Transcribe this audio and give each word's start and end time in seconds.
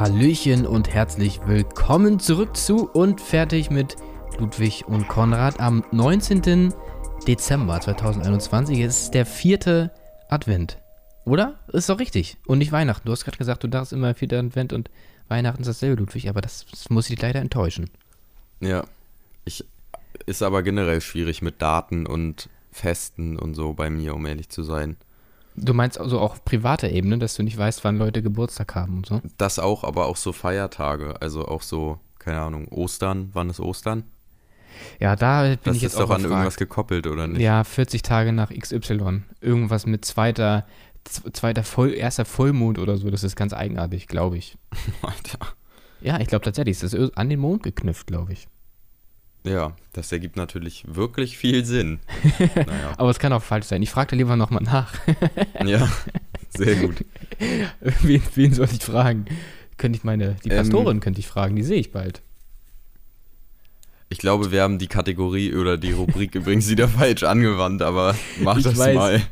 Hallöchen 0.00 0.66
und 0.66 0.88
herzlich 0.88 1.42
willkommen 1.44 2.18
zurück 2.18 2.56
zu 2.56 2.88
und 2.88 3.20
fertig 3.20 3.68
mit 3.68 3.96
Ludwig 4.38 4.88
und 4.88 5.08
Konrad 5.08 5.60
am 5.60 5.84
19. 5.92 6.72
Dezember 7.28 7.78
2021. 7.78 8.78
Es 8.80 9.02
ist 9.02 9.10
der 9.10 9.26
vierte 9.26 9.92
Advent. 10.30 10.78
Oder? 11.26 11.60
Ist 11.74 11.90
doch 11.90 11.98
richtig. 11.98 12.38
Und 12.46 12.60
nicht 12.60 12.72
Weihnachten. 12.72 13.06
Du 13.06 13.12
hast 13.12 13.26
gerade 13.26 13.36
gesagt, 13.36 13.62
du 13.62 13.68
dachtest 13.68 13.92
immer 13.92 14.14
vierter 14.14 14.38
Advent 14.38 14.72
und 14.72 14.88
Weihnachten 15.28 15.60
ist 15.60 15.68
dasselbe, 15.68 16.00
Ludwig, 16.00 16.30
aber 16.30 16.40
das, 16.40 16.64
das 16.70 16.88
muss 16.88 17.10
ich 17.10 17.20
leider 17.20 17.40
enttäuschen. 17.40 17.90
Ja. 18.60 18.84
Ich, 19.44 19.66
ist 20.24 20.42
aber 20.42 20.62
generell 20.62 21.02
schwierig 21.02 21.42
mit 21.42 21.60
Daten 21.60 22.06
und 22.06 22.48
Festen 22.72 23.38
und 23.38 23.52
so 23.52 23.74
bei 23.74 23.90
mir, 23.90 24.14
um 24.14 24.24
ehrlich 24.24 24.48
zu 24.48 24.62
sein. 24.62 24.96
Du 25.56 25.74
meinst 25.74 25.98
also 25.98 26.20
auch 26.20 26.32
auf 26.32 26.44
privater 26.44 26.90
Ebene, 26.90 27.18
dass 27.18 27.34
du 27.34 27.42
nicht 27.42 27.58
weißt, 27.58 27.84
wann 27.84 27.98
Leute 27.98 28.22
Geburtstag 28.22 28.74
haben 28.74 28.98
und 28.98 29.06
so? 29.06 29.20
Das 29.36 29.58
auch, 29.58 29.84
aber 29.84 30.06
auch 30.06 30.16
so 30.16 30.32
Feiertage. 30.32 31.20
Also 31.20 31.46
auch 31.46 31.62
so, 31.62 31.98
keine 32.18 32.40
Ahnung, 32.40 32.68
Ostern. 32.68 33.30
Wann 33.32 33.50
ist 33.50 33.60
Ostern? 33.60 34.04
Ja, 34.98 35.16
da 35.16 35.42
bin 35.42 35.58
das 35.64 35.76
ich 35.76 35.82
jetzt 35.82 35.94
ist 35.94 35.98
auch 35.98 36.08
doch 36.08 36.14
an 36.14 36.22
irgendwas 36.22 36.56
gekoppelt, 36.56 37.06
oder 37.06 37.26
nicht? 37.26 37.40
Ja, 37.40 37.64
40 37.64 38.02
Tage 38.02 38.32
nach 38.32 38.50
XY. 38.50 39.22
Irgendwas 39.40 39.86
mit 39.86 40.04
zweiter, 40.04 40.66
zweiter 41.04 41.64
Voll, 41.64 41.92
erster 41.92 42.24
Vollmond 42.24 42.78
oder 42.78 42.96
so. 42.96 43.10
Das 43.10 43.24
ist 43.24 43.36
ganz 43.36 43.52
eigenartig, 43.52 44.06
glaube 44.06 44.38
ich. 44.38 44.56
Alter. 45.02 45.38
Ja, 46.00 46.18
ich 46.20 46.28
glaube 46.28 46.44
tatsächlich. 46.44 46.78
Das 46.78 46.94
ist 46.94 47.16
an 47.16 47.28
den 47.28 47.40
Mond 47.40 47.62
geknüpft, 47.62 48.06
glaube 48.06 48.32
ich. 48.32 48.48
Ja, 49.44 49.74
das 49.94 50.12
ergibt 50.12 50.36
natürlich 50.36 50.84
wirklich 50.86 51.38
viel 51.38 51.64
Sinn. 51.64 51.98
naja. 52.54 52.92
Aber 52.98 53.10
es 53.10 53.18
kann 53.18 53.32
auch 53.32 53.42
falsch 53.42 53.66
sein. 53.66 53.82
Ich 53.82 53.90
frage 53.90 54.10
da 54.10 54.16
lieber 54.16 54.36
nochmal 54.36 54.62
nach. 54.62 54.92
Ja, 55.64 55.90
sehr 56.56 56.76
gut. 56.76 57.04
wen, 58.02 58.22
wen 58.34 58.52
soll 58.54 58.68
ich 58.72 58.82
fragen? 58.82 59.24
Könnte 59.78 59.96
ich 59.98 60.04
meine, 60.04 60.36
die 60.44 60.50
Ähm, 60.50 60.56
Pastorin 60.58 61.00
könnte 61.00 61.20
ich 61.20 61.26
fragen, 61.26 61.56
die 61.56 61.62
sehe 61.62 61.78
ich 61.80 61.90
bald. 61.92 62.22
Ich 64.12 64.18
glaube, 64.18 64.50
wir 64.50 64.62
haben 64.62 64.78
die 64.80 64.88
Kategorie 64.88 65.54
oder 65.54 65.78
die 65.78 65.92
Rubrik 65.92 66.34
übrigens 66.34 66.68
wieder 66.68 66.88
falsch 66.88 67.22
angewandt, 67.22 67.80
aber 67.80 68.16
mach 68.40 68.56
Ich 68.58 68.64
das 68.64 68.76
weiß. 68.76 68.94
mal. 68.96 69.22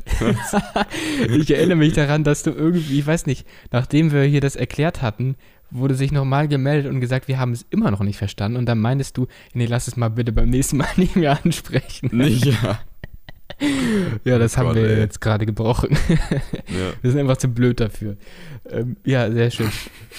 Ich 1.36 1.50
erinnere 1.50 1.76
mich 1.76 1.94
daran, 1.94 2.22
dass 2.22 2.44
du 2.44 2.50
irgendwie, 2.52 3.00
ich 3.00 3.06
weiß 3.06 3.26
nicht, 3.26 3.44
nachdem 3.72 4.12
wir 4.12 4.22
hier 4.22 4.40
das 4.40 4.54
erklärt 4.54 5.02
hatten, 5.02 5.34
wurde 5.70 5.94
sich 5.94 6.12
nochmal 6.12 6.48
gemeldet 6.48 6.92
und 6.92 7.00
gesagt, 7.00 7.28
wir 7.28 7.38
haben 7.38 7.52
es 7.52 7.66
immer 7.70 7.90
noch 7.90 8.00
nicht 8.02 8.16
verstanden. 8.18 8.56
Und 8.56 8.66
dann 8.66 8.78
meintest 8.78 9.16
du, 9.16 9.26
nee, 9.52 9.66
lass 9.66 9.88
es 9.88 9.96
mal 9.96 10.08
bitte 10.08 10.32
beim 10.32 10.48
nächsten 10.50 10.78
Mal 10.78 10.88
nicht 10.96 11.16
mehr 11.16 11.38
ansprechen. 11.44 12.10
Nicht, 12.12 12.44
ja. 12.44 12.80
Ja, 14.24 14.38
das 14.38 14.54
Oh 14.54 14.58
haben 14.58 14.66
Gott, 14.68 14.76
wir 14.76 14.88
ey. 14.88 14.98
jetzt 15.00 15.20
gerade 15.20 15.44
gebrochen. 15.44 15.96
ja. 16.68 16.92
Wir 17.02 17.10
sind 17.10 17.18
einfach 17.20 17.38
zu 17.38 17.48
blöd 17.48 17.80
dafür. 17.80 18.16
Ähm, 18.70 18.96
ja, 19.04 19.30
sehr 19.32 19.50
schön. 19.50 19.70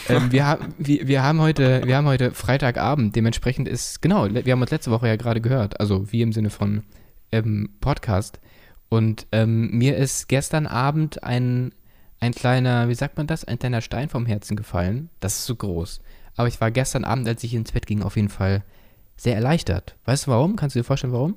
ähm, 0.10 0.32
wir, 0.32 0.46
haben, 0.46 0.74
wir, 0.78 1.08
wir, 1.08 1.24
haben 1.24 1.40
heute, 1.40 1.84
wir 1.86 1.96
haben 1.96 2.08
heute 2.08 2.32
Freitagabend, 2.32 3.16
dementsprechend 3.16 3.68
ist, 3.68 4.02
genau, 4.02 4.28
wir 4.34 4.52
haben 4.52 4.62
uns 4.62 4.72
letzte 4.72 4.92
Woche 4.92 5.08
ja 5.08 5.16
gerade 5.16 5.40
gehört, 5.42 5.80
also 5.80 6.12
wie 6.12 6.22
im 6.22 6.34
Sinne 6.34 6.50
von 6.50 6.84
ähm, 7.32 7.70
Podcast. 7.80 8.40
Und 8.90 9.28
ähm, 9.32 9.70
mir 9.72 9.96
ist 9.96 10.28
gestern 10.28 10.66
Abend 10.66 11.24
ein, 11.24 11.72
ein 12.20 12.34
kleiner, 12.34 12.90
wie 12.90 12.96
sagt 12.96 13.18
man 13.18 13.28
das, 13.28 13.46
ein 13.46 13.60
kleiner 13.60 13.82
Stein 13.82 14.10
vom 14.10 14.26
Herzen 14.26 14.56
gefallen. 14.58 15.10
Das 15.20 15.36
ist 15.40 15.46
so 15.46 15.56
groß. 15.56 16.02
Aber 16.36 16.48
ich 16.48 16.60
war 16.62 16.72
gestern 16.72 17.04
Abend, 17.04 17.28
als 17.28 17.44
ich 17.44 17.54
ins 17.54 17.72
Bett 17.72 17.86
ging, 17.86 18.02
auf 18.04 18.16
jeden 18.16 18.30
Fall 18.30 18.64
sehr 19.18 19.36
erleichtert. 19.36 19.96
Weißt 20.06 20.28
du 20.28 20.32
warum? 20.32 20.56
Kannst 20.56 20.76
du 20.76 20.80
dir 20.80 20.84
vorstellen, 20.84 21.14
warum? 21.14 21.36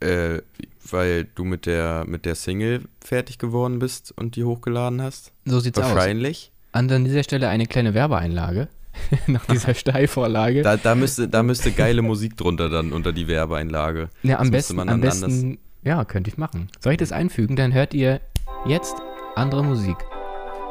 Äh, 0.00 0.42
weil 0.90 1.24
du 1.24 1.44
mit 1.44 1.66
der, 1.66 2.04
mit 2.06 2.26
der 2.26 2.34
Single 2.34 2.82
fertig 3.00 3.38
geworden 3.38 3.78
bist 3.78 4.12
und 4.16 4.36
die 4.36 4.44
hochgeladen 4.44 5.00
hast? 5.00 5.32
So 5.44 5.60
sieht's 5.60 5.78
aus. 5.78 5.94
Wahrscheinlich. 5.94 6.52
An 6.72 6.88
dieser 7.04 7.22
Stelle 7.22 7.48
eine 7.48 7.66
kleine 7.66 7.94
Werbeeinlage 7.94 8.68
nach 9.26 9.46
dieser 9.46 9.74
Steilvorlage. 9.74 10.62
Da, 10.62 10.76
da, 10.76 10.94
müsste, 10.94 11.28
da 11.28 11.42
müsste 11.42 11.72
geile 11.72 12.02
Musik 12.02 12.36
drunter 12.36 12.68
dann 12.68 12.92
unter 12.92 13.12
die 13.12 13.28
Werbeeinlage. 13.28 14.10
Ja, 14.22 14.38
am 14.38 14.50
Das 14.50 14.68
besten, 14.68 14.80
am 14.80 15.00
besten, 15.00 15.58
ja, 15.82 16.04
könnte 16.04 16.28
ich 16.28 16.36
machen. 16.36 16.68
Soll 16.80 16.92
ich 16.92 16.98
das 16.98 17.12
einfügen? 17.12 17.56
Dann 17.56 17.72
hört 17.72 17.94
ihr 17.94 18.20
jetzt 18.66 18.96
andere 19.36 19.64
Musik. 19.64 19.96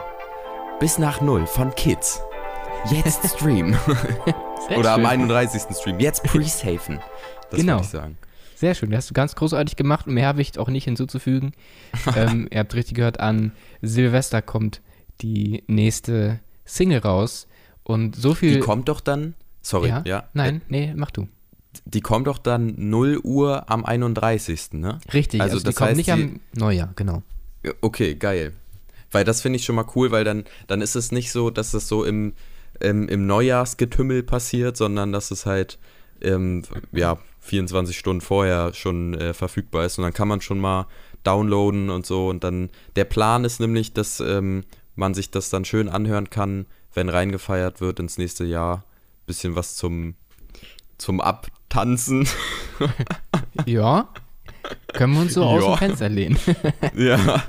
Bis 0.79 0.97
nach 0.97 1.19
Null 1.21 1.45
von 1.47 1.73
Kids. 1.75 2.21
Jetzt 2.89 3.27
streamen. 3.35 3.77
Oder 4.77 4.93
am 4.93 5.01
schön. 5.01 5.09
31. 5.09 5.63
Stream. 5.75 5.99
Jetzt 5.99 6.23
pre-safen. 6.23 6.99
Das 7.49 7.59
Genau. 7.59 7.73
würde 7.73 7.83
ich 7.83 7.89
sagen. 7.89 8.17
Sehr 8.55 8.75
schön, 8.75 8.91
das 8.91 8.99
hast 8.99 9.09
du 9.09 9.13
ganz 9.15 9.33
großartig 9.35 9.75
gemacht 9.75 10.05
und 10.05 10.13
mehr 10.13 10.27
habe 10.27 10.39
ich 10.41 10.57
auch 10.59 10.69
nicht 10.69 10.83
hinzuzufügen. 10.83 11.53
ähm, 12.15 12.47
ihr 12.51 12.59
habt 12.59 12.75
richtig 12.75 12.93
gehört, 12.95 13.19
an 13.19 13.53
Silvester 13.81 14.43
kommt 14.43 14.81
die 15.21 15.63
nächste 15.67 16.39
Single 16.63 16.99
raus 16.99 17.47
und 17.83 18.15
so 18.15 18.35
viel. 18.35 18.53
Die 18.53 18.59
kommt 18.59 18.87
doch 18.87 19.01
dann. 19.01 19.33
Sorry, 19.63 19.89
ja? 19.89 20.03
ja. 20.05 20.23
Nein, 20.33 20.61
nee, 20.69 20.93
mach 20.95 21.09
du. 21.11 21.27
Die 21.85 22.01
kommt 22.01 22.27
doch 22.27 22.37
dann 22.37 22.73
0 22.77 23.19
Uhr 23.23 23.69
am 23.69 23.85
31. 23.85 24.73
Ne? 24.73 24.99
Richtig, 25.13 25.39
also, 25.41 25.53
Also 25.55 25.59
die 25.63 25.65
das 25.65 25.75
kommt 25.75 25.87
heißt, 25.89 25.97
nicht 25.97 26.07
die- 26.07 26.11
am 26.11 26.39
Neujahr, 26.53 26.91
genau. 26.95 27.23
Okay, 27.81 28.15
geil. 28.15 28.53
Weil 29.11 29.23
das 29.25 29.41
finde 29.41 29.57
ich 29.57 29.65
schon 29.65 29.75
mal 29.75 29.85
cool, 29.95 30.11
weil 30.11 30.23
dann, 30.23 30.45
dann 30.67 30.81
ist 30.81 30.95
es 30.95 31.11
nicht 31.11 31.31
so, 31.31 31.49
dass 31.49 31.73
es 31.73 31.87
so 31.87 32.03
im, 32.03 32.33
im, 32.79 33.07
im 33.09 33.27
Neujahrsgetümmel 33.27 34.23
passiert, 34.23 34.77
sondern 34.77 35.11
dass 35.11 35.31
es 35.31 35.45
halt 35.45 35.77
ähm, 36.21 36.63
ja, 36.91 37.17
24 37.41 37.97
Stunden 37.97 38.21
vorher 38.21 38.73
schon 38.73 39.13
äh, 39.15 39.33
verfügbar 39.33 39.85
ist. 39.85 39.97
Und 39.97 40.03
dann 40.03 40.13
kann 40.13 40.27
man 40.27 40.41
schon 40.41 40.59
mal 40.59 40.87
downloaden 41.23 41.89
und 41.89 42.05
so. 42.05 42.27
Und 42.29 42.43
dann, 42.43 42.69
der 42.95 43.05
Plan 43.05 43.43
ist 43.45 43.59
nämlich, 43.59 43.93
dass 43.93 44.19
ähm, 44.19 44.63
man 44.95 45.13
sich 45.13 45.29
das 45.31 45.49
dann 45.49 45.65
schön 45.65 45.89
anhören 45.89 46.29
kann, 46.29 46.65
wenn 46.93 47.09
reingefeiert 47.09 47.79
wird 47.81 47.99
ins 47.99 48.17
nächste 48.17 48.43
Jahr. 48.43 48.83
Bisschen 49.25 49.55
was 49.55 49.75
zum, 49.75 50.15
zum 50.97 51.21
Abtanzen. 51.71 52.27
Ja, 53.65 54.09
können 54.93 55.13
wir 55.13 55.21
uns 55.21 55.33
so 55.35 55.43
aus 55.43 55.61
Ja. 55.63 55.69
dem 55.75 55.77
Fenster 55.77 56.09
lehnen. 56.09 56.37
ja. 56.95 57.43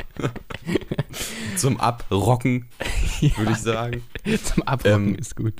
zum 1.56 1.80
Abrocken, 1.80 2.66
würde 3.36 3.52
ich 3.52 3.58
sagen. 3.58 4.02
Zum 4.44 4.62
Abrocken 4.64 5.08
Ähm, 5.08 5.14
ist 5.14 5.36
gut. 5.36 5.54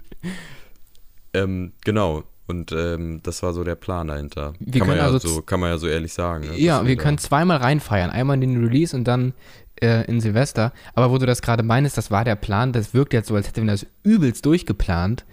Ähm, 1.33 1.73
genau. 1.85 2.25
Und 2.47 2.73
ähm, 2.73 3.21
das 3.23 3.43
war 3.43 3.53
so 3.55 3.65
der 3.65 3.77
Plan 3.77 4.09
dahinter. 4.09 4.53
Wir 4.61 4.81
kann, 4.81 4.89
man 4.89 4.97
ja 4.99 5.05
also 5.05 5.19
so, 5.19 5.43
kann 5.43 5.61
man 5.61 5.71
ja 5.71 5.79
so 5.79 5.87
ehrlich 5.87 6.13
sagen. 6.13 6.49
ne? 6.51 6.59
Ja, 6.59 6.87
wir 6.87 6.97
können 6.97 7.17
zweimal 7.19 7.59
reinfeiern. 7.59 8.11
Einmal 8.11 8.35
in 8.43 8.53
den 8.55 8.63
Release 8.65 8.95
und 8.95 9.05
dann 9.05 9.33
äh, 9.81 10.05
in 10.07 10.21
Silvester. 10.21 10.73
Aber 10.95 11.11
wo 11.11 11.19
du 11.19 11.25
das 11.25 11.41
gerade 11.41 11.63
meinst, 11.63 11.97
das 11.97 12.11
war 12.11 12.25
der 12.25 12.37
Plan. 12.37 12.73
Das 12.73 12.93
wirkt 12.93 13.15
jetzt 13.15 13.29
so, 13.29 13.35
als 13.37 13.47
hätten 13.49 13.65
wir 13.65 13.73
das 13.73 13.87
übelst 14.03 14.45
durchgeplant. 14.45 15.25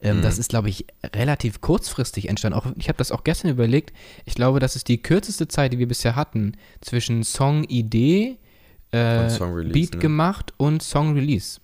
Ähm, 0.00 0.18
Mhm. 0.18 0.22
Das 0.22 0.38
ist, 0.38 0.50
glaube 0.50 0.68
ich, 0.68 0.86
relativ 1.14 1.60
kurzfristig 1.60 2.28
entstanden. 2.28 2.58
Auch, 2.58 2.66
ich 2.76 2.88
habe 2.88 2.98
das 2.98 3.10
auch 3.10 3.24
gestern 3.24 3.50
überlegt. 3.50 3.92
Ich 4.26 4.34
glaube, 4.34 4.60
das 4.60 4.76
ist 4.76 4.88
die 4.88 5.02
kürzeste 5.02 5.48
Zeit, 5.48 5.72
die 5.72 5.78
wir 5.78 5.88
bisher 5.88 6.14
hatten, 6.14 6.52
zwischen 6.80 7.24
Song-Idee, 7.24 8.38
äh, 8.92 9.28
Song-Release, 9.28 9.72
Beat 9.72 9.94
ne? 9.94 9.98
gemacht 10.00 10.54
und 10.56 10.82
Song-Release. 10.82 11.60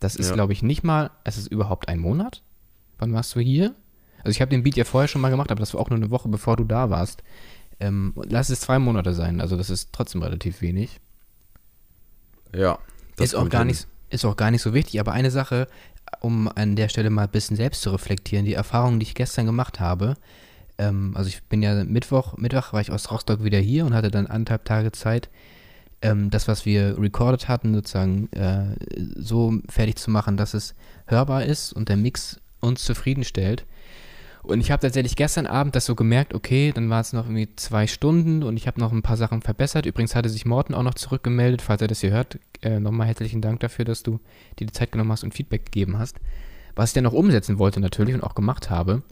Das 0.00 0.16
ist, 0.16 0.28
Ja. 0.28 0.34
glaube 0.34 0.52
ich, 0.52 0.62
nicht 0.62 0.82
mal, 0.84 1.10
es 1.24 1.38
ist 1.38 1.46
überhaupt 1.46 1.88
ein 1.88 1.98
Monat. 2.00 2.42
Wann 2.98 3.12
warst 3.12 3.34
du 3.36 3.40
hier? 3.40 3.74
Also 4.18 4.30
ich 4.30 4.40
habe 4.40 4.50
den 4.50 4.64
Beat 4.64 4.74
ja 4.76 4.84
vorher 4.84 5.06
schon 5.08 5.20
mal 5.20 5.30
gemacht, 5.30 5.50
aber 5.52 5.60
das 5.60 5.72
war 5.72 5.80
auch 5.80 5.88
nur 5.90 5.98
eine 5.98 6.10
Woche, 6.10 6.28
bevor 6.28 6.56
du 6.56 6.64
da 6.64 6.90
warst. 6.90 7.22
Ähm, 7.78 8.14
lass 8.16 8.48
es 8.50 8.60
zwei 8.60 8.78
Monate 8.80 9.14
sein, 9.14 9.40
also 9.40 9.56
das 9.56 9.70
ist 9.70 9.90
trotzdem 9.92 10.22
relativ 10.22 10.60
wenig. 10.60 10.98
Ja. 12.54 12.78
Ist 13.18 13.34
auch, 13.34 13.48
gar 13.48 13.60
hin. 13.60 13.68
nicht, 13.68 13.86
ist 14.10 14.24
auch 14.24 14.36
gar 14.36 14.50
nicht 14.50 14.62
so 14.62 14.74
wichtig, 14.74 14.98
aber 15.00 15.12
eine 15.12 15.30
Sache, 15.30 15.68
um 16.20 16.48
an 16.54 16.76
der 16.76 16.88
Stelle 16.88 17.10
mal 17.10 17.24
ein 17.24 17.30
bisschen 17.30 17.56
selbst 17.56 17.82
zu 17.82 17.90
reflektieren, 17.90 18.44
die 18.44 18.54
Erfahrung, 18.54 18.98
die 18.98 19.04
ich 19.04 19.14
gestern 19.14 19.46
gemacht 19.46 19.80
habe, 19.80 20.16
ähm, 20.78 21.12
also 21.14 21.28
ich 21.28 21.42
bin 21.44 21.62
ja 21.62 21.84
Mittwoch, 21.84 22.36
Mittwoch 22.36 22.72
war 22.72 22.80
ich 22.80 22.92
aus 22.92 23.10
Rostock 23.10 23.42
wieder 23.44 23.58
hier 23.58 23.86
und 23.86 23.94
hatte 23.94 24.10
dann 24.10 24.26
anderthalb 24.26 24.64
Tage 24.64 24.92
Zeit, 24.92 25.28
ähm, 26.02 26.30
das, 26.30 26.48
was 26.48 26.66
wir 26.66 26.98
recorded 26.98 27.48
hatten, 27.48 27.74
sozusagen 27.74 28.30
äh, 28.32 28.76
so 29.16 29.54
fertig 29.68 29.96
zu 29.96 30.10
machen, 30.10 30.36
dass 30.36 30.54
es 30.54 30.74
hörbar 31.06 31.44
ist 31.44 31.72
und 31.72 31.88
der 31.88 31.96
Mix 31.96 32.40
uns 32.60 32.84
zufriedenstellt. 32.84 33.64
Und 34.46 34.60
ich 34.60 34.70
habe 34.70 34.80
tatsächlich 34.80 35.16
gestern 35.16 35.46
Abend 35.46 35.74
das 35.74 35.86
so 35.86 35.94
gemerkt, 35.94 36.32
okay, 36.32 36.72
dann 36.72 36.88
war 36.88 37.00
es 37.00 37.12
noch 37.12 37.24
irgendwie 37.26 37.48
zwei 37.56 37.86
Stunden 37.86 38.42
und 38.44 38.56
ich 38.56 38.66
habe 38.66 38.78
noch 38.80 38.92
ein 38.92 39.02
paar 39.02 39.16
Sachen 39.16 39.42
verbessert. 39.42 39.86
Übrigens 39.86 40.14
hatte 40.14 40.28
sich 40.28 40.46
Morten 40.46 40.72
auch 40.74 40.84
noch 40.84 40.94
zurückgemeldet, 40.94 41.62
falls 41.62 41.82
er 41.82 41.88
das 41.88 42.00
hier 42.00 42.10
hört. 42.12 42.38
Äh, 42.62 42.78
nochmal 42.78 43.08
herzlichen 43.08 43.42
Dank 43.42 43.60
dafür, 43.60 43.84
dass 43.84 44.02
du 44.02 44.20
dir 44.58 44.66
die 44.66 44.72
Zeit 44.72 44.92
genommen 44.92 45.10
hast 45.10 45.24
und 45.24 45.34
Feedback 45.34 45.66
gegeben 45.66 45.98
hast. 45.98 46.16
Was 46.76 46.90
ich 46.90 46.94
dann 46.94 47.04
noch 47.04 47.12
umsetzen 47.12 47.58
wollte 47.58 47.80
natürlich 47.80 48.14
und 48.14 48.22
auch 48.22 48.34
gemacht 48.34 48.70
habe. 48.70 49.02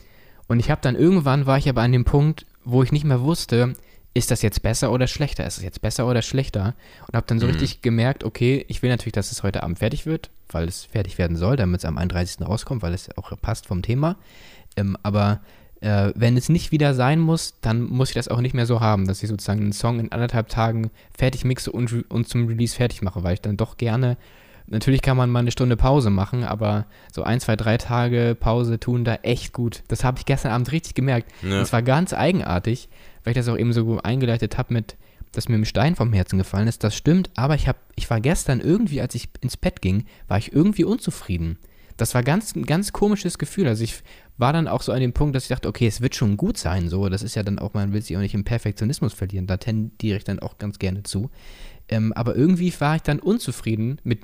Und 0.47 0.61
ich 0.61 0.71
habe 0.71 0.81
dann 0.83 0.95
irgendwann, 0.95 1.47
war 1.47 1.59
ich 1.59 1.69
aber 1.69 1.83
an 1.83 1.93
dem 1.93 2.05
Punkt, 2.05 2.47
wo 2.65 2.83
ich 2.83 2.93
nicht 2.93 3.05
mehr 3.05 3.23
wusste, 3.23 3.75
ist 4.17 4.31
das 4.31 4.43
jetzt 4.43 4.63
besser 4.63 4.93
oder 4.93 5.09
schlechter? 5.09 5.45
Ist 5.45 5.57
es 5.59 5.65
jetzt 5.65 5.83
besser 5.83 6.07
oder 6.07 6.23
schlechter? 6.23 6.75
Und 7.09 7.17
habe 7.17 7.27
dann 7.27 7.41
so 7.41 7.47
Mhm. 7.47 7.53
richtig 7.55 7.83
gemerkt, 7.83 8.23
okay, 8.23 8.65
ich 8.69 8.83
will 8.83 8.91
natürlich, 8.91 9.15
dass 9.15 9.33
es 9.33 9.43
heute 9.43 9.65
Abend 9.65 9.81
fertig 9.81 10.07
wird, 10.07 10.31
weil 10.51 10.69
es 10.69 10.85
fertig 10.85 11.19
werden 11.19 11.37
soll, 11.37 11.57
damit 11.57 11.81
es 11.81 11.85
am 11.85 11.99
31. 11.99 12.47
rauskommt, 12.47 12.83
weil 12.83 12.95
es 12.95 13.09
auch 13.19 13.33
passt 13.41 13.67
vom 13.67 13.83
Thema. 13.83 14.15
Ähm, 14.77 14.97
aber 15.03 15.41
äh, 15.81 16.13
wenn 16.15 16.37
es 16.37 16.49
nicht 16.49 16.73
wieder 16.73 16.95
sein 16.95 17.21
muss, 17.21 17.61
dann 17.61 17.83
muss 17.83 18.09
ich 18.09 18.15
das 18.15 18.29
auch 18.29 18.41
nicht 18.41 18.55
mehr 18.55 18.67
so 18.67 18.81
haben, 18.81 19.07
dass 19.07 19.23
ich 19.23 19.29
sozusagen 19.29 19.61
einen 19.61 19.73
Song 19.73 20.01
in 20.01 20.13
anderthalb 20.13 20.49
Tagen 20.49 20.91
fertig 21.17 21.45
mixe 21.45 21.71
und, 21.71 22.11
und 22.11 22.29
zum 22.29 22.47
Release 22.47 22.75
fertig 22.75 23.03
mache, 23.03 23.23
weil 23.23 23.35
ich 23.35 23.43
dann 23.43 23.59
doch 23.59 23.77
gerne, 23.77 24.17
natürlich 24.67 25.03
kann 25.03 25.17
man 25.17 25.31
mal 25.31 25.41
eine 25.41 25.51
Stunde 25.51 25.77
Pause 25.77 26.09
machen, 26.09 26.43
aber 26.43 26.87
so 27.13 27.23
ein, 27.23 27.39
zwei, 27.41 27.57
drei 27.57 27.77
Tage 27.77 28.35
Pause 28.39 28.81
tun 28.81 29.05
da 29.05 29.17
echt 29.17 29.53
gut. 29.53 29.83
Das 29.89 30.05
habe 30.05 30.19
ich 30.19 30.25
gestern 30.25 30.53
Abend 30.53 30.73
richtig 30.73 30.95
gemerkt. 30.95 31.31
Ja. 31.43 31.61
Es 31.61 31.73
war 31.73 31.83
ganz 31.83 32.15
eigenartig, 32.15 32.89
weil 33.23 33.33
ich 33.33 33.37
das 33.37 33.49
auch 33.49 33.59
eben 33.59 33.75
so 33.75 34.01
eingeleitet 34.03 34.57
habe 34.57 34.73
mit, 34.73 34.97
dass 35.33 35.49
mir 35.49 35.57
ein 35.57 35.65
Stein 35.67 35.97
vom 35.97 36.13
Herzen 36.13 36.39
gefallen 36.39 36.69
ist. 36.69 36.83
Das 36.83 36.97
stimmt, 36.97 37.31
aber 37.35 37.57
ich, 37.57 37.69
hab, 37.69 37.77
ich 37.97 38.09
war 38.09 38.21
gestern 38.21 38.61
irgendwie, 38.61 39.01
als 39.01 39.15
ich 39.15 39.29
ins 39.43 39.57
Bett 39.57 39.83
ging, 39.83 40.07
war 40.29 40.39
ich 40.39 40.55
irgendwie 40.55 40.85
unzufrieden. 40.85 41.59
Das 41.97 42.15
war 42.15 42.23
ganz, 42.23 42.57
ein 42.57 42.65
ganz 42.65 42.93
komisches 42.93 43.39
Gefühl. 43.39 43.69
Also 43.69 43.85
ich 43.85 44.03
war 44.37 44.53
dann 44.53 44.69
auch 44.69 44.83
so 44.83 44.93
an 44.93 45.01
dem 45.01 45.13
Punkt, 45.13 45.37
dass 45.37 45.45
ich 45.45 45.49
dachte, 45.49 45.69
okay, 45.69 45.87
es 45.87 46.01
wird 46.01 46.15
schon 46.15 46.37
gut 46.37 46.59
sein. 46.59 46.89
So, 46.89 47.09
das 47.09 47.23
ist 47.23 47.37
ja 47.37 47.43
dann 47.43 47.59
auch, 47.59 47.75
man 47.75 47.93
will 47.93 48.03
sich 48.03 48.17
auch 48.17 48.21
nicht 48.21 48.35
im 48.35 48.45
Perfektionismus 48.45 49.15
verlieren. 49.15 49.47
Da 49.47 49.59
tendiere 49.59 50.19
ich 50.19 50.25
dann 50.25 50.41
auch 50.41 50.59
ganz 50.59 50.79
gerne 50.79 51.05
zu. 51.05 51.31
Ähm, 51.89 52.13
aber 52.15 52.35
irgendwie 52.35 52.73
war 52.81 52.97
ich 52.97 53.03
dann 53.03 53.21
unzufrieden 53.21 54.01
mit, 54.03 54.21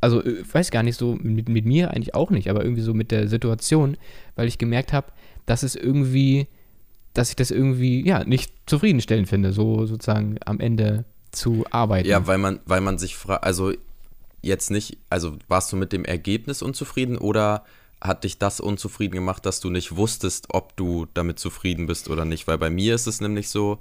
also 0.00 0.22
äh, 0.22 0.40
ich 0.40 0.54
weiß 0.54 0.70
gar 0.70 0.82
nicht 0.82 0.98
so, 0.98 1.16
mit, 1.20 1.48
mit 1.48 1.64
mir 1.64 1.90
eigentlich 1.90 2.14
auch 2.14 2.30
nicht, 2.30 2.50
aber 2.50 2.62
irgendwie 2.62 2.82
so 2.82 2.92
mit 2.92 3.10
der 3.10 3.28
Situation, 3.28 3.96
weil 4.36 4.48
ich 4.48 4.58
gemerkt 4.58 4.92
habe, 4.92 5.12
dass 5.46 5.62
es 5.62 5.74
irgendwie, 5.74 6.46
dass 7.14 7.30
ich 7.30 7.36
das 7.36 7.50
irgendwie, 7.50 8.06
ja, 8.06 8.24
nicht 8.24 8.52
zufriedenstellend 8.66 9.28
finde, 9.28 9.52
so 9.52 9.86
sozusagen 9.86 10.36
am 10.44 10.60
Ende 10.60 11.04
zu 11.30 11.64
arbeiten. 11.70 12.08
Ja, 12.08 12.26
weil 12.26 12.38
man, 12.38 12.60
weil 12.66 12.80
man 12.80 12.98
sich 12.98 13.16
fragt, 13.16 13.44
also 13.44 13.72
jetzt 14.42 14.70
nicht, 14.70 14.98
also 15.08 15.38
warst 15.48 15.72
du 15.72 15.76
mit 15.76 15.92
dem 15.92 16.04
Ergebnis 16.04 16.60
unzufrieden 16.60 17.16
oder 17.16 17.64
hat 18.04 18.24
dich 18.24 18.38
das 18.38 18.60
unzufrieden 18.60 19.14
gemacht, 19.14 19.46
dass 19.46 19.60
du 19.60 19.70
nicht 19.70 19.96
wusstest, 19.96 20.48
ob 20.50 20.76
du 20.76 21.06
damit 21.14 21.38
zufrieden 21.38 21.86
bist 21.86 22.08
oder 22.10 22.26
nicht? 22.26 22.46
Weil 22.46 22.58
bei 22.58 22.68
mir 22.68 22.94
ist 22.94 23.06
es 23.06 23.20
nämlich 23.20 23.48
so, 23.48 23.78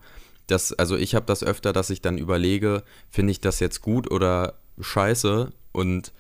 dass, 0.47 0.71
also 0.73 0.95
ich 0.95 1.13
habe 1.13 1.25
das 1.25 1.43
öfter, 1.43 1.73
dass 1.73 1.89
ich 1.89 2.01
dann 2.01 2.17
überlege, 2.17 2.83
finde 3.11 3.31
ich 3.31 3.41
das 3.41 3.59
jetzt 3.59 3.81
gut 3.81 4.09
oder 4.09 4.53
scheiße 4.79 5.51
und 5.73 6.13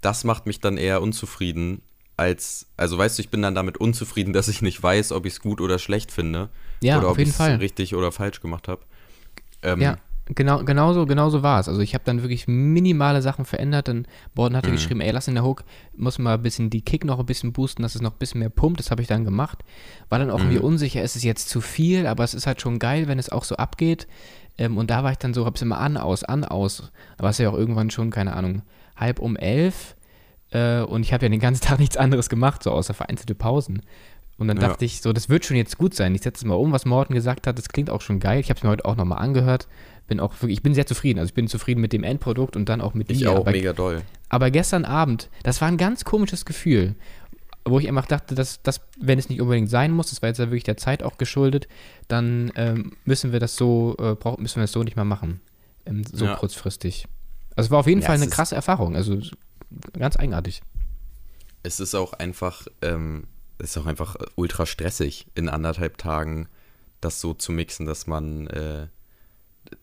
das 0.00 0.24
macht 0.24 0.46
mich 0.46 0.60
dann 0.60 0.76
eher 0.76 1.00
unzufrieden 1.00 1.82
als, 2.16 2.66
also 2.76 2.98
weißt 2.98 3.18
du, 3.18 3.22
ich 3.22 3.28
bin 3.28 3.42
dann 3.42 3.54
damit 3.54 3.78
unzufrieden, 3.78 4.32
dass 4.32 4.48
ich 4.48 4.60
nicht 4.60 4.82
weiß, 4.82 5.12
ob 5.12 5.26
ich 5.26 5.34
es 5.34 5.40
gut 5.40 5.60
oder 5.60 5.78
schlecht 5.78 6.10
finde 6.10 6.48
Ja, 6.82 6.98
oder 6.98 7.08
auf 7.08 7.12
ob 7.12 7.18
ich 7.18 7.28
es 7.28 7.40
richtig 7.40 7.94
oder 7.94 8.10
falsch 8.10 8.40
gemacht 8.40 8.68
habe. 8.68 8.82
Ähm, 9.62 9.80
Ja, 9.80 9.98
genau, 10.34 10.64
genauso, 10.64 11.06
genauso 11.06 11.42
war 11.42 11.60
es. 11.60 11.68
Also 11.68 11.80
ich 11.80 11.94
habe 11.94 12.04
dann 12.04 12.22
wirklich 12.22 12.48
minimale 12.48 13.22
Sachen 13.22 13.44
verändert. 13.44 13.88
Dann 13.88 14.06
Borden 14.34 14.56
hatte 14.56 14.70
geschrieben, 14.72 15.00
ey, 15.00 15.10
lass 15.12 15.28
in 15.28 15.34
der 15.34 15.44
Hook, 15.44 15.64
muss 15.96 16.18
mal 16.18 16.34
ein 16.34 16.42
bisschen 16.42 16.68
die 16.70 16.82
Kick 16.82 17.04
noch 17.04 17.18
ein 17.18 17.26
bisschen 17.26 17.52
boosten, 17.52 17.82
dass 17.82 17.94
es 17.94 18.02
noch 18.02 18.12
ein 18.12 18.18
bisschen 18.18 18.40
mehr 18.40 18.50
pumpt. 18.50 18.80
Das 18.80 18.90
habe 18.90 19.02
ich 19.02 19.08
dann 19.08 19.24
gemacht. 19.24 19.62
War 20.08 20.18
dann 20.18 20.30
auch 20.30 20.38
irgendwie 20.40 20.58
unsicher, 20.58 21.02
ist 21.02 21.16
es 21.16 21.22
jetzt 21.22 21.48
zu 21.48 21.60
viel, 21.60 22.06
aber 22.06 22.24
es 22.24 22.34
ist 22.34 22.46
halt 22.46 22.60
schon 22.60 22.78
geil, 22.78 23.08
wenn 23.08 23.18
es 23.18 23.30
auch 23.30 23.44
so 23.44 23.56
abgeht. 23.56 24.06
Ähm, 24.58 24.78
und 24.78 24.90
da 24.90 25.04
war 25.04 25.12
ich 25.12 25.18
dann 25.18 25.34
so, 25.34 25.44
habe 25.44 25.56
es 25.56 25.62
immer 25.62 25.78
an, 25.78 25.96
aus, 25.96 26.24
an, 26.24 26.44
aus. 26.44 26.90
Aber 27.18 27.28
es 27.28 27.38
ist 27.38 27.44
ja 27.44 27.50
auch 27.50 27.58
irgendwann 27.58 27.90
schon, 27.90 28.10
keine 28.10 28.34
Ahnung, 28.34 28.62
halb 28.96 29.18
um 29.20 29.36
elf. 29.36 29.96
Äh, 30.50 30.80
und 30.80 31.02
ich 31.02 31.12
habe 31.12 31.26
ja 31.26 31.28
den 31.28 31.40
ganzen 31.40 31.62
Tag 31.66 31.78
nichts 31.78 31.96
anderes 31.96 32.28
gemacht, 32.28 32.62
so 32.62 32.70
außer 32.72 32.94
vereinzelte 32.94 33.34
Pausen. 33.34 33.82
Und 34.38 34.48
dann 34.48 34.58
Ja. 34.58 34.68
dachte 34.68 34.84
ich, 34.84 35.00
so, 35.00 35.12
das 35.14 35.28
wird 35.30 35.46
schon 35.46 35.56
jetzt 35.56 35.78
gut 35.78 35.94
sein. 35.94 36.14
Ich 36.14 36.22
setze 36.22 36.40
es 36.40 36.44
mal 36.44 36.54
um, 36.54 36.70
was 36.72 36.84
Morten 36.84 37.14
gesagt 37.14 37.46
hat. 37.46 37.58
Das 37.58 37.68
klingt 37.70 37.88
auch 37.90 38.02
schon 38.02 38.20
geil. 38.20 38.38
Ich 38.40 38.50
habe 38.50 38.58
es 38.58 38.64
mir 38.64 38.68
heute 38.70 38.84
auch 38.84 38.96
nochmal 38.96 39.18
angehört. 39.18 39.66
Bin 40.06 40.20
auch 40.20 40.32
wirklich, 40.34 40.58
ich 40.58 40.62
bin 40.62 40.74
sehr 40.74 40.86
zufrieden. 40.86 41.18
Also 41.18 41.30
ich 41.30 41.34
bin 41.34 41.48
zufrieden 41.48 41.80
mit 41.80 41.92
dem 41.92 42.04
Endprodukt 42.04 42.56
und 42.56 42.68
dann 42.68 42.80
auch 42.80 42.94
mit 42.94 43.10
ich 43.10 43.18
dir. 43.18 43.32
auch 43.32 43.36
aber, 43.40 43.50
mega 43.50 43.72
doll. 43.72 44.02
aber 44.28 44.50
gestern 44.50 44.84
Abend, 44.84 45.28
das 45.42 45.60
war 45.60 45.68
ein 45.68 45.76
ganz 45.78 46.04
komisches 46.04 46.44
Gefühl, 46.44 46.94
wo 47.64 47.80
ich 47.80 47.88
einfach 47.88 48.06
dachte, 48.06 48.36
dass, 48.36 48.62
dass 48.62 48.80
wenn 49.00 49.18
es 49.18 49.28
nicht 49.28 49.40
unbedingt 49.40 49.68
sein 49.68 49.90
muss, 49.90 50.10
das 50.10 50.22
war 50.22 50.28
jetzt 50.28 50.38
ja 50.38 50.46
wirklich 50.46 50.62
der 50.62 50.76
Zeit 50.76 51.02
auch 51.02 51.18
geschuldet, 51.18 51.66
dann 52.06 52.52
ähm, 52.54 52.92
müssen 53.04 53.32
wir 53.32 53.40
das 53.40 53.56
so, 53.56 53.96
äh, 53.98 54.14
brauch, 54.14 54.38
müssen 54.38 54.56
wir 54.56 54.62
das 54.62 54.72
so 54.72 54.84
nicht 54.84 54.94
mehr 54.94 55.04
machen. 55.04 55.40
Ähm, 55.84 56.04
so 56.04 56.26
Ja. 56.26 56.36
kurzfristig. 56.36 57.06
Also 57.56 57.66
es 57.66 57.70
war 57.72 57.80
auf 57.80 57.86
jeden 57.88 58.02
Ja, 58.02 58.06
Fall 58.06 58.16
eine 58.16 58.28
krasse 58.28 58.54
Erfahrung. 58.54 58.94
Also 58.94 59.20
ganz 59.98 60.16
eigenartig. 60.16 60.62
Es 61.64 61.80
ist 61.80 61.96
auch 61.96 62.12
einfach, 62.12 62.66
ähm, 62.82 63.24
es 63.58 63.70
ist 63.70 63.78
auch 63.78 63.86
einfach 63.86 64.14
ultra 64.36 64.66
stressig, 64.66 65.26
in 65.34 65.48
anderthalb 65.48 65.98
Tagen 65.98 66.46
das 67.00 67.20
so 67.20 67.34
zu 67.34 67.50
mixen, 67.50 67.84
dass 67.86 68.06
man, 68.06 68.46
äh, 68.46 68.86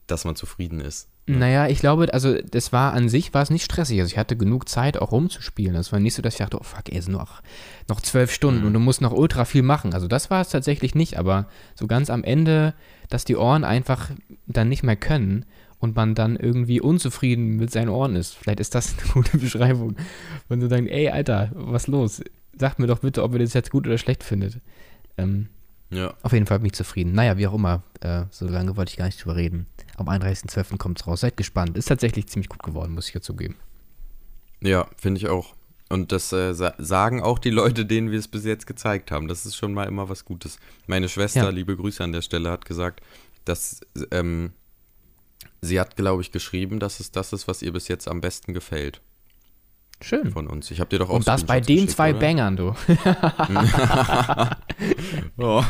dass 0.08 0.26
man 0.26 0.36
zufrieden 0.36 0.80
ist. 0.80 1.10
Naja, 1.26 1.68
ich 1.68 1.80
glaube, 1.80 2.14
also 2.14 2.36
das 2.42 2.74
war 2.74 2.92
an 2.92 3.08
sich, 3.08 3.34
war 3.34 3.42
es 3.42 3.50
nicht 3.50 3.64
stressig. 3.64 4.02
Also 4.02 4.12
ich 4.12 4.18
hatte 4.18 4.36
genug 4.36 4.68
Zeit 4.68 4.98
auch 4.98 5.14
rumzuspielen. 5.14 5.76
Es 5.76 5.94
war 5.94 6.02
nicht 6.02 6.16
so, 6.16 6.22
dass 6.22 6.34
ich 6.34 6.40
dachte, 6.40 6.60
oh 6.60 6.64
fuck, 6.64 6.90
ey, 6.90 6.98
es 6.98 7.06
sind 7.06 7.14
noch, 7.14 7.42
noch 7.88 8.02
zwölf 8.02 8.30
Stunden 8.30 8.66
und 8.66 8.74
du 8.74 8.80
musst 8.80 9.00
noch 9.00 9.14
ultra 9.14 9.46
viel 9.46 9.62
machen. 9.62 9.94
Also 9.94 10.10
das 10.10 10.30
war 10.30 10.42
es 10.42 10.50
tatsächlich 10.50 10.96
nicht, 10.96 11.18
aber 11.18 11.48
so 11.76 11.88
ganz 11.88 12.10
am 12.10 12.26
Ende, 12.26 12.74
dass 13.10 13.24
die 13.24 13.38
Ohren 13.38 13.64
einfach 13.64 14.12
dann 14.48 14.68
nicht 14.68 14.84
mehr 14.84 14.98
können 14.98 15.46
und 15.80 15.96
man 15.96 16.14
dann 16.14 16.36
irgendwie 16.36 16.82
unzufrieden 16.82 17.56
mit 17.56 17.72
seinen 17.72 17.90
Ohren 17.90 18.18
ist. 18.18 18.36
Vielleicht 18.36 18.60
ist 18.60 18.76
das 18.76 18.96
eine 19.04 19.14
gute 19.14 19.38
Beschreibung. 19.38 19.96
Und 20.50 20.60
so 20.60 20.68
dann, 20.68 20.88
ey, 20.88 21.10
Alter, 21.10 21.52
was 21.54 21.88
los? 21.88 22.22
Sagt 22.58 22.80
mir 22.80 22.88
doch 22.88 23.00
bitte, 23.00 23.24
ob 23.24 23.32
ihr 23.32 23.40
das 23.40 23.54
jetzt 23.54 23.72
gut 23.72 23.88
oder 23.88 23.98
schlecht 23.98 24.26
findet. 24.26 24.60
Ähm, 25.18 25.48
Ja. 25.94 26.14
auf 26.22 26.34
jeden 26.34 26.46
Fall 26.46 26.60
bin 26.60 26.68
ich 26.68 26.74
zufrieden. 26.74 27.14
Naja, 27.14 27.38
wie 27.38 27.48
auch 27.48 27.54
immer. 27.54 27.84
Äh, 28.02 28.24
so 28.32 28.48
lange 28.48 28.76
wollte 28.78 28.92
ich 28.92 28.98
gar 28.98 29.06
nicht 29.06 29.24
drüber 29.24 29.36
reden. 29.36 29.68
Am 29.98 30.08
31.12. 30.10 30.78
kommt 30.78 31.00
es 31.00 31.08
raus. 31.08 31.22
Seid 31.22 31.38
gespannt. 31.38 31.78
Ist 31.78 31.88
tatsächlich 31.88 32.28
ziemlich 32.28 32.50
gut 32.50 32.64
geworden, 32.64 32.94
muss 32.94 33.08
ich 33.08 33.14
ja 33.14 33.22
zugeben. 33.22 33.56
Ja, 34.62 34.88
finde 34.98 35.20
ich 35.20 35.28
auch. 35.28 35.56
Und 35.90 36.12
das 36.12 36.32
äh, 36.34 36.54
sa 36.54 36.74
sagen 36.80 37.22
auch 37.22 37.38
die 37.38 37.50
Leute, 37.52 37.86
denen 37.86 38.10
wir 38.12 38.18
es 38.18 38.28
bis 38.28 38.46
jetzt 38.46 38.66
gezeigt 38.66 39.12
haben. 39.12 39.28
Das 39.28 39.46
ist 39.46 39.56
schon 39.56 39.74
mal 39.74 39.88
immer 39.88 40.10
was 40.10 40.26
Gutes. 40.26 40.58
Meine 40.88 41.10
Schwester, 41.10 41.44
Ja. 41.44 41.50
liebe 41.50 41.76
Grüße 41.78 42.04
an 42.04 42.12
der 42.14 42.22
Stelle, 42.22 42.50
hat 42.50 42.66
gesagt, 42.66 43.02
dass 43.46 43.82
ähm, 44.12 44.52
sie 45.62 45.80
hat, 45.80 45.96
glaube 45.96 46.22
ich, 46.22 46.32
geschrieben, 46.32 46.80
dass 46.80 47.00
es 47.00 47.12
das 47.12 47.34
ist, 47.34 47.48
was 47.48 47.62
ihr 47.62 47.72
bis 47.74 47.88
jetzt 47.90 48.08
am 48.08 48.22
besten 48.22 48.54
gefällt 48.54 49.02
Schön. 50.04 50.32
von 50.32 50.48
uns. 50.48 50.70
Ich 50.72 50.80
habe 50.80 50.90
dir 50.90 51.00
doch 51.00 51.10
auch 51.10 51.16
Und 51.16 51.28
das 51.28 51.44
bei 51.46 51.60
den 51.62 51.88
zwei 51.88 52.12
oder? 52.12 52.20
Bangern, 52.20 52.56
du. 52.58 52.76
Oh. 55.38 55.64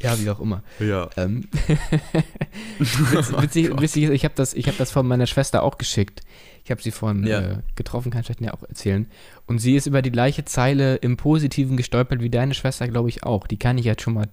Ja, 0.00 0.18
wie 0.18 0.30
auch 0.30 0.40
immer. 0.40 0.62
ja. 0.80 1.08
Ähm, 1.16 1.44
witz, 2.78 3.32
witzig, 3.40 3.80
witzig 3.80 4.02
ist, 4.04 4.10
ich 4.10 4.24
habe 4.24 4.34
das, 4.34 4.52
ich 4.54 4.66
hab 4.68 4.76
das 4.76 4.90
von 4.90 5.06
meiner 5.06 5.26
Schwester 5.26 5.62
auch 5.62 5.78
geschickt. 5.78 6.20
Ich 6.64 6.70
habe 6.70 6.82
sie 6.82 6.90
vorhin 6.90 7.24
Ja. 7.26 7.40
äh, 7.40 7.58
getroffen, 7.76 8.10
kann 8.10 8.20
ich 8.20 8.26
vielleicht 8.26 8.40
ja 8.40 8.52
auch 8.54 8.62
erzählen. 8.64 9.06
Und 9.46 9.58
sie 9.60 9.76
ist 9.76 9.86
über 9.86 10.02
die 10.02 10.10
gleiche 10.10 10.44
Zeile 10.44 10.96
im 10.96 11.16
Positiven 11.16 11.76
gestolpert 11.76 12.20
wie 12.20 12.30
deine 12.30 12.54
Schwester, 12.54 12.88
glaube 12.88 13.08
ich, 13.08 13.22
auch. 13.24 13.46
Die 13.46 13.58
kann 13.58 13.78
ich 13.78 13.84
jetzt 13.84 14.02
schon 14.02 14.14
mal. 14.14 14.28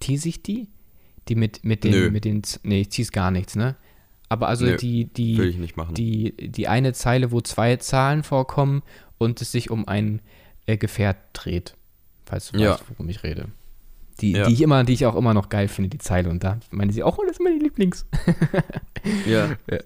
Tease 0.00 0.28
ich 0.28 0.42
die? 0.42 0.68
Die 1.28 1.34
mit, 1.36 1.64
mit 1.64 1.84
den, 1.84 1.92
Nö. 1.92 2.10
mit 2.10 2.24
den. 2.26 2.42
Nee, 2.62 2.82
ich 2.82 2.88
tease 2.90 3.10
gar 3.12 3.30
nichts, 3.30 3.56
ne? 3.56 3.76
Aber 4.28 4.48
also 4.48 4.64
Nö, 4.64 4.76
die, 4.76 5.04
die, 5.06 5.54
die, 5.92 6.34
die 6.50 6.68
eine 6.68 6.92
Zeile, 6.92 7.30
wo 7.30 7.40
zwei 7.40 7.76
Zahlen 7.76 8.22
vorkommen 8.22 8.82
und 9.18 9.40
es 9.40 9.52
sich 9.52 9.70
um 9.70 9.86
ein 9.86 10.20
äh, 10.66 10.76
Gefährt 10.76 11.18
dreht. 11.34 11.74
Falls 12.26 12.50
du 12.50 12.58
Ja. 12.58 12.72
weißt, 12.72 12.84
worum 12.90 13.08
ich 13.08 13.22
rede. 13.22 13.48
Die, 14.20 14.30
Ja. 14.32 14.46
die 14.46 14.52
ich 14.54 14.60
immer, 14.62 14.84
die 14.84 14.92
ich 14.92 15.06
auch 15.06 15.16
immer 15.16 15.34
noch 15.34 15.48
geil 15.48 15.66
finde, 15.66 15.90
die 15.90 15.98
Zeile. 15.98 16.30
Und 16.30 16.44
da 16.44 16.60
meine 16.70 16.92
sie 16.92 17.02
auch, 17.02 17.18
oh, 17.18 17.22
das 17.26 17.32
ist 17.38 17.40
meine 17.42 17.58
Lieblings. 17.58 18.06
Ja. 19.26 19.56
Ja. 19.70 19.78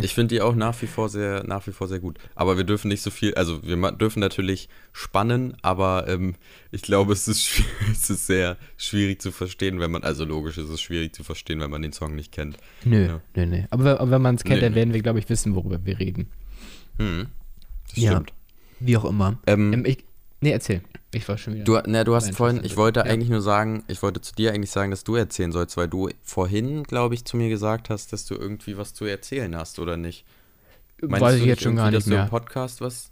Ich 0.00 0.14
finde 0.14 0.34
die 0.34 0.40
auch 0.40 0.54
nach 0.54 0.80
wie 0.80 0.86
vor 0.86 1.08
sehr, 1.08 1.44
nach 1.44 1.66
wie 1.66 1.72
vor 1.72 1.88
sehr 1.88 1.98
gut. 1.98 2.18
Aber 2.34 2.56
wir 2.56 2.64
dürfen 2.64 2.88
nicht 2.88 3.02
so 3.02 3.10
viel, 3.10 3.34
also 3.34 3.62
wir 3.62 3.76
dürfen 3.92 4.20
natürlich 4.20 4.68
spannen, 4.92 5.56
aber 5.62 6.06
ähm, 6.08 6.36
ich 6.70 6.80
glaube, 6.82 7.12
es 7.12 7.28
ist, 7.28 7.60
es 7.92 8.08
ist 8.08 8.26
sehr 8.26 8.56
schwierig 8.78 9.20
zu 9.20 9.30
verstehen, 9.32 9.78
wenn 9.80 9.90
man, 9.90 10.04
also 10.04 10.24
logisch 10.24 10.56
ist 10.58 10.68
es 10.70 10.80
schwierig 10.80 11.14
zu 11.14 11.22
verstehen, 11.24 11.60
wenn 11.60 11.70
man 11.70 11.82
den 11.82 11.92
Song 11.92 12.14
nicht 12.14 12.32
kennt. 12.32 12.56
Nö, 12.84 13.06
Ja. 13.06 13.20
nö, 13.36 13.46
nö. 13.46 13.62
Aber, 13.70 13.84
wenn- 13.84 13.96
aber 13.98 14.10
wenn 14.12 14.22
man 14.22 14.36
es 14.36 14.44
kennt, 14.44 14.60
Nö, 14.62 14.66
dann 14.68 14.74
werden 14.74 14.94
wir, 14.94 15.02
glaube 15.02 15.18
ich, 15.18 15.28
wissen, 15.28 15.54
worüber 15.54 15.84
wir 15.84 15.98
reden. 15.98 16.30
Hm. 16.98 17.26
Das 17.90 17.96
Ja. 18.02 18.12
stimmt. 18.12 18.32
Wie 18.80 18.96
auch 18.96 19.04
immer. 19.04 19.38
Ähm, 19.46 19.72
Ähm, 19.74 19.84
ich, 19.84 20.04
nee, 20.42 20.52
erzähl. 20.52 20.82
Ich 21.14 21.28
war 21.28 21.36
schon 21.36 21.54
wieder. 21.54 21.64
Du, 21.64 21.90
ne, 21.90 22.04
du 22.04 22.14
hast 22.14 22.34
vorhin, 22.34 22.60
ich 22.64 22.76
wollte 22.76 23.00
ja. 23.00 23.06
eigentlich 23.06 23.28
nur 23.28 23.42
sagen, 23.42 23.84
ich 23.88 24.02
wollte 24.02 24.20
zu 24.20 24.34
dir 24.34 24.52
eigentlich 24.52 24.70
sagen, 24.70 24.90
dass 24.90 25.04
du 25.04 25.14
erzählen 25.14 25.52
sollst, 25.52 25.76
weil 25.76 25.88
du 25.88 26.08
vorhin, 26.22 26.84
glaube 26.84 27.14
ich, 27.14 27.24
zu 27.24 27.36
mir 27.36 27.48
gesagt 27.48 27.90
hast, 27.90 28.12
dass 28.12 28.24
du 28.26 28.34
irgendwie 28.34 28.78
was 28.78 28.94
zu 28.94 29.04
erzählen 29.04 29.54
hast, 29.56 29.78
oder 29.78 29.96
nicht? 29.96 30.24
Meinst 31.00 31.20
weiß 31.20 31.34
du 31.34 31.40
ich 31.40 31.46
jetzt 31.46 31.62
schon 31.62 31.76
gar 31.76 31.90
nicht 31.90 31.96
dass 31.96 32.04
du 32.04 32.10
mehr. 32.10 32.24
im 32.24 32.28
Podcast 32.28 32.80
was? 32.80 33.10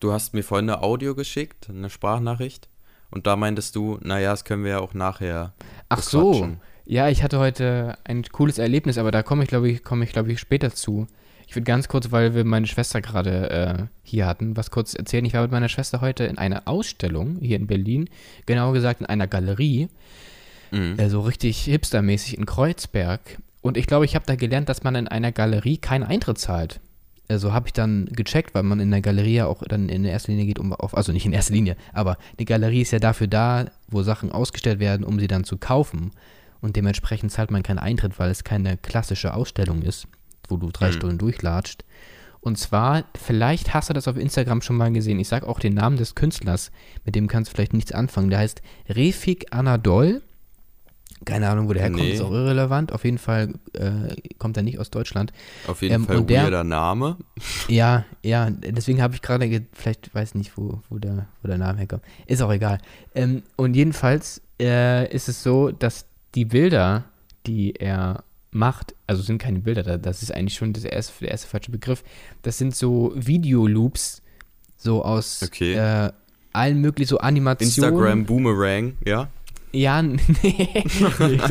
Du 0.00 0.12
hast 0.12 0.34
mir 0.34 0.42
vorhin 0.42 0.68
eine 0.68 0.82
Audio 0.82 1.14
geschickt, 1.14 1.68
eine 1.68 1.90
Sprachnachricht, 1.90 2.68
und 3.10 3.28
da 3.28 3.36
meintest 3.36 3.76
du, 3.76 3.98
naja, 4.02 4.32
das 4.32 4.44
können 4.44 4.64
wir 4.64 4.72
ja 4.72 4.78
auch 4.80 4.92
nachher. 4.92 5.52
Ach 5.88 6.02
so. 6.02 6.56
Ja, 6.84 7.08
ich 7.08 7.22
hatte 7.22 7.38
heute 7.38 7.96
ein 8.04 8.24
cooles 8.24 8.58
Erlebnis, 8.58 8.98
aber 8.98 9.12
da 9.12 9.22
komme 9.22 9.44
ich, 9.44 9.48
glaube 9.48 9.70
ich, 9.70 9.84
komme 9.84 10.04
ich, 10.04 10.12
glaube 10.12 10.32
ich, 10.32 10.40
später 10.40 10.72
zu. 10.74 11.06
Ich 11.54 11.56
würde 11.56 11.66
ganz 11.66 11.86
kurz, 11.86 12.10
weil 12.10 12.34
wir 12.34 12.44
meine 12.44 12.66
Schwester 12.66 13.00
gerade 13.00 13.48
äh, 13.48 13.82
hier 14.02 14.26
hatten, 14.26 14.56
was 14.56 14.72
kurz 14.72 14.92
erzählen. 14.94 15.24
Ich 15.24 15.34
war 15.34 15.42
mit 15.42 15.52
meiner 15.52 15.68
Schwester 15.68 16.00
heute 16.00 16.24
in 16.24 16.36
einer 16.36 16.62
Ausstellung 16.64 17.38
hier 17.40 17.56
in 17.56 17.68
Berlin, 17.68 18.10
genauer 18.44 18.72
gesagt 18.72 19.00
in 19.02 19.06
einer 19.06 19.28
Galerie, 19.28 19.86
Mhm. 20.72 20.98
äh, 20.98 21.08
so 21.08 21.20
richtig 21.20 21.60
hipstermäßig 21.62 22.36
in 22.38 22.44
Kreuzberg. 22.44 23.20
Und 23.62 23.76
ich 23.76 23.86
glaube, 23.86 24.04
ich 24.04 24.16
habe 24.16 24.24
da 24.26 24.34
gelernt, 24.34 24.68
dass 24.68 24.82
man 24.82 24.96
in 24.96 25.06
einer 25.06 25.30
Galerie 25.30 25.76
keinen 25.76 26.02
Eintritt 26.02 26.38
zahlt. 26.38 26.80
also 27.28 27.52
habe 27.52 27.68
ich 27.68 27.72
dann 27.72 28.06
gecheckt, 28.06 28.52
weil 28.56 28.64
man 28.64 28.80
in 28.80 28.90
der 28.90 29.00
Galerie 29.00 29.34
ja 29.36 29.46
auch 29.46 29.62
dann 29.62 29.88
in 29.88 30.04
erster 30.04 30.32
Linie 30.32 30.46
geht, 30.46 30.58
um 30.58 30.72
auf, 30.72 30.96
also 30.96 31.12
nicht 31.12 31.24
in 31.24 31.32
erster 31.32 31.54
Linie, 31.54 31.76
aber 31.92 32.18
die 32.40 32.46
Galerie 32.46 32.80
ist 32.82 32.90
ja 32.90 32.98
dafür 32.98 33.28
da, 33.28 33.66
wo 33.86 34.02
Sachen 34.02 34.32
ausgestellt 34.32 34.80
werden, 34.80 35.04
um 35.06 35.20
sie 35.20 35.28
dann 35.28 35.44
zu 35.44 35.56
kaufen. 35.56 36.10
Und 36.60 36.74
dementsprechend 36.74 37.30
zahlt 37.30 37.52
man 37.52 37.62
keinen 37.62 37.78
Eintritt, 37.78 38.18
weil 38.18 38.30
es 38.32 38.42
keine 38.42 38.76
klassische 38.76 39.34
Ausstellung 39.34 39.82
ist, 39.82 40.08
wo 40.48 40.56
du 40.56 40.70
drei 40.70 40.88
Mhm. 40.88 40.92
Stunden 40.92 41.18
durchlatscht. 41.18 41.84
Und 42.40 42.58
zwar, 42.58 43.04
vielleicht 43.16 43.72
hast 43.72 43.88
du 43.88 43.94
das 43.94 44.06
auf 44.06 44.16
Instagram 44.18 44.60
schon 44.60 44.76
mal 44.76 44.92
gesehen. 44.92 45.18
Ich 45.18 45.28
sage 45.28 45.48
auch 45.48 45.58
den 45.60 45.72
Namen 45.74 45.96
des 45.96 46.14
Künstlers, 46.14 46.70
mit 47.06 47.14
dem 47.14 47.26
kannst 47.26 47.50
du 47.50 47.54
vielleicht 47.54 47.72
nichts 47.72 47.92
anfangen. 47.92 48.28
Der 48.28 48.40
heißt 48.40 48.60
Refik 48.88 49.46
Anadol. 49.50 50.20
Keine 51.24 51.48
Ahnung, 51.48 51.68
wo 51.68 51.72
der 51.72 51.82
herkommt, 51.84 52.02
Nee. 52.02 52.12
ist 52.12 52.20
auch 52.20 52.32
irrelevant. 52.32 52.92
Auf 52.92 53.04
jeden 53.04 53.16
Fall 53.16 53.54
äh, 53.72 54.14
kommt 54.36 54.58
er 54.58 54.62
nicht 54.62 54.78
aus 54.78 54.90
Deutschland. 54.90 55.32
Auf 55.66 55.80
jeden 55.80 55.94
Ähm, 55.94 56.04
Fall 56.04 56.16
und 56.18 56.28
der- 56.28 56.42
weirder 56.44 56.64
Name. 56.64 57.16
Ja, 57.68 58.04
ja, 58.22 58.50
deswegen 58.50 59.00
habe 59.00 59.14
ich 59.14 59.22
gerade, 59.22 59.48
ge- 59.48 59.62
vielleicht 59.72 60.14
weiß 60.14 60.34
nicht, 60.34 60.58
wo, 60.58 60.82
wo, 60.90 60.98
der, 60.98 61.26
wo 61.40 61.48
der 61.48 61.56
Name 61.56 61.78
herkommt. 61.78 62.02
Ist 62.26 62.42
auch 62.42 62.52
egal. 62.52 62.76
Ähm, 63.14 63.42
und 63.56 63.74
jedenfalls 63.74 64.42
äh, 64.60 65.10
ist 65.14 65.30
es 65.30 65.42
so, 65.42 65.70
dass 65.70 66.04
die 66.34 66.44
Bilder, 66.44 67.04
die 67.46 67.72
er 67.76 68.22
macht, 68.54 68.94
also 69.06 69.22
sind 69.22 69.38
keine 69.38 69.58
Bilder, 69.60 69.82
da- 69.82 69.96
das 69.98 70.22
ist 70.22 70.32
eigentlich 70.32 70.54
schon 70.54 70.72
das 70.72 70.84
erste, 70.84 71.12
der 71.20 71.30
erste 71.32 71.48
falsche 71.48 71.70
Begriff, 71.70 72.02
das 72.42 72.56
sind 72.58 72.74
so 72.74 73.12
Videoloops, 73.14 74.22
so 74.76 75.04
aus 75.04 75.42
Okay. 75.44 75.74
äh, 75.74 76.10
allen 76.52 76.80
möglichen, 76.80 77.08
so 77.10 77.18
Animationen. 77.18 77.90
Instagram 77.94 78.24
Boomerang, 78.26 78.94
ja. 79.04 79.28
Ja, 79.72 80.00
nee, 80.42 80.68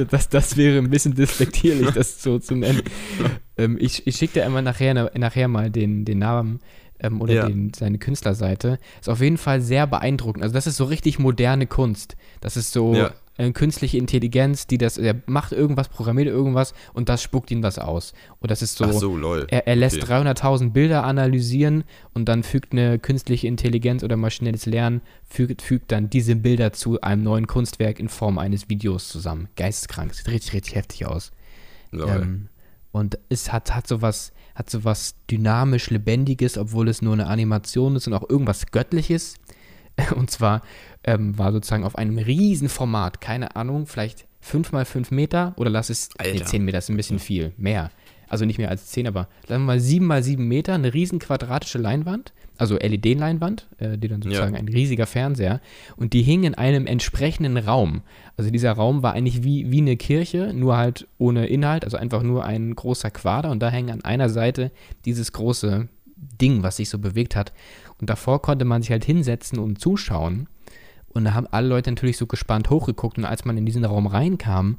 das, 0.10 0.30
das 0.30 0.56
wäre 0.56 0.78
ein 0.78 0.90
bisschen 0.90 1.14
despektierlich, 1.14 1.90
das 1.92 2.22
so 2.24 2.40
zu 2.40 2.56
nennen. 2.56 2.82
Ähm, 3.56 3.78
ich 3.80 4.08
ich 4.08 4.16
schicke 4.16 4.34
dir 4.40 4.46
einmal 4.48 4.64
nachher, 4.64 5.12
nachher 5.16 5.48
mal 5.48 5.70
den, 5.70 6.06
den 6.06 6.18
Namen 6.18 6.60
ähm, 7.00 7.22
oder 7.22 7.34
Ja. 7.36 7.46
den, 7.48 7.72
seine 7.76 8.00
Künstlerseite. 8.00 8.80
Ist 9.00 9.10
auf 9.10 9.22
jeden 9.22 9.38
Fall 9.38 9.62
sehr 9.62 9.86
beeindruckend. 9.86 10.42
Also 10.42 10.54
das 10.54 10.66
ist 10.66 10.78
so 10.78 10.86
richtig 10.86 11.20
moderne 11.20 11.68
Kunst. 11.68 12.16
Das 12.42 12.58
ist 12.58 12.72
so 12.74 12.96
Ja. 12.96 13.14
Äh, 13.38 13.52
künstliche 13.52 13.98
Intelligenz, 13.98 14.68
die 14.68 14.78
das, 14.78 14.98
er 14.98 15.16
macht 15.26 15.52
irgendwas, 15.52 15.90
programmiert 15.90 16.28
irgendwas 16.28 16.74
und 16.94 17.10
das 17.10 17.22
spuckt 17.22 17.52
ihm 17.52 17.64
was 17.64 17.80
aus. 17.80 18.14
Und 18.40 18.52
das 18.52 18.62
ist 18.62 18.78
so, 18.78 18.86
Ach 18.86 18.94
so, 18.94 19.16
lol. 19.16 19.48
er, 19.50 19.68
er 19.68 19.76
lässt 19.76 20.02
Okay. 20.04 20.14
300.000 20.14 20.72
Bilder 20.72 21.04
analysieren 21.04 21.84
und 22.14 22.26
dann 22.30 22.44
fügt 22.44 22.74
eine 22.74 23.00
künstliche 23.00 23.48
Intelligenz 23.48 24.04
oder 24.04 24.18
maschinelles 24.18 24.66
Lernen, 24.66 25.02
fügt, 25.28 25.62
fügt 25.62 25.92
dann 25.92 26.10
diese 26.10 26.36
Bilder 26.36 26.74
zu 26.74 27.02
einem 27.02 27.24
neuen 27.24 27.48
Kunstwerk 27.48 28.00
in 28.00 28.10
Form 28.10 28.38
eines 28.38 28.70
Videos 28.70 29.10
zusammen. 29.10 29.50
Geisteskrank, 29.56 30.14
sieht 30.14 30.28
richtig, 30.28 30.54
richtig 30.54 30.76
heftig 30.76 31.06
aus. 31.06 31.32
Ähm, 31.94 32.50
und 32.92 33.18
es 33.30 33.52
hat, 33.52 33.76
hat 33.76 33.88
sowas, 33.88 34.32
hat 34.56 34.70
sowas 34.70 35.16
dynamisch 35.30 35.90
Lebendiges, 35.90 36.58
obwohl 36.58 36.88
es 36.88 37.02
nur 37.02 37.14
eine 37.14 37.28
Animation 37.28 37.96
ist 37.96 38.08
und 38.08 38.14
auch 38.14 38.30
irgendwas 38.30 38.68
Göttliches. 38.68 39.36
Und 40.16 40.32
zwar 40.32 40.62
ähm, 41.04 41.38
war 41.38 41.52
sozusagen 41.52 41.84
auf 41.84 41.98
einem 41.98 42.18
riesen 42.18 42.70
Format, 42.70 43.22
keine 43.22 43.56
Ahnung, 43.56 43.86
vielleicht 43.86 44.26
5 44.42 44.72
mal 44.72 44.86
5 44.86 45.12
Meter 45.12 45.54
oder 45.56 45.70
lass 45.70 45.90
es, 45.90 46.10
nee, 46.20 46.32
Alter. 46.32 46.46
10 46.46 46.66
Meter 46.66 46.80
ist 46.80 46.90
ein 46.90 46.98
bisschen 46.98 47.20
viel, 47.20 47.54
mehr. 47.58 47.92
Also 48.28 48.46
nicht 48.46 48.58
mehr 48.58 48.70
als 48.70 48.88
10, 48.88 49.08
aber 49.08 49.28
sagen 49.48 49.64
wir 49.64 49.74
mal 49.74 49.80
7 49.80 50.06
mal 50.06 50.24
7 50.24 50.46
Meter, 50.48 50.74
eine 50.74 50.94
riesen 50.94 51.20
quadratische 51.20 51.78
Leinwand, 51.78 52.34
also 52.58 52.78
LED-Leinwand, 52.78 53.68
äh, 53.78 53.98
die 53.98 54.08
dann 54.08 54.22
sozusagen 54.22 54.56
ein 54.56 54.68
riesiger 54.68 55.06
Fernseher. 55.06 55.62
Und 55.98 56.14
die 56.14 56.24
hing 56.24 56.44
in 56.44 56.56
einem 56.56 56.88
entsprechenden 56.88 57.58
Raum. 57.58 58.02
Also 58.38 58.52
dieser 58.52 58.72
Raum 58.74 59.04
war 59.04 59.14
eigentlich 59.14 59.44
wie, 59.44 59.72
wie 59.72 59.80
eine 59.80 59.98
Kirche, 59.98 60.52
nur 60.54 60.78
halt 60.78 61.08
ohne 61.18 61.48
Inhalt, 61.48 61.84
also 61.84 61.98
einfach 61.98 62.24
nur 62.24 62.46
ein 62.46 62.76
großer 62.76 63.12
Quader. 63.12 63.52
Und 63.52 63.60
da 63.60 63.70
hängt 63.70 63.92
an 63.92 64.04
einer 64.04 64.30
Seite 64.30 64.72
dieses 65.06 65.32
große 65.32 65.88
Ding, 66.16 66.64
was 66.64 66.78
sich 66.78 66.90
so 66.90 67.00
bewegt 67.00 67.36
hat. 67.36 67.54
Und 68.00 68.10
davor 68.10 68.42
konnte 68.42 68.66
man 68.66 68.82
sich 68.82 68.92
halt 68.92 69.06
hinsetzen 69.06 69.60
und 69.60 69.80
zuschauen. 69.80 70.48
Und 71.10 71.26
da 71.26 71.34
haben 71.34 71.48
alle 71.52 71.68
Leute 71.68 71.92
natürlich 71.92 72.18
so 72.18 72.26
gespannt 72.28 72.70
hochgeguckt. 72.70 73.18
Und 73.18 73.26
als 73.26 73.46
man 73.46 73.58
in 73.58 73.66
diesen 73.66 73.86
Raum 73.86 74.08
reinkam, 74.08 74.78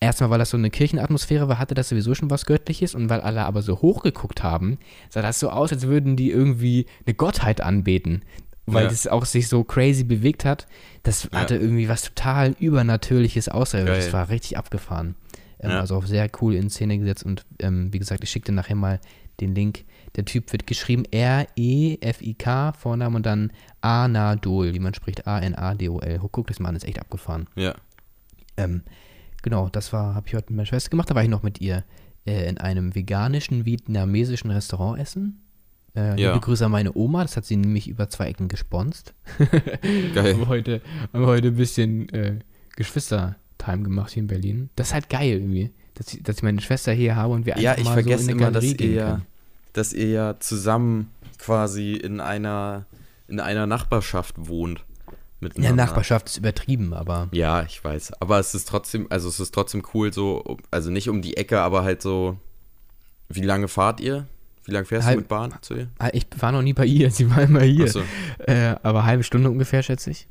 erstmal, 0.00 0.30
weil 0.30 0.38
das 0.38 0.50
so 0.50 0.56
eine 0.56 0.70
Kirchenatmosphäre 0.70 1.48
war, 1.48 1.58
hatte 1.58 1.74
das 1.74 1.88
sowieso 1.90 2.14
schon 2.14 2.30
was 2.30 2.46
Göttliches. 2.46 2.94
Und 2.94 3.08
weil 3.10 3.20
alle 3.20 3.44
aber 3.44 3.62
so 3.62 3.80
hochgeguckt 3.82 4.42
haben, 4.42 4.78
sah 5.10 5.22
das 5.22 5.38
so 5.40 5.50
aus, 5.50 5.72
als 5.72 5.86
würden 5.86 6.16
die 6.16 6.30
irgendwie 6.30 6.86
eine 7.06 7.14
Gottheit 7.14 7.60
anbeten. 7.60 8.22
Weil 8.64 8.84
Ja. 8.84 8.90
das 8.90 9.06
auch 9.08 9.24
sich 9.24 9.48
so 9.48 9.64
crazy 9.64 10.04
bewegt 10.04 10.44
hat. 10.44 10.66
Das 11.02 11.28
Ja. 11.32 11.40
hatte 11.40 11.56
irgendwie 11.56 11.88
was 11.88 12.02
total 12.02 12.54
Übernatürliches, 12.58 13.48
Außerirdisches. 13.48 14.06
Das 14.06 14.12
war 14.14 14.28
richtig 14.28 14.56
abgefahren. 14.56 15.16
Ähm, 15.60 15.70
Ja. 15.70 15.80
Also 15.80 15.96
auch 15.96 16.06
sehr 16.06 16.30
cool 16.40 16.54
in 16.54 16.70
Szene 16.70 16.96
gesetzt. 16.98 17.24
Und 17.24 17.44
ähm, 17.58 17.92
wie 17.92 17.98
gesagt, 17.98 18.24
ich 18.24 18.30
schicke 18.30 18.46
dir 18.46 18.52
nachher 18.52 18.76
mal 18.76 19.00
den 19.40 19.54
Link. 19.54 19.84
Der 20.16 20.24
Typ 20.26 20.52
wird 20.52 20.66
geschrieben 20.66 21.04
R-E-F-I-K, 21.10 22.72
Vorname 22.72 23.16
und 23.16 23.24
dann 23.26 23.50
Anadol, 23.80 24.74
wie 24.74 24.78
man 24.78 24.94
spricht, 24.94 25.26
A-N-A-D-O-L. 25.26 26.20
Guck 26.30 26.46
das 26.48 26.60
mal 26.60 26.68
an, 26.70 26.76
ist 26.76 26.84
echt 26.84 26.98
abgefahren. 26.98 27.46
ja. 27.56 27.74
Ähm, 28.58 28.82
genau, 29.42 29.70
das 29.70 29.94
war, 29.94 30.14
habe 30.14 30.28
ich 30.28 30.34
heute 30.34 30.48
mit 30.52 30.56
meiner 30.58 30.66
Schwester 30.66 30.90
gemacht. 30.90 31.08
Da 31.10 31.14
war 31.14 31.22
ich 31.22 31.30
noch 31.30 31.42
mit 31.42 31.62
ihr 31.62 31.84
äh, 32.26 32.46
in 32.46 32.58
einem 32.58 32.94
veganischen 32.94 33.64
vietnamesischen 33.64 34.50
Restaurant 34.50 35.00
essen. 35.00 35.40
Äh, 35.96 36.20
Ja. 36.20 36.32
Liebe 36.32 36.40
Grüße 36.44 36.66
an 36.66 36.70
meine 36.70 36.94
Oma, 36.94 37.22
das 37.22 37.38
hat 37.38 37.46
sie 37.46 37.56
nämlich 37.56 37.88
über 37.88 38.10
zwei 38.10 38.26
Ecken 38.28 38.48
gesponst. 38.48 39.14
Geil. 40.14 40.34
haben 40.34 40.48
heute, 40.48 40.82
haben 41.14 41.24
heute 41.24 41.48
ein 41.48 41.56
bisschen 41.56 42.10
äh, 42.10 42.40
Geschwister-Time 42.76 43.82
gemacht 43.84 44.12
hier 44.12 44.22
in 44.22 44.26
Berlin. 44.26 44.70
Das 44.76 44.88
ist 44.88 44.94
halt 44.94 45.08
geil 45.08 45.30
irgendwie, 45.30 45.70
dass 45.94 46.12
ich, 46.12 46.22
dass 46.22 46.36
ich 46.36 46.42
meine 46.42 46.60
Schwester 46.60 46.92
hier 46.92 47.16
habe 47.16 47.32
und 47.32 47.46
wir 47.46 47.56
Ja, 47.58 47.70
einfach 47.70 47.80
ich 47.80 47.84
mal 47.86 47.92
vergesse 47.94 48.24
so 48.24 48.30
in 48.32 48.36
immer, 48.36 48.48
eine 48.48 48.52
dass 48.54 48.64
Galerie 48.64 48.70
ihr, 48.72 48.76
gehen 48.88 48.94
ja, 48.96 49.10
können. 49.12 49.26
Dass 49.72 49.92
ihr 49.92 50.08
ja 50.08 50.40
zusammen 50.40 51.10
quasi 51.38 51.92
in 51.94 52.20
einer, 52.20 52.86
in 53.28 53.40
einer 53.40 53.66
Nachbarschaft 53.66 54.34
wohnt. 54.38 54.84
Ja. 55.56 55.72
Nachbarschaft 55.72 56.28
ist 56.28 56.36
übertrieben, 56.36 56.94
aber 56.94 57.28
Ja, 57.32 57.62
ich 57.64 57.82
weiß. 57.82 58.12
Aber 58.20 58.38
es 58.38 58.54
ist 58.54 58.68
trotzdem, 58.68 59.08
also 59.10 59.28
es 59.28 59.40
ist 59.40 59.52
trotzdem 59.52 59.82
cool, 59.92 60.12
so, 60.12 60.56
also 60.70 60.90
nicht 60.90 61.08
um 61.08 61.20
die 61.20 61.36
Ecke, 61.36 61.60
aber 61.60 61.82
halt 61.82 62.00
so. 62.00 62.36
Wie 63.28 63.40
lange 63.42 63.66
fahrt 63.66 64.00
ihr? 64.00 64.26
Wie 64.64 64.70
lange 64.70 64.84
fährst 64.84 65.06
Halb- 65.06 65.16
du 65.16 65.20
mit 65.22 65.28
Bahn 65.28 65.54
zu 65.62 65.74
ihr? 65.74 65.88
Ah, 65.98 66.10
ich 66.12 66.26
war 66.38 66.52
noch 66.52 66.62
nie 66.62 66.74
bei 66.74 66.86
ihr, 66.86 67.10
sie 67.10 67.28
war 67.28 67.42
immer 67.42 67.62
hier. 67.62 67.86
Achso. 67.86 68.02
Äh, 68.38 68.76
aber 68.84 69.04
halbe 69.04 69.24
Stunde 69.24 69.50
ungefähr, 69.50 69.82
schätze 69.82 70.10
ich. 70.10 70.28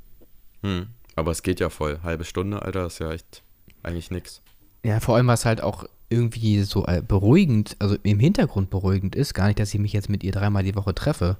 Hm. 0.63 0.87
Aber 1.17 1.31
es 1.31 1.43
geht 1.43 1.59
ja 1.59 1.69
voll. 1.69 1.99
Halbe 2.03 2.23
Stunde, 2.23 2.61
Alter, 2.61 2.85
ist 2.85 2.99
ja 2.99 3.11
echt 3.11 3.43
eigentlich 3.83 4.11
nix. 4.11 4.41
Ja, 4.83 5.01
vor 5.01 5.17
allem, 5.17 5.27
was 5.27 5.43
halt 5.43 5.59
auch 5.61 5.83
irgendwie 6.11 6.61
so 6.61 6.85
äh, 6.85 7.01
beruhigend, 7.05 7.75
also 7.79 7.95
im 8.03 8.19
Hintergrund 8.19 8.69
beruhigend 8.69 9.15
ist, 9.15 9.33
gar 9.33 9.47
nicht, 9.47 9.59
dass 9.59 9.73
ich 9.73 9.79
mich 9.79 9.93
jetzt 9.93 10.09
mit 10.09 10.23
ihr 10.23 10.31
dreimal 10.31 10.63
die 10.63 10.75
Woche 10.75 10.93
treffe, 10.93 11.37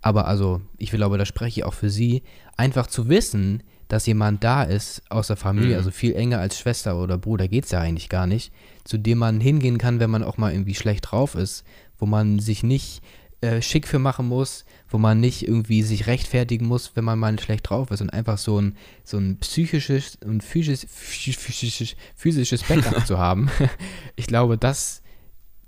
aber 0.00 0.26
also, 0.28 0.60
ich 0.78 0.90
glaube, 0.90 1.16
da 1.18 1.24
spreche 1.24 1.60
ich 1.60 1.64
auch 1.64 1.74
für 1.74 1.90
sie, 1.90 2.22
einfach 2.56 2.86
zu 2.86 3.08
wissen, 3.08 3.62
dass 3.88 4.06
jemand 4.06 4.44
da 4.44 4.62
ist 4.62 5.02
aus 5.10 5.26
der 5.28 5.36
Familie, 5.36 5.72
Mhm. 5.72 5.76
also 5.76 5.90
viel 5.90 6.14
enger 6.14 6.38
als 6.40 6.58
Schwester 6.58 7.00
oder 7.00 7.18
Bruder 7.18 7.48
geht's 7.48 7.70
ja 7.70 7.80
eigentlich 7.80 8.08
gar 8.08 8.26
nicht, 8.26 8.52
zu 8.84 8.98
dem 8.98 9.18
man 9.18 9.40
hingehen 9.40 9.78
kann, 9.78 10.00
wenn 10.00 10.10
man 10.10 10.22
auch 10.22 10.36
mal 10.38 10.52
irgendwie 10.52 10.74
schlecht 10.74 11.10
drauf 11.10 11.34
ist, 11.34 11.64
wo 11.98 12.06
man 12.06 12.38
sich 12.38 12.62
nicht 12.62 13.02
äh, 13.44 13.60
schick 13.62 13.86
für 13.86 13.98
machen 13.98 14.26
muss, 14.26 14.64
wo 14.88 14.96
man 14.98 15.20
nicht 15.20 15.46
irgendwie 15.46 15.82
sich 15.82 16.06
rechtfertigen 16.06 16.66
muss, 16.66 16.92
wenn 16.94 17.04
man 17.04 17.18
mal 17.18 17.38
schlecht 17.38 17.68
drauf 17.68 17.90
ist 17.90 18.00
und 18.00 18.10
einfach 18.10 18.38
so 18.38 18.60
ein, 18.60 18.76
so 19.04 19.18
ein 19.18 19.38
psychisches 19.38 20.16
und 20.24 20.42
physisches, 20.42 20.86
physisches, 20.90 21.96
physisches 22.16 22.62
Backup 22.62 23.06
zu 23.06 23.18
haben. 23.18 23.50
Ich 24.16 24.26
glaube, 24.26 24.56
das, 24.56 25.02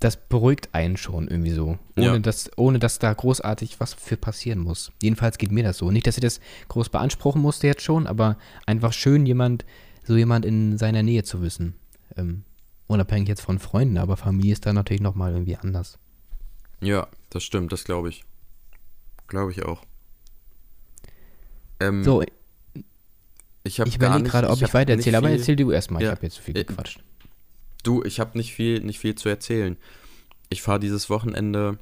das 0.01 0.17
beruhigt 0.29 0.69
einen 0.73 0.97
schon 0.97 1.29
irgendwie 1.29 1.51
so, 1.51 1.79
ohne, 1.97 2.07
Ja. 2.07 2.19
dass, 2.19 2.51
ohne 2.57 2.79
dass 2.79 2.99
da 2.99 3.13
großartig 3.13 3.81
was 3.81 3.95
für 3.95 4.17
passieren 4.17 4.61
muss. 4.61 4.93
Jedenfalls 5.03 5.37
geht 5.39 5.51
mir 5.53 5.65
das 5.65 5.79
so. 5.79 5.91
Nicht, 5.91 6.07
dass 6.07 6.17
ich 6.17 6.23
das 6.23 6.41
groß 6.69 6.89
beanspruchen 6.89 7.43
musste 7.43 7.67
jetzt 7.67 7.83
schon, 7.83 8.07
aber 8.07 8.39
einfach 8.67 8.93
schön, 8.93 9.27
jemand, 9.27 9.65
so 10.05 10.17
jemand 10.17 10.45
in 10.45 10.79
seiner 10.79 11.03
Nähe 11.03 11.25
zu 11.25 11.43
wissen. 11.43 11.75
Ähm, 12.17 12.45
unabhängig 12.87 13.29
jetzt 13.29 13.43
von 13.43 13.59
Freunden, 13.59 13.99
aber 13.99 14.17
Familie 14.17 14.53
ist 14.53 14.65
da 14.65 14.73
natürlich 14.73 15.03
nochmal 15.03 15.33
irgendwie 15.33 15.57
anders. 15.57 15.99
Ja, 16.81 17.07
das 17.31 17.43
stimmt, 17.45 17.73
das 17.73 17.85
glaube 17.85 18.09
ich. 18.09 18.25
Glaube 19.29 19.51
ich 19.53 19.65
auch. 19.65 19.83
Ähm, 21.81 22.05
So, 22.05 22.23
ich 23.65 23.81
habe 23.81 23.89
ich 23.89 23.97
überlege 23.97 24.23
nicht, 24.23 24.31
gerade, 24.33 24.49
ob 24.49 24.57
ich, 24.57 24.63
hab 24.65 24.75
weitererzähle, 24.75 25.17
nicht 25.17 25.17
aber 25.17 25.31
erzähl 25.31 25.57
du 25.57 25.71
erstmal. 25.71 26.03
Ich 26.03 26.07
Ja. 26.07 26.13
habe 26.13 26.23
jetzt 26.23 26.37
zu 26.37 26.43
viel 26.43 26.57
Äh, 26.57 26.65
gequatscht. 26.65 27.01
Du, 27.83 28.03
ich 28.05 28.21
habe 28.21 28.37
nicht 28.39 28.53
viel, 28.55 28.81
nicht 28.81 28.99
viel 28.99 29.15
zu 29.15 29.29
erzählen. 29.29 29.77
Ich 30.49 30.63
fahre 30.63 30.81
dieses 30.81 31.11
Wochenende 31.11 31.79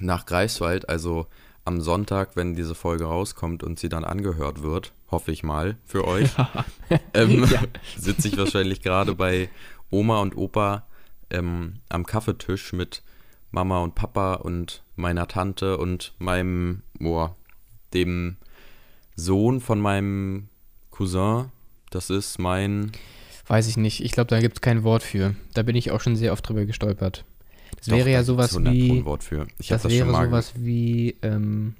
nach 0.00 0.26
Greifswald, 0.26 0.88
also 0.88 1.26
am 1.64 1.80
Sonntag, 1.80 2.36
wenn 2.36 2.54
diese 2.54 2.74
Folge 2.74 3.04
rauskommt 3.04 3.62
und 3.62 3.78
sie 3.78 3.88
dann 3.88 4.04
angehört 4.04 4.62
wird, 4.62 4.92
hoffe 5.10 5.32
ich 5.32 5.42
mal 5.42 5.76
für 5.84 6.06
euch, 6.06 6.30
ähm, 7.14 7.44
Ja. 7.50 7.62
sitze 7.96 8.28
ich 8.28 8.36
wahrscheinlich 8.36 8.82
gerade 8.82 9.14
bei 9.14 9.48
Oma 9.90 10.20
und 10.20 10.36
Opa 10.36 10.86
ähm, 11.30 11.80
am 11.88 12.04
Kaffeetisch 12.06 12.72
mit 12.72 13.02
Mama 13.54 13.80
und 13.80 13.94
Papa 13.94 14.34
und 14.34 14.82
meiner 14.96 15.28
Tante 15.28 15.78
und 15.78 16.12
meinem, 16.18 16.82
boah, 16.98 17.36
dem 17.94 18.36
Sohn 19.14 19.60
von 19.60 19.80
meinem 19.80 20.48
Cousin. 20.90 21.46
Das 21.90 22.10
ist 22.10 22.38
mein 22.38 22.92
Weiß 23.46 23.68
ich 23.68 23.76
nicht. 23.76 24.02
Ich 24.02 24.12
glaube, 24.12 24.28
da 24.28 24.40
gibt 24.40 24.56
es 24.56 24.60
kein 24.60 24.84
Wort 24.84 25.02
für. 25.02 25.34
Da 25.52 25.62
bin 25.62 25.76
ich 25.76 25.90
auch 25.90 26.00
schon 26.00 26.16
sehr 26.16 26.32
oft 26.32 26.48
drüber 26.48 26.64
gestolpert. 26.64 27.24
Das 27.76 27.88
wäre 27.88 28.10
ja 28.10 28.24
sowas 28.24 28.58
wie. 28.58 28.90
Ein 28.90 29.04
Wort 29.04 29.22
für. 29.22 29.46
Ich 29.58 29.68
Das, 29.68 29.82
das 29.82 29.92
wäre 29.92 30.10
sowas 30.10 30.52
wie, 30.56 31.16
ähm, 31.22 31.74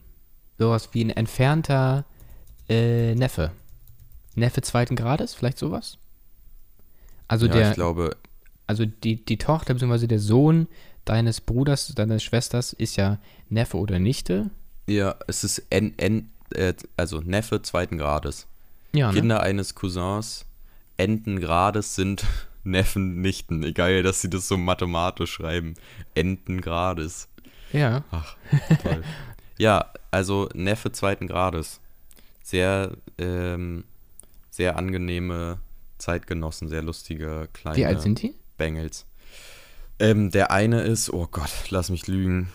sowas 0.59 0.91
wie 0.93 1.05
ein 1.05 1.11
entfernter 1.11 2.05
äh, 2.69 3.15
Neffe. 3.15 3.51
Neffe 4.35 4.63
zweiten 4.63 4.95
Grades, 4.95 5.35
vielleicht 5.35 5.59
sowas? 5.59 5.99
Also 7.29 7.47
ja, 7.47 7.53
der, 7.53 7.71
ich 7.71 7.75
glaube, 7.75 8.17
also 8.67 8.85
die, 8.85 9.25
die 9.25 9.39
Tochter 9.39 9.75
bzw. 9.75 10.07
der 10.07 10.19
Sohn 10.19 10.69
deines 11.05 11.41
Bruders, 11.41 11.89
deines 11.95 12.23
Schwesters 12.23 12.73
ist 12.73 12.97
ja 12.97 13.19
Neffe 13.49 13.77
oder 13.77 13.99
Nichte. 13.99 14.51
ja, 14.87 15.17
es 15.27 15.45
ist 15.45 15.63
N, 15.71 15.95
N, 15.99 16.31
äh, 16.51 16.75
also 16.97 17.21
Neffe 17.21 17.63
zweiten 17.63 17.99
Grades. 17.99 18.47
Ja, 18.93 19.11
ne? 19.11 19.21
Kinder 19.21 19.43
eines 19.43 19.75
Cousins 19.75 20.47
enten 20.97 21.41
Grades 21.41 21.95
sind 21.95 22.25
Neffen, 22.65 23.21
Nichten. 23.21 23.63
Egal, 23.63 24.03
dass 24.03 24.21
sie 24.23 24.31
das 24.31 24.49
so 24.49 24.57
mathematisch 24.57 25.33
schreiben. 25.33 25.75
Enten 26.15 26.61
Grades. 26.61 27.29
Ja. 27.73 28.05
Ach, 28.11 28.37
toll. 28.83 29.03
ja, 29.59 29.91
also 30.11 30.49
Neffe 30.55 30.93
zweiten 30.93 31.27
Grades. 31.27 31.81
Sehr, 32.43 32.93
ähm, 33.19 33.85
sehr 34.51 34.77
angenehme 34.77 35.59
Zeitgenossen, 35.99 36.69
sehr 36.69 36.83
lustige 36.83 37.49
kleine 37.53 37.77
Wie 37.77 37.85
alt 37.87 38.01
sind 38.01 38.23
die? 38.23 38.35
Bengels. 38.57 39.05
Ähm, 39.99 40.31
der 40.31 40.51
eine 40.51 40.83
ist, 40.83 41.13
oh 41.13 41.29
Gott, 41.31 41.51
lass 41.71 41.91
mich 41.91 42.07
lügen, 42.09 42.49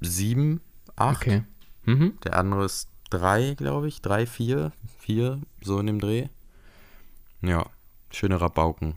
sieben, 0.00 0.60
acht. 0.96 1.22
Okay. 1.22 1.42
Mhm. 1.84 2.14
Der 2.24 2.36
andere 2.38 2.64
ist 2.64 2.88
drei, 3.10 3.54
glaube 3.56 3.88
ich. 3.88 4.00
Drei, 4.02 4.26
vier. 4.26 4.72
Vier, 4.98 5.40
so 5.62 5.78
in 5.78 5.86
dem 5.86 6.00
Dreh. 6.00 6.26
Ja, 7.42 7.66
schöne 8.10 8.40
Rabauken. 8.40 8.94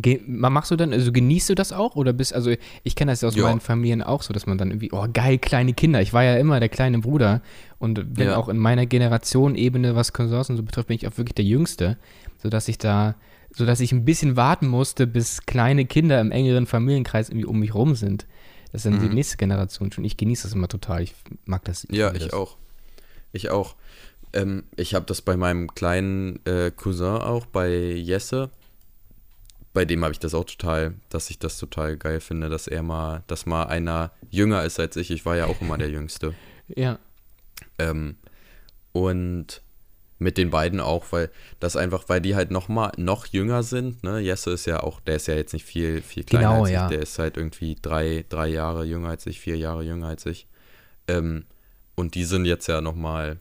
Ge 0.00 0.22
ma- 0.26 0.48
machst 0.48 0.70
du 0.70 0.76
dann, 0.76 0.92
also 0.92 1.10
genießt 1.12 1.50
du 1.50 1.54
das 1.54 1.72
auch? 1.72 1.94
Oder 1.96 2.12
bist, 2.12 2.32
also 2.32 2.52
ich 2.84 2.94
kenne 2.94 3.12
das 3.12 3.20
ja 3.20 3.28
aus 3.28 3.34
Ja. 3.34 3.42
meinen 3.44 3.60
Familien 3.60 4.02
auch 4.02 4.22
so, 4.22 4.32
dass 4.32 4.46
man 4.46 4.56
dann 4.56 4.70
irgendwie, 4.70 4.92
oh 4.92 5.06
geil, 5.12 5.38
kleine 5.38 5.74
Kinder. 5.74 6.00
Ich 6.00 6.12
war 6.12 6.22
ja 6.24 6.36
immer 6.36 6.58
der 6.60 6.68
kleine 6.68 7.00
Bruder. 7.00 7.42
Und 7.78 8.16
wenn 8.16 8.28
Ja. 8.28 8.36
auch 8.36 8.48
in 8.48 8.58
meiner 8.58 8.86
Generation 8.86 9.56
Ebene, 9.56 9.94
was 9.96 10.12
und 10.50 10.56
so 10.56 10.62
betrifft, 10.62 10.88
bin 10.88 10.94
ich 10.96 11.06
auch 11.06 11.16
wirklich 11.18 11.34
der 11.34 11.44
Jüngste. 11.44 11.98
Sodass 12.40 12.68
ich 12.68 12.78
da, 12.78 13.16
sodass 13.54 13.80
ich 13.80 13.92
ein 13.92 14.04
bisschen 14.04 14.36
warten 14.36 14.66
musste, 14.68 15.06
bis 15.06 15.42
kleine 15.46 15.84
Kinder 15.86 16.20
im 16.20 16.30
engeren 16.30 16.66
Familienkreis 16.66 17.28
irgendwie 17.28 17.46
um 17.46 17.58
mich 17.58 17.74
rum 17.74 17.94
sind. 17.94 18.26
Das 18.72 18.84
ist 18.84 18.86
dann 18.92 19.00
die 19.00 19.08
Mhm. 19.08 19.14
nächste 19.14 19.36
Generation 19.38 19.90
schon. 19.92 20.04
Ich 20.04 20.16
genieße 20.16 20.42
das 20.44 20.52
immer 20.52 20.68
total. 20.68 21.02
Ich 21.02 21.14
mag 21.46 21.64
das. 21.64 21.86
Ja, 21.90 22.08
liebe 22.08 22.18
ich 22.18 22.24
das. 22.30 22.32
auch. 22.34 22.56
Ich 23.32 23.50
auch. 23.50 23.76
Ähm, 24.34 24.64
ich 24.76 24.94
habe 24.94 25.06
das 25.06 25.22
bei 25.22 25.36
meinem 25.36 25.74
kleinen 25.74 26.44
äh, 26.44 26.70
Cousin 26.70 27.16
auch, 27.22 27.46
bei 27.46 27.70
Jesse. 27.76 28.50
Bei 29.72 29.84
dem 29.86 30.02
habe 30.04 30.12
ich 30.12 30.18
das 30.18 30.34
auch 30.34 30.44
total, 30.44 30.94
dass 31.08 31.30
ich 31.30 31.38
das 31.38 31.56
total 31.58 31.96
geil 31.96 32.20
finde, 32.20 32.48
dass 32.48 32.66
er 32.66 32.82
mal, 32.82 33.22
dass 33.26 33.46
mal 33.46 33.64
einer 33.64 34.12
jünger 34.30 34.64
ist 34.64 34.78
als 34.80 34.96
ich. 34.96 35.10
Ich 35.10 35.24
war 35.24 35.36
ja 35.36 35.46
auch 35.46 35.60
immer 35.60 35.78
der 35.78 35.90
Jüngste. 35.90 36.34
Ja. 36.76 36.98
Ähm, 37.78 38.16
und 38.92 39.62
mit 40.18 40.36
den 40.36 40.50
beiden 40.50 40.80
auch, 40.80 41.06
weil 41.10 41.30
das 41.60 41.76
einfach, 41.76 42.04
weil 42.08 42.20
die 42.20 42.34
halt 42.34 42.50
noch 42.50 42.68
mal 42.68 42.92
noch 42.96 43.26
jünger 43.26 43.62
sind. 43.62 44.02
Ne? 44.02 44.18
Jesse 44.18 44.50
ist 44.50 44.66
ja 44.66 44.82
auch, 44.82 45.00
der 45.00 45.16
ist 45.16 45.28
ja 45.28 45.34
jetzt 45.34 45.52
nicht 45.52 45.64
viel 45.64 46.02
viel 46.02 46.24
kleiner 46.24 46.48
Genau, 46.48 46.62
als 46.62 46.70
ja. 46.72 46.84
ich. 46.84 46.90
Der 46.90 47.02
ist 47.02 47.18
halt 47.18 47.36
irgendwie 47.36 47.76
drei, 47.80 48.24
drei 48.28 48.48
Jahre 48.48 48.84
jünger 48.84 49.10
als 49.10 49.26
ich, 49.26 49.40
vier 49.40 49.56
Jahre 49.56 49.84
jünger 49.84 50.08
als 50.08 50.26
ich. 50.26 50.46
Ähm, 51.06 51.44
und 51.94 52.14
die 52.14 52.24
sind 52.24 52.44
jetzt 52.44 52.66
ja 52.66 52.80
noch 52.80 52.94
mal 52.94 53.38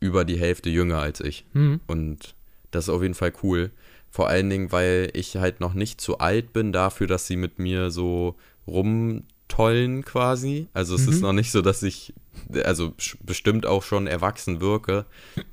über 0.00 0.24
die 0.24 0.38
Hälfte 0.38 0.70
jünger 0.70 0.98
als 0.98 1.20
ich. 1.20 1.46
Mhm. 1.52 1.80
Und 1.86 2.34
das 2.70 2.84
ist 2.84 2.90
auf 2.90 3.02
jeden 3.02 3.14
Fall 3.14 3.32
cool. 3.42 3.70
Vor 4.10 4.28
allen 4.28 4.48
Dingen, 4.48 4.70
weil 4.70 5.10
ich 5.14 5.36
halt 5.36 5.60
noch 5.60 5.74
nicht 5.74 6.00
zu 6.00 6.18
alt 6.18 6.52
bin 6.52 6.72
dafür, 6.72 7.06
dass 7.06 7.26
sie 7.26 7.36
mit 7.36 7.58
mir 7.58 7.90
so 7.90 8.36
rumtollen 9.50 10.04
quasi. 10.04 10.68
Also 10.72 10.94
es 10.94 11.06
ist 11.06 11.16
Mhm. 11.16 11.22
noch 11.22 11.32
nicht 11.32 11.50
so, 11.52 11.62
dass 11.62 11.82
ich, 11.82 12.12
also 12.64 12.94
bestimmt 13.22 13.66
auch 13.66 13.82
schon 13.82 14.06
erwachsen 14.06 14.60
wirke, 14.60 15.06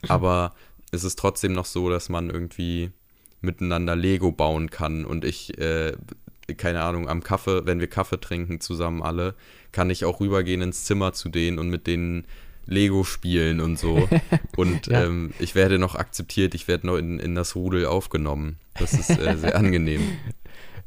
aber 0.07 0.53
es 0.91 1.03
ist 1.03 1.17
trotzdem 1.19 1.53
noch 1.53 1.65
so, 1.65 1.89
dass 1.89 2.09
man 2.09 2.29
irgendwie 2.29 2.91
miteinander 3.41 3.95
Lego 3.95 4.31
bauen 4.31 4.69
kann 4.69 5.05
und 5.05 5.25
ich, 5.25 5.57
äh, 5.57 5.93
keine 6.57 6.81
Ahnung, 6.81 7.07
am 7.07 7.23
Kaffee, 7.23 7.65
wenn 7.65 7.79
wir 7.79 7.87
Kaffee 7.87 8.19
trinken 8.19 8.59
zusammen 8.59 9.01
alle, 9.01 9.35
kann 9.71 9.89
ich 9.89 10.05
auch 10.05 10.19
rübergehen 10.19 10.61
ins 10.61 10.83
Zimmer 10.83 11.13
zu 11.13 11.29
denen 11.29 11.59
und 11.59 11.69
mit 11.69 11.87
denen 11.87 12.25
Lego 12.65 13.03
spielen 13.03 13.59
und 13.59 13.79
so. 13.79 14.07
Und 14.57 14.87
Ja. 14.87 15.05
ähm, 15.05 15.33
ich 15.39 15.55
werde 15.55 15.79
noch 15.79 15.95
akzeptiert, 15.95 16.53
ich 16.53 16.67
werde 16.67 16.85
noch 16.87 16.97
in, 16.97 17.19
in 17.19 17.33
das 17.35 17.55
Rudel 17.55 17.85
aufgenommen. 17.85 18.57
Das 18.77 18.93
ist 18.93 19.09
äh, 19.17 19.37
sehr 19.37 19.55
angenehm. 19.55 20.01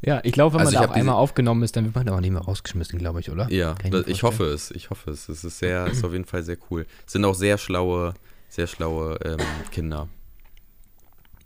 Ja, 0.06 0.20
ich 0.22 0.32
glaube, 0.32 0.54
wenn 0.54 0.60
Also 0.60 0.72
man 0.74 0.84
ich 0.84 0.88
da 0.90 0.94
einmal 0.94 1.14
aufgenommen 1.14 1.62
ist, 1.62 1.76
dann 1.76 1.84
wird 1.84 1.94
man 1.94 2.06
da 2.06 2.14
auch 2.14 2.20
nicht 2.20 2.30
mehr 2.32 2.42
rausgeschmissen, 2.42 2.98
glaube 2.98 3.20
ich, 3.20 3.30
oder? 3.30 3.50
Ja, 3.50 3.74
das, 3.74 4.06
ich 4.06 4.20
vorstellen. 4.20 4.22
hoffe 4.22 4.44
es. 4.54 4.70
Ich 4.72 4.90
hoffe 4.90 5.10
es. 5.10 5.28
Es 5.28 5.44
ist 5.44 5.58
sehr, 5.58 5.86
ist 5.86 6.04
auf 6.04 6.12
jeden 6.12 6.24
Fall 6.26 6.42
sehr 6.42 6.58
cool. 6.70 6.86
Es 7.06 7.12
sind 7.14 7.24
auch 7.24 7.34
sehr 7.34 7.56
schlaue, 7.58 8.14
sehr 8.48 8.66
schlaue 8.66 9.18
ähm, 9.24 9.38
Kinder. 9.70 10.08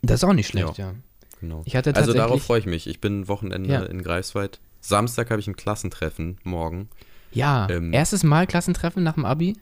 Das 0.03 0.23
ist 0.23 0.25
auch 0.25 0.33
nicht 0.33 0.49
schlecht, 0.49 0.79
ja. 0.79 0.95
Genau. 1.41 1.63
Ich 1.67 1.77
hatte 1.77 1.95
also 1.95 2.13
darauf 2.13 2.43
freue 2.43 2.59
ich 2.59 2.67
mich. 2.67 2.87
Ich 2.89 3.01
bin 3.01 3.29
Wochenende 3.29 3.71
Ja. 3.71 3.83
in 3.83 4.03
Greifswald. 4.03 4.59
Samstag 4.81 5.31
habe 5.31 5.41
ich 5.41 5.47
ein 5.47 5.57
Klassentreffen 5.57 6.39
morgen. 6.45 6.89
Ja, 7.31 7.69
Ähm, 7.71 7.93
erstes 7.93 8.25
Mal 8.25 8.47
Klassentreffen 8.47 9.03
nach 9.03 9.15
dem 9.15 9.25
Abi? 9.25 9.57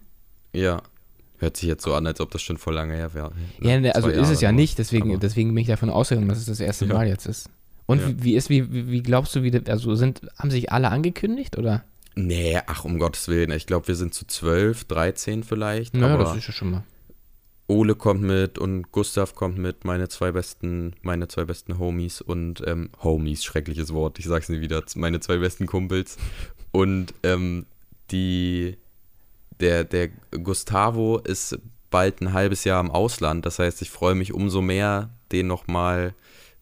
Ja. 0.52 0.80
Hört 1.38 1.56
sich 1.58 1.68
jetzt 1.68 1.82
so 1.84 1.92
an, 1.94 2.06
als 2.06 2.20
ob 2.20 2.30
das 2.30 2.40
schon 2.40 2.56
voll 2.56 2.72
lange 2.74 2.94
her 2.94 3.12
wäre. 3.12 3.32
Ja, 3.60 3.78
ne, 3.78 3.94
also 3.94 4.08
ist 4.08 4.30
es 4.30 4.40
ja 4.40 4.52
nicht, 4.52 4.78
deswegen, 4.78 5.20
deswegen 5.20 5.50
bin 5.54 5.60
ich 5.62 5.68
davon 5.68 5.90
ausgegangen, 5.90 6.28
dass 6.28 6.38
es 6.38 6.46
das 6.46 6.60
erste 6.60 6.86
Ja. 6.86 6.94
Mal 6.94 7.08
jetzt 7.08 7.26
ist. 7.26 7.50
Und 7.86 8.00
Ja. 8.00 8.08
wie, 8.08 8.22
wie 8.24 8.34
ist, 8.36 8.50
wie, 8.50 8.90
wie 8.90 9.02
glaubst 9.02 9.34
du, 9.34 9.42
wie, 9.42 9.52
also 9.68 9.94
sind, 9.94 10.22
haben 10.38 10.50
sich 10.50 10.72
alle 10.72 10.90
angekündigt, 10.90 11.56
oder? 11.56 11.84
Nee, 12.14 12.58
ach, 12.66 12.84
um 12.84 12.98
Gottes 12.98 13.28
Willen. 13.28 13.50
Ich 13.52 13.66
glaube, 13.66 13.88
wir 13.88 13.94
sind 13.94 14.14
zu 14.14 14.26
12, 14.26 14.84
13 14.84 15.44
vielleicht. 15.44 15.94
Naja, 15.94 16.14
aber 16.14 16.24
das 16.24 16.36
ist 16.36 16.46
ja 16.46 16.52
schon 16.52 16.70
mal. 16.70 16.84
Ole 17.68 17.94
kommt 17.96 18.22
mit 18.22 18.58
und 18.58 18.92
Gustav 18.92 19.34
kommt 19.34 19.58
mit, 19.58 19.84
meine 19.84 20.08
zwei 20.08 20.30
besten, 20.32 20.94
meine 21.02 21.26
zwei 21.28 21.44
besten 21.44 21.78
Homies 21.78 22.20
und 22.20 22.62
ähm, 22.66 22.90
Homies, 23.02 23.44
schreckliches 23.44 23.92
Wort, 23.92 24.20
ich 24.20 24.24
sag's 24.26 24.48
nie 24.48 24.60
wieder, 24.60 24.82
meine 24.94 25.18
zwei 25.20 25.38
besten 25.38 25.66
Kumpels. 25.66 26.16
Und 26.70 27.12
ähm, 27.24 27.66
die, 28.12 28.76
der, 29.58 29.82
der 29.84 30.08
Gustavo 30.30 31.18
ist 31.18 31.58
bald 31.90 32.20
ein 32.20 32.32
halbes 32.32 32.64
Jahr 32.64 32.80
im 32.80 32.90
Ausland. 32.90 33.44
Das 33.46 33.58
heißt, 33.58 33.82
ich 33.82 33.90
freue 33.90 34.14
mich 34.14 34.32
umso 34.32 34.62
mehr, 34.62 35.10
den 35.32 35.48
nochmal 35.48 36.14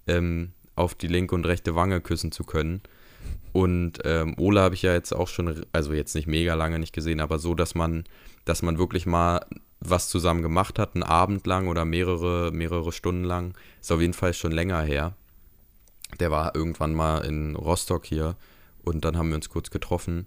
ähm, 0.06 0.52
auf 0.76 0.94
die 0.94 1.06
linke 1.06 1.34
und 1.34 1.46
rechte 1.46 1.74
Wange 1.74 2.00
küssen 2.00 2.32
zu 2.32 2.44
können. 2.44 2.82
Und 3.52 4.00
ähm, 4.04 4.34
Ole 4.38 4.60
habe 4.60 4.74
ich 4.74 4.82
ja 4.82 4.92
jetzt 4.92 5.12
auch 5.12 5.28
schon, 5.28 5.64
also 5.72 5.92
jetzt 5.92 6.14
nicht 6.14 6.26
mega 6.26 6.54
lange 6.54 6.78
nicht 6.78 6.92
gesehen, 6.92 7.20
aber 7.20 7.38
so, 7.38 7.54
dass 7.54 7.74
man, 7.74 8.04
dass 8.44 8.62
man 8.62 8.78
wirklich 8.78 9.06
mal 9.06 9.46
was 9.80 10.08
zusammen 10.08 10.42
gemacht 10.42 10.78
hat, 10.78 10.94
einen 10.94 11.02
Abend 11.02 11.46
lang 11.46 11.68
oder 11.68 11.84
mehrere, 11.84 12.50
mehrere 12.52 12.90
Stunden 12.92 13.24
lang, 13.24 13.54
ist 13.80 13.92
auf 13.92 14.00
jeden 14.00 14.14
Fall 14.14 14.34
schon 14.34 14.52
länger 14.52 14.82
her. 14.82 15.14
Der 16.20 16.30
war 16.30 16.54
irgendwann 16.54 16.94
mal 16.94 17.24
in 17.24 17.54
Rostock 17.54 18.06
hier 18.06 18.36
und 18.82 19.04
dann 19.04 19.16
haben 19.16 19.28
wir 19.28 19.36
uns 19.36 19.48
kurz 19.48 19.70
getroffen. 19.70 20.26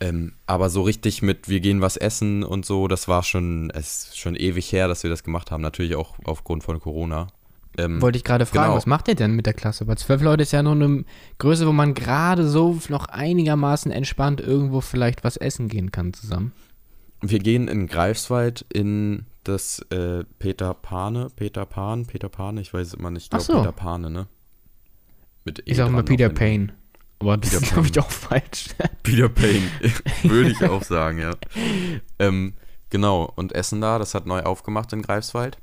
Ähm, 0.00 0.34
aber 0.46 0.68
so 0.68 0.82
richtig 0.82 1.22
mit, 1.22 1.48
wir 1.48 1.60
gehen 1.60 1.80
was 1.80 1.96
essen 1.96 2.42
und 2.42 2.66
so, 2.66 2.88
das 2.88 3.08
war 3.08 3.22
schon, 3.22 3.70
es 3.70 4.16
schon 4.16 4.34
ewig 4.34 4.72
her, 4.72 4.88
dass 4.88 5.02
wir 5.02 5.10
das 5.10 5.22
gemacht 5.22 5.50
haben. 5.50 5.62
Natürlich 5.62 5.94
auch 5.94 6.16
aufgrund 6.24 6.64
von 6.64 6.80
Corona. 6.80 7.28
Ähm, 7.78 8.02
Wollte 8.02 8.18
ich 8.18 8.24
gerade 8.24 8.44
fragen, 8.46 8.64
genau. 8.64 8.76
was 8.76 8.86
macht 8.86 9.08
ihr 9.08 9.14
denn 9.14 9.32
mit 9.32 9.46
der 9.46 9.54
Klasse? 9.54 9.86
Weil 9.86 9.96
zwölf 9.96 10.22
Leute 10.22 10.42
ist 10.42 10.52
ja 10.52 10.62
noch 10.62 10.72
eine 10.72 11.04
Größe, 11.38 11.66
wo 11.66 11.72
man 11.72 11.94
gerade 11.94 12.46
so 12.46 12.78
noch 12.88 13.06
einigermaßen 13.06 13.90
entspannt 13.90 14.40
irgendwo 14.40 14.80
vielleicht 14.80 15.24
was 15.24 15.36
essen 15.36 15.68
gehen 15.68 15.90
kann 15.90 16.12
zusammen. 16.12 16.52
Wir 17.22 17.38
gehen 17.38 17.68
in 17.68 17.86
Greifswald 17.86 18.66
in 18.72 19.26
das 19.44 19.80
äh, 19.90 20.24
Peter 20.38 20.74
Pane, 20.74 21.28
Peter 21.34 21.64
Pan, 21.66 22.06
Peter 22.06 22.28
Pane, 22.28 22.60
ich 22.60 22.74
weiß 22.74 22.88
es 22.88 22.94
immer 22.94 23.10
nicht, 23.10 23.24
ich 23.24 23.30
glaube 23.30 23.44
so. 23.44 23.58
Peter 23.58 23.72
Pane, 23.72 24.10
ne? 24.10 24.26
Mit 25.44 25.60
E 25.60 25.62
Ich 25.66 25.76
sag 25.76 25.90
dran 25.90 26.04
Peter 26.04 26.28
Payne. 26.28 26.74
Aber 27.18 27.36
das 27.36 27.50
Peter 27.50 27.62
ist, 27.62 27.72
glaube 27.72 27.86
ich, 27.86 27.92
Pan. 27.92 28.02
auch 28.02 28.10
falsch. 28.10 28.66
Peter 29.02 29.28
Payne, 29.28 29.68
würde 30.24 30.50
ich 30.50 30.64
auch 30.64 30.82
sagen, 30.82 31.18
ja. 31.18 31.32
Ähm, 32.18 32.54
genau, 32.90 33.32
und 33.36 33.52
Essen 33.52 33.80
da, 33.80 33.98
das 33.98 34.14
hat 34.14 34.26
neu 34.26 34.42
aufgemacht 34.42 34.92
in 34.92 35.02
Greifswald. 35.02 35.58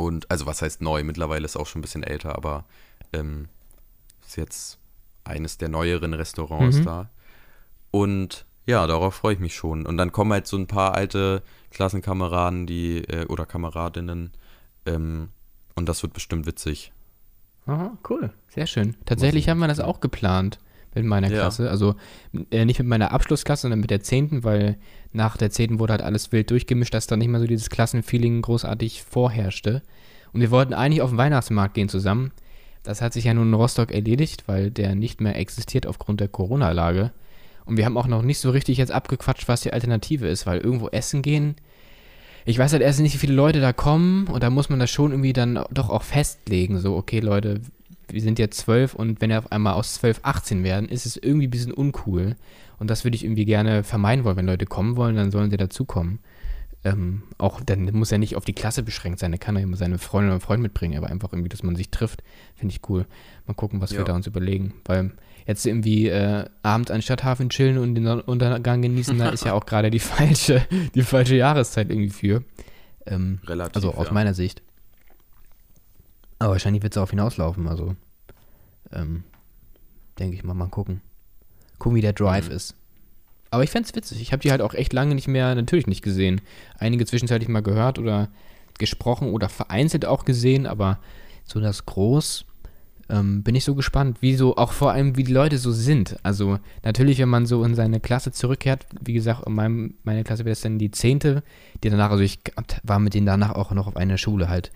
Und, 0.00 0.30
also 0.30 0.46
was 0.46 0.62
heißt 0.62 0.80
neu, 0.80 1.04
mittlerweile 1.04 1.44
ist 1.44 1.56
auch 1.56 1.66
schon 1.66 1.80
ein 1.80 1.82
bisschen 1.82 2.02
älter, 2.02 2.36
aber 2.36 2.64
ähm, 3.12 3.48
ist 4.26 4.36
jetzt 4.36 4.78
eines 5.24 5.58
der 5.58 5.68
neueren 5.68 6.14
Restaurants 6.14 6.78
Mhm. 6.78 6.84
da. 6.84 7.10
Und 7.90 8.46
ja, 8.66 8.86
darauf 8.86 9.14
freue 9.14 9.34
ich 9.34 9.40
mich 9.40 9.54
schon. 9.54 9.86
Und 9.86 9.96
dann 9.96 10.12
kommen 10.12 10.32
halt 10.32 10.46
so 10.46 10.56
ein 10.56 10.66
paar 10.66 10.94
alte 10.94 11.42
Klassenkameraden, 11.70 12.66
die, 12.66 12.98
äh, 13.04 13.26
oder 13.26 13.46
Kameradinnen, 13.46 14.32
ähm, 14.86 15.28
und 15.74 15.88
das 15.88 16.02
wird 16.02 16.12
bestimmt 16.12 16.46
witzig. 16.46 16.92
Aha, 17.66 17.96
cool. 18.08 18.32
Sehr 18.48 18.66
schön. 18.66 18.96
Tatsächlich 19.06 19.48
haben 19.48 19.58
wir 19.60 19.68
das 19.68 19.80
auch 19.80 20.00
geplant 20.00 20.58
mit 20.94 21.04
meiner 21.04 21.28
Ja. 21.30 21.40
Klasse. 21.40 21.70
Also 21.70 21.94
äh, 22.50 22.64
nicht 22.64 22.78
mit 22.78 22.88
meiner 22.88 23.12
Abschlussklasse, 23.12 23.62
sondern 23.62 23.80
mit 23.80 23.90
der 23.90 24.00
10., 24.02 24.44
weil 24.44 24.76
nach 25.12 25.36
der 25.36 25.50
10. 25.50 25.78
wurde 25.78 25.92
halt 25.92 26.02
alles 26.02 26.32
wild 26.32 26.50
durchgemischt, 26.50 26.94
dass 26.94 27.06
da 27.06 27.16
nicht 27.16 27.28
mehr 27.28 27.40
so 27.40 27.46
dieses 27.46 27.70
Klassenfeeling 27.70 28.42
großartig 28.42 29.02
vorherrschte. 29.02 29.82
Und 30.32 30.40
wir 30.40 30.50
wollten 30.50 30.74
eigentlich 30.74 31.02
auf 31.02 31.10
den 31.10 31.18
Weihnachtsmarkt 31.18 31.74
gehen 31.74 31.88
zusammen, 31.88 32.32
Das 32.82 33.02
hat 33.02 33.12
sich 33.12 33.24
ja 33.24 33.34
nun 33.34 33.48
in 33.48 33.54
Rostock 33.54 33.92
erledigt, 33.92 34.44
weil 34.46 34.70
der 34.70 34.94
nicht 34.94 35.20
mehr 35.20 35.36
existiert 35.36 35.86
aufgrund 35.86 36.20
der 36.20 36.28
Corona-Lage. 36.28 37.10
Und 37.66 37.76
wir 37.76 37.84
haben 37.84 37.98
auch 37.98 38.06
noch 38.06 38.22
nicht 38.22 38.38
so 38.38 38.50
richtig 38.50 38.78
jetzt 38.78 38.90
abgequatscht, 38.90 39.48
was 39.48 39.60
die 39.60 39.72
Alternative 39.72 40.26
ist, 40.26 40.46
weil 40.46 40.60
irgendwo 40.60 40.88
essen 40.88 41.20
gehen. 41.22 41.56
Ich 42.46 42.58
weiß 42.58 42.72
halt 42.72 42.82
erst 42.82 43.00
nicht, 43.00 43.12
wie 43.14 43.18
viele 43.18 43.34
Leute 43.34 43.60
da 43.60 43.72
kommen 43.74 44.26
und 44.28 44.42
da 44.42 44.48
muss 44.48 44.70
man 44.70 44.78
das 44.80 44.90
schon 44.90 45.10
irgendwie 45.10 45.34
dann 45.34 45.62
doch 45.70 45.90
auch 45.90 46.02
festlegen. 46.02 46.78
So, 46.78 46.96
okay, 46.96 47.20
Leute, 47.20 47.60
wir 48.12 48.20
sind 48.20 48.38
jetzt 48.38 48.58
zwölf 48.58 48.94
und 48.94 49.20
wenn 49.20 49.30
wir 49.30 49.38
auf 49.38 49.52
einmal 49.52 49.74
aus 49.74 49.94
zwölf 49.94 50.20
18 50.22 50.64
werden, 50.64 50.88
ist 50.88 51.06
es 51.06 51.16
irgendwie 51.16 51.46
ein 51.46 51.50
bisschen 51.50 51.72
uncool. 51.72 52.36
Und 52.78 52.88
das 52.88 53.04
würde 53.04 53.14
ich 53.14 53.24
irgendwie 53.24 53.44
gerne 53.44 53.84
vermeiden 53.84 54.24
wollen. 54.24 54.36
Wenn 54.36 54.46
Leute 54.46 54.66
kommen 54.66 54.96
wollen, 54.96 55.16
dann 55.16 55.30
sollen 55.30 55.50
sie 55.50 55.56
dazukommen. 55.56 56.20
Ähm, 56.82 57.24
auch 57.36 57.60
dann 57.60 57.84
muss 57.92 58.10
er 58.10 58.16
nicht 58.16 58.36
auf 58.36 58.46
die 58.46 58.54
Klasse 58.54 58.82
beschränkt 58.82 59.18
sein. 59.18 59.32
Er 59.34 59.38
kann 59.38 59.54
ja 59.54 59.62
immer 59.62 59.76
seine 59.76 59.98
Freundin 59.98 60.30
oder 60.32 60.40
Freund 60.40 60.62
mitbringen, 60.62 60.96
aber 60.96 61.08
einfach 61.08 61.30
irgendwie, 61.32 61.50
dass 61.50 61.62
man 61.62 61.76
sich 61.76 61.90
trifft, 61.90 62.22
finde 62.54 62.74
ich 62.74 62.88
cool. 62.88 63.04
Mal 63.46 63.52
gucken, 63.52 63.82
was 63.82 63.90
Ja. 63.92 63.98
wir 63.98 64.04
da 64.06 64.14
uns 64.14 64.26
überlegen. 64.26 64.72
Weil 64.86 65.10
jetzt 65.46 65.66
irgendwie 65.66 66.08
äh, 66.08 66.46
abends 66.62 66.90
an 66.90 67.02
Stadthafen 67.02 67.50
chillen 67.50 67.76
und 67.76 67.94
den 67.94 68.04
Sonnenuntergang 68.06 68.80
genießen, 68.80 69.18
da 69.18 69.28
ist 69.28 69.44
ja 69.44 69.52
auch 69.52 69.66
gerade 69.66 69.90
die 69.90 69.98
falsche, 69.98 70.62
die 70.94 71.02
falsche 71.02 71.36
Jahreszeit 71.36 71.90
irgendwie 71.90 72.08
für. 72.10 72.44
Ähm, 73.04 73.40
Relativ. 73.46 73.76
also 73.76 73.92
aus 73.94 74.06
ja. 74.06 74.12
meiner 74.14 74.32
Sicht. 74.32 74.62
Aber 76.40 76.52
wahrscheinlich 76.54 76.82
wird 76.82 76.92
es 76.92 76.96
darauf 76.96 77.10
hinauslaufen. 77.10 77.68
Also, 77.68 77.94
ähm, 78.92 79.22
denke 80.18 80.34
ich 80.34 80.42
mal, 80.42 80.54
mal 80.54 80.66
gucken. 80.68 81.00
Gucken, 81.78 81.96
wie 81.96 82.00
der 82.02 82.12
Drive 82.12 82.48
Mhm. 82.48 82.56
ist. 82.56 82.74
Aber 83.52 83.62
ich 83.62 83.70
fände 83.70 83.88
es 83.88 83.94
witzig. 83.94 84.20
Ich 84.20 84.32
habe 84.32 84.42
die 84.42 84.50
halt 84.50 84.60
auch 84.62 84.74
echt 84.74 84.92
lange 84.92 85.14
nicht 85.14 85.28
mehr, 85.28 85.54
natürlich 85.54 85.86
nicht 85.86 86.02
gesehen. 86.02 86.40
Einige 86.78 87.04
zwischenzeitlich 87.06 87.48
mal 87.48 87.62
gehört 87.62 87.98
oder 87.98 88.28
gesprochen 88.78 89.32
oder 89.32 89.48
vereinzelt 89.48 90.06
auch 90.06 90.24
gesehen, 90.24 90.66
aber 90.66 90.98
so 91.44 91.60
das 91.60 91.84
Groß 91.84 92.44
ähm, 93.10 93.42
bin 93.42 93.54
ich 93.54 93.64
so 93.64 93.74
gespannt, 93.74 94.18
wie 94.20 94.34
so, 94.34 94.56
auch 94.56 94.72
vor 94.72 94.92
allem, 94.92 95.16
wie 95.16 95.24
die 95.24 95.32
Leute 95.32 95.58
so 95.58 95.72
sind. 95.72 96.16
Also 96.22 96.58
natürlich, 96.84 97.18
wenn 97.18 97.28
man 97.28 97.46
so 97.46 97.64
in 97.64 97.74
seine 97.74 98.00
Klasse 98.00 98.30
zurückkehrt, 98.30 98.86
wie 99.00 99.12
gesagt, 99.12 99.46
in 99.46 99.54
meinem, 99.54 99.94
meine 100.04 100.24
Klasse 100.24 100.44
wäre 100.44 100.52
das 100.52 100.60
dann 100.60 100.78
die 100.78 100.90
zehnte, 100.90 101.42
die 101.82 101.90
danach, 101.90 102.10
also 102.10 102.22
ich 102.22 102.38
war 102.82 102.98
mit 102.98 103.14
denen 103.14 103.26
danach 103.26 103.54
auch 103.54 103.72
noch 103.72 103.86
auf 103.86 103.96
einer 103.96 104.16
Schule 104.16 104.48
halt, 104.48 104.70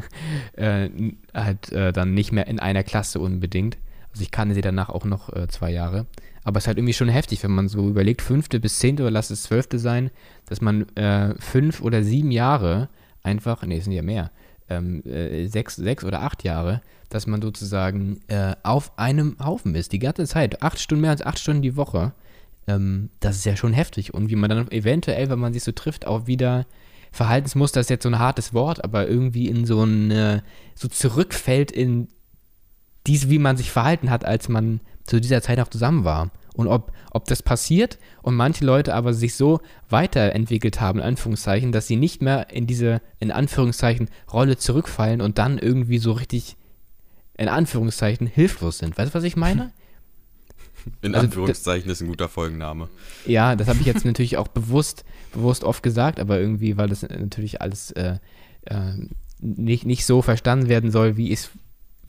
äh, 0.56 0.88
halt 1.34 1.70
äh, 1.72 1.92
dann 1.92 2.14
nicht 2.14 2.32
mehr 2.32 2.46
in 2.46 2.58
einer 2.58 2.82
Klasse 2.82 3.20
unbedingt. 3.20 3.76
Also 4.12 4.22
ich 4.22 4.30
kannte 4.30 4.54
sie 4.54 4.62
danach 4.62 4.88
auch 4.88 5.04
noch 5.04 5.32
äh, 5.32 5.48
zwei 5.48 5.70
Jahre. 5.70 6.06
Aber 6.44 6.58
es 6.58 6.64
ist 6.64 6.68
halt 6.68 6.78
irgendwie 6.78 6.94
schon 6.94 7.08
heftig, 7.08 7.42
wenn 7.42 7.50
man 7.50 7.68
so 7.68 7.88
überlegt, 7.88 8.22
fünfte 8.22 8.60
bis 8.60 8.78
zehnte 8.78 9.02
oder 9.02 9.10
lass 9.10 9.30
es 9.30 9.44
zwölfte 9.44 9.78
sein, 9.78 10.10
dass 10.46 10.60
man 10.60 10.88
äh, 10.96 11.34
fünf 11.38 11.80
oder 11.82 12.02
sieben 12.02 12.30
Jahre 12.30 12.88
einfach, 13.22 13.64
nee, 13.64 13.78
es 13.78 13.84
sind 13.84 13.94
ja 13.94 14.02
mehr, 14.02 14.30
ähm, 14.68 15.02
äh, 15.04 15.46
sechs, 15.46 15.76
sechs 15.76 16.04
oder 16.04 16.22
acht 16.22 16.44
Jahre, 16.44 16.82
dass 17.14 17.26
man 17.26 17.40
sozusagen 17.40 18.20
äh, 18.28 18.54
auf 18.62 18.98
einem 18.98 19.36
Haufen 19.42 19.74
ist, 19.74 19.92
die 19.92 19.98
ganze 19.98 20.26
Zeit. 20.26 20.62
Acht 20.62 20.80
Stunden, 20.80 21.02
mehr 21.02 21.10
als 21.10 21.24
acht 21.24 21.38
Stunden 21.38 21.62
die 21.62 21.76
Woche. 21.76 22.12
Ähm, 22.66 23.10
das 23.20 23.36
ist 23.36 23.44
ja 23.44 23.56
schon 23.56 23.72
heftig. 23.72 24.12
Und 24.12 24.30
wie 24.30 24.36
man 24.36 24.50
dann 24.50 24.70
eventuell, 24.70 25.30
wenn 25.30 25.38
man 25.38 25.52
sich 25.52 25.64
so 25.64 25.72
trifft, 25.72 26.06
auch 26.06 26.26
wieder 26.26 26.66
Verhaltensmuster 27.12 27.80
ist 27.80 27.90
jetzt 27.90 28.02
so 28.02 28.08
ein 28.08 28.18
hartes 28.18 28.52
Wort, 28.54 28.82
aber 28.82 29.08
irgendwie 29.08 29.48
in 29.48 29.64
so 29.64 29.84
ein, 29.84 30.42
so 30.74 30.88
zurückfällt 30.88 31.70
in 31.70 32.08
dies, 33.06 33.28
wie 33.28 33.38
man 33.38 33.56
sich 33.56 33.70
verhalten 33.70 34.10
hat, 34.10 34.24
als 34.24 34.48
man 34.48 34.80
zu 35.04 35.20
dieser 35.20 35.42
Zeit 35.42 35.58
noch 35.58 35.68
zusammen 35.68 36.04
war. 36.04 36.30
Und 36.54 36.68
ob, 36.68 36.92
ob 37.10 37.24
das 37.26 37.42
passiert 37.42 37.98
und 38.22 38.36
manche 38.36 38.64
Leute 38.64 38.94
aber 38.94 39.12
sich 39.12 39.34
so 39.34 39.60
weiterentwickelt 39.88 40.80
haben, 40.80 41.00
in 41.00 41.04
Anführungszeichen, 41.04 41.72
dass 41.72 41.88
sie 41.88 41.96
nicht 41.96 42.22
mehr 42.22 42.50
in 42.50 42.66
diese, 42.66 43.02
in 43.18 43.32
Anführungszeichen, 43.32 44.08
Rolle 44.32 44.56
zurückfallen 44.56 45.20
und 45.20 45.38
dann 45.38 45.58
irgendwie 45.58 45.98
so 45.98 46.12
richtig, 46.12 46.56
in 47.36 47.48
Anführungszeichen, 47.48 48.26
hilflos 48.26 48.78
sind. 48.78 48.96
Weißt 48.96 49.14
du, 49.14 49.18
was 49.18 49.24
ich 49.24 49.36
meine? 49.36 49.72
In 51.00 51.14
Also, 51.14 51.26
Anführungszeichen 51.26 51.90
ist 51.90 52.02
ein 52.02 52.08
guter 52.08 52.28
Folgenname. 52.28 52.90
Ja, 53.26 53.56
das 53.56 53.68
habe 53.68 53.80
ich 53.80 53.86
jetzt 53.86 54.04
natürlich 54.04 54.36
auch 54.36 54.48
bewusst, 54.48 55.04
bewusst 55.32 55.64
oft 55.64 55.82
gesagt, 55.82 56.20
aber 56.20 56.38
irgendwie, 56.38 56.76
weil 56.76 56.88
das 56.88 57.02
natürlich 57.02 57.62
alles 57.62 57.90
äh, 57.92 58.18
äh, 58.66 58.92
nicht, 59.40 59.86
nicht 59.86 60.04
so 60.04 60.20
verstanden 60.20 60.68
werden 60.68 60.90
soll, 60.90 61.16
wie 61.16 61.32
es, 61.32 61.50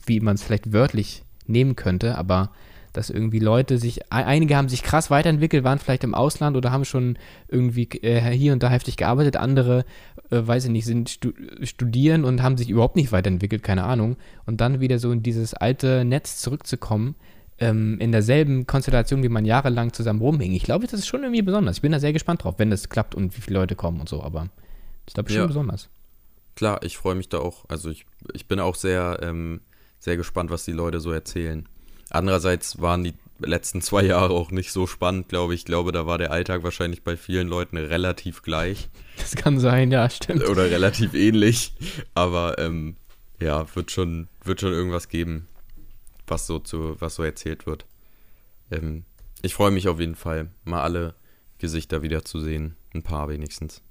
wie 0.04 0.20
man 0.20 0.34
es 0.34 0.42
vielleicht 0.42 0.72
wörtlich 0.72 1.24
nehmen 1.46 1.74
könnte, 1.74 2.18
aber 2.18 2.52
dass 2.96 3.10
irgendwie 3.10 3.38
Leute 3.38 3.78
sich, 3.78 4.12
ein- 4.12 4.24
einige 4.24 4.56
haben 4.56 4.68
sich 4.68 4.82
krass 4.82 5.10
weiterentwickelt, 5.10 5.64
waren 5.64 5.78
vielleicht 5.78 6.04
im 6.04 6.14
Ausland 6.14 6.56
oder 6.56 6.72
haben 6.72 6.84
schon 6.84 7.18
irgendwie 7.48 7.88
äh, 8.02 8.20
hier 8.30 8.52
und 8.52 8.62
da 8.62 8.68
heftig 8.70 8.96
gearbeitet, 8.96 9.36
andere, 9.36 9.84
äh, 10.30 10.40
weiß 10.46 10.64
ich 10.66 10.70
nicht, 10.70 10.84
sind 10.86 11.08
stu 11.10 11.32
studieren 11.62 12.24
und 12.24 12.42
haben 12.42 12.56
sich 12.56 12.68
überhaupt 12.70 12.96
nicht 12.96 13.12
weiterentwickelt, 13.12 13.62
keine 13.62 13.84
Ahnung. 13.84 14.16
Und 14.46 14.60
dann 14.60 14.80
wieder 14.80 14.98
so 14.98 15.12
in 15.12 15.22
dieses 15.22 15.54
alte 15.54 16.04
Netz 16.04 16.38
zurückzukommen, 16.38 17.14
ähm, 17.58 17.98
in 18.00 18.12
derselben 18.12 18.66
Konstellation, 18.66 19.22
wie 19.22 19.28
man 19.28 19.44
jahrelang 19.44 19.92
zusammen 19.92 20.20
rumhing. 20.20 20.52
Ich 20.52 20.64
glaube, 20.64 20.84
das 20.86 20.94
ist 21.00 21.06
schon 21.06 21.22
irgendwie 21.22 21.42
besonders. 21.42 21.76
Ich 21.76 21.82
bin 21.82 21.92
da 21.92 22.00
sehr 22.00 22.12
gespannt 22.12 22.44
drauf, 22.44 22.54
wenn 22.58 22.70
das 22.70 22.88
klappt 22.88 23.14
und 23.14 23.36
wie 23.36 23.40
viele 23.40 23.58
Leute 23.58 23.74
kommen 23.76 24.00
und 24.00 24.08
so, 24.08 24.22
aber 24.22 24.48
ich 25.06 25.14
glaube 25.14 25.30
schon 25.30 25.40
Ja. 25.40 25.46
besonders. 25.46 25.88
Klar, 26.54 26.82
ich 26.82 26.96
freue 26.96 27.14
mich 27.14 27.28
da 27.28 27.38
auch. 27.38 27.64
Also 27.68 27.90
ich, 27.90 28.06
ich 28.32 28.46
bin 28.48 28.60
auch 28.60 28.74
sehr, 28.74 29.18
ähm, 29.22 29.60
sehr 29.98 30.16
gespannt, 30.16 30.50
was 30.50 30.64
die 30.64 30.72
Leute 30.72 31.00
so 31.00 31.12
erzählen. 31.12 31.66
Andererseits 32.10 32.80
waren 32.80 33.04
die 33.04 33.14
letzten 33.38 33.82
zwei 33.82 34.02
Jahre 34.04 34.32
auch 34.34 34.50
nicht 34.50 34.72
so 34.72 34.86
spannend, 34.86 35.28
glaube 35.28 35.54
ich. 35.54 35.60
Ich 35.60 35.64
glaube, 35.66 35.92
da 35.92 36.06
war 36.06 36.18
der 36.18 36.30
Alltag 36.30 36.62
wahrscheinlich 36.62 37.02
bei 37.02 37.16
vielen 37.16 37.48
Leuten 37.48 37.76
relativ 37.76 38.42
gleich 38.42 38.88
Das 39.18 39.34
kann 39.34 39.58
sein, 39.60 39.90
ja, 39.90 40.08
stimmt. 40.08 40.48
oder 40.48 40.70
relativ 40.70 41.14
ähnlich. 41.14 41.74
Aber 42.14 42.58
ähm, 42.58 42.96
ja, 43.40 43.66
wird 43.74 43.90
schon, 43.90 44.28
wird 44.44 44.60
schon 44.60 44.72
irgendwas 44.72 45.08
geben, 45.08 45.46
was 46.26 46.46
so 46.46 46.58
zu, 46.58 46.96
was 47.00 47.16
so 47.16 47.22
erzählt 47.22 47.66
wird. 47.66 47.84
Ähm, 48.70 49.04
ich 49.42 49.54
freue 49.54 49.70
mich 49.70 49.88
auf 49.88 50.00
jeden 50.00 50.14
Fall, 50.16 50.48
mal 50.64 50.82
alle 50.82 51.14
Gesichter 51.58 52.02
wieder 52.02 52.24
zu 52.24 52.40
sehen. 52.40 52.76
Ein 52.94 53.02
paar 53.02 53.28
wenigstens. 53.28 53.82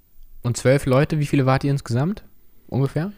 Und 0.42 0.58
zwölf 0.58 0.86
Leute, 0.86 1.20
wie 1.20 1.26
viele 1.26 1.46
wart 1.46 1.64
ihr 1.64 1.72
insgesamt? 1.72 2.24
Ungefähr? 2.68 3.12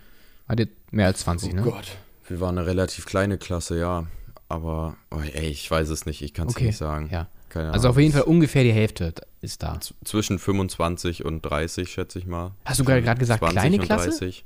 Wart 0.47 0.59
ihr 0.59 0.67
mehr 0.91 1.07
als 1.07 1.19
20, 1.21 1.53
ne? 1.53 1.61
Oh 1.65 1.71
Gott. 1.71 1.97
Wir 2.27 2.41
waren 2.41 2.57
eine 2.57 2.67
relativ 2.67 3.05
kleine 3.05 3.37
Klasse, 3.37 3.79
ja. 3.79 4.05
Aber, 4.49 4.95
oh, 5.11 5.19
ey, 5.19 5.47
ich 5.47 5.69
weiß 5.69 5.89
es 5.89 6.05
nicht. 6.05 6.21
Ich 6.21 6.33
kann 6.33 6.47
es 6.47 6.55
Okay, 6.55 6.67
nicht 6.67 6.77
sagen. 6.77 7.09
Ja. 7.11 7.27
Keine 7.49 7.71
Also 7.71 7.87
Ahnung. 7.87 7.97
auf 7.97 8.01
jeden 8.01 8.13
Fall 8.13 8.21
ungefähr 8.23 8.63
die 8.63 8.71
Hälfte 8.73 9.13
ist 9.41 9.63
da. 9.63 9.79
Z- 9.79 9.95
Zwischen 10.05 10.37
25 10.39 11.23
und 11.25 11.41
30, 11.41 11.89
schätze 11.89 12.19
ich 12.19 12.25
mal. 12.25 12.51
Hast 12.65 12.79
du 12.79 12.83
gerade 12.85 13.01
gerade 13.01 13.19
gesagt, 13.19 13.39
20 13.39 13.57
kleine 13.59 13.79
Klasse? 13.79 14.09
30. 14.09 14.45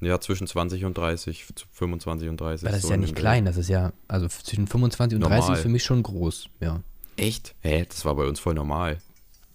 Ja, 0.00 0.20
zwischen 0.20 0.46
20 0.46 0.84
und 0.84 0.96
30. 0.98 1.46
z- 1.54 1.66
25 1.72 2.28
und 2.28 2.40
30. 2.40 2.64
Weil 2.64 2.72
das 2.72 2.78
ist 2.78 2.82
so 2.84 2.88
ja 2.90 2.94
in 2.96 3.00
nicht 3.00 3.16
klein, 3.16 3.44
das 3.44 3.56
ist 3.56 3.68
ja, 3.68 3.92
also 4.08 4.28
zwischen 4.28 4.66
25 4.66 5.16
und 5.16 5.22
Normal. 5.22 5.38
30 5.40 5.54
ist 5.56 5.62
für 5.62 5.68
mich 5.68 5.84
schon 5.84 6.02
groß, 6.02 6.48
ja. 6.60 6.82
Echt? 7.16 7.54
Hä? 7.62 7.86
Das 7.88 8.04
war 8.04 8.14
bei 8.14 8.24
uns 8.26 8.38
voll 8.40 8.54
normal. 8.54 8.98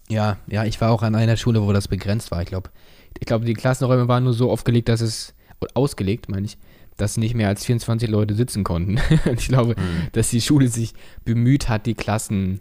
Ja, 0.08 0.36
ja, 0.48 0.64
ich 0.64 0.80
war 0.80 0.90
auch 0.90 1.02
an 1.02 1.14
einer 1.14 1.36
Schule, 1.36 1.62
wo 1.62 1.72
das 1.72 1.86
begrenzt 1.88 2.30
war. 2.30 2.42
Ich 2.42 2.48
glaube, 2.48 2.70
ich 3.18 3.26
glaube, 3.26 3.44
die 3.44 3.54
Klassenräume 3.54 4.08
waren 4.08 4.24
nur 4.24 4.34
so 4.34 4.50
aufgelegt, 4.50 4.88
dass 4.88 5.00
es, 5.00 5.32
oder 5.60 5.70
ausgelegt, 5.74 6.28
meine 6.28 6.44
ich, 6.46 6.58
dass 7.02 7.16
nicht 7.16 7.34
mehr 7.34 7.48
als 7.48 7.64
24 7.64 8.08
Leute 8.08 8.34
sitzen 8.34 8.62
konnten. 8.62 9.00
Und 9.24 9.40
ich 9.40 9.48
glaube, 9.48 9.74
dass 10.12 10.30
die 10.30 10.40
Schule 10.40 10.68
sich 10.68 10.94
bemüht 11.24 11.68
hat, 11.68 11.86
die 11.86 11.94
Klassen 11.94 12.60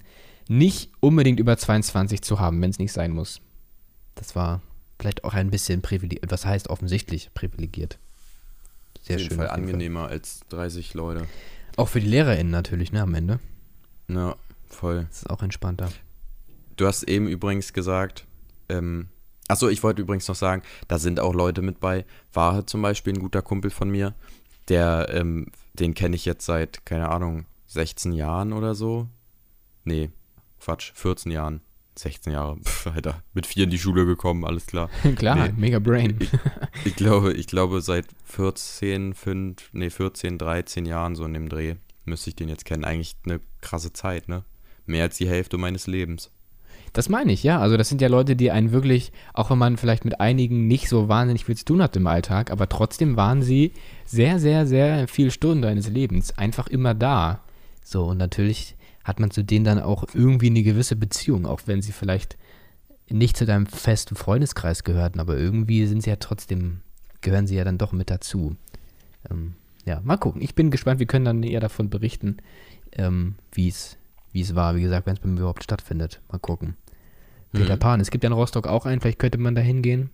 nicht 0.49 0.91
unbedingt 0.99 1.39
über 1.39 1.55
22 1.57 2.23
zu 2.23 2.39
haben, 2.39 2.59
wenn 2.59 2.71
es 2.71 2.79
nicht 2.79 2.91
sein 2.91 3.11
muss. 3.11 3.39
Das 4.15 4.35
war 4.35 4.61
vielleicht 4.99 5.23
auch 5.23 5.35
ein 5.35 5.51
bisschen 5.51 5.83
privilegiert, 5.83 6.31
was 6.31 6.45
heißt 6.45 6.69
offensichtlich 6.69 7.31
privilegiert. 7.35 7.99
Sehr 9.03 9.15
auf 9.15 9.21
jeden 9.21 9.29
schön. 9.29 9.37
Fall 9.37 9.49
auf 9.49 9.57
jeden 9.57 9.69
angenehmer 9.69 10.07
als 10.07 10.41
30 10.49 10.95
Leute. 10.95 11.27
Auch 11.77 11.87
für 11.87 12.01
die 12.01 12.07
LehrerInnen 12.07 12.51
natürlich, 12.51 12.91
ne, 12.91 13.01
am 13.03 13.13
Ende. 13.13 13.39
Ja, 14.07 14.35
voll. 14.67 15.05
Das 15.07 15.19
ist 15.19 15.29
auch 15.29 15.43
entspannter. 15.43 15.89
Du 16.77 16.87
hast 16.87 17.03
eben 17.03 17.27
übrigens 17.27 17.73
gesagt, 17.73 18.25
ähm, 18.69 19.07
achso, 19.47 19.69
ich 19.69 19.83
wollte 19.83 20.01
übrigens 20.01 20.27
noch 20.27 20.35
sagen, 20.35 20.61
da 20.87 20.99
sind 20.99 21.19
auch 21.19 21.33
Leute 21.33 21.61
mit 21.61 21.79
bei. 21.79 22.05
Wahe 22.33 22.65
zum 22.65 22.81
Beispiel, 22.81 23.13
ein 23.13 23.19
guter 23.19 23.41
Kumpel 23.41 23.71
von 23.71 23.89
mir, 23.89 24.13
der, 24.67 25.07
ähm, 25.11 25.47
den 25.73 25.93
kenne 25.93 26.15
ich 26.15 26.25
jetzt 26.25 26.45
seit, 26.45 26.85
keine 26.85 27.09
Ahnung, 27.09 27.45
16 27.67 28.11
Jahren 28.13 28.53
oder 28.53 28.75
so. 28.75 29.07
Nee, 29.83 30.11
Quatsch, 30.59 30.91
14 30.93 31.31
Jahren. 31.31 31.61
16 31.97 32.31
Jahre, 32.31 32.57
Pff, 32.63 32.87
Alter, 32.87 33.21
mit 33.33 33.45
vier 33.45 33.65
in 33.65 33.69
die 33.69 33.77
Schule 33.77 34.05
gekommen, 34.05 34.45
alles 34.45 34.65
klar. 34.65 34.89
Klar, 35.17 35.49
Nee. 35.49 35.53
mega 35.57 35.79
Brain. 35.79 36.17
Ich 36.85 36.95
glaube, 36.95 37.33
ich 37.33 37.47
glaube 37.47 37.81
seit 37.81 38.05
14, 38.23 39.13
5, 39.13 39.69
nee, 39.73 39.89
14, 39.89 40.37
13 40.37 40.85
Jahren 40.85 41.15
so 41.15 41.25
in 41.25 41.33
dem 41.33 41.49
Dreh 41.49 41.75
müsste 42.05 42.29
ich 42.29 42.35
den 42.37 42.47
jetzt 42.49 42.63
kennen. 42.65 42.85
Eigentlich 42.85 43.15
eine 43.25 43.41
krasse 43.59 43.91
Zeit, 43.93 44.29
ne? 44.29 44.43
Mehr 44.85 45.03
als 45.03 45.17
die 45.17 45.27
Hälfte 45.27 45.57
meines 45.57 45.85
Lebens. 45.85 46.31
Das 46.93 47.07
meine 47.07 47.31
ich, 47.31 47.43
ja. 47.43 47.59
Also 47.59 47.77
das 47.77 47.89
sind 47.89 48.01
ja 48.01 48.09
Leute, 48.09 48.35
die 48.35 48.51
einen 48.51 48.71
wirklich, 48.71 49.11
auch 49.33 49.49
wenn 49.49 49.57
man 49.57 49.77
vielleicht 49.77 50.03
mit 50.03 50.19
einigen 50.19 50.67
nicht 50.67 50.89
so 50.89 51.07
wahnsinnig 51.07 51.45
viel 51.45 51.55
zu 51.55 51.65
tun 51.65 51.81
hat 51.81 51.95
im 51.95 52.07
Alltag, 52.07 52.51
aber 52.51 52.67
trotzdem 52.67 53.15
waren 53.15 53.41
sie 53.41 53.71
sehr, 54.05 54.39
sehr, 54.39 54.67
sehr 54.67 55.07
viele 55.07 55.31
Stunden 55.31 55.61
deines 55.61 55.87
Lebens 55.87 56.37
einfach 56.37 56.67
immer 56.67 56.93
da. 56.93 57.41
So, 57.83 58.05
und 58.05 58.17
natürlich 58.17 58.75
hat 59.03 59.19
man 59.19 59.31
zu 59.31 59.43
denen 59.43 59.65
dann 59.65 59.79
auch 59.79 60.05
irgendwie 60.13 60.47
eine 60.47 60.63
gewisse 60.63 60.95
Beziehung, 60.95 61.45
auch 61.45 61.61
wenn 61.65 61.81
sie 61.81 61.91
vielleicht 61.91 62.37
nicht 63.09 63.37
zu 63.37 63.45
deinem 63.45 63.65
festen 63.65 64.15
Freundeskreis 64.15 64.83
gehörten, 64.83 65.19
aber 65.19 65.37
irgendwie 65.37 65.85
sind 65.85 66.03
sie 66.03 66.09
ja 66.09 66.17
trotzdem, 66.17 66.81
gehören 67.21 67.47
sie 67.47 67.55
ja 67.55 67.63
dann 67.63 67.77
doch 67.77 67.93
mit 67.93 68.09
dazu. 68.09 68.55
Ähm, 69.29 69.55
ja, 69.85 70.01
mal 70.03 70.17
gucken. 70.17 70.41
Ich 70.41 70.55
bin 70.55 70.71
gespannt, 70.71 70.99
wir 70.99 71.07
können 71.07 71.25
dann 71.25 71.43
eher 71.43 71.59
davon 71.59 71.89
berichten, 71.89 72.37
ähm, 72.93 73.35
wie 73.51 73.69
es 73.69 73.97
war, 74.55 74.75
wie 74.75 74.81
gesagt, 74.81 75.05
wenn 75.07 75.13
es 75.13 75.19
bei 75.19 75.27
mir 75.29 75.39
überhaupt 75.39 75.63
stattfindet. 75.63 76.21
Mal 76.31 76.39
gucken. 76.39 76.75
Peter 77.53 77.75
Mhm. 77.75 77.79
Pan, 77.79 77.99
es 78.01 78.11
gibt 78.11 78.23
ja 78.23 78.29
in 78.29 78.33
Rostock 78.33 78.65
auch 78.67 78.85
einen, 78.85 79.01
vielleicht 79.01 79.19
könnte 79.19 79.37
man 79.37 79.55
da 79.55 79.61
hingehen. 79.61 80.09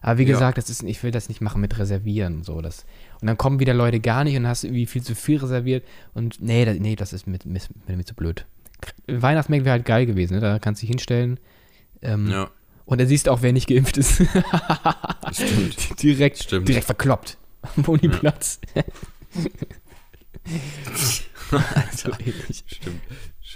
Aber 0.00 0.18
wie 0.18 0.24
Ja. 0.24 0.32
gesagt, 0.34 0.58
das 0.58 0.70
ist, 0.70 0.82
ich 0.84 1.02
will 1.02 1.10
das 1.10 1.28
nicht 1.28 1.40
machen 1.40 1.60
mit 1.60 1.78
Reservieren 1.78 2.36
und 2.36 2.44
so. 2.44 2.60
Das, 2.60 2.84
und 3.20 3.26
dann 3.26 3.36
kommen 3.38 3.58
wieder 3.58 3.74
Leute 3.74 3.98
gar 4.00 4.22
nicht 4.24 4.36
und 4.36 4.46
hast 4.46 4.64
irgendwie 4.64 4.86
viel 4.86 5.02
zu 5.02 5.14
viel 5.14 5.38
reserviert. 5.38 5.84
Und 6.14 6.40
nee, 6.40 6.64
das, 6.64 6.78
nee, 6.78 6.94
das 6.94 7.12
ist 7.12 7.26
mit, 7.26 7.46
mit, 7.46 7.68
mit 7.88 7.96
mir 7.96 8.04
zu 8.04 8.14
blöd. 8.14 8.46
Weihnachtsmarkt 9.08 9.64
wäre 9.64 9.72
halt 9.72 9.86
geil 9.86 10.06
gewesen, 10.06 10.34
ne? 10.34 10.40
Da 10.40 10.58
kannst 10.60 10.80
du 10.80 10.86
dich 10.86 10.90
hinstellen. 10.90 11.40
Ähm, 12.02 12.28
Ja, 12.30 12.48
Und 12.84 13.00
dann 13.00 13.08
siehst 13.08 13.26
du 13.26 13.32
auch, 13.32 13.42
wer 13.42 13.52
nicht 13.52 13.66
geimpft 13.68 13.96
ist. 13.96 14.22
stimmt. 15.32 16.00
direkt, 16.02 16.38
Stimmt. 16.44 16.68
direkt 16.68 16.84
verkloppt. 16.86 17.38
Am 17.76 17.86
Wohnplatz. 17.88 18.60
so 21.96 22.10
ähnlich. 22.20 22.64
Stimmt. 22.66 23.00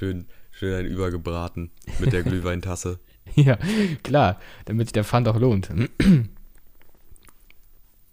Schön, 0.02 0.26
schön 0.50 0.74
ein 0.74 0.86
Übergebraten 0.86 1.70
mit 2.00 2.12
der 2.12 2.22
Glühweintasse. 2.24 2.98
Ja, 3.36 3.56
klar, 4.02 4.40
damit 4.64 4.88
sich 4.88 4.92
der 4.92 5.04
Pfand 5.04 5.28
auch 5.28 5.36
lohnt. 5.38 5.68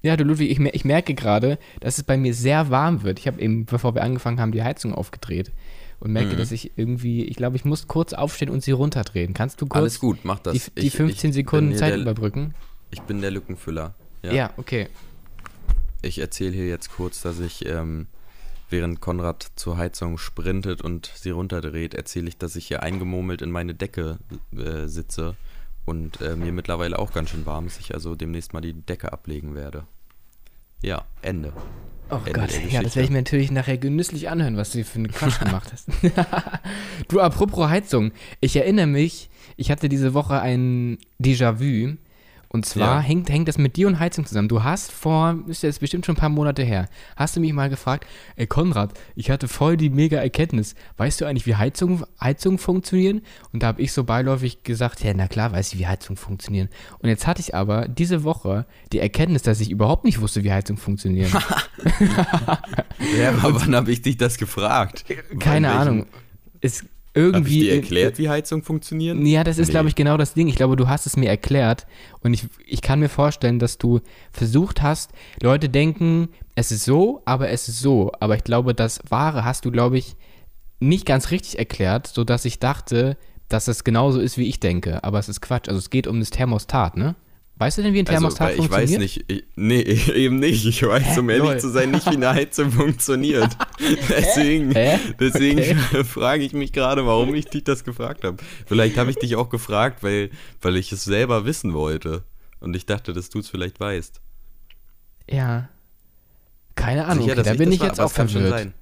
Ja, 0.02 0.15
du 0.15 0.23
Ludwig, 0.23 0.49
ich, 0.49 0.60
mer- 0.60 0.73
ich 0.75 0.86
merke 0.86 1.13
gerade, 1.13 1.60
dass 1.82 1.97
es 1.97 2.06
bei 2.06 2.15
mir 2.15 2.34
sehr 2.34 2.69
warm 2.69 3.04
wird. 3.04 3.19
Ich 3.19 3.28
habe 3.28 3.41
eben, 3.41 3.65
bevor 3.65 3.95
wir 3.95 4.02
angefangen 4.02 4.39
haben, 4.39 4.54
die 4.54 4.63
Heizung 4.63 4.93
aufgedreht 4.95 5.52
und 5.99 6.13
merke, 6.13 6.36
Mhm. 6.36 6.38
dass 6.38 6.54
ich 6.54 6.71
irgendwie, 6.78 7.25
ich 7.25 7.36
glaube, 7.36 7.58
ich 7.58 7.65
muss 7.65 7.89
kurz 7.89 8.13
aufstehen 8.13 8.49
und 8.49 8.63
sie 8.63 8.71
runterdrehen. 8.71 9.34
Kannst 9.34 9.60
du 9.60 9.65
kurz 9.65 9.78
Alles 9.82 9.99
gut, 9.99 10.19
mach 10.23 10.39
das. 10.39 10.54
die, 10.54 10.71
die 10.82 10.88
Ich- 10.88 10.95
15 10.95 11.32
ich 11.32 11.36
Sekunden 11.36 11.75
Zeit 11.75 11.91
der, 11.91 11.99
überbrücken? 11.99 12.54
Ich 12.91 13.02
bin 13.02 13.19
der 13.19 13.32
Lückenfüller. 13.32 13.93
Ja. 14.23 14.32
Ja, 14.32 14.54
okay. 14.56 14.88
Ich 16.02 16.19
erzähle 16.19 16.54
hier 16.54 16.67
jetzt 16.69 16.93
kurz, 16.93 17.21
dass 17.21 17.41
ich, 17.41 17.65
ähm, 17.65 18.08
während 18.69 19.01
Konrad 19.01 19.51
zur 19.55 19.77
Heizung 19.77 20.17
sprintet 20.17 20.82
und 20.82 21.12
sie 21.15 21.32
runterdreht, 21.32 21.93
erzähle 21.93 22.29
ich, 22.29 22.38
dass 22.38 22.55
ich 22.55 22.67
hier 22.67 22.84
eingemurmelt 22.84 23.41
in 23.41 23.51
meine 23.51 23.73
Decke 23.73 24.19
äh, 24.55 24.88
sitze 24.88 25.36
und 25.86 26.21
äh, 26.21 26.36
mir 26.36 26.51
mittlerweile 26.51 26.99
auch 26.99 27.12
ganz 27.12 27.32
schön 27.32 27.45
warm 27.45 27.67
ist. 27.67 27.79
Ich 27.79 27.93
also 27.93 28.15
demnächst 28.15 28.53
mal 28.53 28.62
die 28.62 28.73
Decke 28.73 29.12
ablegen 29.12 29.55
werde. 29.55 29.86
Ja, 30.82 31.05
Ende. 31.21 31.51
Oh 32.10 32.19
Ende 32.25 32.39
Gott, 32.39 32.51
ja, 32.71 32.82
das 32.82 32.95
werde 32.95 33.05
ich 33.05 33.12
mir 33.12 33.19
natürlich 33.19 33.51
nachher 33.51 33.77
genüsslich 33.77 34.29
anhören, 34.29 34.58
was 34.58 34.71
du 34.71 34.84
für 34.84 34.99
einen 34.99 35.12
Quatsch 35.12 35.39
gemacht 35.43 35.71
hast. 35.71 35.89
du, 37.08 37.19
apropos 37.19 37.69
Heizung, 37.69 38.12
ich 38.39 38.55
erinnere 38.55 38.88
mich, 38.88 39.29
ich 39.58 39.71
hatte 39.71 39.89
diese 39.89 40.13
Woche 40.13 40.39
ein 40.41 40.97
Déjà-vu. 41.21 41.97
Und 42.51 42.65
zwar 42.65 42.95
Ja. 42.95 42.99
hängt, 43.01 43.29
hängt 43.29 43.47
das 43.47 43.59
mit 43.59 43.75
dir 43.75 43.85
und 43.88 43.99
Heizung 43.99 44.25
zusammen. 44.25 44.47
Du 44.49 44.63
hast 44.63 44.91
vor, 44.91 45.38
ist 45.45 45.62
jetzt 45.62 45.79
bestimmt 45.81 46.07
schon 46.07 46.15
ein 46.15 46.19
paar 46.19 46.29
Monate 46.29 46.63
her, 46.63 46.89
hast 47.15 47.35
du 47.35 47.39
mich 47.39 47.53
mal 47.53 47.69
gefragt, 47.69 48.07
ey 48.38 48.47
Konrad, 48.47 48.93
ich 49.15 49.29
hatte 49.29 49.47
voll 49.47 49.77
die 49.77 49.91
mega 49.91 50.17
Erkenntnis. 50.17 50.73
Weißt 50.97 51.21
du 51.21 51.25
eigentlich, 51.25 51.45
wie 51.45 51.55
Heizung, 51.57 52.03
Heizung 52.19 52.57
funktionieren? 52.57 53.21
Und 53.53 53.62
da 53.62 53.67
habe 53.67 53.81
ich 53.83 53.93
so 53.93 54.03
beiläufig 54.03 54.63
gesagt, 54.63 55.03
ja, 55.03 55.13
na 55.15 55.27
klar 55.27 55.51
weiß 55.51 55.73
ich, 55.73 55.79
wie 55.79 55.85
Heizung 55.85 56.15
funktionieren. 56.15 56.69
Und 56.97 57.09
jetzt 57.09 57.27
hatte 57.27 57.39
ich 57.41 57.53
aber 57.53 57.88
diese 57.88 58.23
Woche 58.23 58.65
die 58.93 58.99
Erkenntnis, 58.99 59.43
dass 59.43 59.59
ich 59.62 59.69
überhaupt 59.69 60.03
nicht 60.03 60.19
wusste, 60.19 60.43
wie 60.43 60.51
Heizung 60.51 60.77
funktionieren. 60.77 61.31
Ja, 63.17 63.29
aber 63.31 63.62
wann 63.62 63.75
habe 63.75 63.91
ich 63.91 64.01
dich 64.01 64.17
das 64.17 64.38
gefragt? 64.38 65.05
Keine 65.39 65.69
Von 65.69 66.05
welchem- 66.62 66.88
Ist 67.13 67.24
Hab 67.24 67.26
ich 67.26 67.36
irgendwie. 67.36 67.60
dir 67.62 67.76
erklärt, 67.76 68.17
wie 68.19 68.30
Heizung 68.30 68.62
funktioniert? 68.63 69.17
Ja, 69.26 69.43
das 69.43 69.58
ist, 69.58 69.67
Nee. 69.67 69.72
glaube 69.74 69.89
ich, 69.89 69.95
genau 69.95 70.15
das 70.17 70.34
Ding. 70.36 70.48
Ich 70.48 70.56
glaube, 70.56 70.76
du 70.76 70.88
hast 70.88 71.06
es 71.06 71.17
mir 71.17 71.28
erklärt. 71.30 71.88
Und 72.22 72.34
ich, 72.34 72.45
ich 72.65 72.82
kann 72.82 73.00
mir 73.00 73.10
vorstellen, 73.10 73.58
dass 73.60 73.78
du 73.78 74.00
versucht 74.32 74.82
hast, 74.82 75.12
Leute 75.41 75.69
denken, 75.69 76.30
es 76.56 76.72
ist 76.72 76.86
so, 76.86 77.22
aber 77.26 77.50
es 77.50 77.67
ist 77.67 77.80
so. 77.80 78.12
Aber 78.19 78.36
ich 78.36 78.43
glaube, 78.43 78.76
das 78.76 79.00
Wahre 79.10 79.43
hast 79.43 79.65
du, 79.65 79.72
glaube 79.72 79.98
ich, 79.98 80.15
nicht 80.80 81.06
ganz 81.06 81.32
richtig 81.32 81.58
erklärt, 81.60 82.08
sodass 82.08 82.45
ich 82.45 82.60
dachte, 82.60 83.17
dass 83.50 83.67
es 83.67 83.84
genauso 83.84 84.19
ist, 84.19 84.38
wie 84.38 84.48
ich 84.48 84.60
denke. 84.60 85.04
Aber 85.04 85.17
es 85.19 85.28
ist 85.30 85.41
Quatsch. 85.41 85.67
Also 85.67 85.80
es 85.80 85.89
geht 85.89 86.06
um 86.06 86.19
das 86.19 86.30
Thermostat, 86.30 86.95
ne? 86.95 87.15
Weißt 87.60 87.78
du 87.78 87.82
denn, 87.84 87.93
wie 87.93 88.00
ein 88.00 88.06
Thermostat 88.06 88.52
also, 88.52 88.63
ich 88.63 88.69
funktioniert? 88.69 88.91
weiß 88.91 89.00
nicht, 89.00 89.26
ich, 89.30 89.43
nee, 89.58 89.82
eben 90.15 90.39
nicht. 90.39 90.65
Ich 90.65 90.82
weiß, 90.82 91.17
um 91.17 91.30
ehrlich 91.30 91.43
Lol. 91.45 91.60
zu 91.60 91.69
sein, 91.69 91.91
nicht, 91.91 92.06
wie 92.06 92.15
eine 92.15 92.30
Heizung 92.34 92.72
funktioniert. 92.72 93.50
deswegen 94.10 94.72
Hä? 94.72 94.98
deswegen 95.19 95.60
Okay. 95.60 96.04
frage 96.06 96.43
ich 96.43 96.54
mich 96.54 96.72
gerade, 96.72 97.06
warum 97.06 97.36
ich 97.36 97.48
dich 97.48 97.65
das 97.65 97.84
gefragt 97.84 98.24
habe. 98.24 98.38
Vielleicht 98.65 98.98
habe 98.98 99.10
ich 99.12 99.17
dich 99.17 99.36
auch 99.36 99.50
gefragt, 99.50 100.04
weil, 100.04 100.30
weil 100.62 100.78
ich 100.78 100.91
es 100.93 101.04
selber 101.04 101.43
wissen 101.45 101.74
wollte. 101.74 102.24
Und 102.62 102.76
ich 102.78 102.86
dachte, 102.86 103.12
dass 103.12 103.30
du 103.30 103.39
es 103.39 103.50
vielleicht 103.50 103.80
weißt. 103.82 104.22
Ja. 105.30 105.67
Keine 106.76 107.06
Ahnung. 107.08 107.26
Sicher, 107.26 107.39
okay, 107.39 107.43
da 107.50 107.54
bin 107.56 107.65
das 107.65 107.74
ich 107.76 107.80
war, 107.82 107.88
jetzt 107.88 108.00
auch 108.00 108.12
verwirrt. 108.12 108.50
sein. 108.50 108.74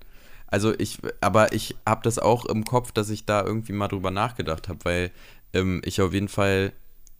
Also 0.45 0.73
ich, 0.77 0.99
aber 1.19 1.51
ich 1.51 1.75
habe 1.85 2.01
das 2.03 2.19
auch 2.19 2.45
im 2.45 2.63
Kopf, 2.63 2.91
dass 2.91 3.09
ich 3.09 3.25
da 3.25 3.43
irgendwie 3.43 3.73
mal 3.73 3.87
drüber 3.87 4.11
nachgedacht 4.11 4.69
habe, 4.69 4.79
weil 4.83 5.11
ähm, 5.53 5.81
ich 5.83 5.99
auf 5.99 6.13
jeden 6.13 6.27
Fall 6.29 6.73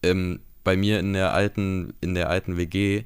ähm, 0.04 0.39
bei 0.67 0.75
mir 0.75 0.99
in 0.99 1.13
der 1.13 1.34
alten, 1.34 1.93
in 2.01 2.13
der 2.13 2.30
alten 2.30 2.58
WG 2.58 3.06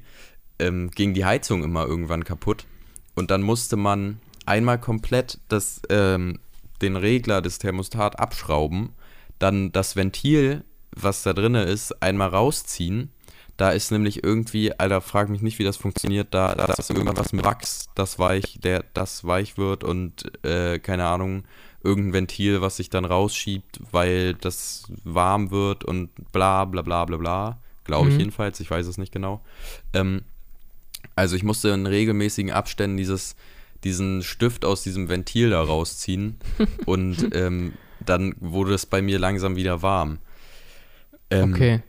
ähm, 0.58 0.90
ging 0.90 1.14
die 1.14 1.24
Heizung 1.24 1.62
immer 1.62 1.86
irgendwann 1.86 2.24
kaputt 2.24 2.66
und 3.14 3.30
dann 3.30 3.40
musste 3.40 3.76
man 3.76 4.18
einmal 4.46 4.80
komplett 4.80 5.38
das, 5.46 5.80
ähm, 5.88 6.40
den 6.80 6.96
Regler 6.96 7.40
des 7.40 7.60
Thermostat 7.60 8.18
abschrauben, 8.18 8.88
dann 9.38 9.70
das 9.70 9.94
Ventil, 9.94 10.64
was 10.90 11.22
da 11.22 11.34
drinne 11.34 11.62
ist, 11.62 12.02
einmal 12.02 12.30
rausziehen. 12.30 13.12
Da 13.56 13.70
ist 13.70 13.92
nämlich 13.92 14.24
irgendwie, 14.24 14.76
Alter, 14.76 15.00
frag 15.00 15.28
mich 15.28 15.42
nicht, 15.42 15.60
wie 15.60 15.64
das 15.64 15.76
funktioniert, 15.76 16.34
da, 16.34 16.56
da 16.56 16.64
ist 16.64 16.90
irgendwas 16.90 17.32
mit 17.32 17.44
Wachs, 17.44 17.90
das 17.94 18.18
weich, 18.18 18.58
der, 18.60 18.84
das 18.92 19.24
weich 19.24 19.56
wird 19.56 19.84
und 19.84 20.44
äh, 20.44 20.80
keine 20.80 21.06
Ahnung, 21.06 21.44
irgendein 21.82 22.12
Ventil, 22.12 22.60
was 22.60 22.76
sich 22.76 22.90
dann 22.90 23.04
rausschiebt, 23.04 23.80
weil 23.90 24.34
das 24.34 24.84
warm 25.04 25.50
wird 25.50 25.84
und 25.84 26.10
bla 26.32 26.64
bla 26.64 26.82
bla 26.82 27.04
bla 27.04 27.16
bla. 27.16 27.58
Glaube 27.84 28.08
ich 28.08 28.14
Mhm. 28.14 28.20
jedenfalls, 28.20 28.60
ich 28.60 28.70
weiß 28.70 28.86
es 28.86 28.98
nicht 28.98 29.12
genau. 29.12 29.40
Ähm, 29.92 30.22
also 31.16 31.34
ich 31.36 31.42
musste 31.42 31.70
in 31.70 31.86
regelmäßigen 31.86 32.52
Abständen 32.52 32.96
dieses, 32.96 33.34
diesen 33.84 34.22
Stift 34.22 34.64
aus 34.64 34.82
diesem 34.82 35.08
Ventil 35.08 35.50
da 35.50 35.62
rausziehen 35.62 36.36
und 36.86 37.28
ähm, 37.34 37.72
dann 38.04 38.34
wurde 38.40 38.74
es 38.74 38.86
bei 38.86 39.02
mir 39.02 39.18
langsam 39.18 39.56
wieder 39.56 39.82
warm. 39.82 40.18
Ähm, 41.30 41.52
Okay. 41.54 41.80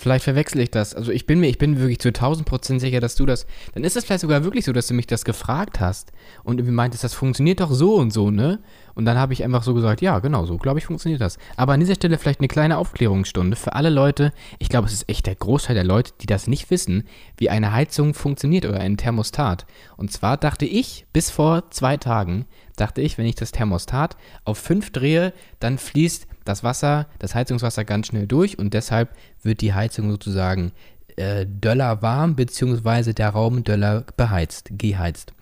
Vielleicht 0.00 0.22
verwechsel 0.24 0.60
ich 0.60 0.70
das. 0.70 0.94
Also 0.94 1.10
ich 1.10 1.26
bin 1.26 1.40
mir, 1.40 1.48
ich 1.48 1.58
bin 1.58 1.80
wirklich 1.80 1.98
zu 1.98 2.08
1000 2.08 2.46
Prozent 2.46 2.80
sicher, 2.80 3.00
dass 3.00 3.16
du 3.16 3.26
das. 3.26 3.46
Dann 3.74 3.82
ist 3.82 3.96
es 3.96 4.04
vielleicht 4.04 4.20
sogar 4.20 4.44
wirklich 4.44 4.64
so, 4.64 4.72
dass 4.72 4.86
du 4.86 4.94
mich 4.94 5.08
das 5.08 5.24
gefragt 5.24 5.80
hast 5.80 6.12
und 6.44 6.58
irgendwie 6.58 6.74
meintest, 6.74 7.02
das 7.02 7.14
funktioniert 7.14 7.58
doch 7.58 7.72
so 7.72 7.96
und 7.96 8.12
so, 8.12 8.30
ne? 8.30 8.60
Und 8.94 9.06
dann 9.06 9.18
habe 9.18 9.32
ich 9.32 9.42
einfach 9.42 9.64
so 9.64 9.74
gesagt, 9.74 10.00
ja, 10.00 10.20
genau, 10.20 10.46
so 10.46 10.56
glaube 10.56 10.78
ich 10.78 10.86
funktioniert 10.86 11.20
das. 11.20 11.36
Aber 11.56 11.72
an 11.72 11.80
dieser 11.80 11.96
Stelle 11.96 12.16
vielleicht 12.16 12.38
eine 12.38 12.46
kleine 12.46 12.78
Aufklärungsstunde 12.78 13.56
für 13.56 13.72
alle 13.72 13.90
Leute. 13.90 14.32
Ich 14.60 14.68
glaube, 14.68 14.86
es 14.86 14.92
ist 14.92 15.08
echt 15.08 15.26
der 15.26 15.34
Großteil 15.34 15.74
der 15.74 15.84
Leute, 15.84 16.12
die 16.20 16.26
das 16.26 16.46
nicht 16.46 16.70
wissen, 16.70 17.02
wie 17.36 17.50
eine 17.50 17.72
Heizung 17.72 18.14
funktioniert 18.14 18.66
oder 18.66 18.78
ein 18.78 18.96
Thermostat. 18.96 19.66
Und 19.96 20.12
zwar 20.12 20.36
dachte 20.36 20.64
ich 20.64 21.06
bis 21.12 21.30
vor 21.30 21.70
zwei 21.70 21.96
Tagen, 21.96 22.46
dachte 22.76 23.00
ich, 23.00 23.18
wenn 23.18 23.26
ich 23.26 23.34
das 23.34 23.50
Thermostat 23.50 24.16
auf 24.44 24.58
5 24.58 24.92
drehe, 24.92 25.32
dann 25.58 25.78
fließt 25.78 26.27
das 26.48 26.64
Wasser, 26.64 27.06
das 27.18 27.34
Heizungswasser 27.34 27.84
ganz 27.84 28.08
schnell 28.08 28.26
durch 28.26 28.58
und 28.58 28.74
deshalb 28.74 29.10
wird 29.42 29.60
die 29.60 29.74
Heizung 29.74 30.10
sozusagen 30.10 30.72
äh, 31.16 31.46
döller 31.46 32.02
warm, 32.02 32.36
beziehungsweise 32.36 33.14
der 33.14 33.30
Raum 33.30 33.64
döller 33.64 34.04
beheizt, 34.16 34.70
geheizt. 34.72 35.32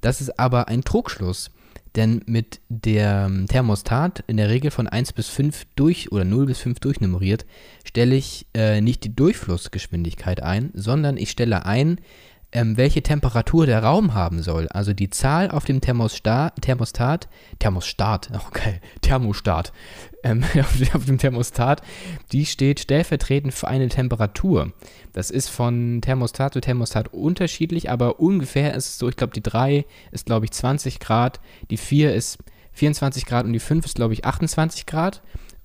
Das 0.00 0.20
ist 0.20 0.38
aber 0.38 0.68
ein 0.68 0.84
Trugschluss, 0.84 1.50
denn 1.96 2.22
mit 2.26 2.60
dem 2.68 3.46
Thermostat 3.46 4.24
in 4.26 4.36
der 4.36 4.48
Regel 4.48 4.70
von 4.70 4.88
1 4.88 5.12
bis 5.12 5.28
5 5.28 5.64
durch 5.76 6.12
oder 6.12 6.24
0 6.24 6.46
bis 6.46 6.58
5 6.60 6.80
durchnummeriert, 6.80 7.46
stelle 7.84 8.14
ich 8.16 8.46
äh, 8.54 8.80
nicht 8.80 9.04
die 9.04 9.14
Durchflussgeschwindigkeit 9.14 10.42
ein, 10.42 10.70
sondern 10.74 11.16
ich 11.16 11.30
stelle 11.30 11.64
ein, 11.66 11.98
ähm, 12.54 12.76
welche 12.76 13.02
Temperatur 13.02 13.66
der 13.66 13.82
Raum 13.82 14.14
haben 14.14 14.40
soll. 14.40 14.68
Also 14.68 14.94
die 14.94 15.10
Zahl 15.10 15.50
auf 15.50 15.64
dem 15.64 15.80
Thermostat, 15.80 16.62
Thermostat, 16.62 17.28
Thermostat, 17.58 18.30
oh 18.34 18.58
Thermostat, 19.02 19.72
ähm, 20.22 20.44
auf, 20.60 20.94
auf 20.94 21.04
dem 21.04 21.18
Thermostat, 21.18 21.82
die 22.32 22.46
steht 22.46 22.78
stellvertretend 22.80 23.52
für 23.52 23.66
eine 23.66 23.88
Temperatur. 23.88 24.72
Das 25.12 25.30
ist 25.30 25.48
von 25.48 26.00
Thermostat 26.00 26.54
zu 26.54 26.60
Thermostat 26.60 27.12
unterschiedlich, 27.12 27.90
aber 27.90 28.20
ungefähr 28.20 28.74
ist 28.74 28.86
es 28.86 28.98
so, 28.98 29.08
ich 29.08 29.16
glaube, 29.16 29.34
die 29.34 29.42
3 29.42 29.84
ist, 30.12 30.26
glaube 30.26 30.46
ich, 30.46 30.52
20 30.52 31.00
Grad, 31.00 31.40
die 31.70 31.76
4 31.76 32.14
ist 32.14 32.38
24 32.72 33.26
Grad 33.26 33.46
und 33.46 33.52
die 33.52 33.60
5 33.60 33.84
ist, 33.84 33.96
glaube 33.96 34.14
ich, 34.14 34.24
28 34.24 34.86
Grad. 34.86 35.22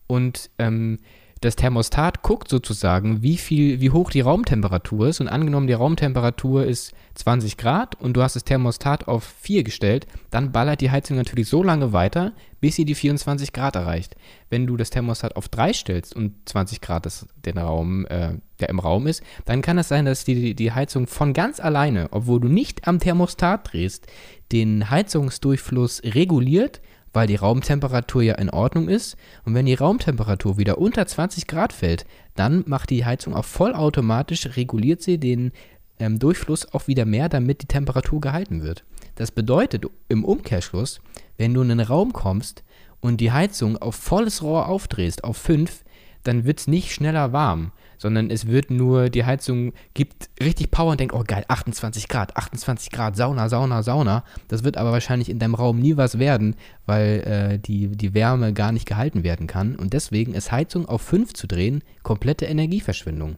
Und 0.08 0.50
ähm, 0.58 0.98
das 1.42 1.56
Thermostat 1.56 2.22
guckt 2.22 2.50
sozusagen, 2.50 3.22
wie 3.24 3.38
viel, 3.38 3.80
wie 3.80 3.92
hoch 3.92 4.12
die 4.12 4.20
Raumtemperatur 4.22 5.08
ist. 5.08 5.22
Und 5.22 5.30
angenommen, 5.30 5.68
die 5.68 5.74
Raumtemperatur 5.74 6.66
ist 6.66 6.94
20 7.16 7.56
Grad 7.56 7.96
und 7.96 8.14
du 8.14 8.22
hast 8.22 8.36
das 8.36 8.44
Thermostat 8.44 9.08
auf 9.08 9.24
4 9.42 9.64
gestellt, 9.64 10.06
dann 10.32 10.52
ballert 10.52 10.82
die 10.82 10.92
Heizung 10.92 11.16
natürlich 11.16 11.48
so 11.48 11.64
lange 11.64 11.94
weiter, 11.94 12.34
bis 12.60 12.76
sie 12.76 12.84
die 12.84 12.96
24 12.96 13.54
Grad 13.54 13.76
erreicht. 13.76 14.18
Wenn 14.50 14.68
du 14.68 14.76
das 14.76 14.90
Thermostat 14.90 15.38
auf 15.38 15.48
3 15.48 15.72
stellst 15.72 16.14
und 16.14 16.34
20 16.46 16.82
Grad 16.82 17.06
ist 17.06 17.28
der 17.46 17.56
Raum, 17.56 18.06
äh, 18.08 18.34
der 18.60 18.70
im 18.70 18.80
Raum 18.80 19.08
ist, 19.08 19.24
dann 19.46 19.62
kann 19.62 19.78
es 19.78 19.88
sein, 19.88 20.04
dass 20.04 20.26
die, 20.26 20.56
die 20.56 20.72
Heizung 20.74 21.08
von 21.08 21.34
ganz 21.34 21.62
alleine, 21.62 22.10
obwohl 22.12 22.42
du 22.42 22.50
nicht 22.50 22.86
am 22.86 23.00
Thermostat 23.00 23.72
drehst, 23.72 24.08
den 24.52 24.90
Heizungsdurchfluss 24.90 26.02
reguliert 26.04 26.82
weil 27.14 27.28
die 27.28 27.36
Raumtemperatur 27.36 28.22
ja 28.22 28.36
in 28.36 28.50
Ordnung 28.50 28.88
ist. 28.90 29.18
Und 29.46 29.54
wenn 29.54 29.66
die 29.66 29.74
Raumtemperatur 29.74 30.58
wieder 30.58 30.78
unter 30.78 31.06
20 31.06 31.48
Grad 31.48 31.74
fällt, 31.74 32.06
dann 32.36 32.64
macht 32.68 32.90
die 32.90 33.06
Heizung 33.06 33.36
auch 33.36 33.46
vollautomatisch, 33.46 34.56
reguliert 34.56 35.02
sie 35.02 35.20
den 35.20 35.52
ähm, 36.00 36.20
Durchfluss 36.20 36.74
auch 36.74 36.88
wieder 36.88 37.06
mehr, 37.06 37.30
damit 37.30 37.62
die 37.62 37.68
Temperatur 37.68 38.22
gehalten 38.22 38.64
wird. 38.64 38.84
Das 39.16 39.32
bedeutet 39.32 39.86
im 40.08 40.24
Umkehrschluss, 40.24 41.02
wenn 41.38 41.54
du 41.54 41.62
in 41.62 41.72
einen 41.72 41.82
Raum 41.82 42.14
kommst 42.14 42.64
und 43.02 43.22
die 43.22 43.32
Heizung 43.32 43.78
auf 43.78 43.96
volles 43.96 44.42
Rohr 44.42 44.68
aufdrehst, 44.68 45.24
auf 45.24 45.38
5, 45.38 45.84
dann 46.24 46.46
wird 46.46 46.60
es 46.60 46.68
nicht 46.68 46.92
schneller 46.92 47.32
warm, 47.34 47.72
sondern 48.00 48.32
es 48.32 48.48
wird 48.48 48.72
nur, 48.72 49.10
die 49.10 49.26
Heizung 49.26 49.74
gibt 49.94 50.30
richtig 50.42 50.72
Power 50.72 50.92
und 50.92 51.00
denkt, 51.00 51.14
oh 51.14 51.24
geil, 51.28 51.44
28 51.48 52.08
Grad, 52.08 52.36
28 52.36 52.92
Grad, 52.92 53.16
Sauna, 53.16 53.50
Sauna, 53.50 53.84
Sauna. 53.84 54.24
Das 54.48 54.64
wird 54.64 54.78
aber 54.78 54.92
wahrscheinlich 54.92 55.30
in 55.30 55.38
deinem 55.38 55.54
Raum 55.54 55.80
nie 55.80 55.98
was 55.98 56.18
werden, 56.18 56.56
weil 56.86 57.20
äh, 57.28 57.60
die, 57.60 57.90
die 57.90 58.14
Wärme 58.14 58.54
gar 58.54 58.72
nicht 58.72 58.88
gehalten 58.88 59.24
werden 59.24 59.46
kann. 59.46 59.76
Und 59.76 59.94
deswegen 59.94 60.34
ist 60.34 60.52
Heizung 60.52 60.88
auf 60.88 61.02
5 61.02 61.34
zu 61.34 61.46
drehen 61.46 61.84
komplette 62.02 62.46
Energieverschwendung. 62.46 63.36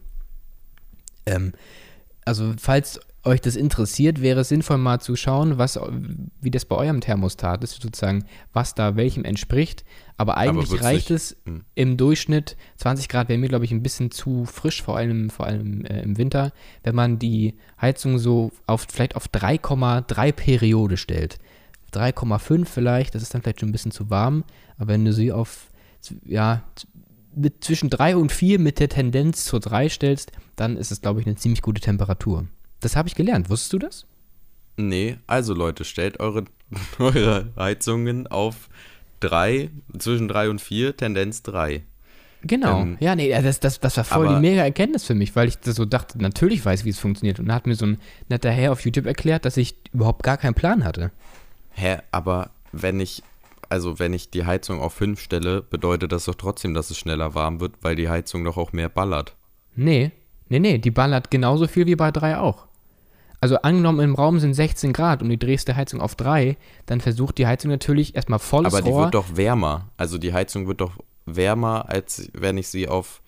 Ähm, 1.26 1.52
also 2.24 2.54
falls 2.56 3.00
euch 3.24 3.40
das 3.40 3.56
interessiert, 3.56 4.20
wäre 4.20 4.40
es 4.40 4.48
sinnvoll 4.48 4.78
mal 4.78 5.00
zu 5.00 5.14
schauen, 5.14 5.58
was, 5.58 5.78
wie 6.40 6.50
das 6.50 6.64
bei 6.64 6.76
eurem 6.76 7.00
Thermostat 7.00 7.62
ist, 7.62 7.80
sozusagen, 7.80 8.24
was 8.52 8.74
da 8.74 8.96
welchem 8.96 9.24
entspricht. 9.24 9.84
Aber 10.16 10.36
eigentlich 10.36 10.72
Aber 10.72 10.82
reicht 10.82 11.10
es 11.10 11.36
hm. 11.44 11.64
im 11.74 11.96
Durchschnitt, 11.96 12.56
20 12.76 13.08
Grad 13.08 13.28
wäre 13.28 13.38
mir, 13.38 13.48
glaube 13.48 13.64
ich, 13.64 13.72
ein 13.72 13.82
bisschen 13.82 14.10
zu 14.10 14.44
frisch, 14.44 14.82
vor 14.82 14.96
allem, 14.96 15.30
vor 15.30 15.46
allem 15.46 15.84
äh, 15.84 16.02
im 16.02 16.18
Winter, 16.18 16.52
wenn 16.82 16.94
man 16.94 17.18
die 17.18 17.54
Heizung 17.80 18.18
so 18.18 18.50
auf 18.66 18.86
vielleicht 18.90 19.14
auf 19.16 19.28
3,3 19.28 20.32
Periode 20.32 20.96
stellt. 20.96 21.38
3,5 21.92 22.64
vielleicht, 22.64 23.14
das 23.14 23.22
ist 23.22 23.34
dann 23.34 23.42
vielleicht 23.42 23.60
schon 23.60 23.68
ein 23.68 23.72
bisschen 23.72 23.92
zu 23.92 24.10
warm, 24.10 24.44
aber 24.78 24.88
wenn 24.88 25.04
du 25.04 25.12
sie 25.12 25.30
auf, 25.30 25.70
ja, 26.24 26.62
mit 27.34 27.64
zwischen 27.64 27.90
3 27.90 28.16
und 28.16 28.32
4 28.32 28.58
mit 28.58 28.80
der 28.80 28.88
Tendenz 28.88 29.44
zur 29.44 29.60
3 29.60 29.88
stellst, 29.88 30.32
dann 30.56 30.76
ist 30.76 30.90
es, 30.90 31.00
glaube 31.00 31.20
ich, 31.20 31.26
eine 31.26 31.36
ziemlich 31.36 31.62
gute 31.62 31.80
Temperatur. 31.80 32.46
Das 32.82 32.96
habe 32.96 33.08
ich 33.08 33.14
gelernt. 33.14 33.48
Wusstest 33.48 33.72
du 33.72 33.78
das? 33.78 34.06
Nee, 34.76 35.16
also 35.26 35.54
Leute, 35.54 35.84
stellt 35.84 36.20
eure, 36.20 36.44
eure 36.98 37.52
Heizungen 37.56 38.26
auf 38.26 38.68
3, 39.20 39.70
zwischen 39.98 40.28
3 40.28 40.50
und 40.50 40.60
4, 40.60 40.96
Tendenz 40.96 41.42
3. 41.42 41.82
Genau. 42.44 42.80
Ähm, 42.80 42.96
ja, 42.98 43.14
nee, 43.14 43.30
das, 43.30 43.60
das, 43.60 43.78
das 43.78 43.96
war 43.96 44.04
voll 44.04 44.26
aber, 44.26 44.36
die 44.36 44.40
mega 44.40 44.62
Erkenntnis 44.62 45.04
für 45.04 45.14
mich, 45.14 45.36
weil 45.36 45.48
ich 45.48 45.58
so 45.62 45.84
dachte, 45.84 46.20
natürlich 46.20 46.64
weiß, 46.64 46.84
wie 46.84 46.90
es 46.90 46.98
funktioniert. 46.98 47.38
Und 47.38 47.46
dann 47.46 47.54
hat 47.54 47.66
mir 47.66 47.76
so 47.76 47.86
ein 47.86 47.98
netter 48.28 48.50
Herr 48.50 48.72
auf 48.72 48.84
YouTube 48.84 49.06
erklärt, 49.06 49.44
dass 49.44 49.56
ich 49.56 49.76
überhaupt 49.92 50.24
gar 50.24 50.36
keinen 50.36 50.54
Plan 50.54 50.84
hatte. 50.84 51.12
Hä, 51.70 51.98
aber 52.10 52.50
wenn 52.72 52.98
ich, 52.98 53.22
also 53.68 54.00
wenn 54.00 54.12
ich 54.12 54.30
die 54.30 54.44
Heizung 54.44 54.80
auf 54.80 54.92
5 54.94 55.20
stelle, 55.20 55.62
bedeutet 55.62 56.10
das 56.10 56.24
doch 56.24 56.34
trotzdem, 56.34 56.74
dass 56.74 56.90
es 56.90 56.98
schneller 56.98 57.34
warm 57.34 57.60
wird, 57.60 57.74
weil 57.82 57.94
die 57.94 58.08
Heizung 58.08 58.44
doch 58.44 58.56
auch 58.56 58.72
mehr 58.72 58.88
ballert. 58.88 59.36
Nee, 59.76 60.10
nee, 60.48 60.58
nee, 60.58 60.78
die 60.78 60.90
ballert 60.90 61.30
genauso 61.30 61.68
viel 61.68 61.86
wie 61.86 61.96
bei 61.96 62.10
3 62.10 62.38
auch. 62.38 62.66
Also 63.42 63.56
angenommen, 63.56 63.98
im 63.98 64.14
Raum 64.14 64.38
sind 64.38 64.54
16 64.54 64.92
Grad 64.92 65.20
und 65.20 65.28
du 65.28 65.36
drehst 65.36 65.66
die 65.66 65.74
Heizung 65.74 66.00
auf 66.00 66.14
3, 66.14 66.56
dann 66.86 67.00
versucht 67.00 67.38
die 67.38 67.46
Heizung 67.48 67.72
natürlich 67.72 68.14
erstmal 68.14 68.38
volles 68.38 68.72
Aber 68.72 68.82
die 68.82 68.90
Rohr. 68.90 69.02
wird 69.02 69.14
doch 69.14 69.36
wärmer. 69.36 69.88
Also 69.96 70.16
die 70.16 70.32
Heizung 70.32 70.68
wird 70.68 70.80
doch 70.80 70.92
wärmer, 71.26 71.88
als 71.88 72.30
wenn 72.34 72.56
ich 72.56 72.68
sie 72.68 72.86
auf, 72.86 73.20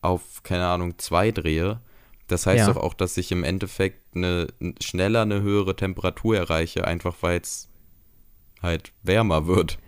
auf 0.00 0.42
keine 0.42 0.66
Ahnung, 0.66 0.94
2 0.96 1.32
drehe. 1.32 1.80
Das 2.28 2.46
heißt 2.46 2.66
ja. 2.66 2.72
doch 2.72 2.82
auch, 2.82 2.94
dass 2.94 3.18
ich 3.18 3.30
im 3.30 3.44
Endeffekt 3.44 4.16
eine, 4.16 4.46
schneller 4.82 5.20
eine 5.20 5.42
höhere 5.42 5.76
Temperatur 5.76 6.38
erreiche, 6.38 6.86
einfach 6.86 7.16
weil 7.20 7.38
es 7.40 7.68
halt 8.62 8.94
wärmer 9.02 9.46
wird 9.46 9.78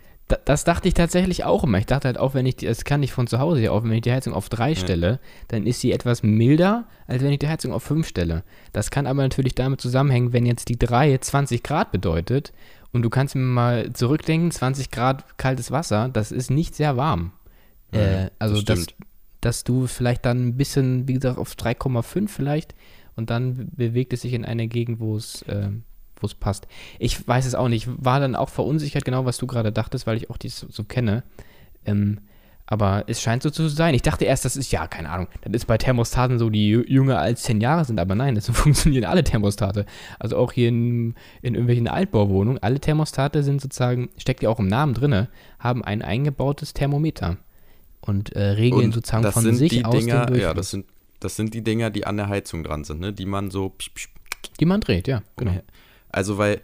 das 0.45 0.63
dachte 0.63 0.87
ich 0.87 0.93
tatsächlich 0.93 1.43
auch 1.43 1.63
immer. 1.63 1.77
Ich 1.77 1.85
dachte 1.85 2.07
halt 2.07 2.17
auch, 2.17 2.33
wenn 2.33 2.45
ich 2.45 2.55
die, 2.57 2.65
das 2.65 2.83
kann 2.83 3.03
ich 3.03 3.11
von 3.11 3.27
zu 3.27 3.39
Hause 3.39 3.61
ja 3.61 3.71
auch, 3.71 3.83
wenn 3.83 3.91
ich 3.91 4.01
die 4.01 4.11
Heizung 4.11 4.33
auf 4.33 4.49
3 4.49 4.75
stelle, 4.75 5.19
dann 5.47 5.65
ist 5.65 5.81
sie 5.81 5.91
etwas 5.91 6.23
milder, 6.23 6.85
als 7.07 7.23
wenn 7.23 7.31
ich 7.31 7.39
die 7.39 7.47
Heizung 7.47 7.73
auf 7.73 7.83
5 7.83 8.07
stelle. 8.07 8.43
Das 8.73 8.91
kann 8.91 9.07
aber 9.07 9.21
natürlich 9.21 9.55
damit 9.55 9.81
zusammenhängen, 9.81 10.33
wenn 10.33 10.45
jetzt 10.45 10.69
die 10.69 10.77
3 10.77 11.17
20 11.17 11.63
Grad 11.63 11.91
bedeutet 11.91 12.53
und 12.91 13.03
du 13.03 13.09
kannst 13.09 13.35
mir 13.35 13.41
mal 13.41 13.93
zurückdenken, 13.93 14.51
20 14.51 14.91
Grad 14.91 15.37
kaltes 15.37 15.71
Wasser, 15.71 16.09
das 16.09 16.31
ist 16.31 16.51
nicht 16.51 16.75
sehr 16.75 16.97
warm. 16.97 17.31
Ja, 17.93 17.99
äh, 17.99 18.29
also, 18.39 18.61
das 18.61 18.85
dass, 18.85 18.95
dass 19.41 19.63
du 19.63 19.87
vielleicht 19.87 20.25
dann 20.25 20.47
ein 20.47 20.57
bisschen, 20.57 21.07
wie 21.07 21.13
gesagt, 21.13 21.37
auf 21.37 21.53
3,5 21.53 22.27
vielleicht 22.27 22.75
und 23.15 23.29
dann 23.29 23.69
bewegt 23.75 24.13
es 24.13 24.21
sich 24.21 24.33
in 24.33 24.45
eine 24.45 24.67
Gegend, 24.67 24.99
wo 24.99 25.15
es 25.15 25.41
äh, 25.43 25.69
wo 26.21 26.27
es 26.27 26.35
passt. 26.35 26.67
Ich 26.99 27.27
weiß 27.27 27.45
es 27.45 27.55
auch 27.55 27.67
nicht. 27.67 27.87
War 27.97 28.19
dann 28.19 28.35
auch 28.35 28.49
verunsichert, 28.49 29.05
genau 29.05 29.25
was 29.25 29.37
du 29.37 29.47
gerade 29.47 29.71
dachtest, 29.71 30.07
weil 30.07 30.17
ich 30.17 30.29
auch 30.29 30.37
dies 30.37 30.57
so, 30.57 30.67
so 30.69 30.83
kenne. 30.83 31.23
Ähm, 31.85 32.19
aber 32.71 33.03
es 33.07 33.21
scheint 33.21 33.43
so 33.43 33.49
zu 33.49 33.67
sein. 33.67 33.93
Ich 33.95 34.01
dachte 34.01 34.23
erst, 34.23 34.45
das 34.45 34.55
ist 34.55 34.71
ja, 34.71 34.87
keine 34.87 35.09
Ahnung, 35.09 35.27
das 35.41 35.63
ist 35.63 35.65
bei 35.65 35.77
Thermostaten 35.77 36.39
so, 36.39 36.49
die 36.49 36.69
jünger 36.69 37.19
als 37.19 37.43
10 37.43 37.59
Jahre 37.59 37.83
sind. 37.83 37.99
Aber 37.99 38.15
nein, 38.15 38.33
das 38.35 38.49
funktionieren 38.51 39.03
alle 39.03 39.25
Thermostate. 39.25 39.85
Also 40.19 40.37
auch 40.37 40.53
hier 40.53 40.69
in, 40.69 41.15
in 41.41 41.55
irgendwelchen 41.55 41.89
Altbauwohnungen. 41.89 42.63
Alle 42.63 42.79
Thermostate 42.79 43.43
sind 43.43 43.59
sozusagen, 43.59 44.09
steckt 44.15 44.41
ja 44.41 44.49
auch 44.49 44.59
im 44.59 44.67
Namen 44.67 44.93
drin, 44.93 45.27
haben 45.59 45.83
ein 45.83 46.01
eingebautes 46.01 46.73
Thermometer. 46.73 47.35
Und 47.99 48.31
äh, 48.37 48.41
regeln 48.41 48.85
Und 48.85 48.93
sozusagen 48.93 49.29
von 49.31 49.53
sich 49.53 49.85
aus 49.85 49.93
Dinger, 49.93 50.25
den 50.27 50.39
Ja, 50.39 50.53
das 50.53 50.71
sind, 50.71 50.85
das 51.19 51.35
sind 51.35 51.53
die 51.53 51.63
Dinger, 51.63 51.89
die 51.89 52.07
an 52.07 52.15
der 52.15 52.29
Heizung 52.29 52.63
dran 52.63 52.85
sind, 52.85 53.01
ne? 53.01 53.11
die 53.11 53.25
man 53.25 53.51
so. 53.51 53.75
Die 54.61 54.65
man 54.65 54.79
dreht, 54.79 55.09
ja, 55.09 55.23
genau. 55.35 55.59
Also, 56.11 56.37
weil 56.37 56.61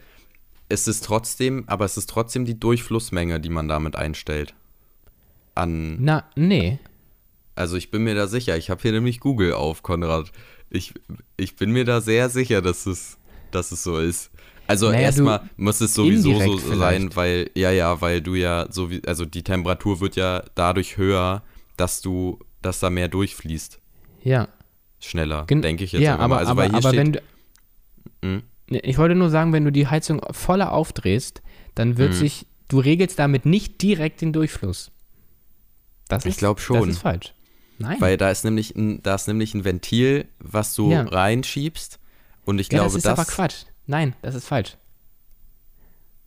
es 0.69 0.88
ist 0.88 1.05
trotzdem, 1.05 1.63
aber 1.67 1.86
es 1.86 1.97
ist 1.97 2.10
trotzdem 2.10 2.45
die 2.45 2.60
Durchflussmenge, 2.60 3.39
die 3.39 3.49
man 3.49 3.67
damit 3.67 3.95
einstellt. 3.95 4.53
An. 5.55 5.97
Na, 5.99 6.25
nee. 6.36 6.79
Also, 7.55 7.77
ich 7.77 7.89
bin 7.89 8.03
mir 8.03 8.15
da 8.15 8.27
sicher. 8.27 8.57
Ich 8.57 8.69
habe 8.69 8.81
hier 8.81 8.91
nämlich 8.91 9.19
Google 9.19 9.53
auf, 9.53 9.81
Konrad. 9.83 10.31
Ich, 10.69 10.93
ich 11.38 11.55
bin 11.55 11.71
mir 11.71 11.86
da 11.86 12.01
sehr 12.01 12.29
sicher, 12.29 12.62
dass 12.62 12.86
es, 12.86 13.17
dass 13.51 13.71
es 13.71 13.83
so 13.83 13.97
ist. 13.97 14.31
Also 14.67 14.91
naja, 14.91 15.03
erstmal 15.03 15.49
muss 15.55 15.79
es 15.79 15.93
sowieso 15.93 16.39
so 16.39 16.57
vielleicht. 16.57 16.79
sein, 16.79 17.15
weil, 17.15 17.49
ja, 17.55 17.71
ja, 17.71 18.01
weil 18.01 18.21
du 18.21 18.36
ja 18.36 18.67
so 18.69 18.91
wie, 18.91 19.01
also 19.07 19.23
die 19.23 19.43
Temperatur 19.43 20.01
wird 20.01 20.17
ja 20.17 20.43
dadurch 20.55 20.97
höher, 20.97 21.41
dass 21.77 22.01
du, 22.01 22.39
dass 22.62 22.81
da 22.81 22.89
mehr 22.89 23.07
durchfließt. 23.07 23.79
Ja. 24.23 24.49
Schneller, 24.99 25.45
denke 25.45 25.86
ich 25.86 25.93
jetzt. 25.93 26.01
Ja, 26.01 26.17
aber, 26.17 26.39
also, 26.39 26.51
aber, 26.51 26.65
aber 26.65 26.81
steht, 26.81 26.95
wenn 26.95 27.13
du. 27.13 27.21
Mh? 28.21 28.41
Hm? 28.69 28.80
Ich 28.84 28.97
wollte 28.97 29.15
nur 29.15 29.30
sagen, 29.30 29.53
wenn 29.53 29.65
du 29.65 29.71
die 29.71 29.88
Heizung 29.88 30.21
voller 30.32 30.71
aufdrehst, 30.71 31.41
dann 31.75 31.97
wird 31.97 32.12
mhm. 32.12 32.17
sich, 32.17 32.47
du 32.67 32.80
regelst 32.80 33.19
damit 33.19 33.45
nicht 33.45 33.82
direkt 33.82 34.21
den 34.21 34.34
Durchfluss. 34.34 34.91
Das 36.08 36.25
ich 36.25 36.38
glaube 36.38 36.60
schon. 36.60 36.80
Das 36.80 36.89
ist 36.89 36.99
falsch. 36.99 37.34
Nein. 37.80 37.97
Weil 37.99 38.17
da 38.17 38.32
ist 38.32 38.43
nämlich 38.43 38.75
ein, 38.75 39.03
da 39.03 39.15
ist 39.15 39.27
nämlich 39.27 39.53
ein 39.53 39.63
Ventil, 39.63 40.27
was 40.39 40.73
du 40.73 40.91
ja. 40.91 41.03
reinschiebst. 41.03 41.99
Und 42.43 42.60
ich 42.60 42.67
ja, 42.67 42.80
glaube, 42.80 42.88
das 42.88 42.95
ist 42.95 43.06
das, 43.06 43.19
aber 43.19 43.25
Quatsch. 43.25 43.65
Nein, 43.86 44.15
das 44.21 44.36
ist 44.36 44.47
falsch. 44.47 44.77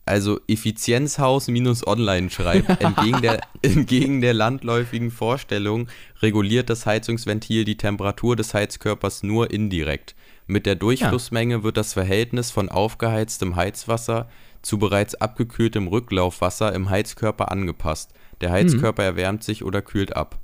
Also 0.05 0.39
Effizienzhaus 0.47 1.47
minus 1.47 1.85
online 1.85 2.29
schreibt, 2.29 2.69
entgegen 2.81 3.21
der, 3.21 3.41
entgegen 3.61 4.21
der 4.21 4.33
landläufigen 4.33 5.11
Vorstellung 5.11 5.87
reguliert 6.21 6.69
das 6.69 6.85
Heizungsventil 6.85 7.65
die 7.65 7.77
Temperatur 7.77 8.35
des 8.35 8.53
Heizkörpers 8.53 9.23
nur 9.23 9.51
indirekt. 9.51 10.15
Mit 10.47 10.65
der 10.65 10.75
Durchflussmenge 10.75 11.55
ja. 11.55 11.63
wird 11.63 11.77
das 11.77 11.93
Verhältnis 11.93 12.51
von 12.51 12.69
aufgeheiztem 12.69 13.55
Heizwasser 13.55 14.29
zu 14.61 14.77
bereits 14.77 15.15
abgekühltem 15.15 15.87
Rücklaufwasser 15.87 16.73
im 16.73 16.89
Heizkörper 16.89 17.51
angepasst. 17.51 18.13
Der 18.41 18.51
Heizkörper 18.51 19.03
mhm. 19.03 19.07
erwärmt 19.07 19.43
sich 19.43 19.63
oder 19.63 19.81
kühlt 19.81 20.15
ab. 20.15 20.39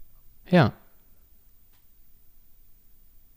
Ja. 0.49 0.73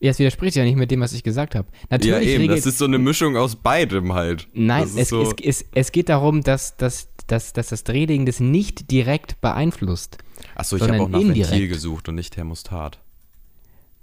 Ja, 0.03 0.11
es 0.11 0.19
widerspricht 0.19 0.57
ja 0.57 0.65
nicht 0.65 0.77
mit 0.77 0.91
dem, 0.91 1.01
was 1.01 1.13
ich 1.13 1.23
gesagt 1.23 1.55
habe. 1.55 1.69
Natürlich 1.91 2.29
ja, 2.29 2.39
eben, 2.39 2.49
das 2.49 2.65
ist 2.65 2.79
so 2.79 2.87
eine 2.87 2.99
Mischung 2.99 3.37
aus 3.37 3.57
beidem 3.57 4.15
halt. 4.15 4.49
Nein, 4.55 4.89
es, 4.97 5.11
so 5.11 5.21
es, 5.23 5.35
es, 5.43 5.65
es, 5.75 5.93
geht 5.93 6.09
darum, 6.09 6.43
dass, 6.43 6.79
dass, 6.79 7.11
dass, 7.27 7.53
dass 7.53 7.69
das 7.69 7.85
Drehding 7.85 8.25
das 8.25 8.41
nicht 8.41 8.91
direkt 8.91 9.43
beeinflusst. 9.43 10.17
Achso, 10.55 10.77
ich 10.77 10.83
habe 10.83 11.03
auch 11.03 11.09
nach 11.09 11.21
indirekt. 11.21 11.51
Ventil 11.51 11.69
gesucht 11.69 12.09
und 12.09 12.15
nicht 12.15 12.33
Thermostat. 12.33 12.99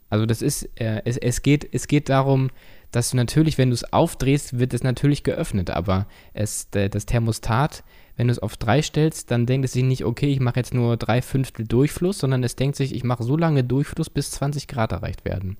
Also 0.09 0.25
das 0.25 0.41
ist, 0.41 0.69
äh, 0.79 1.01
es, 1.05 1.17
es, 1.17 1.41
geht, 1.41 1.67
es 1.71 1.87
geht 1.87 2.09
darum, 2.09 2.49
dass 2.91 3.11
du 3.11 3.17
natürlich, 3.17 3.57
wenn 3.57 3.69
du 3.69 3.73
es 3.73 3.91
aufdrehst, 3.91 4.59
wird 4.59 4.73
es 4.73 4.83
natürlich 4.83 5.23
geöffnet, 5.23 5.69
aber 5.69 6.07
es, 6.33 6.69
das 6.71 7.05
Thermostat, 7.05 7.83
wenn 8.15 8.27
du 8.27 8.31
es 8.31 8.39
auf 8.39 8.57
3 8.57 8.81
stellst, 8.81 9.29
dann 9.29 9.45
denkt 9.45 9.65
es 9.65 9.73
sich 9.73 9.83
nicht, 9.83 10.05
okay, 10.05 10.27
ich 10.27 10.39
mache 10.39 10.57
jetzt 10.57 10.73
nur 10.73 10.97
drei 10.97 11.21
Fünftel 11.21 11.67
Durchfluss, 11.67 12.19
sondern 12.19 12.43
es 12.43 12.55
denkt 12.55 12.75
sich, 12.77 12.95
ich 12.95 13.03
mache 13.03 13.23
so 13.23 13.37
lange 13.37 13.63
Durchfluss, 13.63 14.09
bis 14.09 14.31
20 14.31 14.67
Grad 14.67 14.91
erreicht 14.91 15.25
werden. 15.25 15.57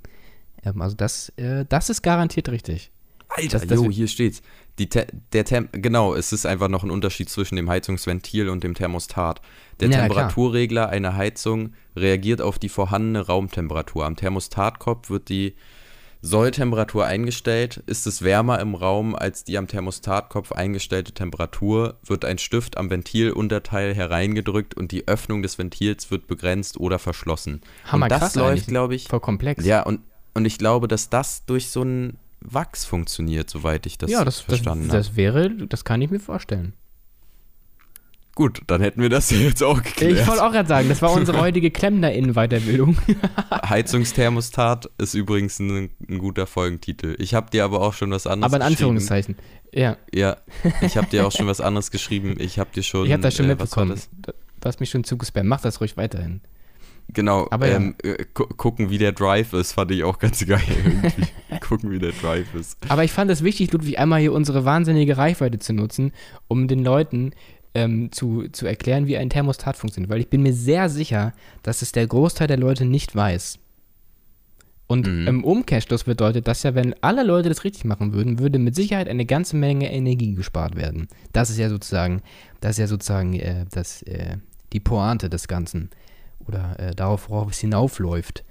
Ähm, 0.64 0.82
also 0.82 0.96
das, 0.96 1.30
äh, 1.38 1.66
das 1.68 1.90
ist 1.90 2.02
garantiert 2.02 2.50
richtig. 2.50 2.92
Alter, 3.30 3.60
Das- 3.60 3.68
das- 3.68 3.78
jo, 3.78 3.90
hier 3.90 4.08
steht's. 4.08 4.42
Die 4.80 4.88
Te 4.90 5.08
der 5.34 5.44
Tem 5.44 5.70
genau, 5.72 6.14
es 6.14 6.32
ist 6.32 6.46
einfach 6.46 6.68
noch 6.70 6.84
ein 6.84 6.92
Unterschied 6.92 7.30
zwischen 7.30 7.56
dem 7.56 7.70
Heizungsventil 7.70 8.48
und 8.50 8.64
dem 8.64 8.74
Thermostat. 8.76 9.42
Der 9.80 9.90
Ja, 9.90 9.96
klar. 9.98 10.08
Temperaturregler 10.08 10.90
einer 10.90 11.16
Heizung 11.16 11.74
reagiert 11.96 12.42
auf 12.42 12.60
die 12.60 12.70
vorhandene 12.70 13.26
Raumtemperatur. 13.26 14.06
Am 14.06 14.16
Thermostatkopf 14.16 15.10
wird 15.10 15.30
die 15.30 15.56
Solltemperatur 16.22 17.06
eingestellt. 17.06 17.84
Ist 17.86 18.08
es 18.08 18.22
wärmer 18.24 18.60
im 18.60 18.76
Raum 18.76 19.16
als 19.16 19.44
die 19.44 19.58
am 19.58 19.68
Thermostatkopf 19.68 20.52
eingestellte 20.52 21.12
Temperatur, 21.14 21.98
wird 22.04 22.26
ein 22.26 22.38
Stift 22.38 22.78
am 22.78 22.90
Ventilunterteil 22.90 23.94
hereingedrückt 23.94 24.76
und 24.76 24.92
die 24.92 25.08
Öffnung 25.08 25.42
des 25.42 25.58
Ventils 25.58 26.10
wird 26.12 26.28
begrenzt 26.28 26.80
oder 26.80 26.98
verschlossen. 27.00 27.62
Hammer 27.86 28.06
und 28.06 28.12
das 28.12 28.36
läuft, 28.36 28.68
glaube 28.68 28.96
ich, 28.96 29.08
Voll 29.08 29.20
komplex. 29.20 29.64
ja, 29.66 29.84
und, 29.84 30.02
und 30.34 30.46
ich 30.46 30.58
glaube, 30.58 30.88
dass 30.88 31.10
das 31.10 31.46
durch 31.46 31.70
so 31.70 31.84
ein 31.84 32.18
Wachs 32.50 32.86
funktioniert, 32.86 33.50
soweit 33.50 33.86
ich 33.86 33.98
das, 33.98 34.10
ja 34.10 34.24
das, 34.24 34.40
verstanden 34.40 34.88
habe. 34.88 34.98
das 34.98 35.16
wäre, 35.16 35.50
das 35.50 35.84
kann 35.84 36.02
ich 36.02 36.10
mir 36.10 36.20
vorstellen. 36.20 36.74
Gut, 38.36 38.62
dann 38.68 38.82
hätten 38.82 39.02
wir 39.02 39.10
das 39.10 39.32
jetzt 39.32 39.64
auch 39.64 39.82
geklärt. 39.82 40.20
Ich 40.20 40.28
wollte 40.28 40.46
auch 40.46 40.52
gerade 40.52 40.70
sagen, 40.70 40.90
das 40.90 41.02
war 41.02 41.12
unsere 41.12 41.42
heutige 41.42 41.72
KlemmnerInnen-Weiterbildung. 41.72 42.96
Heizungsthermostat 43.52 44.90
ist 45.00 45.16
übrigens 45.16 45.60
ein, 45.60 45.90
ein 46.08 46.20
guter 46.20 46.46
Folgentitel. 46.46 47.16
Ich 47.20 47.34
habe 47.34 47.50
dir 47.50 47.66
aber 47.66 47.82
auch 47.82 47.94
schon 47.94 48.12
was 48.12 48.28
anderes 48.28 48.54
Aber 48.54 48.64
in 48.64 48.70
geschrieben. 48.70 48.90
Anführungszeichen. 48.92 49.36
Ja, 49.74 49.98
Ja, 50.14 50.38
ich 50.82 50.98
habe 50.98 51.08
dir 51.08 51.26
auch 51.26 51.32
schon 51.32 51.48
was 51.48 51.62
anderes 51.62 51.92
geschrieben. 51.92 52.36
Ich 52.40 52.60
habe 52.60 52.70
dir 52.74 52.84
schon. 52.84 53.06
ich 53.06 53.12
habe 53.12 53.24
das 53.24 53.36
schon 53.36 53.48
äh, 53.48 53.60
was 53.60 53.76
mitbekommen. 53.76 54.00
das? 54.22 54.36
Du 54.60 54.66
hast 54.66 54.80
mich 54.80 54.90
schon 54.90 55.04
zugespammt. 55.04 55.50
Mach 55.50 55.62
das 55.62 55.82
ruhig 55.82 55.98
weiterhin. 55.98 56.42
Genau, 57.14 57.48
Aber 57.52 57.68
ja. 57.70 57.78
ähm, 57.78 57.96
äh, 58.04 58.26
gu 58.34 58.46
gucken, 58.58 58.90
wie 58.90 58.98
der 58.98 59.14
Drive 59.14 59.54
ist, 59.54 59.72
fand 59.74 59.92
ich 59.92 60.04
auch 60.04 60.20
ganz 60.20 60.46
geil 60.46 60.62
irgendwie. 60.84 61.28
gucken, 61.62 61.90
wie 61.92 62.00
der 62.00 62.12
Drive 62.12 62.54
ist. 62.54 62.78
Aber 62.90 63.04
ich 63.04 63.12
fand 63.12 63.32
es 63.32 63.44
wichtig, 63.44 63.72
Ludwig, 63.72 63.98
einmal 64.00 64.20
hier 64.20 64.34
unsere 64.34 64.66
wahnsinnige 64.66 65.18
Reichweite 65.18 65.60
zu 65.60 65.74
nutzen, 65.74 66.12
um 66.48 66.68
den 66.68 66.84
Leuten 66.84 67.32
ähm, 67.74 68.12
zu, 68.12 68.48
zu 68.50 68.66
erklären, 68.66 69.08
wie 69.08 69.18
ein 69.18 69.30
Thermostat 69.30 69.78
funktioniert. 69.78 70.12
Weil 70.12 70.20
ich 70.20 70.30
bin 70.30 70.42
mir 70.44 70.54
sehr 70.54 70.90
sicher, 70.90 71.34
dass 71.64 71.82
es 71.82 71.92
der 71.92 72.08
Großteil 72.08 72.48
der 72.48 72.58
Leute 72.58 72.86
nicht 72.86 73.16
weiß. 73.16 73.60
Und 74.88 75.06
Mhm. 75.06 75.28
im 75.28 75.44
Umkehrschluss 75.44 76.06
bedeutet 76.06 76.48
das 76.48 76.64
ja, 76.64 76.74
wenn 76.74 76.96
alle 77.02 77.24
Leute 77.24 77.50
das 77.50 77.64
richtig 77.66 77.84
machen 77.84 78.14
würden, 78.14 78.40
würde 78.40 78.58
mit 78.58 78.74
Sicherheit 78.76 79.10
eine 79.10 79.26
ganze 79.26 79.58
Menge 79.58 79.92
Energie 79.92 80.34
gespart 80.34 80.76
werden. 80.78 81.08
Das 81.34 81.50
ist 81.50 81.58
ja 81.58 81.68
sozusagen, 81.70 82.22
das 82.62 82.72
ist 82.72 82.78
ja 82.80 82.88
sozusagen 82.88 83.34
äh, 83.34 83.66
das, 83.72 84.02
äh, 84.04 84.38
die 84.72 84.80
Pointe 84.80 85.30
des 85.30 85.48
Ganzen. 85.50 85.90
Oder 86.48 86.80
äh, 86.80 86.96
darauf, 86.96 87.30
worauf 87.30 87.52
es 87.52 87.60
hinaufläuft. 87.60 88.44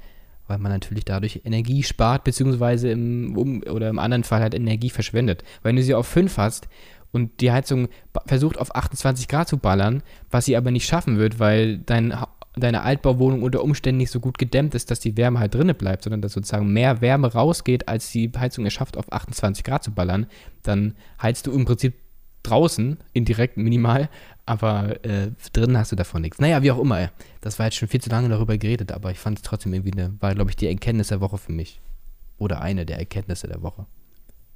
Weil 0.47 0.59
man 0.59 0.71
natürlich 0.71 1.05
dadurch 1.05 1.41
Energie 1.45 1.83
spart, 1.83 2.25
beziehungsweise 2.25 2.91
im, 2.91 3.37
um, 3.37 3.63
oder 3.63 3.89
im 3.89 3.99
anderen 3.99 4.25
Fall 4.25 4.41
halt 4.41 4.55
Energie 4.55 4.91
verschwendet. 4.91 5.43
Weil 5.63 5.71
wenn 5.71 5.77
du 5.77 5.83
sie 5.83 5.95
auf 5.95 6.07
5 6.07 6.37
hast 6.39 6.69
und 7.13 7.41
die 7.41 7.51
Heizung 7.51 7.89
versucht 8.27 8.59
auf 8.59 8.75
28 8.75 9.27
Grad 9.27 9.49
zu 9.49 9.59
ballern, 9.59 10.03
was 10.31 10.45
sie 10.45 10.57
aber 10.57 10.71
nicht 10.71 10.87
schaffen 10.87 11.19
wird, 11.19 11.41
weil 11.41 11.79
dein, 11.79 12.15
deine 12.55 12.83
Altbauwohnung 12.83 13.43
unter 13.43 13.63
Umständen 13.63 13.99
nicht 13.99 14.11
so 14.11 14.21
gut 14.21 14.39
gedämmt 14.39 14.75
ist, 14.75 14.91
dass 14.91 15.01
die 15.01 15.17
Wärme 15.17 15.41
halt 15.41 15.55
drinne 15.55 15.75
bleibt, 15.75 16.05
sondern 16.05 16.23
dass 16.23 16.33
sozusagen 16.33 16.73
mehr 16.73 17.01
Wärme 17.01 17.33
rausgeht, 17.33 17.89
als 17.89 18.11
die 18.13 18.31
Heizung 18.37 18.67
es 18.67 18.73
schafft, 18.73 18.97
auf 18.97 19.13
28 19.13 19.65
Grad 19.65 19.83
zu 19.83 19.93
ballern, 19.93 20.27
dann 20.63 20.95
heizt 21.21 21.47
du 21.47 21.53
im 21.53 21.65
Prinzip 21.65 21.95
draußen, 22.43 22.99
indirekt 23.13 23.57
minimal, 23.57 24.09
aber 24.47 25.05
äh, 25.05 25.33
drinnen 25.53 25.77
hast 25.77 25.93
du 25.93 25.97
davon 25.97 26.23
nichts. 26.23 26.39
Naja, 26.39 26.63
wie 26.63 26.71
auch 26.71 26.79
immer. 26.79 27.11
Das 27.41 27.59
war 27.59 27.67
jetzt 27.67 27.77
schon 27.77 27.89
viel 27.89 28.01
zu 28.01 28.11
lange 28.11 28.29
darüber 28.29 28.57
geredet, 28.57 28.93
aber 28.93 29.11
ich 29.11 29.19
fand 29.19 29.39
es 29.39 29.43
trotzdem 29.43 29.75
irgendwie 29.75 29.93
eine, 29.93 30.15
war, 30.21 30.35
glaube 30.35 30.51
ich, 30.51 30.57
die 30.57 30.69
Erkenntnis 30.69 31.09
der 31.09 31.21
Woche 31.21 31.37
für 31.37 31.53
mich. 31.53 31.81
Oder 32.39 32.61
eine 32.61 32.87
der 32.87 32.99
Erkenntnisse 32.99 33.49
der 33.49 33.63
Woche. 33.63 33.87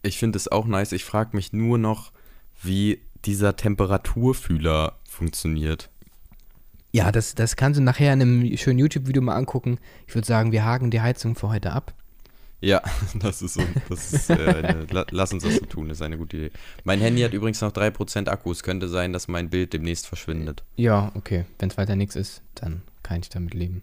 Ich 0.03 0.18
finde 0.18 0.36
es 0.36 0.49
auch 0.49 0.66
nice. 0.66 0.93
Ich 0.93 1.05
frage 1.05 1.36
mich 1.36 1.53
nur 1.53 1.76
noch, 1.76 2.12
wie 2.62 3.01
dieser 3.24 3.57
Temperaturfühler 3.57 4.97
funktioniert. 5.09 5.91
Ja, 6.93 7.12
das, 7.12 7.34
das 7.34 7.57
kannst 7.57 7.78
du 7.78 7.82
nachher 7.82 8.12
in 8.12 8.22
einem 8.22 8.57
schönen 8.57 8.78
YouTube-Video 8.78 9.22
mal 9.22 9.36
angucken. 9.36 9.78
Ich 10.07 10.14
würde 10.14 10.26
sagen, 10.26 10.53
wir 10.53 10.64
haken 10.64 10.91
die 10.91 11.01
Heizung 11.01 11.36
für 11.36 11.49
heute 11.49 11.72
ab. 11.72 11.95
Ja, 12.61 12.82
das 13.18 13.42
ist 13.42 13.54
so. 13.54 13.62
Das 13.88 14.12
ist, 14.12 14.30
äh, 14.30 14.34
eine, 14.34 14.86
la, 14.90 15.06
lass 15.11 15.32
uns 15.32 15.42
das 15.42 15.56
so 15.56 15.64
tun, 15.64 15.88
das 15.88 15.98
ist 15.98 16.02
eine 16.02 16.18
gute 16.18 16.36
Idee. 16.36 16.50
Mein 16.84 17.00
Handy 17.00 17.22
hat 17.22 17.32
übrigens 17.32 17.61
noch 17.61 17.72
3% 17.72 18.28
Akku. 18.28 18.52
Es 18.52 18.62
könnte 18.62 18.88
sein, 18.88 19.12
dass 19.12 19.28
mein 19.28 19.48
Bild 19.50 19.72
demnächst 19.72 20.06
verschwindet. 20.06 20.62
Ja, 20.76 21.12
okay. 21.14 21.44
Wenn 21.58 21.70
es 21.70 21.78
weiter 21.78 21.96
nichts 21.96 22.16
ist, 22.16 22.42
dann 22.54 22.82
kann 23.02 23.20
ich 23.20 23.28
damit 23.28 23.54
leben. 23.54 23.82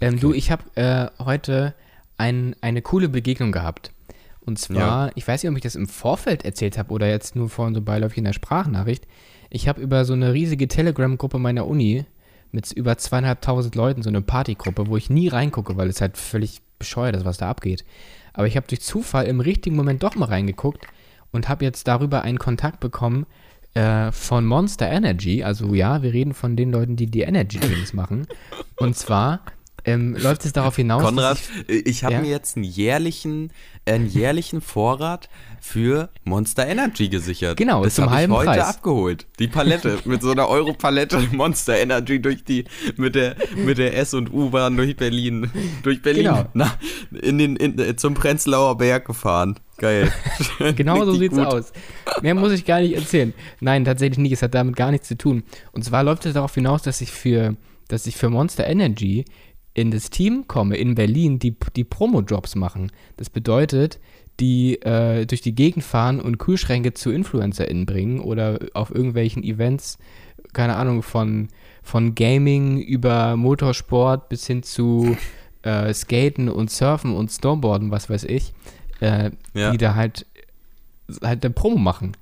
Ähm, 0.00 0.20
Du, 0.20 0.32
ich 0.32 0.50
habe 0.50 0.64
äh, 0.76 1.08
heute 1.22 1.74
ein, 2.16 2.54
eine 2.60 2.82
coole 2.82 3.08
Begegnung 3.08 3.52
gehabt. 3.52 3.92
Und 4.40 4.58
zwar, 4.58 5.10
ich 5.16 5.26
weiß 5.26 5.42
nicht, 5.42 5.50
ob 5.50 5.56
ich 5.56 5.62
das 5.62 5.74
im 5.74 5.88
Vorfeld 5.88 6.44
erzählt 6.44 6.76
habe 6.76 6.92
oder 6.92 7.08
jetzt 7.08 7.34
nur 7.34 7.48
vorhin 7.48 7.74
so 7.74 7.80
beiläufig 7.80 8.18
in 8.18 8.24
der 8.24 8.34
Sprachnachricht. 8.34 9.06
Ich 9.48 9.68
habe 9.68 9.80
über 9.80 10.04
so 10.04 10.12
eine 10.12 10.34
riesige 10.34 10.68
Telegram-Gruppe 10.68 11.38
meiner 11.38 11.66
Uni 11.66 12.04
mit 12.52 12.70
über 12.72 12.98
zweieinhalbtausend 12.98 13.74
Leuten, 13.74 14.02
so 14.02 14.10
eine 14.10 14.20
Partygruppe, 14.20 14.86
wo 14.86 14.98
ich 14.98 15.08
nie 15.08 15.28
reingucke, 15.28 15.76
weil 15.76 15.88
es 15.88 16.00
halt 16.02 16.18
völlig 16.18 16.60
bescheuert 16.78 17.16
ist, 17.16 17.24
was 17.24 17.38
da 17.38 17.50
abgeht. 17.50 17.84
Aber 18.32 18.46
ich 18.46 18.56
habe 18.56 18.66
durch 18.66 18.80
Zufall 18.80 19.26
im 19.26 19.40
richtigen 19.40 19.76
Moment 19.76 20.02
doch 20.02 20.16
mal 20.16 20.26
reingeguckt 20.26 20.86
und 21.32 21.48
habe 21.48 21.64
jetzt 21.64 21.86
darüber 21.88 22.22
einen 22.22 22.38
Kontakt 22.38 22.80
bekommen 22.80 23.26
äh, 23.74 24.12
von 24.12 24.46
Monster 24.46 24.88
Energy. 24.88 25.42
Also 25.42 25.74
ja, 25.74 26.02
wir 26.02 26.12
reden 26.12 26.34
von 26.34 26.56
den 26.56 26.72
Leuten, 26.72 26.96
die 26.96 27.06
die 27.06 27.22
Energy 27.22 27.58
Drinks 27.58 27.92
machen. 27.92 28.26
Und 28.76 28.96
zwar 28.96 29.40
ähm, 29.84 30.16
läuft 30.16 30.44
es 30.44 30.52
darauf 30.52 30.76
hinaus, 30.76 31.02
Konrad, 31.02 31.38
ich, 31.68 31.86
ich 31.86 32.04
habe 32.04 32.14
Ja? 32.14 32.20
mir 32.20 32.30
jetzt 32.30 32.56
einen 32.56 32.64
jährlichen, 32.64 33.50
einen 33.86 34.06
jährlichen 34.06 34.60
Vorrat 34.60 35.28
für 35.60 36.08
Monster 36.24 36.66
Energy 36.66 37.08
gesichert. 37.08 37.56
Genau, 37.56 37.84
das 37.84 37.94
zum 37.96 38.10
halben 38.10 38.32
ich 38.32 38.38
heute 38.38 38.50
Preis. 38.50 38.60
abgeholt. 38.76 39.26
Die 39.38 39.48
Palette 39.48 39.98
mit 40.04 40.22
so 40.22 40.30
einer 40.30 40.48
Euro-Palette 40.48 41.18
Monster 41.32 41.76
Energy 41.78 42.20
durch 42.20 42.44
die 42.44 42.64
mit 42.96 43.14
der 43.14 43.36
mit 43.56 43.78
der 43.78 43.96
S 43.96 44.14
und 44.14 44.32
U-Bahn 44.32 44.76
durch 44.76 44.96
Berlin, 44.96 45.50
durch 45.82 46.00
Berlin, 46.02 46.24
Genau. 46.24 46.46
na, 46.54 46.74
in 47.22 47.38
den 47.38 47.56
in, 47.56 47.78
äh, 47.78 47.96
zum 47.96 48.14
Prenzlauer 48.14 48.76
Berg 48.78 49.06
gefahren. 49.06 49.58
Geil. 49.76 50.12
Genau 50.76 51.04
so 51.04 51.14
sieht's 51.14 51.36
gut. 51.36 51.46
aus. 51.46 51.72
Mehr 52.22 52.34
muss 52.34 52.52
ich 52.52 52.64
gar 52.64 52.80
nicht 52.80 52.94
erzählen. 52.94 53.34
Nein, 53.60 53.84
tatsächlich 53.84 54.18
nicht. 54.18 54.32
Es 54.32 54.42
hat 54.42 54.54
damit 54.54 54.76
gar 54.76 54.90
nichts 54.92 55.08
zu 55.08 55.16
tun. 55.18 55.42
Und 55.72 55.84
zwar 55.84 56.04
läuft 56.04 56.24
es 56.26 56.34
darauf 56.34 56.54
hinaus, 56.54 56.82
dass 56.82 57.00
ich 57.00 57.10
für, 57.10 57.56
dass 57.88 58.06
ich 58.06 58.16
für 58.16 58.30
Monster 58.30 58.66
Energy 58.66 59.24
in 59.74 59.90
das 59.90 60.10
Team 60.10 60.44
komme 60.46 60.76
in 60.76 60.94
Berlin, 60.94 61.38
die, 61.38 61.54
die 61.76 61.84
Promo-Jobs 61.84 62.54
machen. 62.54 62.92
Das 63.16 63.28
bedeutet, 63.28 63.98
die 64.40 64.80
äh, 64.82 65.26
durch 65.26 65.40
die 65.42 65.54
Gegend 65.54 65.84
fahren 65.84 66.20
und 66.20 66.38
Kühlschränke 66.38 66.94
zu 66.94 67.10
InfluencerInnen 67.10 67.86
bringen 67.86 68.20
oder 68.20 68.58
auf 68.72 68.92
irgendwelchen 68.94 69.42
Events, 69.42 69.98
keine 70.52 70.76
Ahnung, 70.76 71.02
von, 71.02 71.48
von 71.82 72.14
Gaming 72.14 72.78
über 72.80 73.36
Motorsport 73.36 74.28
bis 74.28 74.46
hin 74.46 74.62
zu 74.62 75.16
äh, 75.62 75.92
Skaten 75.92 76.48
und 76.48 76.70
Surfen 76.70 77.14
und 77.14 77.30
Snowboarden, 77.30 77.90
was 77.90 78.08
weiß 78.10 78.24
ich, 78.24 78.52
äh, 79.00 79.30
Ja. 79.54 79.70
die 79.72 79.78
da 79.78 79.94
halt, 79.94 80.26
halt 81.22 81.44
eine 81.44 81.52
Promo 81.54 81.78
machen. 81.78 82.16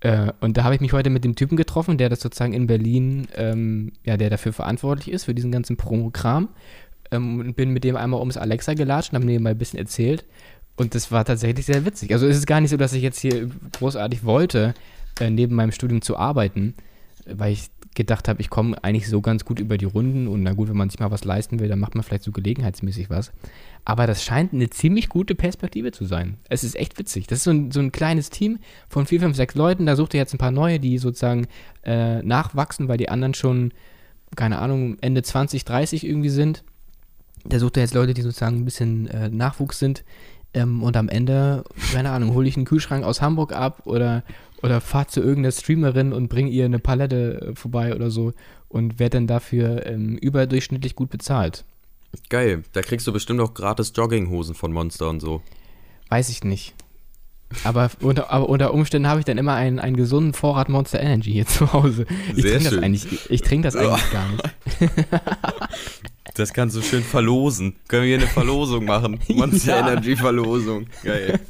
Äh, 0.00 0.32
und 0.40 0.56
da 0.56 0.64
habe 0.64 0.74
ich 0.74 0.80
mich 0.80 0.92
heute 0.92 1.10
mit 1.10 1.24
dem 1.24 1.34
Typen 1.34 1.56
getroffen, 1.56 1.98
der 1.98 2.08
das 2.08 2.20
sozusagen 2.20 2.52
in 2.52 2.66
Berlin, 2.66 3.26
ähm, 3.34 3.92
ja, 4.04 4.16
der 4.16 4.30
dafür 4.30 4.52
verantwortlich 4.52 5.10
ist, 5.10 5.24
für 5.24 5.34
diesen 5.34 5.50
ganzen 5.50 5.76
Promo-Kram. 5.76 6.48
Ähm, 7.10 7.40
und 7.40 7.56
bin 7.56 7.70
mit 7.70 7.84
dem 7.84 7.96
einmal 7.96 8.20
ums 8.20 8.36
Alexa 8.36 8.74
gelatscht 8.74 9.12
und 9.12 9.16
habe 9.16 9.26
mir 9.26 9.40
mal 9.40 9.50
ein 9.50 9.58
bisschen 9.58 9.78
erzählt. 9.78 10.24
Und 10.76 10.94
das 10.94 11.10
war 11.10 11.24
tatsächlich 11.24 11.66
sehr 11.66 11.84
witzig. 11.84 12.12
Also 12.12 12.26
es 12.26 12.36
ist 12.36 12.46
gar 12.46 12.60
nicht 12.60 12.70
so, 12.70 12.76
dass 12.76 12.92
ich 12.92 13.02
jetzt 13.02 13.18
hier 13.18 13.50
großartig 13.72 14.24
wollte, 14.24 14.74
äh, 15.20 15.28
neben 15.28 15.56
meinem 15.56 15.72
Studium 15.72 16.02
zu 16.02 16.16
arbeiten, 16.16 16.74
weil 17.26 17.52
ich 17.52 17.70
gedacht 17.94 18.28
habe, 18.28 18.40
ich 18.40 18.48
komme 18.48 18.82
eigentlich 18.84 19.08
so 19.08 19.20
ganz 19.20 19.44
gut 19.44 19.58
über 19.58 19.76
die 19.76 19.84
Runden 19.84 20.28
und 20.28 20.44
na 20.44 20.52
gut, 20.52 20.68
wenn 20.68 20.76
man 20.76 20.88
sich 20.88 21.00
mal 21.00 21.10
was 21.10 21.24
leisten 21.24 21.58
will, 21.58 21.68
dann 21.68 21.80
macht 21.80 21.96
man 21.96 22.04
vielleicht 22.04 22.22
so 22.22 22.30
gelegenheitsmäßig 22.30 23.10
was. 23.10 23.32
Aber 23.84 24.06
das 24.06 24.22
scheint 24.22 24.52
eine 24.52 24.70
ziemlich 24.70 25.08
gute 25.08 25.34
Perspektive 25.34 25.90
zu 25.90 26.04
sein. 26.04 26.38
Es 26.48 26.62
ist 26.62 26.76
echt 26.76 26.96
witzig. 26.98 27.26
Das 27.26 27.38
ist 27.38 27.44
so 27.44 27.50
ein, 27.50 27.72
so 27.72 27.80
ein 27.80 27.90
kleines 27.90 28.30
Team 28.30 28.58
von 28.88 29.04
vier, 29.04 29.18
fünf, 29.18 29.34
sechs 29.34 29.56
Leuten. 29.56 29.84
Da 29.84 29.96
sucht 29.96 30.14
ihr 30.14 30.20
jetzt 30.20 30.32
ein 30.32 30.38
paar 30.38 30.52
neue, 30.52 30.78
die 30.78 30.98
sozusagen 30.98 31.48
äh, 31.84 32.22
nachwachsen, 32.22 32.86
weil 32.86 32.98
die 32.98 33.08
anderen 33.08 33.34
schon, 33.34 33.72
keine 34.36 34.58
Ahnung, 34.58 34.96
Ende 35.00 35.22
20, 35.22 35.64
30 35.64 36.06
irgendwie 36.06 36.28
sind. 36.28 36.62
Der 37.44 37.60
sucht 37.60 37.76
ja 37.76 37.82
jetzt 37.82 37.94
Leute, 37.94 38.14
die 38.14 38.22
sozusagen 38.22 38.56
ein 38.56 38.64
bisschen 38.64 39.06
äh, 39.08 39.28
Nachwuchs 39.28 39.78
sind. 39.78 40.04
Ähm, 40.54 40.82
und 40.82 40.96
am 40.96 41.08
Ende, 41.08 41.64
keine 41.92 42.10
Ahnung, 42.10 42.34
hole 42.34 42.48
ich 42.48 42.56
einen 42.56 42.64
Kühlschrank 42.64 43.04
aus 43.04 43.20
Hamburg 43.20 43.52
ab 43.52 43.82
oder, 43.84 44.22
oder 44.62 44.80
fahr 44.80 45.08
zu 45.08 45.20
irgendeiner 45.20 45.52
Streamerin 45.52 46.12
und 46.12 46.28
bring 46.28 46.46
ihr 46.48 46.64
eine 46.64 46.78
Palette 46.78 47.40
äh, 47.40 47.54
vorbei 47.54 47.94
oder 47.94 48.10
so 48.10 48.32
und 48.68 48.98
werde 48.98 49.18
dann 49.18 49.26
dafür 49.26 49.86
ähm, 49.86 50.16
überdurchschnittlich 50.16 50.94
gut 50.94 51.10
bezahlt. 51.10 51.64
Geil. 52.30 52.62
Da 52.72 52.80
kriegst 52.80 53.06
du 53.06 53.12
bestimmt 53.12 53.40
auch 53.40 53.52
gratis 53.54 53.92
Jogginghosen 53.94 54.54
von 54.54 54.72
Monster 54.72 55.08
und 55.08 55.20
so. 55.20 55.42
Weiß 56.08 56.30
ich 56.30 56.42
nicht. 56.44 56.74
Aber 57.64 57.90
unter, 58.00 58.30
aber 58.30 58.48
unter 58.48 58.74
Umständen 58.74 59.08
habe 59.08 59.20
ich 59.20 59.24
dann 59.24 59.38
immer 59.38 59.54
einen, 59.54 59.78
einen 59.78 59.96
gesunden 59.96 60.34
Vorrat 60.34 60.68
Monster 60.68 61.00
Energy 61.00 61.32
hier 61.32 61.46
zu 61.46 61.72
Hause. 61.72 62.06
Ich 62.36 62.42
trinke 62.42 62.64
das 62.64 62.78
eigentlich, 62.78 63.30
ich 63.30 63.40
trinke 63.40 63.68
das 63.68 63.76
eigentlich 63.76 64.10
gar 64.10 64.28
nicht. 64.28 64.42
Das 66.38 66.52
kannst 66.52 66.76
du 66.76 66.82
schön 66.82 67.02
verlosen. 67.02 67.74
Können 67.88 68.02
wir 68.04 68.08
hier 68.08 68.18
eine 68.18 68.26
Verlosung 68.26 68.84
machen? 68.84 69.18
Monster 69.28 69.78
Ja. 69.80 69.88
Energy 69.90 70.16
Verlosung. 70.16 70.86
Geil. 71.02 71.40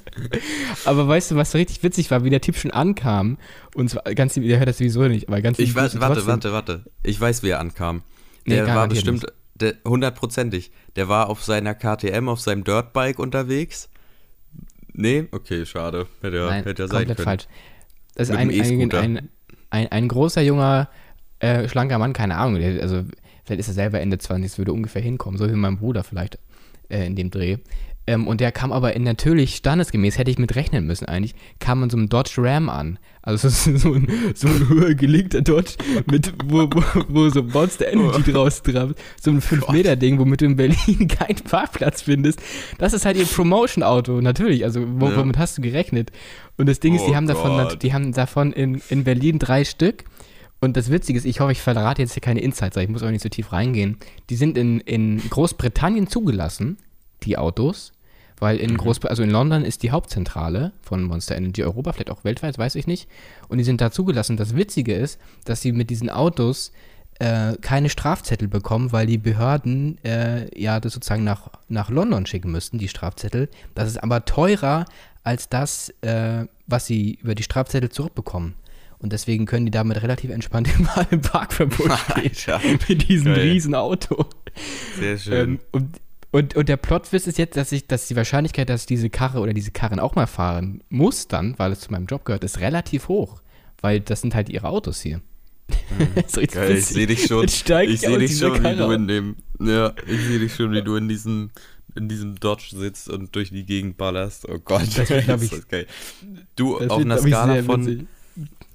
Aber 0.85 1.07
weißt 1.07 1.31
du, 1.31 1.37
was 1.37 1.51
so 1.53 1.59
richtig 1.59 1.83
witzig 1.83 2.11
war, 2.11 2.25
wie 2.25 2.31
der 2.31 2.41
Typ 2.41 2.57
schon 2.57 2.71
ankam? 2.71 3.37
Und 3.75 3.91
zwar 3.91 4.03
ganz 4.15 4.35
der 4.35 4.59
hört 4.59 4.69
das 4.69 4.79
sowieso 4.79 5.07
nicht, 5.07 5.29
aber 5.29 5.41
ganz 5.43 5.59
Ich 5.59 5.75
weiß, 5.75 6.01
warte, 6.01 6.15
trotzdem. 6.15 6.27
warte, 6.27 6.53
warte. 6.53 6.85
Ich 7.03 7.21
weiß, 7.21 7.43
wie 7.43 7.51
er 7.51 7.61
ankam. 7.61 8.03
Nee, 8.47 8.55
Der 8.57 8.67
war 8.67 8.75
garantiert 8.75 9.05
bestimmt, 9.05 9.33
der- 9.55 9.75
hundertprozentig. 9.87 10.71
Der 10.97 11.09
war 11.09 11.29
auf 11.29 11.45
seiner 11.45 11.75
KTM, 11.75 12.29
auf 12.29 12.41
seinem 12.41 12.65
Dirtbike 12.65 13.19
unterwegs. 13.19 13.91
Nee? 14.95 15.29
Okay, 15.33 15.67
schade. 15.67 16.07
Hätte 16.23 16.37
ja, 16.39 16.47
Nein, 16.47 16.65
hätte 16.65 16.83
ja 16.83 16.89
sein 16.89 16.97
komplett 17.07 17.17
können. 17.19 17.25
falsch. 17.25 17.47
Das 18.15 18.31
ist 18.31 18.35
ein, 18.37 18.51
E-Scooter. 18.51 19.01
ein, 19.01 19.29
ein, 19.71 19.87
ein 19.93 20.09
großer, 20.09 20.41
junger, 20.43 20.89
äh, 21.41 21.69
schlanker 21.69 21.99
Mann, 21.99 22.15
keine 22.15 22.37
Ahnung, 22.37 22.59
der, 22.61 22.83
also 22.83 23.05
vielleicht 23.49 23.61
ist 23.61 23.69
er 23.69 23.75
selber 23.75 24.01
Ende 24.01 24.19
20, 24.19 24.51
das 24.53 24.59
würde 24.59 24.73
ungefähr 24.73 25.03
hinkommen, 25.03 25.39
so 25.39 25.49
wie 25.49 25.53
mein 25.55 25.79
Bruder 25.79 26.05
vielleicht 26.05 26.39
äh, 26.91 27.07
in 27.07 27.17
dem 27.17 27.31
Dreh. 27.31 27.57
Ähm, 28.07 28.27
und 28.27 28.41
der 28.41 28.53
kam 28.53 28.73
aber 28.73 28.97
in 28.97 29.03
natürlich 29.03 29.57
standesgemäß, 29.57 30.17
hätte 30.17 30.31
ich 30.31 30.39
mit 30.39 30.55
rechnen 30.57 30.87
müssen 30.87 31.05
eigentlich, 31.07 31.35
kam 31.59 31.83
in 31.83 31.91
so 31.91 31.97
einem 31.99 32.09
Dodge 32.09 32.37
Ram 32.39 32.71
an. 32.71 32.99
Also 33.21 33.49
so 33.77 33.93
ein, 33.93 34.09
so 34.35 34.49
ein 34.49 34.69
höher 34.71 34.95
gelegter 34.95 35.43
Dodge, 35.43 35.73
mit, 36.11 36.33
wo, 36.47 36.69
wo, 36.73 36.83
wo 37.09 37.29
so 37.29 37.43
Monster 37.43 37.93
Energy 37.93 38.33
draus 38.33 38.63
drauf, 38.63 38.93
so 39.21 39.31
ein 39.31 39.43
5-Meter-Ding, 39.43 40.19
womit 40.19 40.41
du 40.41 40.47
in 40.47 40.57
Berlin 40.57 41.09
keinen 41.09 41.37
Parkplatz 41.37 42.01
findest. 42.03 42.41
Das 42.79 42.95
ist 42.95 43.05
halt 43.05 43.19
ihr 43.19 43.27
Promotion-Auto, 43.27 44.23
natürlich. 44.23 44.65
Also 44.65 44.83
wo, 44.87 45.09
Ja. 45.11 45.17
womit 45.19 45.37
hast 45.37 45.59
du 45.59 45.63
gerechnet? 45.63 46.11
Und 46.57 46.67
das 46.67 46.81
Ding 46.81 46.95
ist, 46.95 47.05
die 47.07 47.11
Oh 47.11 47.15
haben 47.17 47.27
davon, 47.27 47.59
Gott. 47.59 47.83
die 47.83 47.93
haben 47.93 48.13
davon 48.13 48.53
in, 48.55 48.81
in 48.89 49.05
Berlin 49.05 49.39
drei 49.39 49.65
Stück. 49.65 50.05
Und 50.61 50.77
das 50.77 50.91
Witzige 50.91 51.19
ist, 51.19 51.25
ich 51.25 51.41
hoffe, 51.41 51.53
ich 51.53 51.61
verrate 51.61 52.03
jetzt 52.03 52.15
hier 52.15 52.21
keine 52.21 52.41
Insights, 52.41 52.77
ich 52.77 52.89
muss 52.89 53.03
auch 53.03 53.11
nicht 53.11 53.23
so 53.23 53.29
tief 53.29 53.53
reingehen. 53.53 53.97
Die 54.29 54.37
sind 54.37 54.59
in, 54.59 54.81
in 54.81 55.19
Großbritannien 55.31 56.09
zugelassen, 56.09 56.79
die 57.23 57.39
Autos, 57.39 57.93
weil 58.41 58.57
Mhm. 58.57 58.63
in 58.63 58.77
Großbritannien, 58.77 59.11
also 59.11 59.23
in 59.23 59.31
London 59.31 59.65
ist 59.65 59.83
die 59.83 59.91
Hauptzentrale 59.91 60.73
von 60.83 61.03
Monster 61.05 61.37
Energy 61.37 61.63
Europa, 61.63 61.93
vielleicht 61.93 62.11
auch 62.11 62.25
weltweit, 62.25 62.59
weiß 62.59 62.75
ich 62.75 62.87
nicht. 62.87 63.09
Und 63.49 63.59
die 63.59 63.65
sind 63.65 63.81
da 63.81 63.91
zugelassen. 63.91 64.37
Das 64.37 64.57
Witzige 64.57 64.95
ist, 64.95 65.21
dass 65.45 65.61
sie 65.63 65.73
mit 65.73 65.91
diesen 65.91 66.11
Autos 66.11 66.73
äh, 67.21 67.57
keine 67.61 67.89
Strafzettel 67.89 68.49
bekommen, 68.49 68.93
weil 68.93 69.07
die 69.07 69.19
Behörden 69.19 69.99
äh, 70.05 70.49
ja 70.61 70.79
das 70.81 70.93
sozusagen 70.93 71.25
nach, 71.25 71.51
nach 71.69 71.91
London 71.91 72.27
schicken 72.27 72.53
müssten, 72.53 72.79
die 72.79 72.89
Strafzettel. 72.89 73.49
Das 73.75 73.89
ist 73.89 74.03
aber 74.03 74.25
teurer 74.25 74.85
als 75.25 75.49
das, 75.49 75.91
äh, 76.01 76.47
was 76.67 76.87
sie 76.87 77.19
über 77.23 77.35
die 77.35 77.43
Strafzettel 77.43 77.91
zurückbekommen. 77.91 78.55
Und 79.01 79.13
deswegen 79.13 79.47
können 79.47 79.65
die 79.67 79.71
damit 79.71 80.03
relativ 80.03 80.31
entspannt 80.31 80.69
mal 80.81 81.07
im 81.11 81.21
Parkverbot 81.21 81.93
stehen. 82.33 82.79
Mit 82.89 83.09
diesem 83.09 83.35
geil. 83.35 83.51
riesen 83.51 83.75
Auto. 83.75 84.27
Sehr 84.99 85.19
schön. 85.19 85.35
Ähm, 85.51 85.59
und, 85.73 86.01
und, 86.31 86.57
und 86.57 86.69
der 86.69 86.77
Plotwist 86.77 87.27
ist 87.29 87.39
jetzt, 87.39 87.57
dass 87.57 87.71
ich, 87.73 87.87
dass 87.87 88.09
die 88.09 88.17
Wahrscheinlichkeit, 88.17 88.69
dass 88.69 88.83
ich 88.83 88.87
diese 88.87 89.09
Karre 89.09 89.39
oder 89.41 89.53
diese 89.55 89.71
Karren 89.71 90.01
auch 90.01 90.15
mal 90.17 90.27
fahren 90.27 90.83
muss 90.89 91.29
dann, 91.29 91.55
weil 91.59 91.73
es 91.73 91.81
zu 91.81 91.93
meinem 91.93 92.07
Job 92.07 92.25
gehört, 92.25 92.43
ist 92.45 92.59
relativ 92.61 93.09
hoch. 93.09 93.41
Weil 93.81 94.01
das 94.01 94.21
sind 94.21 94.35
halt 94.35 94.49
ihre 94.49 94.69
Autos 94.69 95.01
hier. 95.01 95.21
Das 96.17 96.35
Mhm. 96.37 96.47
Geil, 96.53 96.77
ich 96.79 96.87
sehe 96.87 97.07
dich 97.07 97.27
schon. 97.27 97.45
Ich 97.45 97.59
sehe 97.65 98.19
dich 98.19 98.39
schon, 98.39 98.65
wie 98.65 98.75
du 98.77 98.91
in 98.91 99.07
dem. 99.07 99.37
Ja, 99.61 99.93
ich 100.07 100.21
sehe 100.23 100.39
dich 100.41 100.55
schon, 100.55 100.73
wie 100.73 100.83
du 100.83 100.97
in 100.97 101.09
diesem 101.09 101.51
in 101.95 102.09
diesem 102.09 102.39
Dodge 102.39 102.71
sitzt 102.77 103.09
und 103.09 103.35
durch 103.35 103.51
die 103.51 103.65
Gegend 103.65 103.97
ballerst. 103.97 104.49
Oh 104.49 104.59
Gott, 104.65 104.83
Das 104.97 105.09
wird, 105.11 105.25
glaub 105.25 105.37
ist 105.39 105.45
ich- 105.45 105.51
das 105.51 105.69
geil. 105.69 105.87
Du, 106.57 106.79
Das 106.79 106.91
auf 106.91 107.01
einer 107.01 107.19
Skala 107.19 107.63
von. 107.63 108.07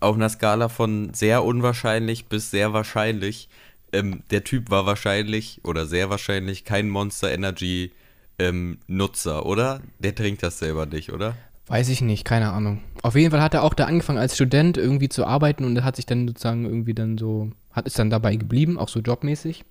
Auf 0.03 0.15
einer 0.15 0.29
Skala 0.29 0.69
von 0.69 1.13
sehr 1.13 1.43
unwahrscheinlich 1.43 2.25
bis 2.25 2.51
sehr 2.51 2.73
wahrscheinlich. 2.73 3.49
Ähm, 3.91 4.23
der 4.31 4.43
Typ 4.43 4.69
war 4.69 4.85
wahrscheinlich 4.85 5.61
oder 5.63 5.85
sehr 5.85 6.09
wahrscheinlich 6.09 6.65
kein 6.65 6.89
Monster 6.89 7.31
Energy 7.31 7.91
ähm, 8.39 8.79
Nutzer, 8.87 9.45
oder? 9.45 9.81
Der 9.99 10.15
trinkt 10.15 10.43
das 10.43 10.59
selber 10.59 10.85
nicht, 10.85 11.11
oder? 11.13 11.35
Weiß 11.67 11.89
ich 11.89 12.01
nicht, 12.01 12.25
keine 12.25 12.51
Ahnung. 12.51 12.81
Auf 13.03 13.15
jeden 13.15 13.31
Fall 13.31 13.41
hat 13.41 13.53
er 13.53 13.63
auch 13.63 13.73
da 13.73 13.85
angefangen 13.85 14.19
als 14.19 14.35
Student 14.35 14.77
irgendwie 14.77 15.09
zu 15.09 15.25
arbeiten 15.25 15.63
und 15.63 15.83
hat 15.83 15.95
sich 15.95 16.05
dann 16.05 16.27
sozusagen 16.27 16.65
irgendwie 16.65 16.93
dann 16.93 17.17
so, 17.17 17.51
hat 17.71 17.87
ist 17.87 17.97
dann 17.97 18.09
dabei 18.09 18.35
geblieben, 18.35 18.77
auch 18.77 18.89
so 18.89 18.99
jobmäßig. 18.99 19.63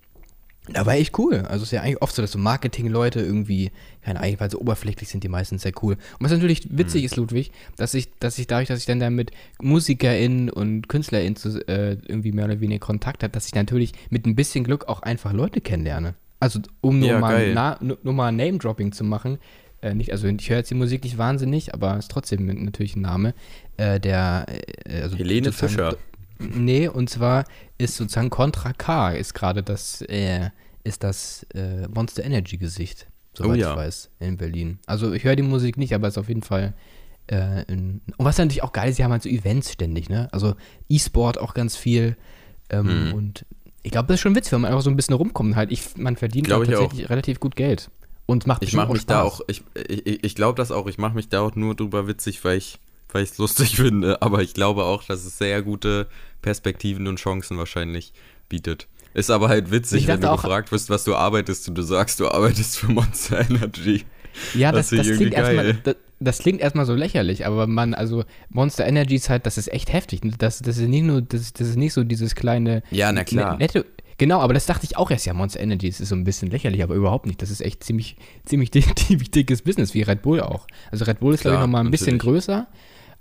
Da 0.69 0.85
war 0.85 0.93
echt 0.93 1.17
cool. 1.19 1.39
Also 1.39 1.63
es 1.63 1.63
ist 1.63 1.71
ja 1.71 1.81
eigentlich 1.81 2.01
oft 2.01 2.15
so, 2.15 2.21
dass 2.21 2.31
so 2.31 2.39
Marketing-Leute 2.39 3.19
irgendwie, 3.19 3.71
keine 4.01 4.21
Ahnung, 4.21 4.35
weil 4.39 4.49
so 4.49 4.59
oberflächlich 4.59 5.09
sind 5.09 5.23
die 5.23 5.27
meistens 5.27 5.63
sehr 5.63 5.73
cool. 5.81 5.95
Und 5.95 6.19
was 6.19 6.31
natürlich 6.31 6.67
witzig 6.71 7.03
ist, 7.03 7.17
Ludwig, 7.17 7.51
dass 7.75 7.93
ich, 7.93 8.09
dass 8.19 8.37
ich 8.37 8.47
dadurch, 8.47 8.69
dass 8.69 8.79
ich 8.79 8.85
dann 8.85 9.01
da 9.01 9.09
mit 9.09 9.31
MusikerInnen 9.61 10.49
und 10.49 10.87
KünstlerInnen 10.87 11.35
zu, 11.35 11.67
äh, 11.67 11.97
irgendwie 12.07 12.31
mehr 12.31 12.45
oder 12.45 12.61
weniger 12.61 12.85
Kontakt 12.85 13.23
habe, 13.23 13.31
dass 13.31 13.47
ich 13.47 13.55
natürlich 13.55 13.91
mit 14.09 14.25
ein 14.25 14.35
bisschen 14.35 14.63
Glück 14.63 14.87
auch 14.87 15.01
einfach 15.01 15.33
Leute 15.33 15.59
kennenlerne. 15.59 16.15
Also 16.39 16.59
um 16.79 16.99
nur 16.99 17.09
Ja, 17.09 17.19
mal, 17.19 17.53
na, 17.53 17.77
nur 17.81 18.13
mal 18.13 18.31
Name-Dropping 18.31 18.93
zu 18.93 19.03
machen, 19.03 19.39
äh, 19.81 19.93
nicht, 19.93 20.11
also 20.11 20.27
ich 20.27 20.49
höre 20.49 20.57
jetzt 20.57 20.71
die 20.71 20.75
Musik 20.75 21.03
nicht 21.03 21.17
wahnsinnig, 21.17 21.73
aber 21.73 21.97
ist 21.97 22.09
trotzdem 22.09 22.45
natürlich 22.63 22.95
ein 22.95 23.01
Name, 23.01 23.33
äh, 23.75 23.99
der, 23.99 24.45
äh, 24.85 25.01
also 25.01 25.17
Helene 25.17 25.51
Fischer. 25.51 25.97
Nee, 26.39 26.87
und 26.87 27.09
zwar 27.09 27.45
ist 27.77 27.95
sozusagen 27.95 28.29
Contra 28.29 28.73
K 28.73 29.11
ist 29.11 29.33
gerade 29.33 29.63
das, 29.63 30.01
äh, 30.03 30.49
ist 30.83 31.03
das 31.03 31.45
äh, 31.53 31.87
Monster 31.87 32.23
Energy 32.23 32.57
Gesicht, 32.57 33.07
soweit 33.33 33.51
Oh 33.51 33.55
ja. 33.55 33.71
ich 33.71 33.77
weiß, 33.77 34.09
in 34.19 34.37
Berlin. 34.37 34.79
Also 34.85 35.13
ich 35.13 35.23
höre 35.23 35.35
die 35.35 35.43
Musik 35.43 35.77
nicht, 35.77 35.93
aber 35.93 36.07
es 36.07 36.15
ist 36.15 36.17
auf 36.17 36.27
jeden 36.29 36.43
Fall 36.43 36.73
äh, 37.31 37.63
in, 37.71 38.01
und 38.17 38.25
was 38.25 38.37
natürlich 38.37 38.63
auch 38.63 38.73
geil 38.73 38.89
ist, 38.89 38.97
sie 38.97 39.03
haben 39.03 39.11
halt 39.11 39.23
so 39.23 39.29
Events 39.29 39.71
ständig, 39.71 40.09
ne? 40.09 40.27
Also 40.33 40.55
E-Sport 40.89 41.37
auch 41.39 41.53
ganz 41.53 41.75
viel 41.77 42.17
ähm, 42.69 43.07
Mhm. 43.09 43.13
und 43.13 43.45
ich 43.81 43.91
glaube, 43.91 44.07
das 44.07 44.15
ist 44.15 44.21
schon 44.21 44.35
witzig, 44.35 44.51
wenn 44.53 44.61
man 44.61 44.71
einfach 44.71 44.83
so 44.83 44.89
ein 44.89 44.95
bisschen 44.95 45.15
rumkommt. 45.15 45.55
Halt, 45.57 45.71
ich, 45.71 45.97
man 45.97 46.15
verdient 46.15 46.49
halt 46.51 46.67
ich 46.67 46.75
auch. 46.75 46.81
tatsächlich 46.81 47.09
relativ 47.09 47.39
gut 47.41 47.55
Geld. 47.55 47.89
Und 48.25 48.47
macht 48.47 48.63
Ich 48.63 48.71
mache 48.73 48.93
mich 48.93 49.05
da 49.05 49.21
Spaß. 49.25 49.33
auch, 49.33 49.41
ich, 49.47 49.61
ich, 49.87 50.23
ich 50.23 50.35
glaube 50.35 50.55
das 50.55 50.71
auch, 50.71 50.87
ich 50.87 50.97
mache 50.97 51.15
mich 51.15 51.27
da 51.27 51.41
auch 51.41 51.55
nur 51.55 51.75
drüber 51.75 52.07
witzig, 52.07 52.43
weil 52.45 52.57
ich 52.57 52.79
weil 53.13 53.23
ich 53.23 53.31
es 53.31 53.37
lustig 53.37 53.75
finde, 53.77 54.21
aber 54.21 54.41
ich 54.41 54.53
glaube 54.53 54.83
auch, 54.83 55.03
dass 55.03 55.25
es 55.25 55.37
sehr 55.37 55.61
gute 55.61 56.07
Perspektiven 56.41 57.07
und 57.07 57.17
Chancen 57.17 57.57
wahrscheinlich 57.57 58.13
bietet. 58.49 58.87
Ist 59.13 59.29
aber 59.29 59.47
halt 59.49 59.71
witzig, 59.71 60.07
wenn 60.07 60.21
du 60.21 60.31
auch- 60.31 60.41
gefragt 60.41 60.71
wirst, 60.71 60.89
was 60.89 61.03
du 61.03 61.15
arbeitest 61.15 61.69
und 61.69 61.75
du 61.75 61.83
sagst, 61.83 62.19
du 62.19 62.27
arbeitest 62.27 62.77
für 62.79 62.91
Monster 62.91 63.47
Energy. 63.49 64.03
Ja, 64.55 64.71
Das 64.71 64.89
das, 64.89 65.07
das, 65.07 65.17
klingt 65.17 65.33
erstmal, 65.33 65.73
das, 65.75 65.95
das 66.19 66.39
klingt 66.39 66.59
erstmal 66.61 66.85
so 66.87 66.95
lächerlich, 66.95 67.45
aber 67.45 67.67
man, 67.67 67.93
also 67.93 68.23
Monster 68.49 68.85
Energy 68.87 69.15
ist 69.15 69.29
halt, 69.29 69.45
das 69.45 69.59
ist 69.59 69.71
echt 69.71 69.93
heftig. 69.93 70.21
Das, 70.39 70.59
das 70.59 70.77
ist 70.79 70.87
nicht 70.87 71.03
nur, 71.03 71.21
das, 71.21 71.53
das 71.53 71.67
ist 71.67 71.75
nicht 71.75 71.93
so 71.93 72.03
dieses 72.03 72.33
kleine 72.33 72.81
Ja, 72.89 73.11
na 73.11 73.23
klar. 73.23 73.51
ne- 73.53 73.57
nette. 73.59 73.85
Genau, 74.17 74.39
aber 74.41 74.53
das 74.53 74.65
dachte 74.67 74.85
ich 74.85 74.95
auch 74.97 75.09
erst, 75.11 75.25
ja, 75.25 75.33
Monster 75.33 75.59
Energy, 75.59 75.87
ist 75.87 75.97
so 75.99 76.15
ein 76.15 76.23
bisschen 76.23 76.49
lächerlich, 76.49 76.81
aber 76.83 76.95
überhaupt 76.95 77.25
nicht. 77.27 77.41
Das 77.41 77.49
ist 77.51 77.61
echt 77.61 77.83
ziemlich, 77.83 78.15
ziemlich, 78.45 78.71
dick, 78.71 78.97
ziemlich 78.97 79.29
dickes 79.31 79.61
Business, 79.61 79.93
wie 79.93 80.01
Red 80.01 80.23
Bull 80.23 80.39
auch. 80.41 80.65
Also 80.91 81.05
Red 81.05 81.19
Bull 81.19 81.35
ist, 81.35 81.41
glaube 81.41 81.55
ich, 81.55 81.57
Klar, 81.59 81.67
nochmal 81.67 81.83
ein 81.85 81.91
bisschen 81.91 82.17
natürlich. 82.17 82.45
größer. 82.45 82.67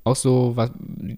Auch 0.04 0.16
so, 0.16 0.56
was, 0.56 0.70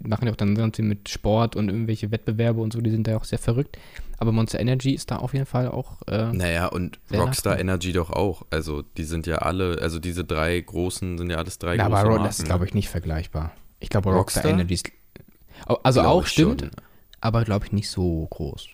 machen 0.07 0.27
ja 0.27 0.33
auch 0.33 0.37
dann 0.37 0.55
ganz 0.55 0.77
viel 0.77 0.85
mit 0.85 1.09
Sport 1.09 1.57
und 1.57 1.69
irgendwelche 1.71 2.11
Wettbewerbe 2.11 2.61
und 2.61 2.73
so, 2.73 2.81
die 2.83 2.91
sind 2.91 3.07
da 3.07 3.17
auch 3.17 3.25
sehr 3.25 3.39
verrückt. 3.39 3.79
Aber 4.19 4.31
Monster 4.31 4.61
Energy 4.61 4.93
ist 4.93 5.11
da 5.11 5.17
auf 5.17 5.33
jeden 5.33 5.47
Fall 5.47 5.69
auch. 5.69 6.03
Äh, 6.07 6.33
Naja, 6.33 6.67
und 6.67 7.01
Rockstar 7.13 7.59
Energy 7.59 7.93
doch 7.93 8.11
auch. 8.11 8.45
Also, 8.51 8.83
die 8.83 9.05
sind 9.05 9.27
ja 9.27 9.37
alle, 9.39 9.79
also 9.81 9.99
diese 9.99 10.25
drei 10.25 10.61
großen 10.61 11.17
sind 11.19 11.31
ja 11.31 11.39
alles 11.39 11.59
drei 11.59 11.77
Ja, 11.77 11.89
große 11.89 11.99
aber 12.01 12.09
Marken. 12.11 12.25
das 12.25 12.39
ist, 12.41 12.45
glaube 12.45 12.67
ich, 12.67 12.75
nicht 12.75 12.89
vergleichbar. 12.91 13.53
Ich 13.81 13.89
glaube, 13.89 14.11
Rockstar, 14.13 14.43
Rockstar? 14.45 14.53
Energy 14.61 14.75
ist. 14.75 14.85
Also 15.83 16.01
Glaub 16.03 16.13
auch 16.13 16.27
stimmt, 16.27 16.61
schon. 16.61 16.71
aber 17.21 17.45
glaube 17.45 17.67
ich 17.67 17.73
nicht 17.73 17.89
so 17.89 18.27
groß. 18.31 18.69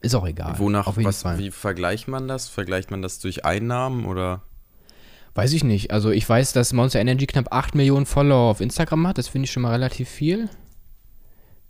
Ist 0.00 0.14
auch 0.14 0.26
egal. 0.26 0.58
Wonach, 0.58 0.90
was, 0.96 1.22
Fall. 1.22 1.38
wie 1.38 1.50
vergleicht 1.50 2.08
man 2.08 2.26
das? 2.26 2.48
Vergleicht 2.48 2.90
man 2.90 3.02
das 3.02 3.18
durch 3.20 3.44
Einnahmen 3.44 4.04
oder? 4.06 4.42
Weiß 5.34 5.52
ich 5.52 5.64
nicht. 5.64 5.90
Also 5.90 6.10
ich 6.10 6.28
weiß, 6.28 6.52
dass 6.52 6.72
Monster 6.72 7.00
Energy 7.00 7.26
knapp 7.26 7.52
8 7.52 7.74
Millionen 7.74 8.06
Follower 8.06 8.50
auf 8.50 8.60
Instagram 8.60 9.06
hat. 9.06 9.18
Das 9.18 9.28
finde 9.28 9.46
ich 9.46 9.52
schon 9.52 9.62
mal 9.62 9.72
relativ 9.72 10.08
viel. 10.08 10.48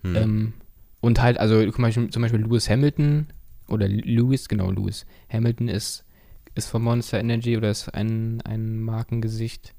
Hm. 0.03 0.17
Ähm, 0.17 0.53
und 1.01 1.21
halt, 1.21 1.39
also 1.39 1.71
zum 1.71 1.83
Beispiel, 1.83 2.11
zum 2.11 2.23
Beispiel 2.23 2.41
Lewis 2.41 2.69
Hamilton 2.69 3.27
oder 3.69 3.89
Lewis, 3.89 4.49
genau, 4.49 4.71
Lewis 4.71 5.07
Hamilton 5.29 5.69
ist, 5.69 6.05
ist 6.55 6.69
von 6.69 6.83
Monster 6.83 7.19
Energy 7.19 7.57
oder 7.57 7.71
ist 7.71 7.89
ein, 7.89 8.41
ein 8.43 8.81
Markengesicht. 8.81 9.75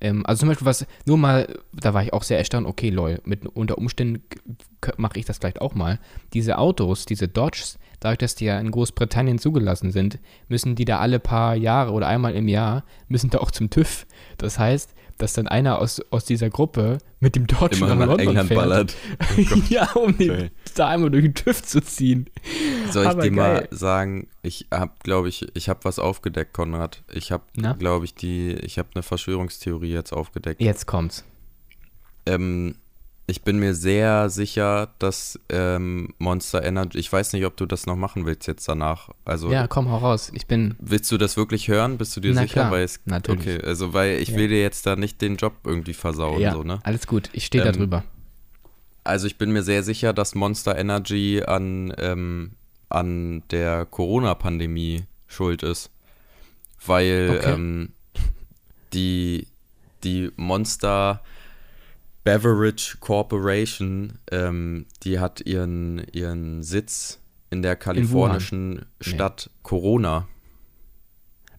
Ähm, 0.00 0.24
also 0.26 0.40
zum 0.40 0.48
Beispiel 0.48 0.66
was, 0.66 0.86
nur 1.06 1.18
mal, 1.18 1.58
da 1.72 1.94
war 1.94 2.02
ich 2.02 2.12
auch 2.12 2.22
sehr 2.22 2.38
erstaunt, 2.38 2.66
okay, 2.66 2.90
lol, 2.90 3.20
mit, 3.24 3.46
unter 3.46 3.78
Umständen 3.78 4.22
mache 4.96 5.18
ich 5.18 5.24
das 5.24 5.38
vielleicht 5.38 5.60
auch 5.60 5.74
mal. 5.74 5.98
Diese 6.32 6.58
Autos, 6.58 7.06
diese 7.06 7.28
Dodges, 7.28 7.78
dadurch, 8.04 8.18
dass 8.18 8.34
die 8.34 8.44
ja 8.44 8.58
in 8.58 8.70
Großbritannien 8.70 9.38
zugelassen 9.38 9.90
sind, 9.90 10.18
müssen 10.48 10.74
die 10.74 10.84
da 10.84 10.98
alle 10.98 11.18
paar 11.18 11.56
Jahre 11.56 11.92
oder 11.92 12.06
einmal 12.06 12.34
im 12.34 12.48
Jahr, 12.48 12.84
müssen 13.08 13.30
da 13.30 13.38
auch 13.38 13.50
zum 13.50 13.70
TÜV. 13.70 14.06
Das 14.36 14.58
heißt, 14.58 14.94
dass 15.16 15.32
dann 15.32 15.46
einer 15.48 15.78
aus, 15.78 16.00
aus 16.10 16.24
dieser 16.24 16.50
Gruppe 16.50 16.98
mit 17.20 17.36
dem 17.36 17.46
Dodge 17.46 17.80
nach 17.80 17.96
London 17.96 18.18
England 18.18 18.48
fährt. 18.48 18.60
ballert. 18.60 18.96
ja, 19.70 19.90
um 19.92 20.18
den 20.18 20.28
Geil. 20.28 20.50
da 20.74 20.88
einmal 20.88 21.10
durch 21.10 21.24
den 21.24 21.34
TÜV 21.34 21.62
zu 21.62 21.80
ziehen. 21.80 22.28
Soll 22.90 23.04
ich 23.04 23.10
Aber 23.10 23.22
dir 23.22 23.30
mal 23.30 23.54
geil. 23.60 23.68
sagen, 23.70 24.28
ich 24.42 24.66
habe, 24.72 24.92
glaube 25.02 25.28
ich, 25.28 25.46
ich 25.54 25.68
habe 25.68 25.80
was 25.84 25.98
aufgedeckt, 25.98 26.52
Konrad. 26.52 27.04
Ich 27.12 27.32
habe, 27.32 27.44
glaube 27.78 28.04
ich, 28.04 28.14
die, 28.14 28.52
ich 28.54 28.76
habe 28.78 28.88
eine 28.94 29.02
Verschwörungstheorie 29.02 29.92
jetzt 29.92 30.12
aufgedeckt. 30.12 30.60
Jetzt 30.60 30.86
kommt's. 30.86 31.24
ähm, 32.26 32.74
ich 33.26 33.42
bin 33.42 33.58
mir 33.58 33.74
sehr 33.74 34.28
sicher, 34.28 34.90
dass 34.98 35.38
ähm, 35.48 36.12
Monster 36.18 36.62
Energy, 36.64 36.98
ich 36.98 37.10
weiß 37.12 37.32
nicht, 37.32 37.46
ob 37.46 37.56
du 37.56 37.64
das 37.66 37.86
noch 37.86 37.96
machen 37.96 38.26
willst 38.26 38.46
jetzt 38.46 38.68
danach. 38.68 39.08
Also 39.24 39.50
Ja, 39.50 39.66
komm, 39.66 39.90
hau 39.90 39.96
raus. 39.98 40.30
Ich 40.34 40.46
bin. 40.46 40.74
willst 40.78 41.10
du 41.10 41.16
das 41.16 41.36
wirklich 41.36 41.68
hören? 41.68 41.96
Bist 41.96 42.14
du 42.16 42.20
dir 42.20 42.34
Na 42.34 42.42
sicher? 42.42 42.52
klar, 42.52 42.70
weil 42.70 42.84
es, 42.84 43.00
natürlich. 43.06 43.40
Okay, 43.56 43.62
also 43.66 43.92
weil 43.94 44.18
ich 44.20 44.28
Ja. 44.30 44.36
will 44.36 44.48
dir 44.48 44.60
jetzt 44.60 44.84
da 44.86 44.96
nicht 44.96 45.22
den 45.22 45.36
Job 45.36 45.54
irgendwie 45.64 45.94
versauen, 45.94 46.40
ja, 46.40 46.52
so, 46.52 46.62
ne? 46.62 46.80
alles 46.84 47.06
gut. 47.06 47.30
Ich 47.32 47.46
stehe 47.46 47.62
da 47.64 47.70
Ähm, 47.70 47.76
drüber. 47.76 48.04
Also 49.04 49.26
ich 49.26 49.36
bin 49.36 49.52
mir 49.52 49.62
sehr 49.62 49.82
sicher, 49.82 50.12
dass 50.12 50.34
Monster 50.34 50.76
Energy 50.78 51.42
an, 51.46 51.92
ähm, 51.98 52.52
an 52.88 53.42
der 53.50 53.84
Corona-Pandemie 53.86 55.04
schuld 55.26 55.62
ist. 55.62 55.90
Weil 56.86 57.36
Okay. 57.38 57.52
ähm, 57.54 57.88
die, 58.92 59.46
die 60.04 60.30
Monster 60.36 61.20
Beverage 62.24 62.96
Corporation, 63.00 64.18
ähm, 64.30 64.86
die 65.02 65.18
hat 65.20 65.40
ihren, 65.42 66.02
ihren 66.12 66.62
Sitz 66.62 67.20
in 67.50 67.62
der 67.62 67.76
kalifornischen 67.76 68.86
Stadt 69.00 69.50
Corona. 69.62 70.26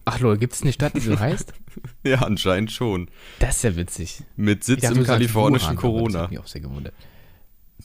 Ach 0.04 0.20
lol, 0.20 0.36
gibt 0.38 0.52
es 0.54 0.62
eine 0.62 0.72
Stadt, 0.72 0.94
die 0.94 1.00
so 1.00 1.18
heißt? 1.18 1.52
Ja, 2.04 2.22
anscheinend 2.22 2.72
schon. 2.72 3.08
Das 3.38 3.56
ist 3.56 3.62
ja 3.64 3.76
witzig. 3.76 4.22
Mit 4.36 4.64
Sitz 4.64 4.80
dachte, 4.80 4.98
im 5.00 5.04
kalifornischen 5.04 5.66
Wuhan, 5.66 5.74
Das 5.76 5.82
Corona. 5.82 6.20
hat 6.22 6.30
mich 6.30 6.38
auch 6.38 6.46
sehr 6.46 6.62
gewundert. 6.62 6.94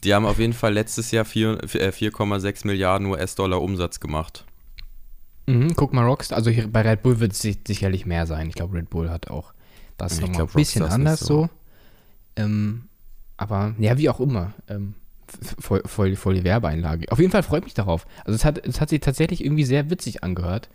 Die 0.02 0.14
haben 0.14 0.24
auf 0.24 0.38
jeden 0.38 0.54
Fall 0.54 0.72
letztes 0.72 1.10
Jahr 1.10 1.26
vier- 1.26 1.62
äh, 1.62 1.92
4,6 1.92 2.66
Milliarden 2.66 3.06
US-Dollar 3.08 3.60
Umsatz 3.60 4.00
gemacht. 4.00 4.46
Mhm, 5.46 5.74
guck 5.76 5.92
mal, 5.92 6.04
Rockstar. 6.06 6.38
Also 6.38 6.50
hier, 6.50 6.68
bei 6.68 6.80
Red 6.80 7.02
Bull 7.02 7.20
wird 7.20 7.32
es 7.32 7.40
si- 7.40 7.58
sicherlich 7.66 8.06
mehr 8.06 8.26
sein. 8.26 8.48
Ich 8.48 8.54
glaube, 8.54 8.76
Red 8.78 8.88
Bull 8.88 9.10
hat 9.10 9.28
auch 9.28 9.52
das 9.98 10.20
nochmal 10.22 10.42
ein 10.42 10.46
bisschen 10.54 10.84
anders 10.84 11.20
so. 11.20 11.26
so. 11.26 11.50
Ähm, 12.36 12.88
aber 13.36 13.74
ja, 13.78 13.98
wie 13.98 14.08
auch 14.08 14.20
immer. 14.20 14.52
Ähm, 14.68 14.94
voll, 15.58 15.82
voll, 15.84 16.16
voll 16.16 16.34
die 16.34 16.44
Werbeeinlage. 16.44 17.10
Auf 17.10 17.18
jeden 17.18 17.30
Fall 17.30 17.42
freut 17.42 17.64
mich 17.64 17.74
darauf. 17.74 18.06
Also 18.24 18.36
es 18.36 18.44
hat, 18.44 18.64
es 18.66 18.80
hat 18.80 18.90
sich 18.90 19.00
tatsächlich 19.00 19.44
irgendwie 19.44 19.64
sehr 19.64 19.90
witzig 19.90 20.22
angehört. 20.22 20.68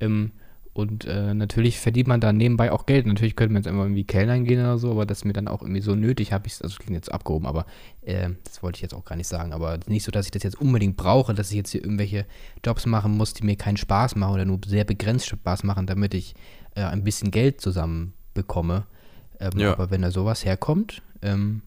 Ähm, 0.00 0.32
und 0.74 1.04
äh, 1.04 1.34
natürlich 1.34 1.78
verdient 1.78 2.08
man 2.08 2.20
da 2.20 2.32
nebenbei 2.32 2.72
auch 2.72 2.84
Geld. 2.84 3.06
Natürlich 3.06 3.36
könnte 3.36 3.52
man 3.52 3.62
jetzt 3.62 3.70
immer 3.70 3.84
irgendwie 3.84 4.04
Kellnern 4.04 4.44
gehen 4.44 4.58
oder 4.58 4.76
so, 4.76 4.90
aber 4.90 5.06
das 5.06 5.18
ist 5.18 5.24
mir 5.24 5.32
dann 5.32 5.46
auch 5.46 5.62
irgendwie 5.62 5.80
so 5.80 5.94
nötig, 5.94 6.32
habe 6.32 6.48
ich 6.48 6.54
also 6.54 6.66
es 6.66 6.78
klingt 6.80 6.96
jetzt 6.96 7.12
abgehoben, 7.12 7.46
aber 7.46 7.64
äh, 8.02 8.30
das 8.42 8.60
wollte 8.60 8.78
ich 8.78 8.82
jetzt 8.82 8.92
auch 8.92 9.04
gar 9.04 9.14
nicht 9.14 9.28
sagen. 9.28 9.52
Aber 9.52 9.78
nicht 9.86 10.02
so, 10.02 10.10
dass 10.10 10.26
ich 10.26 10.32
das 10.32 10.42
jetzt 10.42 10.60
unbedingt 10.60 10.96
brauche, 10.96 11.32
dass 11.32 11.50
ich 11.50 11.56
jetzt 11.56 11.70
hier 11.70 11.84
irgendwelche 11.84 12.26
Jobs 12.64 12.86
machen 12.86 13.16
muss, 13.16 13.34
die 13.34 13.44
mir 13.44 13.54
keinen 13.54 13.76
Spaß 13.76 14.16
machen 14.16 14.34
oder 14.34 14.44
nur 14.44 14.58
sehr 14.66 14.84
begrenzt 14.84 15.28
Spaß 15.28 15.62
machen, 15.62 15.86
damit 15.86 16.12
ich 16.12 16.34
äh, 16.74 16.82
ein 16.82 17.04
bisschen 17.04 17.30
Geld 17.30 17.60
zusammen 17.60 18.12
bekomme. 18.34 18.84
Ähm, 19.52 19.58
Ja. 19.60 19.72
Aber 19.72 19.90
wenn 19.90 20.02
da 20.02 20.10
sowas 20.10 20.44
herkommt, 20.44 21.02
ähm, 21.22 21.62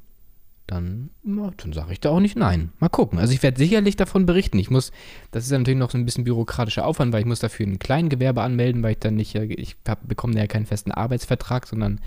dann, 0.67 1.11
dann 1.23 1.71
sage 1.71 1.93
ich 1.93 2.01
da 2.01 2.09
auch 2.09 2.19
nicht 2.19 2.35
nein. 2.35 2.73
Mal 2.79 2.89
gucken. 2.89 3.19
Also 3.19 3.33
ich 3.33 3.41
werde 3.41 3.57
sicherlich 3.57 3.95
davon 3.95 4.25
berichten. 4.25 4.59
Ich 4.59 4.69
muss, 4.69 4.91
das 5.31 5.45
ist 5.45 5.51
ja 5.51 5.57
natürlich 5.57 5.79
noch 5.79 5.91
so 5.91 5.97
ein 5.97 6.03
bisschen 6.03 6.25
bürokratischer 6.25 6.85
Aufwand, 6.85 7.13
weil 7.13 7.21
ich 7.21 7.25
muss 7.25 7.39
dafür 7.39 7.65
ein 7.65 7.79
Kleingewerbe 7.79 8.41
anmelden, 8.41 8.83
weil 8.83 8.91
ich 8.91 8.99
dann 8.99 9.15
nicht, 9.15 9.35
äh, 9.35 9.45
ich 9.45 9.77
hab, 9.87 10.05
bekomme 10.07 10.37
ja 10.37 10.45
keinen 10.45 10.65
festen 10.65 10.91
Arbeitsvertrag, 10.91 11.67
sondern 11.67 12.01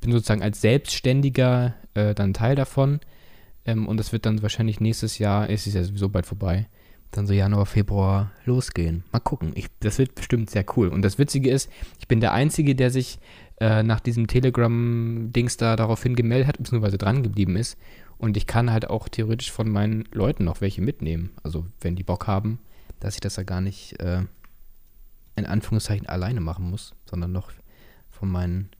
bin 0.00 0.12
sozusagen 0.12 0.42
als 0.42 0.60
Selbstständiger 0.60 1.74
äh, 1.94 2.14
dann 2.14 2.34
Teil 2.34 2.54
davon. 2.54 3.00
Ähm, 3.66 3.88
und 3.88 3.98
das 3.98 4.12
wird 4.12 4.26
dann 4.26 4.42
wahrscheinlich 4.42 4.78
nächstes 4.80 5.18
Jahr, 5.18 5.50
es 5.50 5.66
ist 5.66 5.74
ja 5.74 5.82
sowieso 5.82 6.08
bald 6.08 6.26
vorbei, 6.26 6.68
dann 7.10 7.26
so 7.26 7.32
Januar, 7.32 7.66
Februar 7.66 8.30
losgehen. 8.44 9.04
Mal 9.12 9.20
gucken. 9.20 9.52
Ich, 9.54 9.66
das 9.80 9.98
wird 9.98 10.14
bestimmt 10.14 10.50
sehr 10.50 10.64
cool. 10.76 10.88
Und 10.88 11.02
das 11.02 11.18
Witzige 11.18 11.50
ist, 11.50 11.70
ich 11.98 12.06
bin 12.06 12.20
der 12.20 12.32
Einzige, 12.32 12.74
der 12.74 12.90
sich 12.90 13.18
äh, 13.60 13.82
nach 13.82 14.00
diesem 14.00 14.26
Telegram-Dings 14.26 15.56
da 15.56 15.76
daraufhin 15.76 16.16
gemeldet 16.16 16.48
hat, 16.48 16.58
beziehungsweise 16.58 16.98
dran 16.98 17.22
geblieben 17.22 17.56
ist. 17.56 17.78
Und 18.18 18.36
ich 18.36 18.46
kann 18.46 18.70
halt 18.70 18.88
auch 18.88 19.08
theoretisch 19.08 19.52
von 19.52 19.68
meinen 19.68 20.04
Leuten 20.12 20.44
noch 20.44 20.60
welche 20.60 20.82
mitnehmen. 20.82 21.30
Also 21.42 21.66
wenn 21.80 21.96
die 21.96 22.02
Bock 22.02 22.26
haben, 22.26 22.58
dass 23.00 23.14
ich 23.14 23.20
das 23.20 23.36
ja 23.36 23.42
gar 23.42 23.60
nicht 23.60 24.00
äh, 24.00 24.22
in 25.36 25.46
Anführungszeichen 25.46 26.06
alleine 26.06 26.40
machen 26.40 26.70
muss, 26.70 26.94
sondern 27.08 27.32
noch 27.32 27.50
von 28.10 28.28
meinen 28.28 28.70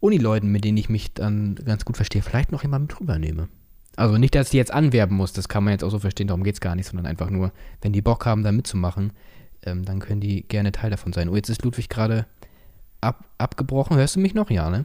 Unileuten, 0.00 0.50
mit 0.50 0.64
denen 0.64 0.76
ich 0.76 0.88
mich 0.88 1.14
dann 1.14 1.54
ganz 1.54 1.84
gut 1.84 1.96
verstehe, 1.96 2.22
vielleicht 2.22 2.52
noch 2.52 2.62
jemand 2.62 2.88
mit 2.88 3.00
rübernehme. 3.00 3.48
Also 3.96 4.18
nicht, 4.18 4.34
dass 4.34 4.48
ich 4.48 4.50
die 4.52 4.56
jetzt 4.56 4.72
anwerben 4.72 5.16
muss, 5.16 5.32
das 5.32 5.48
kann 5.48 5.64
man 5.64 5.72
jetzt 5.72 5.84
auch 5.84 5.90
so 5.90 6.00
verstehen, 6.00 6.26
darum 6.26 6.42
geht 6.42 6.54
es 6.54 6.60
gar 6.60 6.74
nicht, 6.74 6.86
sondern 6.86 7.06
einfach 7.06 7.30
nur, 7.30 7.52
wenn 7.80 7.92
die 7.92 8.02
Bock 8.02 8.26
haben, 8.26 8.42
da 8.42 8.50
mitzumachen, 8.50 9.12
ähm, 9.62 9.84
dann 9.84 10.00
können 10.00 10.20
die 10.20 10.42
gerne 10.46 10.72
Teil 10.72 10.90
davon 10.90 11.12
sein. 11.12 11.28
Oh, 11.28 11.36
jetzt 11.36 11.48
ist 11.48 11.62
Ludwig 11.62 11.88
gerade 11.88 12.26
ab, 13.04 13.24
abgebrochen. 13.38 13.96
Hörst 13.96 14.16
du 14.16 14.20
mich 14.20 14.34
noch? 14.34 14.50
Ja, 14.50 14.70
ne? 14.70 14.84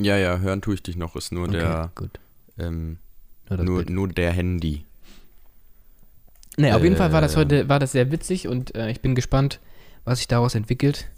Ja, 0.00 0.16
ja, 0.16 0.38
hören 0.38 0.60
tue 0.60 0.74
ich 0.74 0.82
dich 0.82 0.96
noch, 0.96 1.16
ist 1.16 1.32
nur 1.32 1.44
Okay, 1.48 1.58
der, 1.58 1.90
gut. 1.94 2.18
ähm, 2.58 2.98
Nur 3.48 3.64
nur, 3.64 3.84
nur 3.90 4.08
der 4.08 4.32
Handy. 4.32 4.84
Nee, 6.56 6.72
auf 6.72 6.82
jeden 6.82 6.96
Fall 6.96 7.12
war 7.12 7.20
das 7.20 7.34
Äh, 7.34 7.38
heute 7.38 7.68
war 7.68 7.78
das 7.78 7.92
sehr 7.92 8.10
witzig 8.10 8.48
und 8.48 8.74
äh, 8.74 8.90
ich 8.90 9.00
bin 9.00 9.14
gespannt, 9.14 9.60
was 10.04 10.18
sich 10.18 10.28
daraus 10.28 10.54
entwickelt. 10.54 11.08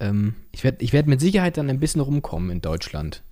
Ähm, 0.00 0.34
ich 0.52 0.64
werde 0.64 0.82
ich 0.84 0.92
werd 0.92 1.06
mit 1.06 1.20
Sicherheit 1.20 1.56
dann 1.56 1.70
ein 1.70 1.78
bisschen 1.80 2.00
rumkommen 2.00 2.50
in 2.50 2.60
Deutschland. 2.60 3.22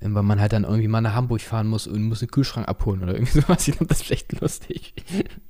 Ähm, 0.00 0.14
weil 0.16 0.24
man 0.24 0.40
halt 0.40 0.52
dann 0.52 0.64
irgendwie 0.64 0.88
mal 0.88 1.00
nach 1.00 1.14
Hamburg 1.14 1.40
fahren 1.42 1.68
muss 1.68 1.86
und 1.86 2.02
muss 2.02 2.22
einen 2.22 2.30
Kühlschrank 2.32 2.66
abholen 2.68 3.02
oder 3.02 3.14
irgendwie 3.14 3.32
sowas. 3.40 3.68
Ich 3.68 3.74
glaube, 3.76 3.86
das 3.86 4.02
ist 4.02 4.10
echt 4.10 4.40
lustig. 4.40 4.94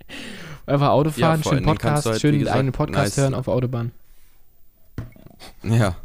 Einfach 0.66 0.90
Auto 0.90 1.10
Ja, 1.16 1.42
schön 1.42 1.64
Podcast, 1.64 2.06
halt, 2.06 2.20
schön 2.20 2.38
gesagt, 2.38 2.56
eigenen 2.56 2.72
Podcast 2.72 3.16
nice- 3.16 3.22
hören 3.22 3.34
auf 3.34 3.48
Autobahn. 3.48 3.92
Ja. 5.62 5.96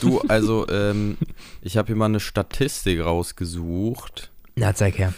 Du, 0.00 0.20
also, 0.28 0.68
ähm, 0.68 1.16
ich 1.62 1.76
habe 1.76 1.86
hier 1.86 1.96
mal 1.96 2.06
eine 2.06 2.20
Statistik 2.20 3.00
rausgesucht. 3.00 4.30
Na, 4.56 4.74
zeig 4.74 4.98
her. 4.98 5.14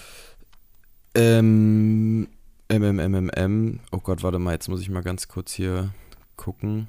Ähm, 1.14 2.28
MMMMM. 2.68 3.80
Oh 3.90 3.98
Gott, 3.98 4.22
warte 4.22 4.38
mal, 4.38 4.52
jetzt 4.52 4.68
muss 4.68 4.80
ich 4.80 4.88
mal 4.88 5.02
ganz 5.02 5.28
kurz 5.28 5.52
hier 5.52 5.92
gucken. 6.36 6.88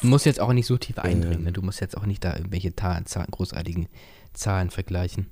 Du 0.00 0.06
musst 0.06 0.26
jetzt 0.26 0.40
auch 0.40 0.52
nicht 0.52 0.66
so 0.66 0.78
tief 0.78 0.98
eindringen. 0.98 1.38
Ähm. 1.40 1.44
Ne? 1.44 1.52
Du 1.52 1.62
musst 1.62 1.80
jetzt 1.80 1.96
auch 1.96 2.06
nicht 2.06 2.24
da 2.24 2.34
irgendwelche 2.34 2.74
Zahlen, 2.74 3.04
großartigen 3.30 3.88
Zahlen 4.32 4.70
vergleichen. 4.70 5.26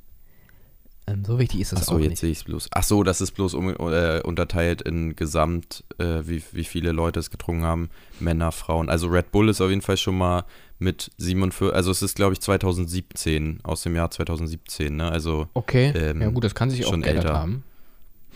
Ähm, 1.11 1.25
so 1.25 1.39
wichtig 1.39 1.61
ist 1.61 1.73
das 1.73 1.83
Achso, 1.83 1.95
auch 1.95 1.99
jetzt 2.01 2.11
nicht. 2.11 2.19
sehe 2.21 2.31
ich 2.31 2.39
es 2.39 2.45
bloß. 2.45 2.69
Achso, 2.73 3.03
das 3.03 3.21
ist 3.21 3.31
bloß 3.33 3.55
um, 3.55 3.69
äh, 3.71 4.21
unterteilt 4.23 4.83
in 4.83 5.17
Gesamt, 5.17 5.85
äh, 5.99 6.21
wie, 6.25 6.43
wie 6.53 6.65
viele 6.65 6.93
Leute 6.93 7.19
es 7.21 7.31
getrunken 7.31 7.63
haben. 7.65 7.89
Männer, 8.21 8.53
Frauen. 8.53 8.89
Also 8.91 9.07
Red 9.09 9.31
Bull 9.33 9.49
ist 9.49 9.61
auf 9.61 9.71
jeden 9.71 9.81
Fall 9.83 9.97
schon 9.97 10.19
mal 10.19 10.45
mit 10.79 11.11
47, 11.17 11.75
also 11.75 11.91
es 11.91 12.03
ist 12.03 12.15
glaube 12.17 12.35
ich 12.35 12.41
2017, 12.41 13.61
aus 13.65 13.83
dem 13.83 13.97
Jahr 13.97 14.11
2017, 14.11 14.95
ne? 14.97 15.11
Also, 15.11 15.49
Okay, 15.55 15.93
ähm, 15.97 16.21
ja 16.21 16.29
gut, 16.31 16.45
das 16.45 16.55
kann 16.55 16.71
sich 16.71 16.85
auch 16.85 16.91
schon 16.91 17.03
älter. 17.03 17.35
haben. 17.35 17.65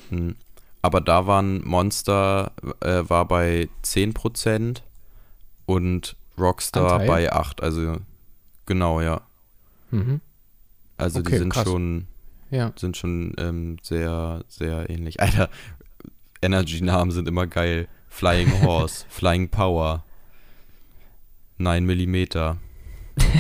hm. 0.09 0.35
aber 0.81 1.01
da 1.01 1.27
waren 1.27 1.63
Monster, 1.65 2.53
äh, 2.81 3.03
war 3.09 3.29
bei 3.29 3.69
10% 3.85 4.83
und 5.67 6.17
Rockstar 6.39 6.93
Anteil? 6.95 7.07
bei 7.07 7.33
8, 7.33 7.63
also 7.63 7.97
genau, 8.67 9.01
ja. 9.01 9.21
Mhm. 9.91 10.21
Also 10.97 11.21
die 11.21 11.29
Okay, 11.29 11.39
sind 11.39 11.53
krass. 11.53 11.65
schon 11.69 12.07
Ja. 12.53 12.73
sind 12.77 12.97
schon 12.97 13.35
ähm, 13.39 13.79
sehr, 13.83 14.45
sehr 14.47 14.89
ähnlich. 14.89 15.21
Alter, 15.21 15.49
Energy-Namen 16.43 17.11
sind 17.11 17.27
immer 17.27 17.47
geil. 17.47 17.89
Flying 18.09 18.63
Horse, 18.63 19.05
Flying 19.09 19.49
Power, 19.49 20.05
9 21.59 21.85
mm, 21.85 22.27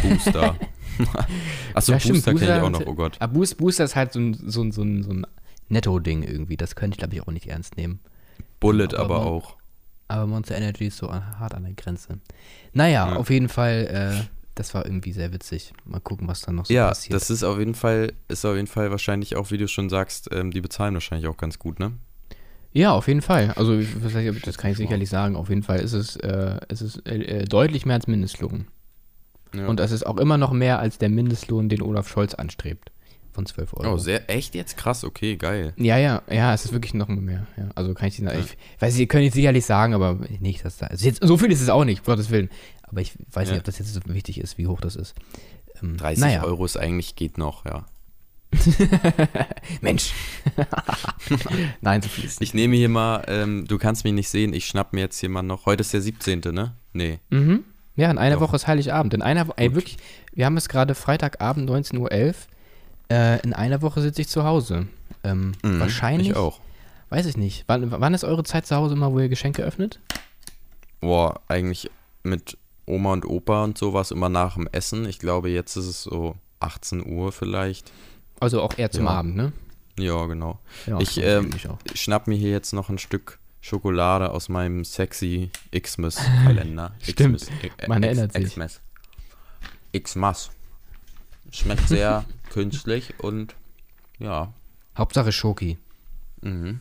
Booster. 0.02 0.56
Achso, 1.74 1.92
Ja, 1.92 1.98
Booster 1.98 2.34
kenne 2.34 2.56
ich 2.56 2.62
auch 2.62 2.70
noch, 2.70 2.86
oh 2.86 2.94
Gott. 2.94 3.16
Aber 3.20 3.34
Boost, 3.34 3.58
Booster 3.58 3.84
ist 3.84 3.96
halt 3.96 4.12
so 4.12 4.20
ein, 4.20 4.34
so 4.34 4.62
ein, 4.62 4.72
so 4.72 4.82
ein, 4.82 5.02
so 5.02 5.10
ein 5.10 5.26
Netto-Ding 5.68 6.22
irgendwie. 6.22 6.56
Das 6.56 6.74
könnte 6.74 6.94
ich, 6.94 6.98
glaube 6.98 7.14
ich, 7.14 7.22
auch 7.22 7.32
nicht 7.32 7.46
ernst 7.48 7.76
nehmen. 7.76 8.00
Bullet 8.60 8.94
aber 8.94 9.16
aber 9.16 9.26
auch. 9.26 9.56
Aber 10.08 10.26
Monster 10.26 10.56
Energy 10.56 10.86
ist 10.86 10.98
so 10.98 11.10
hart 11.12 11.54
an 11.54 11.64
der 11.64 11.72
Grenze. 11.74 12.18
Naja, 12.72 13.08
Ja. 13.10 13.16
auf 13.16 13.30
jeden 13.30 13.48
Fall, 13.48 14.22
äh, 14.22 14.41
das 14.54 14.74
war 14.74 14.84
irgendwie 14.84 15.12
sehr 15.12 15.32
witzig. 15.32 15.72
Mal 15.84 16.00
gucken, 16.00 16.28
was 16.28 16.40
dann 16.42 16.56
noch 16.56 16.66
so 16.66 16.74
Ja, 16.74 16.88
passiert. 16.88 17.14
das 17.14 17.30
ist 17.30 17.42
auf 17.42 17.58
jeden 17.58 17.74
Fall, 17.74 18.12
ist 18.28 18.44
auf 18.44 18.54
jeden 18.56 18.66
Fall 18.66 18.90
wahrscheinlich 18.90 19.36
auch, 19.36 19.50
wie 19.50 19.58
du 19.58 19.66
schon 19.68 19.88
sagst, 19.88 20.28
ähm, 20.32 20.50
die 20.50 20.60
bezahlen 20.60 20.94
wahrscheinlich 20.94 21.28
auch 21.28 21.36
ganz 21.36 21.58
gut, 21.58 21.78
ne? 21.80 21.92
ja, 22.74 22.92
auf 22.92 23.06
jeden 23.06 23.20
Fall. 23.20 23.52
Also, 23.56 23.78
das 24.44 24.56
kann 24.56 24.70
ich 24.70 24.78
sicherlich 24.78 25.10
sagen. 25.10 25.36
Auf 25.36 25.50
jeden 25.50 25.62
Fall 25.62 25.80
ist 25.80 25.92
es, 25.92 26.16
äh, 26.16 26.58
es 26.68 26.80
ist, 26.80 27.06
äh, 27.06 27.40
äh, 27.40 27.44
deutlich 27.44 27.84
mehr 27.84 27.96
als 27.96 28.06
Mindestlohn. 28.06 28.66
Ja. 29.54 29.66
Und 29.66 29.78
es 29.78 29.90
ist 29.92 30.06
auch 30.06 30.16
immer 30.16 30.38
noch 30.38 30.52
mehr 30.52 30.78
als 30.78 30.96
der 30.96 31.10
Mindestlohn, 31.10 31.68
den 31.68 31.82
Olaf 31.82 32.08
Scholz 32.08 32.32
anstrebt. 32.32 32.90
Von 33.32 33.46
12 33.46 33.74
Euro. 33.74 33.94
oh, 33.94 33.96
sehr, 33.98 34.28
echt 34.30 34.54
jetzt 34.54 34.76
krass, 34.76 35.04
okay, 35.04 35.36
geil. 35.36 35.72
Ja, 35.76 35.96
ja, 35.96 36.20
ja, 36.30 36.52
es 36.52 36.66
ist 36.66 36.72
wirklich 36.72 36.92
noch 36.92 37.08
mehr. 37.08 37.46
Ja, 37.56 37.70
also 37.74 37.94
kann 37.94 38.08
ich 38.08 38.18
Ihnen, 38.18 38.30
ich 38.38 38.56
weiß, 38.78 38.92
Sie 38.94 39.06
können 39.06 39.24
jetzt 39.24 39.34
sicherlich 39.34 39.64
sagen, 39.64 39.94
aber 39.94 40.18
nicht, 40.40 40.62
dass 40.64 40.76
da, 40.76 40.88
also 40.88 41.06
jetzt, 41.06 41.22
so 41.22 41.38
viel 41.38 41.50
ist 41.50 41.62
es 41.62 41.70
auch 41.70 41.84
nicht, 41.86 42.00
um 42.00 42.04
Gottes 42.06 42.30
Willen. 42.30 42.50
Aber 42.92 43.00
ich 43.00 43.14
weiß 43.32 43.48
Ja. 43.48 43.54
nicht, 43.54 43.60
ob 43.60 43.64
das 43.64 43.78
jetzt 43.78 43.92
so 43.94 44.00
wichtig 44.06 44.38
ist, 44.38 44.58
wie 44.58 44.66
hoch 44.68 44.80
das 44.80 44.94
ist. 44.96 45.14
Ähm, 45.82 45.96
30 45.96 46.20
naja. 46.20 46.44
Euro 46.44 46.64
ist 46.64 46.76
eigentlich, 46.76 47.16
geht 47.16 47.38
noch, 47.38 47.64
ja. 47.64 47.84
Mensch. 49.80 50.12
Nein, 51.80 52.02
so 52.02 52.08
viel 52.08 52.24
ist 52.24 52.40
nicht. 52.40 52.50
Ich 52.50 52.54
nehme 52.54 52.76
hier 52.76 52.88
mal, 52.88 53.24
ähm, 53.26 53.64
du 53.66 53.78
kannst 53.78 54.04
mich 54.04 54.12
nicht 54.12 54.28
sehen, 54.28 54.52
ich 54.52 54.66
schnapp 54.66 54.92
mir 54.92 55.00
jetzt 55.00 55.18
hier 55.18 55.28
mal 55.30 55.42
noch, 55.42 55.66
heute 55.66 55.80
ist 55.80 55.92
der 55.92 56.02
17., 56.02 56.40
ne? 56.52 56.72
Nee. 56.92 57.18
Mhm. 57.30 57.64
Ja, 57.96 58.10
in 58.10 58.18
einer 58.18 58.36
Doch. 58.36 58.42
Woche 58.42 58.56
ist 58.56 58.66
Heiligabend. 58.66 59.14
In 59.14 59.22
einer 59.22 59.48
Woche, 59.48 59.58
ey, 59.58 59.74
wirklich, 59.74 59.98
wir 60.32 60.46
haben 60.46 60.56
es 60.56 60.68
gerade 60.68 60.94
Freitagabend, 60.94 61.68
19.11 61.68 61.98
Uhr. 61.98 62.34
Äh, 63.10 63.40
in 63.42 63.52
einer 63.52 63.82
Woche 63.82 64.00
sitze 64.00 64.22
ich 64.22 64.28
zu 64.28 64.44
Hause. 64.44 64.86
Ähm, 65.24 65.52
Mhm, 65.62 65.80
wahrscheinlich. 65.80 66.30
Ich 66.30 66.36
auch. 66.36 66.60
Weiß 67.10 67.26
ich 67.26 67.36
nicht. 67.36 67.64
Wann, 67.66 67.90
wann 67.90 68.14
ist 68.14 68.24
eure 68.24 68.42
Zeit 68.44 68.66
zu 68.66 68.74
Hause 68.76 68.94
immer, 68.94 69.12
wo 69.12 69.20
ihr 69.20 69.28
Geschenke 69.28 69.62
öffnet? 69.62 70.00
Boah, 71.00 71.40
eigentlich 71.48 71.90
mit 72.22 72.56
Oma 72.86 73.12
und 73.12 73.24
Opa 73.26 73.64
und 73.64 73.78
sowas 73.78 74.10
immer 74.10 74.28
nach 74.28 74.54
dem 74.54 74.66
Essen. 74.72 75.06
Ich 75.06 75.18
glaube, 75.18 75.50
jetzt 75.50 75.76
ist 75.76 75.86
es 75.86 76.02
so 76.02 76.36
18 76.60 77.06
Uhr 77.06 77.32
vielleicht. 77.32 77.92
Also 78.40 78.60
auch 78.60 78.76
eher 78.78 78.90
zum 78.90 79.04
Ja. 79.04 79.10
Abend, 79.10 79.36
ne? 79.36 79.52
Ja, 79.98 80.24
genau. 80.26 80.58
Ja, 80.86 80.98
ich 81.00 81.18
ähm, 81.22 81.50
schnapp 81.94 82.26
mir 82.26 82.34
hier 82.36 82.50
jetzt 82.50 82.72
noch 82.72 82.88
ein 82.88 82.98
Stück 82.98 83.38
Schokolade 83.60 84.30
aus 84.32 84.48
meinem 84.48 84.84
sexy 84.84 85.50
Xmas-Kalender. 85.78 86.92
Stimmt, 87.02 87.42
Xmas, 87.42 87.48
äh, 87.78 87.88
man 87.88 88.02
X- 88.02 88.06
erinnert 88.08 88.32
sich. 88.32 88.44
Xmas. 88.46 88.80
Xmas. 89.96 90.50
Schmeckt 91.50 91.88
sehr 91.88 92.24
künstlich 92.50 93.14
und 93.20 93.54
ja. 94.18 94.52
Hauptsache 94.96 95.30
Schoki. 95.32 95.78
Mhm. 96.40 96.80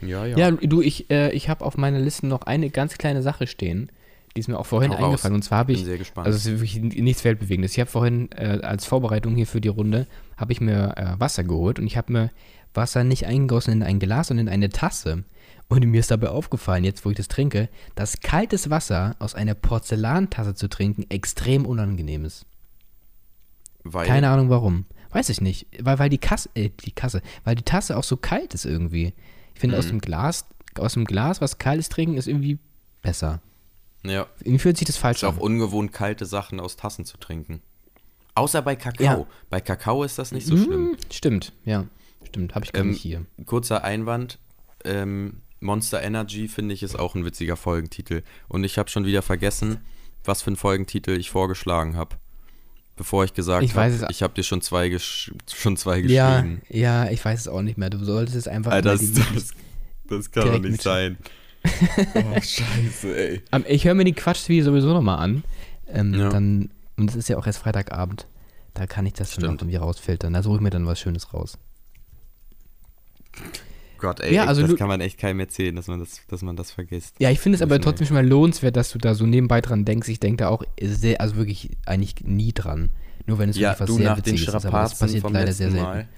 Ja, 0.00 0.24
ja. 0.24 0.38
Ja, 0.38 0.50
du, 0.52 0.80
ich, 0.80 1.10
äh, 1.10 1.30
ich 1.32 1.48
habe 1.48 1.64
auf 1.64 1.76
meiner 1.76 1.98
Liste 1.98 2.26
noch 2.26 2.42
eine 2.42 2.70
ganz 2.70 2.96
kleine 2.96 3.22
Sache 3.22 3.46
stehen. 3.46 3.90
Die 4.36 4.40
ist 4.40 4.48
mir 4.48 4.58
auch 4.58 4.66
vorhin 4.66 4.92
Hau 4.92 4.96
raus. 4.96 5.04
eingefallen. 5.06 5.34
Und 5.34 5.42
zwar 5.42 5.58
habe 5.58 5.72
Bin 5.72 5.80
ich, 5.80 5.84
sehr 5.84 5.98
gespannt. 5.98 6.26
also 6.26 6.36
es 6.36 6.46
ist 6.46 6.52
wirklich 6.60 6.80
nichts 7.02 7.24
Weltbewegendes. 7.24 7.72
Ich 7.72 7.80
habe 7.80 7.90
vorhin 7.90 8.30
äh, 8.32 8.60
als 8.62 8.86
Vorbereitung 8.86 9.34
hier 9.34 9.46
für 9.46 9.60
die 9.60 9.68
Runde, 9.68 10.06
habe 10.36 10.52
ich 10.52 10.60
mir 10.60 10.94
äh, 10.96 11.18
Wasser 11.20 11.42
geholt 11.44 11.78
und 11.80 11.86
ich 11.86 11.96
habe 11.96 12.12
mir 12.12 12.30
Wasser 12.72 13.02
nicht 13.02 13.26
eingegossen 13.26 13.72
in 13.72 13.82
ein 13.82 13.98
Glas, 13.98 14.28
sondern 14.28 14.46
in 14.46 14.52
eine 14.52 14.68
Tasse. 14.70 15.24
Und 15.68 15.84
mir 15.84 15.98
ist 16.00 16.10
dabei 16.12 16.28
aufgefallen, 16.28 16.84
jetzt 16.84 17.04
wo 17.04 17.10
ich 17.10 17.16
das 17.16 17.28
trinke, 17.28 17.68
dass 17.96 18.20
kaltes 18.20 18.70
Wasser 18.70 19.16
aus 19.18 19.34
einer 19.34 19.54
Porzellantasse 19.54 20.54
zu 20.54 20.68
trinken 20.68 21.06
extrem 21.10 21.66
unangenehm 21.66 22.24
ist. 22.24 22.46
Weil, 23.82 24.06
Keine 24.06 24.28
Ahnung 24.28 24.50
warum. 24.50 24.84
Weiß 25.10 25.28
ich 25.28 25.40
nicht. 25.40 25.66
Weil, 25.80 25.98
weil 25.98 26.08
die 26.10 26.18
Kasse, 26.18 26.50
äh, 26.54 26.70
die 26.84 26.92
Kasse, 26.92 27.22
weil 27.44 27.56
die 27.56 27.64
Tasse 27.64 27.96
auch 27.96 28.04
so 28.04 28.16
kalt 28.16 28.54
ist 28.54 28.64
irgendwie. 28.64 29.12
Ich 29.54 29.60
finde, 29.60 29.76
aus 29.78 29.86
Mhm. 29.86 29.90
dem 29.90 30.00
Glas, 30.00 30.46
aus 30.78 30.94
dem 30.94 31.04
Glas 31.04 31.40
was 31.40 31.58
kaltes 31.58 31.88
trinken 31.88 32.16
ist 32.16 32.28
irgendwie 32.28 32.58
besser. 33.02 33.40
Ja, 34.02 34.26
Irgendwie 34.40 34.58
fühlt 34.58 34.76
sich 34.78 34.86
das 34.86 34.96
ist 34.96 35.00
falsch 35.02 35.24
auch 35.24 35.34
an. 35.34 35.38
ungewohnt, 35.40 35.92
kalte 35.92 36.24
Sachen 36.26 36.58
aus 36.60 36.76
Tassen 36.76 37.04
zu 37.04 37.16
trinken. 37.18 37.60
Außer 38.34 38.62
bei 38.62 38.76
Kakao. 38.76 39.04
Ja. 39.04 39.26
Bei 39.50 39.60
Kakao 39.60 40.04
ist 40.04 40.18
das 40.18 40.32
nicht 40.32 40.46
so 40.46 40.56
schlimm. 40.56 40.92
Mm, 40.92 40.96
Stimmt, 41.12 41.52
ja. 41.64 41.84
Stimmt, 42.26 42.54
habe 42.54 42.64
ich 42.64 42.72
gar 42.72 42.80
Ähm, 42.82 42.90
nicht 42.90 43.02
hier. 43.02 43.26
Kurzer 43.44 43.84
Einwand. 43.84 44.38
Ähm, 44.84 45.42
Monster 45.60 46.02
Energy 46.02 46.48
finde 46.48 46.72
ich 46.74 46.82
ist 46.82 46.98
auch 46.98 47.14
ein 47.14 47.24
witziger 47.26 47.56
Folgentitel. 47.56 48.22
Und 48.48 48.64
ich 48.64 48.78
habe 48.78 48.88
schon 48.88 49.04
wieder 49.04 49.20
vergessen, 49.20 49.78
was 50.24 50.40
für 50.40 50.46
einen 50.48 50.56
Folgentitel 50.56 51.10
ich 51.10 51.28
vorgeschlagen 51.30 51.96
habe. 51.96 52.16
Bevor 52.96 53.24
ich 53.24 53.34
gesagt 53.34 53.62
Ich 53.64 53.74
habe, 53.74 53.88
es- 53.90 54.04
ich 54.10 54.22
habe 54.22 54.32
dir 54.32 54.42
schon 54.42 54.62
zwei, 54.62 54.96
schon 54.98 55.76
zwei 55.76 55.98
Ja, 55.98 56.40
geschrieben. 56.40 56.62
ja, 56.70 57.10
ich 57.10 57.22
weiß 57.24 57.40
es 57.40 57.48
auch 57.48 57.62
nicht 57.62 57.76
mehr. 57.76 57.90
Du 57.90 58.02
solltest 58.04 58.36
es 58.36 58.48
einfach 58.48 58.72
Alter, 58.72 58.92
das, 58.92 59.12
das, 59.12 59.50
das 60.08 60.30
kann 60.30 60.52
doch 60.52 60.58
nicht 60.60 60.80
sein. 60.82 61.18
Oh, 61.64 62.40
scheiße, 62.40 63.16
ey. 63.16 63.42
Ähm, 63.52 63.64
Ich 63.68 63.84
höre 63.84 63.94
mir 63.94 64.04
die 64.04 64.12
Quatschvideo 64.14 64.64
sowieso 64.64 64.92
nochmal 64.92 65.18
an. 65.18 65.44
Ähm, 65.88 66.14
Ja. 66.14 66.28
dann, 66.30 66.70
und 66.96 67.10
es 67.10 67.16
ist 67.16 67.28
ja 67.28 67.36
auch 67.38 67.46
erst 67.46 67.58
Freitagabend. 67.60 68.26
Da 68.74 68.86
kann 68.86 69.04
ich 69.06 69.12
das 69.14 69.32
Stimmt. 69.32 69.46
noch 69.46 69.54
irgendwie 69.54 69.76
rausfiltern. 69.76 70.32
Da 70.32 70.42
suche 70.42 70.56
ich 70.56 70.60
mir 70.62 70.70
dann 70.70 70.86
was 70.86 70.98
Schönes 71.00 71.34
raus. 71.34 71.58
Gott, 73.98 74.20
ey, 74.20 74.34
Ja, 74.34 74.46
also 74.46 74.66
das 74.66 74.76
kann 74.76 74.88
man 74.88 75.00
echt 75.02 75.18
keinem 75.18 75.40
erzählen, 75.40 75.76
dass 75.76 75.86
man 75.86 75.98
das, 76.00 76.20
dass 76.28 76.40
man 76.42 76.56
das 76.56 76.70
vergisst. 76.70 77.16
Ja, 77.18 77.30
ich 77.30 77.38
finde 77.38 77.56
es 77.56 77.62
aber 77.62 77.74
wir. 77.74 77.82
trotzdem 77.82 78.06
schon 78.06 78.14
mal 78.14 78.26
lohnenswert, 78.26 78.74
dass 78.76 78.90
du 78.92 78.98
da 78.98 79.14
so 79.14 79.26
nebenbei 79.26 79.60
dran 79.60 79.84
denkst. 79.84 80.08
Ich 80.08 80.20
denke 80.20 80.44
da 80.44 80.48
auch 80.48 80.62
sehr, 80.80 81.20
also 81.20 81.36
wirklich 81.36 81.76
eigentlich 81.84 82.14
nie 82.24 82.52
dran. 82.52 82.88
Nur 83.26 83.38
wenn 83.38 83.50
es 83.50 83.56
Ja, 83.58 83.70
wirklich 83.78 83.80
was 83.80 83.86
du 83.88 83.96
sehr 83.96 84.08
nach 84.08 84.20
den 84.20 84.32
Witziges 84.34 84.54
ist. 84.54 84.64
Aber 84.66 84.80
das 84.82 84.98
passiert 84.98 85.20
vom 85.20 85.34
leider 85.34 85.52
sehr 85.52 85.70
selten. 85.70 85.84
Mal. 85.86 86.08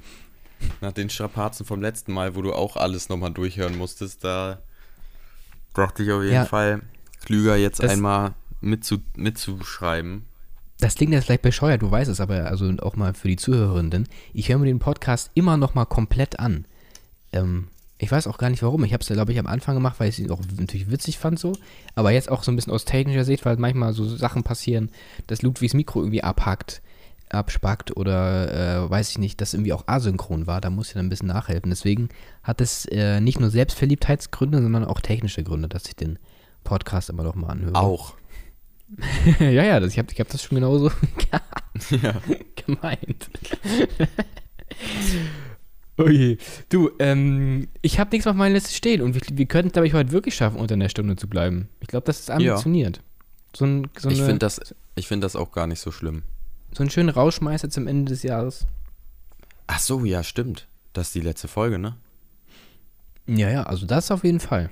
Nach 0.80 0.92
den 0.92 1.10
Strapazen 1.10 1.66
vom 1.66 1.80
letzten 1.82 2.12
Mal, 2.12 2.36
wo 2.36 2.42
du 2.42 2.52
auch 2.52 2.76
alles 2.76 3.08
nochmal 3.08 3.32
durchhören 3.32 3.76
musstest, 3.76 4.22
da 4.22 4.62
dachte 5.74 6.02
ich 6.02 6.10
auf 6.12 6.22
jeden 6.22 6.34
Ja. 6.34 6.44
Fall 6.44 6.82
klüger 7.24 7.56
jetzt 7.56 7.82
Das- 7.82 7.90
einmal 7.90 8.34
mitzu, 8.60 8.98
mitzuschreiben. 9.16 10.24
Das 10.78 10.96
klingt 10.96 11.12
jetzt 11.12 11.26
vielleicht 11.26 11.42
bescheuert, 11.42 11.82
du 11.82 11.90
weißt 11.90 12.10
es, 12.10 12.20
aber 12.20 12.46
also 12.46 12.68
auch 12.80 12.96
mal 12.96 13.14
für 13.14 13.28
die 13.28 13.36
Zuhörenden. 13.36 14.08
Ich 14.32 14.48
höre 14.48 14.58
mir 14.58 14.66
den 14.66 14.80
Podcast 14.80 15.30
immer 15.34 15.56
noch 15.56 15.74
mal 15.74 15.84
komplett 15.84 16.40
an. 16.40 16.64
Ähm, 17.32 17.68
ich 17.98 18.10
weiß 18.10 18.26
auch 18.26 18.36
gar 18.36 18.50
nicht 18.50 18.64
warum. 18.64 18.82
Ich 18.82 18.92
habe 18.92 19.00
es, 19.00 19.06
glaube 19.06 19.30
ich, 19.32 19.38
am 19.38 19.46
Anfang 19.46 19.76
gemacht, 19.76 20.00
weil 20.00 20.08
ich 20.08 20.18
es 20.18 20.28
auch 20.30 20.40
natürlich 20.58 20.90
witzig 20.90 21.18
fand 21.18 21.38
so. 21.38 21.52
Aber 21.94 22.10
jetzt 22.10 22.28
auch 22.28 22.42
so 22.42 22.50
ein 22.50 22.56
bisschen 22.56 22.72
aus 22.72 22.84
technischer 22.84 23.24
Sicht, 23.24 23.44
weil 23.44 23.56
manchmal 23.58 23.92
so 23.92 24.04
Sachen 24.16 24.42
passieren, 24.42 24.90
dass 25.28 25.42
Ludwigs 25.42 25.72
Mikro 25.74 26.00
irgendwie 26.00 26.24
abhackt, 26.24 26.81
abspackt 27.34 27.96
oder 27.96 28.84
äh, 28.84 28.90
weiß 28.90 29.10
ich 29.10 29.18
nicht, 29.18 29.40
dass 29.40 29.54
irgendwie 29.54 29.72
auch 29.72 29.86
asynchron 29.86 30.46
war. 30.46 30.60
Da 30.60 30.70
muss 30.70 30.88
ich 30.88 30.94
dann 30.94 31.06
ein 31.06 31.08
bisschen 31.08 31.28
nachhelfen. 31.28 31.70
Deswegen 31.70 32.08
hat 32.42 32.60
es 32.60 32.86
äh, 32.86 33.20
nicht 33.20 33.40
nur 33.40 33.50
Selbstverliebtheitsgründe, 33.50 34.60
sondern 34.62 34.84
auch 34.84 35.00
technische 35.00 35.42
Gründe, 35.42 35.68
dass 35.68 35.86
ich 35.86 35.96
den 35.96 36.18
Podcast 36.64 37.10
immer 37.10 37.22
noch 37.22 37.34
mal 37.34 37.48
anhöre. 37.48 37.74
Auch. 37.74 38.14
ja, 39.38 39.50
ja, 39.50 39.80
das, 39.80 39.92
ich 39.92 39.98
habe 39.98 40.12
ich 40.12 40.20
hab 40.20 40.28
das 40.28 40.42
schon 40.42 40.56
genauso 40.56 40.90
Ja. 42.02 42.14
gemeint. 42.66 43.30
Oje. 45.98 46.38
Du, 46.68 46.90
ähm, 46.98 47.68
ich 47.80 47.98
habe 47.98 48.10
nichts 48.10 48.26
auf 48.26 48.34
meiner 48.34 48.54
Liste 48.54 48.72
stehen 48.72 49.02
und 49.02 49.14
wir, 49.14 49.22
wir 49.32 49.46
könnten, 49.46 49.72
glaube 49.72 49.86
ich, 49.86 49.94
heute 49.94 50.12
wirklich 50.12 50.34
schaffen, 50.34 50.58
unter 50.58 50.74
einer 50.74 50.88
Stunde 50.88 51.16
zu 51.16 51.28
bleiben. 51.28 51.68
Ich 51.80 51.88
glaube, 51.88 52.04
das 52.06 52.20
ist 52.20 52.30
ambitioniert. 52.30 53.00
So, 53.54 53.64
ein, 53.64 53.88
so, 53.98 54.08
Ich 54.08 54.18
eine, 54.18 54.26
finde 54.26 54.38
das, 54.40 54.74
ich 54.94 55.08
find 55.08 55.22
das 55.22 55.36
auch 55.36 55.52
gar 55.52 55.66
nicht 55.66 55.80
so 55.80 55.90
schlimm. 55.90 56.22
So 56.74 56.82
einen 56.82 56.90
schönen 56.90 57.08
Rauschmeißer 57.10 57.70
zum 57.70 57.86
Ende 57.86 58.10
des 58.10 58.22
Jahres. 58.22 58.66
Ach 59.66 59.78
so, 59.78 60.04
ja, 60.04 60.22
stimmt. 60.22 60.66
Das 60.92 61.08
ist 61.08 61.14
die 61.14 61.20
letzte 61.20 61.48
Folge, 61.48 61.78
ne? 61.78 61.96
Ja, 63.26 63.50
ja, 63.50 63.62
also 63.64 63.86
das 63.86 64.10
auf 64.10 64.24
jeden 64.24 64.40
Fall. 64.40 64.70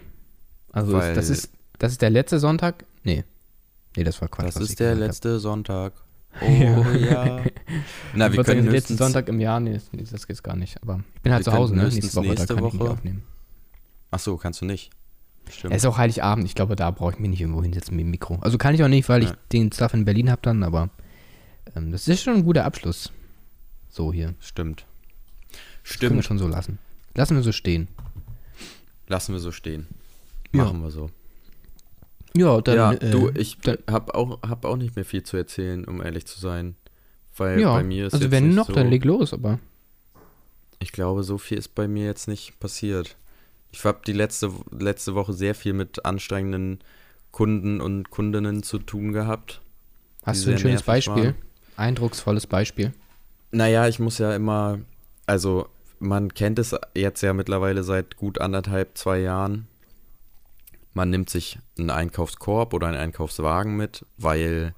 Also 0.73 0.93
Weil- 0.95 1.15
das 1.15 1.31
ist 1.31 1.51
das 1.79 1.93
ist 1.93 2.03
der 2.03 2.11
letzte 2.11 2.39
Sonntag? 2.39 2.85
Nee. 3.05 3.25
Nee, 3.97 4.05
das 4.05 4.21
war 4.21 4.29
Quatsch. 4.29 4.49
Das 4.49 4.57
ich 4.57 4.71
ist 4.71 4.81
der 4.81 4.91
gesagt 4.95 5.03
hab. 5.03 5.09
letzte 5.09 5.39
Sonntag. 5.41 5.93
Oh 6.43 6.45
Ja. 6.47 6.97
ja. 6.97 7.41
Na, 8.15 8.29
Ich 8.29 8.35
wir 8.37 8.45
können 8.45 8.63
der 8.65 8.73
letzte 8.73 8.93
höchstens, 8.95 8.99
Sonntag 8.99 9.29
im 9.29 9.41
Jahr, 9.41 9.59
nee, 9.61 9.81
das 10.11 10.27
geht's 10.29 10.43
gar 10.43 10.55
nicht. 10.57 10.81
Aber 10.83 11.01
ich 11.17 11.23
bin 11.23 11.33
halt 11.33 11.43
zu 11.45 11.53
Hause, 11.53 11.75
ne? 11.75 11.85
Nächste 11.89 12.15
Woche, 12.17 12.27
nächste 12.29 12.47
da 12.49 12.55
kann 12.55 12.67
ich 12.67 12.73
nicht 12.75 12.83
Woche- 12.83 12.91
aufnehmen. 12.93 13.23
Ach 14.13 14.19
so, 14.21 14.37
kannst 14.37 14.61
du 14.61 14.65
nicht. 14.65 14.91
Stimmt. 15.51 15.75
Es 15.75 15.83
ist 15.83 15.87
auch 15.87 15.97
Heiligabend. 15.99 16.45
Ich 16.47 16.55
glaube, 16.55 16.77
da 16.77 16.91
brauche 16.93 17.13
ich 17.15 17.19
mich 17.19 17.31
nicht 17.31 17.41
irgendwo 17.41 17.63
hinsetzen 17.63 17.97
mit 17.97 18.05
dem 18.05 18.11
Mikro. 18.11 18.39
Also 18.43 18.59
kann 18.59 18.75
ich 18.75 18.83
auch 18.85 18.89
nicht, 18.89 19.09
weil 19.09 19.23
ich 19.25 19.31
Ja. 19.31 19.37
den 19.53 19.73
Stuff 19.73 19.93
in 19.95 20.05
Berlin 20.05 20.31
habe 20.31 20.41
dann, 20.43 20.63
aber 20.63 20.91
ähm, 21.77 21.91
das 21.93 22.09
ist 22.09 22.23
schon 22.23 22.35
ein 22.37 22.45
guter 22.45 22.65
Abschluss. 22.65 23.11
So 23.89 24.13
hier. 24.13 24.35
Stimmt. 24.41 24.85
Das 25.83 25.99
können 25.99 26.17
wir 26.17 26.23
Stimmt. 26.23 26.25
schon 26.25 26.39
so 26.39 26.49
lassen. 26.49 26.79
Lassen 27.15 27.37
wir 27.37 27.43
so 27.43 27.53
stehen. 27.53 27.89
Lassen 29.09 29.33
wir 29.33 29.41
so 29.41 29.51
stehen. 29.51 29.87
Ja. 30.53 30.65
Machen 30.65 30.83
wir 30.83 30.91
so. 30.91 31.11
Ja, 32.37 32.61
dann. 32.61 32.77
ja, 32.77 32.93
äh, 32.93 33.11
du, 33.11 33.31
ich 33.35 33.59
dann- 33.59 33.79
hab 33.91 34.15
auch, 34.15 34.41
hab 34.43 34.65
auch 34.65 34.77
nicht 34.77 34.95
mehr 34.95 35.05
viel 35.05 35.23
zu 35.25 35.37
erzählen, 35.37 35.85
um 35.85 36.01
ehrlich 36.03 36.27
zu 36.27 36.39
sein. 36.39 36.77
Weil 37.37 37.61
ja, 37.61 37.73
bei 37.75 37.83
mir 37.83 38.07
ist 38.07 38.15
also 38.15 38.31
wenn 38.31 38.55
noch, 38.55 38.67
so, 38.69 38.73
dann 38.73 38.89
leg 38.89 39.05
los, 39.05 39.33
aber. 39.33 39.59
Ich 40.79 40.93
glaube, 40.93 41.25
so 41.25 41.39
viel 41.39 41.59
ist 41.59 41.75
bei 41.75 41.89
mir 41.89 42.07
jetzt 42.07 42.29
nicht 42.29 42.59
passiert. 42.61 43.17
Ich 43.73 43.85
habe 43.85 44.01
die 44.07 44.13
letzte, 44.13 44.51
letzte 44.71 45.15
Woche 45.15 45.33
sehr 45.33 45.55
viel 45.55 45.73
mit 45.73 46.05
anstrengenden 46.05 46.81
Kunden 47.33 47.81
und 47.81 48.11
Kundinnen 48.11 48.63
zu 48.63 48.79
tun 48.79 49.13
gehabt. 49.13 49.61
Hast 50.25 50.47
du 50.47 50.51
ein 50.53 50.59
schönes 50.59 50.83
Beispiel? 50.83 51.25
waren. 51.25 51.35
Eindrucksvolles 51.81 52.47
Beispiel. 52.47 52.93
Naja, 53.51 53.89
ich 53.89 53.99
muss 53.99 54.19
ja 54.19 54.35
immer, 54.35 54.79
also 55.27 55.69
man 55.99 56.33
kennt 56.35 56.59
es 56.59 56.77
jetzt 56.95 57.23
ja 57.23 57.33
mittlerweile 57.33 57.83
seit 57.83 58.17
gut 58.17 58.41
anderthalb, 58.41 58.97
zwei 58.97 59.19
Jahren. 59.19 59.67
Man 60.95 61.11
nimmt 61.11 61.31
sich 61.31 61.59
einen 61.79 61.91
Einkaufskorb 61.91 62.75
oder 62.75 62.89
einen 62.89 62.97
Einkaufswagen 62.97 63.77
mit, 63.77 64.05
weil 64.17 64.75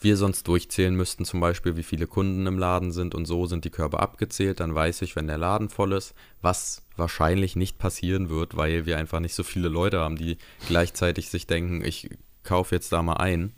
wir 0.00 0.16
sonst 0.16 0.48
durchzählen 0.48 0.94
müssten, 0.94 1.24
zum 1.24 1.40
Beispiel, 1.40 1.76
wie 1.76 1.82
viele 1.82 2.06
Kunden 2.06 2.46
im 2.46 2.58
Laden 2.58 2.92
sind 2.92 3.14
und 3.14 3.26
so 3.26 3.46
sind 3.46 3.64
die 3.64 3.70
Körbe 3.70 4.00
abgezählt. 4.00 4.60
Dann 4.60 4.74
weiß 4.74 5.02
ich, 5.02 5.14
wenn 5.14 5.28
der 5.28 5.38
Laden 5.38 5.68
voll 5.68 5.92
ist, 5.92 6.14
was 6.40 6.82
wahrscheinlich 6.96 7.54
nicht 7.54 7.78
passieren 7.78 8.28
wird, 8.28 8.56
weil 8.56 8.86
wir 8.86 8.98
einfach 8.98 9.20
nicht 9.20 9.34
so 9.34 9.42
viele 9.44 9.68
Leute 9.68 10.00
haben, 10.00 10.16
die 10.16 10.38
gleichzeitig 10.66 11.30
sich 11.30 11.46
denken, 11.46 11.84
ich 11.84 12.10
kaufe 12.42 12.74
jetzt 12.74 12.92
da 12.92 13.02
mal 13.02 13.18
ein. 13.18 13.52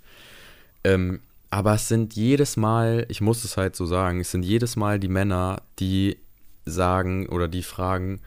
Ähm, 0.85 1.21
aber 1.55 1.75
es 1.75 1.87
sind 1.87 2.17
jedes 2.17 2.57
Mal, 2.57 3.07
ich 3.09 3.21
muss 3.21 3.45
es 3.45 3.57
halt 3.57 3.77
so 3.77 3.87
sagen, 3.87 4.19
es 4.19 4.33
sind 4.33 4.43
jedes 4.43 4.75
Mal 4.75 4.99
die 4.99 5.07
Männer, 5.07 5.63
die 5.79 6.17
sagen 6.65 7.29
oder 7.29 7.47
die 7.47 7.63
fragen, 7.63 8.21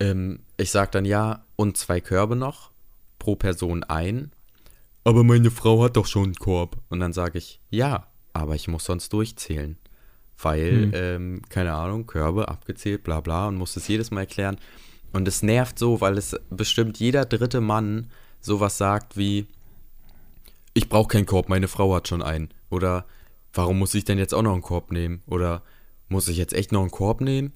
ähm, 0.00 0.40
ich 0.56 0.72
sag 0.72 0.90
dann 0.90 1.04
ja, 1.04 1.44
und 1.54 1.76
zwei 1.76 2.00
Körbe 2.00 2.34
noch, 2.34 2.72
pro 3.20 3.36
Person 3.36 3.84
ein. 3.84 4.32
Aber 5.04 5.22
meine 5.22 5.52
Frau 5.52 5.84
hat 5.84 5.96
doch 5.96 6.06
schon 6.06 6.24
einen 6.24 6.34
Korb. 6.34 6.76
Und 6.88 6.98
dann 6.98 7.12
sage 7.12 7.38
ich, 7.38 7.60
ja, 7.70 8.08
aber 8.32 8.56
ich 8.56 8.66
muss 8.66 8.84
sonst 8.84 9.12
durchzählen. 9.12 9.76
Weil, 10.36 10.86
Hm. 10.86 10.90
ähm, 10.92 11.42
keine 11.50 11.74
Ahnung, 11.74 12.08
Körbe 12.08 12.48
abgezählt, 12.48 13.04
bla 13.04 13.20
bla, 13.20 13.46
und 13.46 13.54
muss 13.54 13.76
es 13.76 13.86
jedes 13.86 14.10
Mal 14.10 14.22
erklären. 14.22 14.56
Und 15.12 15.28
es 15.28 15.44
nervt 15.44 15.78
so, 15.78 16.00
weil 16.00 16.18
es 16.18 16.34
bestimmt 16.50 16.98
jeder 16.98 17.26
dritte 17.26 17.60
Mann 17.60 18.10
sowas 18.40 18.76
sagt 18.76 19.16
wie, 19.16 19.46
ich 20.74 20.88
brauche 20.88 21.08
keinen 21.08 21.26
Korb, 21.26 21.48
meine 21.48 21.68
Frau 21.68 21.94
hat 21.94 22.08
schon 22.08 22.22
einen. 22.22 22.50
Oder 22.70 23.06
warum 23.52 23.78
muss 23.78 23.94
ich 23.94 24.04
denn 24.04 24.18
jetzt 24.18 24.34
auch 24.34 24.42
noch 24.42 24.52
einen 24.52 24.62
Korb 24.62 24.92
nehmen? 24.92 25.22
Oder 25.26 25.62
muss 26.08 26.28
ich 26.28 26.36
jetzt 26.36 26.52
echt 26.52 26.72
noch 26.72 26.82
einen 26.82 26.90
Korb 26.90 27.20
nehmen? 27.20 27.52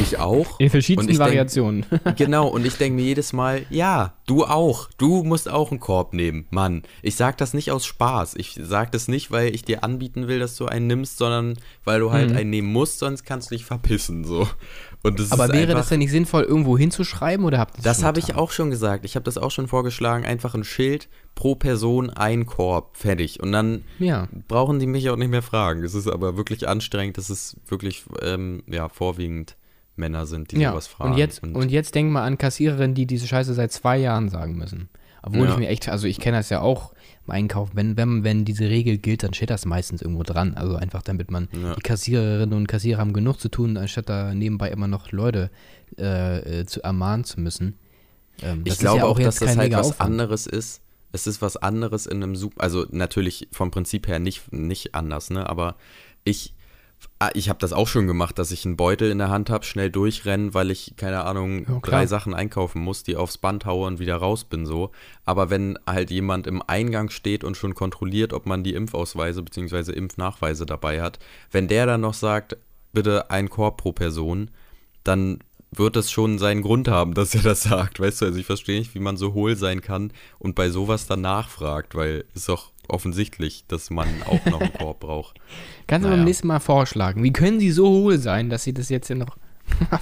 Ich 0.00 0.18
auch. 0.18 0.58
In 0.60 0.70
verschiedensten 0.70 1.10
ich 1.10 1.18
denk- 1.18 1.28
Variationen. 1.28 1.86
Genau, 2.16 2.48
und 2.48 2.66
ich 2.66 2.76
denke 2.76 2.96
mir 2.96 3.02
jedes 3.04 3.32
Mal, 3.32 3.64
ja, 3.70 4.14
du 4.30 4.44
auch. 4.44 4.88
Du 4.96 5.24
musst 5.24 5.48
auch 5.50 5.70
einen 5.70 5.80
Korb 5.80 6.14
nehmen. 6.14 6.46
Mann, 6.50 6.82
ich 7.02 7.16
sag 7.16 7.36
das 7.38 7.52
nicht 7.52 7.72
aus 7.72 7.84
Spaß. 7.84 8.34
Ich 8.36 8.58
sag 8.62 8.92
das 8.92 9.08
nicht, 9.08 9.30
weil 9.30 9.54
ich 9.54 9.64
dir 9.64 9.82
anbieten 9.82 10.28
will, 10.28 10.38
dass 10.38 10.56
du 10.56 10.66
einen 10.66 10.86
nimmst, 10.86 11.18
sondern 11.18 11.58
weil 11.84 12.00
du 12.00 12.12
halt 12.12 12.32
einen 12.32 12.50
nehmen 12.50 12.72
musst, 12.72 13.00
sonst 13.00 13.24
kannst 13.24 13.50
du 13.50 13.54
dich 13.56 13.64
verpissen. 13.64 14.24
So. 14.24 14.48
Und 15.02 15.18
das 15.18 15.32
Aber 15.32 15.46
ist 15.46 15.52
wäre 15.52 15.62
einfach, 15.62 15.78
das 15.80 15.88
denn 15.88 15.98
nicht 15.98 16.10
sinnvoll, 16.10 16.42
irgendwo 16.44 16.78
hinzuschreiben 16.78 17.44
oder 17.44 17.58
habt 17.58 17.78
ihr 17.78 17.82
Das 17.82 17.98
schon 17.98 18.06
habe 18.06 18.18
ich 18.20 18.34
auch 18.34 18.50
schon 18.52 18.70
gesagt. 18.70 19.04
Ich 19.04 19.16
habe 19.16 19.24
das 19.24 19.38
auch 19.38 19.50
schon 19.50 19.66
vorgeschlagen. 19.66 20.24
Einfach 20.24 20.54
ein 20.54 20.64
Schild 20.64 21.08
pro 21.34 21.54
Person 21.54 22.10
ein 22.10 22.46
Korb. 22.46 22.96
Fertig. 22.96 23.40
Und 23.42 23.50
dann 23.52 23.84
Ja. 23.98 24.28
brauchen 24.46 24.78
die 24.78 24.86
mich 24.86 25.08
auch 25.10 25.16
nicht 25.16 25.30
mehr 25.30 25.42
fragen. 25.42 25.82
Es 25.82 25.94
ist 25.94 26.06
aber 26.06 26.36
wirklich 26.36 26.68
anstrengend, 26.68 27.18
dass 27.18 27.30
es 27.30 27.56
wirklich 27.66 28.04
ähm, 28.22 28.62
ja, 28.66 28.88
vorwiegend 28.88 29.56
Männer 30.00 30.26
sind, 30.26 30.50
die 30.50 30.58
Ja, 30.58 30.70
sowas 30.72 30.88
fragen. 30.88 31.12
und 31.12 31.18
jetzt, 31.18 31.42
und, 31.44 31.70
jetzt 31.70 31.94
denk 31.94 32.10
mal 32.10 32.24
an 32.24 32.36
Kassiererinnen, 32.38 32.94
die 32.94 33.06
diese 33.06 33.28
Scheiße 33.28 33.54
seit 33.54 33.70
zwei 33.70 33.98
Jahren 33.98 34.28
sagen 34.28 34.56
müssen. 34.56 34.88
Obwohl 35.22 35.46
Ja. 35.46 35.52
ich 35.52 35.58
mir 35.58 35.68
echt, 35.68 35.88
also 35.88 36.06
ich 36.08 36.18
kenne 36.18 36.38
das 36.38 36.48
ja 36.50 36.60
auch 36.62 36.92
im 37.26 37.30
Einkauf, 37.32 37.68
wenn, 37.74 37.96
wenn, 37.98 38.24
wenn 38.24 38.44
diese 38.46 38.68
Regel 38.70 38.96
gilt, 38.98 39.22
dann 39.22 39.34
steht 39.34 39.50
das 39.50 39.66
meistens 39.66 40.00
irgendwo 40.02 40.22
dran. 40.24 40.54
Also 40.54 40.74
einfach 40.76 41.02
damit 41.02 41.30
man, 41.30 41.48
Ja. 41.52 41.74
die 41.76 41.82
Kassiererinnen 41.82 42.54
und 42.56 42.66
Kassierer 42.66 42.98
haben 42.98 43.12
genug 43.12 43.38
zu 43.38 43.48
tun, 43.50 43.76
anstatt 43.76 44.08
da 44.08 44.34
nebenbei 44.34 44.70
immer 44.70 44.88
noch 44.88 45.12
Leute 45.12 45.50
äh, 45.98 46.60
äh, 46.60 46.66
zu 46.66 46.82
ermahnen 46.82 47.24
zu 47.24 47.38
müssen. 47.40 47.76
Ähm, 48.42 48.62
ich 48.64 48.78
glaube 48.78 48.98
ja 48.98 49.04
auch, 49.04 49.18
dass 49.18 49.40
jetzt 49.40 49.50
das 49.50 49.56
halt 49.58 49.72
was 49.74 49.90
Aufwand. 49.90 50.10
anderes 50.10 50.46
ist. 50.46 50.80
Es 51.12 51.26
ist 51.26 51.42
was 51.42 51.56
anderes 51.56 52.06
in 52.06 52.22
einem 52.22 52.36
Super, 52.36 52.62
also 52.62 52.86
natürlich 52.90 53.48
vom 53.52 53.70
Prinzip 53.72 54.06
her 54.08 54.20
nicht, 54.20 54.52
nicht 54.52 54.94
anders, 54.94 55.28
ne? 55.30 55.48
Aber 55.50 55.76
ich, 56.24 56.54
ich 57.34 57.48
habe 57.48 57.58
das 57.58 57.72
auch 57.72 57.86
schon 57.86 58.06
gemacht, 58.06 58.38
dass 58.38 58.50
ich 58.50 58.64
einen 58.64 58.76
Beutel 58.76 59.10
in 59.10 59.18
der 59.18 59.28
Hand 59.28 59.50
habe, 59.50 59.64
schnell 59.64 59.90
durchrenne, 59.90 60.54
weil 60.54 60.70
ich, 60.70 60.94
keine 60.96 61.24
Ahnung, 61.24 61.66
Ja, 61.68 61.78
drei 61.82 62.06
Sachen 62.06 62.34
einkaufen 62.34 62.80
muss, 62.80 63.02
die 63.02 63.16
aufs 63.16 63.36
Band 63.36 63.66
haue 63.66 63.86
und 63.86 63.98
wieder 63.98 64.16
raus 64.16 64.44
bin 64.44 64.64
so. 64.64 64.90
Aber 65.24 65.50
wenn 65.50 65.78
halt 65.86 66.10
jemand 66.10 66.46
im 66.46 66.62
Eingang 66.66 67.10
steht 67.10 67.44
und 67.44 67.56
schon 67.56 67.74
kontrolliert, 67.74 68.32
ob 68.32 68.46
man 68.46 68.64
die 68.64 68.74
Impfausweise 68.74 69.42
bzw. 69.42 69.92
Impfnachweise 69.92 70.64
dabei 70.64 71.02
hat, 71.02 71.18
wenn 71.50 71.68
der 71.68 71.86
dann 71.86 72.00
noch 72.00 72.14
sagt, 72.14 72.56
bitte 72.92 73.30
ein 73.30 73.50
Korb 73.50 73.76
pro 73.76 73.92
Person, 73.92 74.50
dann 75.04 75.40
wird 75.72 75.96
es 75.96 76.10
schon 76.10 76.38
seinen 76.38 76.62
Grund 76.62 76.88
haben, 76.88 77.14
dass 77.14 77.34
er 77.34 77.42
das 77.42 77.62
sagt. 77.62 78.00
Weißt 78.00 78.20
du, 78.20 78.26
also 78.26 78.38
ich 78.38 78.46
verstehe 78.46 78.78
nicht, 78.78 78.94
wie 78.94 79.00
man 79.00 79.16
so 79.16 79.34
hohl 79.34 79.56
sein 79.56 79.80
kann 79.80 80.12
und 80.38 80.54
bei 80.54 80.70
sowas 80.70 81.06
dann 81.06 81.20
nachfragt, 81.20 81.94
weil 81.94 82.24
es 82.34 82.40
ist 82.42 82.48
doch 82.48 82.72
offensichtlich, 82.88 83.64
dass 83.68 83.90
man 83.90 84.08
auch 84.26 84.44
noch 84.46 84.60
einen 84.60 84.72
Korb 84.72 85.00
braucht. 85.00 85.38
Kannst 85.86 86.04
du 86.04 86.08
Naja. 86.08 86.18
beim 86.18 86.24
nächsten 86.24 86.48
Mal 86.48 86.58
vorschlagen, 86.60 87.22
wie 87.22 87.32
können 87.32 87.60
sie 87.60 87.70
so 87.70 87.88
hohl 87.88 88.18
sein, 88.18 88.50
dass 88.50 88.64
sie 88.64 88.72
das 88.74 88.88
jetzt 88.88 89.08
ja 89.10 89.16
noch 89.16 89.36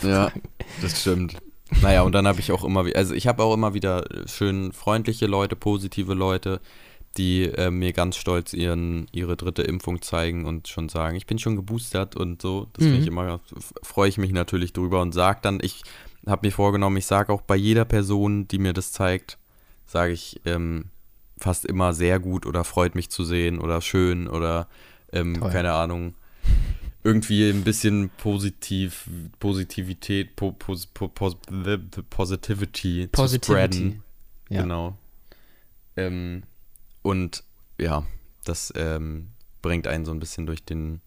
Ja, 0.02 0.32
das 0.80 1.00
stimmt. 1.02 1.36
Naja, 1.82 2.00
und 2.00 2.12
dann 2.12 2.26
habe 2.26 2.40
ich 2.40 2.50
auch 2.50 2.64
immer, 2.64 2.86
also 2.94 3.12
ich 3.12 3.26
habe 3.26 3.42
auch 3.42 3.52
immer 3.52 3.74
wieder 3.74 4.04
schön 4.26 4.72
freundliche 4.72 5.26
Leute, 5.26 5.54
positive 5.54 6.14
Leute, 6.14 6.62
die 7.18 7.44
äh, 7.44 7.70
mir 7.70 7.92
ganz 7.92 8.16
stolz 8.16 8.54
ihren, 8.54 9.06
ihre 9.12 9.36
dritte 9.36 9.62
Impfung 9.62 10.00
zeigen 10.00 10.46
und 10.46 10.68
schon 10.68 10.88
sagen, 10.88 11.16
ich 11.16 11.26
bin 11.26 11.38
schon 11.38 11.56
geboostert 11.56 12.16
und 12.16 12.40
so. 12.40 12.68
Das 12.72 12.84
finde 12.84 13.00
ich 13.00 13.06
immer, 13.06 13.40
freue 13.82 14.08
ich 14.08 14.18
mich 14.18 14.32
natürlich 14.32 14.72
drüber 14.72 15.02
und 15.02 15.12
sage 15.12 15.40
dann, 15.42 15.58
ich 15.60 15.82
habe 16.26 16.46
mir 16.46 16.52
vorgenommen, 16.52 16.96
ich 16.96 17.06
sage 17.06 17.32
auch 17.32 17.42
bei 17.42 17.56
jeder 17.56 17.84
Person, 17.84 18.48
die 18.48 18.58
mir 18.58 18.72
das 18.72 18.92
zeigt, 18.92 19.38
sage 19.86 20.12
ich 20.12 20.40
ähm, 20.44 20.86
fast 21.36 21.64
immer 21.64 21.92
sehr 21.92 22.20
gut 22.20 22.46
oder 22.46 22.64
freut 22.64 22.94
mich 22.94 23.10
zu 23.10 23.24
sehen 23.24 23.58
oder 23.58 23.80
schön 23.80 24.28
oder 24.28 24.68
ähm, 25.12 25.40
keine 25.40 25.72
Ahnung 25.72 26.14
irgendwie 27.04 27.48
ein 27.48 27.62
bisschen 27.62 28.10
positiv, 28.18 29.08
Positivität, 29.38 30.36
po, 30.36 30.52
pos, 30.52 30.86
po, 30.86 31.08
pos, 31.08 31.36
Positivity, 32.10 33.04
zu 33.04 33.08
Positivity. 33.12 33.42
spreaden. 33.42 34.02
Ja. 34.50 34.62
Genau. 34.62 34.98
Ähm, 35.96 36.42
und 37.02 37.44
ja, 37.78 38.04
das 38.44 38.72
ähm, 38.76 39.28
bringt 39.62 39.86
einen 39.86 40.04
so 40.04 40.12
ein 40.12 40.20
bisschen 40.20 40.46
durch 40.46 40.64
den 40.64 41.00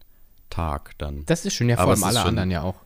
Tag 0.50 0.96
dann. 0.98 1.24
Das 1.26 1.44
ist 1.44 1.54
schön, 1.54 1.68
ja, 1.68 1.76
vor 1.76 1.84
Aber 1.84 1.92
allem 1.92 2.04
alle 2.04 2.18
schon- 2.18 2.28
anderen 2.28 2.50
ja 2.50 2.62
auch. 2.62 2.76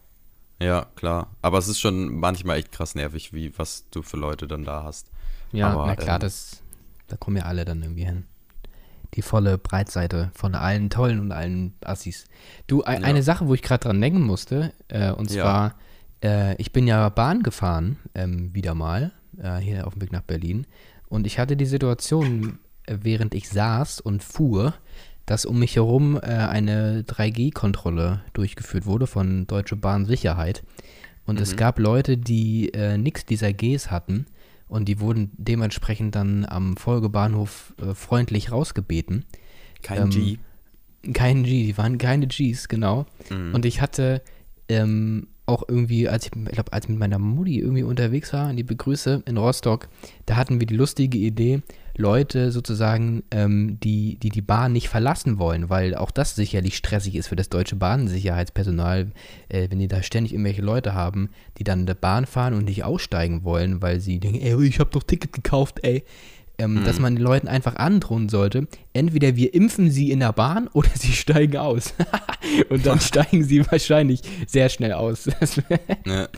Ja, 0.60 0.86
klar. 0.96 1.30
Aber 1.42 1.58
es 1.58 1.68
ist 1.68 1.80
schon 1.80 2.14
manchmal 2.14 2.58
echt 2.58 2.72
krass 2.72 2.94
nervig, 2.94 3.32
wie 3.34 3.56
was 3.58 3.84
du 3.90 4.02
für 4.02 4.16
Leute 4.16 4.46
dann 4.48 4.64
da 4.64 4.84
hast. 4.84 5.10
Ja, 5.52 5.70
Aber, 5.70 5.86
na 5.86 5.96
klar, 5.96 6.16
ähm, 6.16 6.20
das, 6.20 6.62
da 7.08 7.16
kommen 7.16 7.36
ja 7.36 7.44
alle 7.44 7.64
dann 7.64 7.82
irgendwie 7.82 8.04
hin. 8.06 8.24
Die 9.14 9.22
volle 9.22 9.58
Breitseite 9.58 10.30
von 10.34 10.54
allen 10.54 10.88
Tollen 10.90 11.20
und 11.20 11.32
allen 11.32 11.74
Assis. 11.84 12.24
Du, 12.66 12.82
ein, 12.84 13.02
Ja. 13.02 13.06
eine 13.06 13.22
Sache, 13.22 13.46
wo 13.48 13.54
ich 13.54 13.62
gerade 13.62 13.84
dran 13.84 14.00
denken 14.00 14.22
musste, 14.22 14.72
äh, 14.88 15.10
und 15.12 15.30
Ja. 15.30 15.42
zwar, 15.42 15.74
äh, 16.24 16.54
ich 16.56 16.72
bin 16.72 16.86
ja 16.86 17.08
Bahn 17.10 17.42
gefahren, 17.42 17.98
ähm, 18.14 18.54
wieder 18.54 18.74
mal, 18.74 19.12
äh, 19.38 19.56
hier 19.58 19.86
auf 19.86 19.92
dem 19.94 20.02
Weg 20.02 20.12
nach 20.12 20.22
Berlin. 20.22 20.66
Und 21.08 21.26
ich 21.26 21.38
hatte 21.38 21.56
die 21.56 21.66
Situation, 21.66 22.58
während 22.88 23.34
ich 23.34 23.48
saß 23.48 24.00
und 24.00 24.22
fuhr, 24.22 24.74
dass 25.26 25.44
um 25.44 25.58
mich 25.58 25.76
herum 25.76 26.16
äh, 26.16 26.26
eine 26.26 27.02
3G-Kontrolle 27.02 28.22
durchgeführt 28.32 28.86
wurde 28.86 29.06
von 29.06 29.46
Deutsche 29.46 29.76
Bahn 29.76 30.06
Sicherheit. 30.06 30.62
Und 31.26 31.40
es 31.40 31.56
gab 31.56 31.80
Leute, 31.80 32.16
die 32.16 32.72
äh, 32.72 32.96
nichts 32.96 33.26
dieser 33.26 33.52
Gs 33.52 33.90
hatten 33.90 34.26
und 34.68 34.86
die 34.86 35.00
wurden 35.00 35.30
dementsprechend 35.36 36.14
dann 36.14 36.44
am 36.44 36.76
Folgebahnhof 36.76 37.74
äh, 37.80 37.94
freundlich 37.94 38.52
rausgebeten. 38.52 39.24
Kein 39.82 40.02
Ähm, 40.02 40.10
G. 40.10 40.38
Kein 41.12 41.44
G, 41.44 41.64
die 41.64 41.78
waren 41.78 41.98
keine 41.98 42.26
Gs, 42.26 42.68
genau. 42.68 43.06
Mhm. 43.30 43.54
Und 43.54 43.64
ich 43.64 43.80
hatte 43.80 44.22
ähm, 44.68 45.28
auch 45.46 45.64
irgendwie, 45.68 46.08
als 46.08 46.26
ich, 46.26 46.32
ich 46.34 46.52
glaube, 46.52 46.72
als 46.72 46.86
ich 46.86 46.90
mit 46.90 46.98
meiner 46.98 47.20
Mutti 47.20 47.60
irgendwie 47.60 47.84
unterwegs 47.84 48.32
war, 48.32 48.50
in 48.50 48.56
die 48.56 48.64
Begrüße 48.64 49.22
in 49.26 49.36
Rostock, 49.36 49.88
da 50.26 50.34
hatten 50.36 50.58
wir 50.58 50.66
die 50.66 50.76
lustige 50.76 51.18
Idee, 51.18 51.62
Leute 51.96 52.52
sozusagen, 52.52 53.22
ähm, 53.30 53.78
die, 53.80 54.18
die 54.18 54.28
die 54.28 54.42
Bahn 54.42 54.72
nicht 54.72 54.88
verlassen 54.88 55.38
wollen, 55.38 55.70
weil 55.70 55.94
auch 55.94 56.10
das 56.10 56.34
sicherlich 56.34 56.76
stressig 56.76 57.14
ist 57.14 57.28
für 57.28 57.36
das 57.36 57.48
deutsche 57.48 57.76
Bahnsicherheitspersonal, 57.76 59.12
äh, 59.48 59.68
wenn 59.70 59.78
die 59.78 59.88
da 59.88 60.02
ständig 60.02 60.32
irgendwelche 60.32 60.62
Leute 60.62 60.94
haben, 60.94 61.30
die 61.58 61.64
dann 61.64 61.80
in 61.80 61.86
der 61.86 61.94
Bahn 61.94 62.26
fahren 62.26 62.54
und 62.54 62.64
nicht 62.64 62.84
aussteigen 62.84 63.44
wollen, 63.44 63.82
weil 63.82 64.00
sie 64.00 64.20
denken, 64.20 64.40
ey, 64.40 64.62
ich 64.64 64.78
habe 64.78 64.90
doch 64.90 65.02
Ticket 65.02 65.32
gekauft, 65.32 65.80
ey. 65.82 66.04
Ähm, 66.58 66.84
Dass 66.86 66.98
man 66.98 67.16
den 67.16 67.22
Leuten 67.22 67.48
einfach 67.48 67.76
androhen 67.76 68.30
sollte, 68.30 68.66
entweder 68.94 69.36
wir 69.36 69.52
impfen 69.52 69.90
sie 69.90 70.10
in 70.10 70.20
der 70.20 70.32
Bahn 70.32 70.68
oder 70.72 70.88
sie 70.94 71.12
steigen 71.12 71.58
aus. 71.58 71.92
und 72.70 72.86
dann 72.86 72.98
steigen 72.98 73.44
sie 73.44 73.70
wahrscheinlich 73.70 74.22
sehr 74.46 74.68
schnell 74.68 74.92
aus. 74.92 75.28
Ne. 76.04 76.28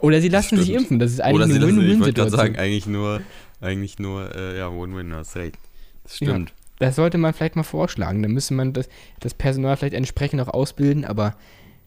oder 0.00 0.20
sie 0.20 0.28
lassen 0.28 0.58
sich 0.58 0.70
impfen. 0.70 0.98
Das 0.98 1.12
ist 1.12 1.20
eigentlich 1.20 1.34
Oder 1.36 1.44
eine 1.44 1.58
lassen, 1.58 1.90
ich 1.90 2.00
wollte 2.00 2.12
gerade 2.12 2.30
sagen, 2.30 2.54
Win-Win-Situation. 2.54 2.56
eigentlich 2.56 2.86
nur, 2.86 3.20
eigentlich 3.62 3.98
nur, 3.98 4.34
äh, 4.34 4.58
ja, 4.58 4.70
Win-Win, 4.70 5.14
hast 5.14 5.36
recht. 5.36 5.56
Das 6.04 6.16
stimmt. 6.16 6.52
Das 6.78 6.96
sollte 6.96 7.16
man 7.18 7.32
vielleicht 7.32 7.56
mal 7.56 7.62
vorschlagen. 7.62 8.22
Dann 8.22 8.32
müsste 8.32 8.54
man 8.54 8.72
das, 8.72 8.88
das 9.20 9.34
Personal 9.34 9.76
vielleicht 9.76 9.94
entsprechend 9.94 10.40
auch 10.40 10.48
ausbilden, 10.48 11.04
aber 11.04 11.36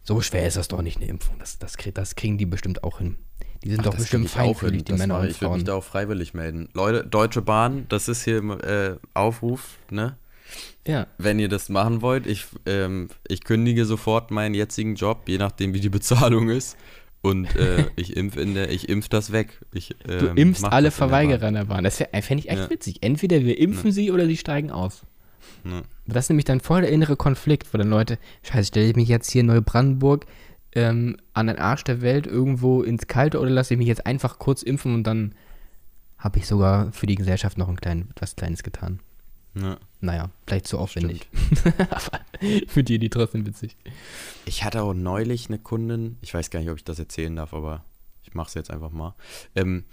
so 0.03 0.21
schwer 0.21 0.47
ist 0.47 0.55
das 0.55 0.67
doch 0.67 0.81
nicht, 0.81 0.97
eine 0.97 1.07
Impfung. 1.07 1.37
Das, 1.39 1.59
das, 1.59 1.75
das 1.93 2.15
kriegen 2.15 2.37
die 2.37 2.45
bestimmt 2.45 2.83
auch 2.83 2.99
hin. 2.99 3.17
Die 3.63 3.71
sind 3.71 3.79
Ach, 3.81 3.85
doch 3.85 3.95
bestimmt 3.95 4.25
ich 4.25 4.31
feinfühlig, 4.31 4.83
die 4.83 4.91
Das 4.91 4.99
Männer 4.99 5.19
und 5.19 5.25
Ich 5.29 5.41
würde 5.41 5.55
mich 5.55 5.63
Frauen. 5.63 5.65
da 5.65 5.73
auch 5.73 5.83
freiwillig 5.83 6.33
melden. 6.33 6.69
Leute, 6.73 7.05
Deutsche 7.05 7.41
Bahn, 7.41 7.87
das 7.89 8.07
ist 8.07 8.23
hier 8.23 8.37
äh, 8.63 8.97
Aufruf, 9.13 9.79
ne? 9.89 10.17
Ja. 10.87 11.07
Wenn 11.17 11.39
ihr 11.39 11.49
das 11.49 11.69
machen 11.69 12.03
wollt, 12.03 12.27
ich, 12.27 12.45
ähm, 12.67 13.09
ich 13.27 13.43
kündige 13.43 13.85
sofort 13.85 14.29
meinen 14.29 14.53
jetzigen 14.53 14.95
Job, 14.95 15.27
je 15.27 15.39
nachdem 15.39 15.73
wie 15.73 15.79
die 15.79 15.89
Bezahlung 15.99 16.49
ist. 16.49 16.77
Und 17.25 17.55
äh, 17.55 17.85
ich 17.95 18.15
impf 18.15 18.37
in 18.37 18.53
der, 18.53 18.71
ich 18.71 18.87
impf 18.89 19.09
das 19.09 19.31
weg. 19.31 19.59
Ich, 19.73 19.95
Du 20.05 20.27
ähm, 20.29 20.37
impfst 20.37 20.63
alle 20.65 20.91
Verweigerer 20.91 21.47
in 21.47 21.55
der 21.55 21.65
Bahn. 21.65 21.83
Das 21.83 21.97
fände 21.97 22.39
ich 22.39 22.49
echt 22.49 22.59
Ja. 22.63 22.69
witzig. 22.69 22.97
Entweder 23.01 23.41
wir 23.41 23.57
impfen 23.59 23.91
sie 23.91 24.11
oder 24.11 24.25
sie 24.25 24.37
steigen 24.37 24.71
aus. 24.71 25.03
Ja. 25.63 25.81
Das 26.07 26.25
ist 26.25 26.29
nämlich 26.29 26.45
dann 26.45 26.59
voll 26.59 26.81
der 26.81 26.91
innere 26.91 27.15
Konflikt, 27.15 27.73
wo 27.73 27.77
dann 27.77 27.89
Leute, 27.89 28.19
scheiße, 28.43 28.67
stelle 28.67 28.87
ich 28.89 28.95
mich 28.95 29.09
jetzt 29.09 29.31
hier 29.31 29.41
in 29.41 29.47
Neubrandenburg 29.47 30.25
ähm, 30.73 31.17
an 31.33 31.47
den 31.47 31.57
Arsch 31.57 31.83
der 31.83 32.01
Welt 32.01 32.27
irgendwo 32.27 32.83
ins 32.83 33.07
Kalte 33.07 33.39
oder 33.39 33.49
lasse 33.49 33.73
ich 33.73 33.77
mich 33.79 33.87
jetzt 33.87 34.05
einfach 34.05 34.37
kurz 34.37 34.61
impfen 34.61 34.93
und 34.93 35.03
dann 35.05 35.33
habe 36.17 36.37
ich 36.39 36.47
sogar 36.47 36.91
für 36.91 37.07
die 37.07 37.15
Gesellschaft 37.15 37.57
noch 37.57 37.69
ein 37.69 37.77
klein, 37.77 38.09
was 38.19 38.35
Kleines 38.35 38.61
getan. 38.63 38.99
Ja. 39.55 39.77
Naja, 40.01 40.29
vielleicht 40.45 40.67
zu 40.67 40.77
aufwendig. 40.77 41.27
Aber 41.89 42.19
für 42.67 42.83
die, 42.83 42.99
die 42.99 43.09
trotzdem 43.09 43.45
witzig. 43.45 43.75
Ich 44.45 44.63
hatte 44.63 44.83
auch 44.83 44.93
neulich 44.93 45.47
eine 45.47 45.57
Kundin, 45.59 46.17
ich 46.21 46.33
weiß 46.33 46.49
gar 46.49 46.59
nicht, 46.59 46.69
ob 46.69 46.77
ich 46.77 46.83
das 46.83 46.99
erzählen 46.99 47.35
darf, 47.35 47.53
aber 47.53 47.83
ich 48.23 48.33
mache 48.33 48.49
es 48.49 48.53
jetzt 48.53 48.69
einfach 48.69 48.91
mal. 48.91 49.15
Ähm, 49.55 49.85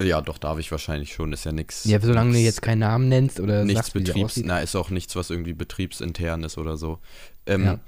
ja, 0.00 0.20
doch, 0.20 0.38
darf 0.38 0.58
ich 0.58 0.70
wahrscheinlich 0.70 1.12
schon, 1.12 1.32
ist 1.32 1.44
ja 1.44 1.50
nichts. 1.52 1.84
Ja, 1.84 1.98
solange 2.00 2.32
du 2.34 2.38
jetzt 2.38 2.62
keinen 2.62 2.78
Namen 2.80 3.08
nennst 3.08 3.40
oder 3.40 3.64
nichts 3.64 3.78
sagst, 3.86 3.94
wie 3.96 4.00
die 4.04 4.12
Betriebs, 4.12 4.36
na, 4.44 4.60
ist 4.60 4.76
auch 4.76 4.90
nichts, 4.90 5.16
was 5.16 5.30
irgendwie 5.30 5.54
betriebsintern 5.54 6.44
ist 6.44 6.56
oder 6.58 6.76
so. 6.76 6.98
Ähm, 7.46 7.64
Ja. 7.64 7.80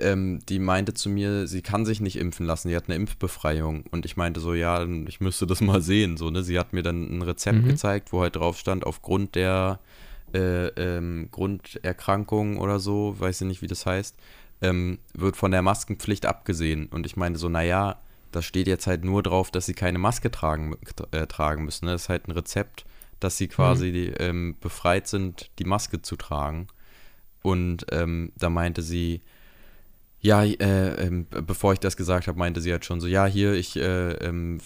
ähm, 0.00 0.40
die 0.48 0.60
meinte 0.60 0.94
zu 0.94 1.08
mir, 1.08 1.48
sie 1.48 1.62
kann 1.62 1.86
sich 1.86 2.00
nicht 2.00 2.16
impfen 2.16 2.46
lassen, 2.46 2.68
sie 2.68 2.76
hat 2.76 2.84
eine 2.86 2.94
Impfbefreiung. 2.96 3.84
Und 3.90 4.04
ich 4.06 4.16
meinte 4.16 4.38
so, 4.38 4.54
ja, 4.54 4.86
ich 5.08 5.20
müsste 5.20 5.46
das 5.48 5.60
mal 5.60 5.80
sehen. 5.82 6.16
So, 6.16 6.30
ne? 6.30 6.44
Sie 6.44 6.56
hat 6.58 6.72
mir 6.72 6.82
dann 6.84 7.18
ein 7.18 7.22
Rezept 7.22 7.62
Mhm. 7.62 7.68
gezeigt, 7.68 8.12
wo 8.12 8.20
halt 8.20 8.36
drauf 8.36 8.56
stand, 8.58 8.84
aufgrund 8.86 9.34
der 9.34 9.80
äh, 10.34 10.66
ähm, 10.68 11.28
Grunderkrankung 11.30 12.58
oder 12.58 12.78
so, 12.80 13.18
weiß 13.18 13.40
ich 13.42 13.46
nicht, 13.46 13.62
wie 13.62 13.66
das 13.66 13.86
heißt, 13.86 14.16
ähm, 14.62 14.98
wird 15.14 15.36
von 15.36 15.50
der 15.50 15.62
Maskenpflicht 15.62 16.26
abgesehen. 16.26 16.86
Und 16.86 17.06
ich 17.06 17.16
meine 17.16 17.36
so, 17.36 17.48
naja, 17.48 17.98
da 18.32 18.42
steht 18.42 18.66
jetzt 18.66 18.86
halt 18.86 19.04
nur 19.04 19.22
drauf, 19.22 19.50
dass 19.50 19.66
sie 19.66 19.74
keine 19.74 19.98
Maske 19.98 20.30
tragen, 20.30 20.76
äh, 21.12 21.26
tragen 21.26 21.64
müssen. 21.64 21.84
Ne? 21.86 21.92
Das 21.92 22.02
ist 22.02 22.08
halt 22.08 22.26
ein 22.28 22.32
Rezept, 22.32 22.84
dass 23.20 23.36
sie 23.36 23.48
quasi 23.48 24.10
Mhm. 24.10 24.14
ähm, 24.18 24.56
befreit 24.60 25.06
sind, 25.06 25.50
die 25.58 25.64
Maske 25.64 26.02
zu 26.02 26.16
tragen. 26.16 26.66
Und 27.42 27.86
ähm, 27.92 28.32
da 28.36 28.50
meinte 28.50 28.82
sie, 28.82 29.20
ja, 30.20 30.42
äh, 30.42 30.54
ähm, 31.06 31.26
bevor 31.46 31.74
ich 31.74 31.80
das 31.80 31.96
gesagt 31.98 32.26
habe, 32.26 32.38
meinte 32.38 32.60
sie 32.62 32.72
halt 32.72 32.86
schon 32.86 33.00
so, 33.00 33.06
ja, 33.06 33.26
hier, 33.26 33.52
ich 33.52 33.76
äh, 33.76 34.12
ähm, 34.14 34.58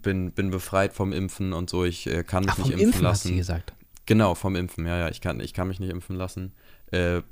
bin, 0.00 0.30
bin 0.30 0.50
befreit 0.52 0.92
vom 0.92 1.12
Impfen 1.12 1.52
und 1.52 1.68
so, 1.68 1.84
ich 1.84 2.06
äh, 2.06 2.22
kann 2.22 2.44
mich 2.44 2.52
Ach, 2.54 2.58
nicht 2.58 2.70
impfen, 2.70 2.84
Impfen 2.86 3.06
hast 3.08 3.24
lassen. 3.24 3.32
du 3.32 3.36
gesagt. 3.38 3.72
Genau, 4.10 4.34
vom 4.34 4.56
Impfen, 4.56 4.86
ja, 4.86 4.98
ja, 4.98 5.08
ich 5.08 5.20
kann, 5.20 5.38
ich 5.38 5.54
kann 5.54 5.68
mich 5.68 5.78
nicht 5.78 5.90
impfen 5.92 6.16
lassen, 6.16 6.50
äh, 6.92 7.18
äh, 7.18 7.22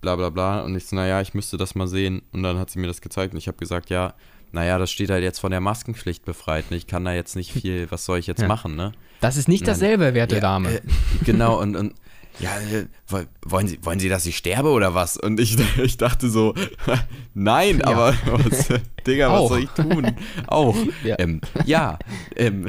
bla 0.00 0.14
bla 0.14 0.30
bla. 0.30 0.60
Und 0.60 0.76
ich 0.76 0.86
so, 0.86 0.94
naja, 0.94 1.20
ich 1.20 1.34
müsste 1.34 1.56
das 1.56 1.74
mal 1.74 1.88
sehen. 1.88 2.22
Und 2.30 2.44
dann 2.44 2.60
hat 2.60 2.70
sie 2.70 2.78
mir 2.78 2.86
das 2.86 3.00
gezeigt 3.00 3.32
und 3.32 3.38
ich 3.38 3.48
habe 3.48 3.58
gesagt, 3.58 3.90
ja, 3.90 4.14
naja, 4.52 4.78
das 4.78 4.92
steht 4.92 5.10
halt 5.10 5.24
jetzt 5.24 5.40
von 5.40 5.50
der 5.50 5.60
Maskenpflicht 5.60 6.24
befreit. 6.24 6.70
Ne? 6.70 6.76
Ich 6.76 6.86
kann 6.86 7.04
da 7.04 7.12
jetzt 7.12 7.34
nicht 7.34 7.50
viel, 7.52 7.90
was 7.90 8.04
soll 8.04 8.20
ich 8.20 8.28
jetzt 8.28 8.40
Ja. 8.42 8.46
machen, 8.46 8.76
ne? 8.76 8.92
Das 9.20 9.36
ist 9.36 9.48
nicht 9.48 9.66
dasselbe, 9.66 10.14
werte 10.14 10.36
Ja, 10.36 10.40
Dame. 10.40 10.74
Äh, 10.76 10.80
genau, 11.24 11.60
und, 11.60 11.74
und 11.74 11.94
ja, 12.40 12.58
äh, 12.60 12.86
woll- 13.08 13.26
wollen 13.44 13.66
Sie, 13.68 13.78
wollen 13.84 13.98
Sie, 13.98 14.08
dass 14.08 14.24
ich 14.26 14.36
sterbe 14.36 14.70
oder 14.70 14.94
was? 14.94 15.16
Und 15.16 15.40
ich, 15.40 15.56
ich 15.82 15.96
dachte 15.96 16.28
so, 16.30 16.54
nein, 17.34 17.78
Ja. 17.80 17.86
aber 17.86 18.14
was, 18.26 18.68
Digga, 19.06 19.32
was 19.32 19.48
soll 19.48 19.64
ich 19.64 19.70
tun? 19.70 20.14
Auch. 20.46 20.76
Ja. 21.04 21.16
Ähm, 21.18 21.40
ja, 21.66 21.98
ähm, 22.36 22.66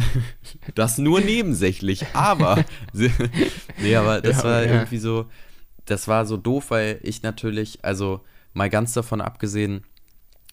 das 0.76 0.97
nur 0.97 1.22
nebensächlich, 1.22 2.05
aber. 2.13 2.63
nee, 2.93 3.95
aber 3.95 4.22
das 4.22 4.38
Ja, 4.38 4.43
war 4.43 4.63
irgendwie 4.63 4.97
so, 4.99 5.26
das 5.86 6.07
war 6.07 6.26
so 6.26 6.38
doof, 6.38 6.72
weil 6.72 6.99
ich 7.03 7.24
natürlich, 7.24 7.84
also 7.84 8.22
mal 8.53 8.70
ganz 8.70 8.93
davon 8.93 9.22
abgesehen, 9.22 9.84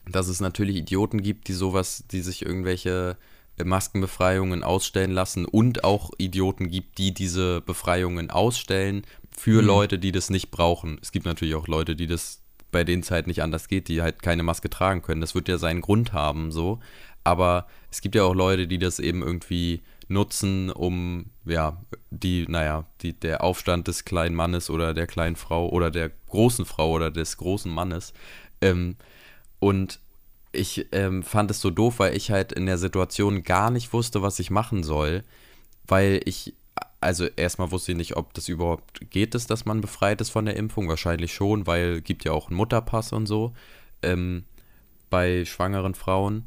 dass 0.08 0.28
es 0.28 0.40
natürlich 0.40 0.76
Idioten 0.76 1.22
gibt, 1.22 1.48
die 1.48 1.52
sowas, 1.52 2.04
die 2.10 2.20
sich 2.20 2.44
irgendwelche 2.44 3.16
Maskenbefreiungen 3.64 4.62
ausstellen 4.62 5.12
lassen 5.12 5.46
und 5.46 5.84
auch 5.84 6.10
Idioten 6.18 6.70
gibt, 6.70 6.98
die 6.98 7.12
diese 7.14 7.60
Befreiungen 7.60 8.30
ausstellen 8.30 9.02
für 9.36 9.62
Mhm. 9.62 9.66
Leute, 9.66 9.98
die 9.98 10.12
das 10.12 10.30
nicht 10.30 10.50
brauchen. 10.50 10.98
Es 11.02 11.12
gibt 11.12 11.26
natürlich 11.26 11.54
auch 11.54 11.68
Leute, 11.68 11.96
die 11.96 12.06
das 12.06 12.42
bei 12.72 12.84
denen 12.84 13.02
es 13.02 13.10
halt 13.10 13.26
nicht 13.26 13.42
anders 13.42 13.68
geht, 13.68 13.88
die 13.88 14.02
halt 14.02 14.22
keine 14.22 14.42
Maske 14.42 14.68
tragen 14.68 15.00
können. 15.00 15.20
Das 15.20 15.34
wird 15.34 15.48
ja 15.48 15.56
seinen 15.56 15.80
Grund 15.80 16.12
haben, 16.12 16.52
so. 16.52 16.80
Aber 17.24 17.66
es 17.90 18.02
gibt 18.02 18.14
ja 18.14 18.24
auch 18.24 18.34
Leute, 18.34 18.66
die 18.66 18.78
das 18.78 18.98
eben 18.98 19.22
irgendwie 19.22 19.82
nutzen, 20.08 20.70
um, 20.70 21.30
ja, 21.44 21.82
die, 22.10 22.44
naja, 22.48 22.84
die, 23.00 23.18
der 23.18 23.42
Aufstand 23.42 23.88
des 23.88 24.04
kleinen 24.04 24.34
Mannes 24.34 24.68
oder 24.68 24.94
der 24.94 25.06
kleinen 25.06 25.36
Frau 25.36 25.68
oder 25.68 25.90
der 25.90 26.10
großen 26.28 26.64
Frau 26.66 26.90
oder 26.92 27.10
des 27.10 27.36
großen 27.38 27.72
Mannes. 27.72 28.12
Ähm, 28.60 28.96
und 29.58 30.00
ich 30.56 30.86
ähm, 30.92 31.22
fand 31.22 31.50
es 31.50 31.60
so 31.60 31.70
doof, 31.70 31.98
weil 31.98 32.16
ich 32.16 32.30
halt 32.30 32.52
in 32.52 32.66
der 32.66 32.78
Situation 32.78 33.42
gar 33.42 33.70
nicht 33.70 33.92
wusste, 33.92 34.22
was 34.22 34.38
ich 34.38 34.50
machen 34.50 34.82
soll, 34.82 35.24
weil 35.86 36.20
ich, 36.24 36.54
also 37.00 37.26
erstmal 37.36 37.70
wusste 37.70 37.92
ich 37.92 37.98
nicht, 37.98 38.16
ob 38.16 38.34
das 38.34 38.48
überhaupt 38.48 39.10
geht, 39.10 39.34
ist, 39.34 39.50
dass 39.50 39.64
man 39.64 39.80
befreit 39.80 40.20
ist 40.20 40.30
von 40.30 40.44
der 40.44 40.56
Impfung. 40.56 40.88
Wahrscheinlich 40.88 41.32
schon, 41.32 41.66
weil 41.66 42.00
gibt 42.00 42.24
ja 42.24 42.32
auch 42.32 42.48
einen 42.48 42.56
Mutterpass 42.56 43.12
und 43.12 43.26
so 43.26 43.52
ähm, 44.02 44.44
bei 45.10 45.44
schwangeren 45.44 45.94
Frauen. 45.94 46.44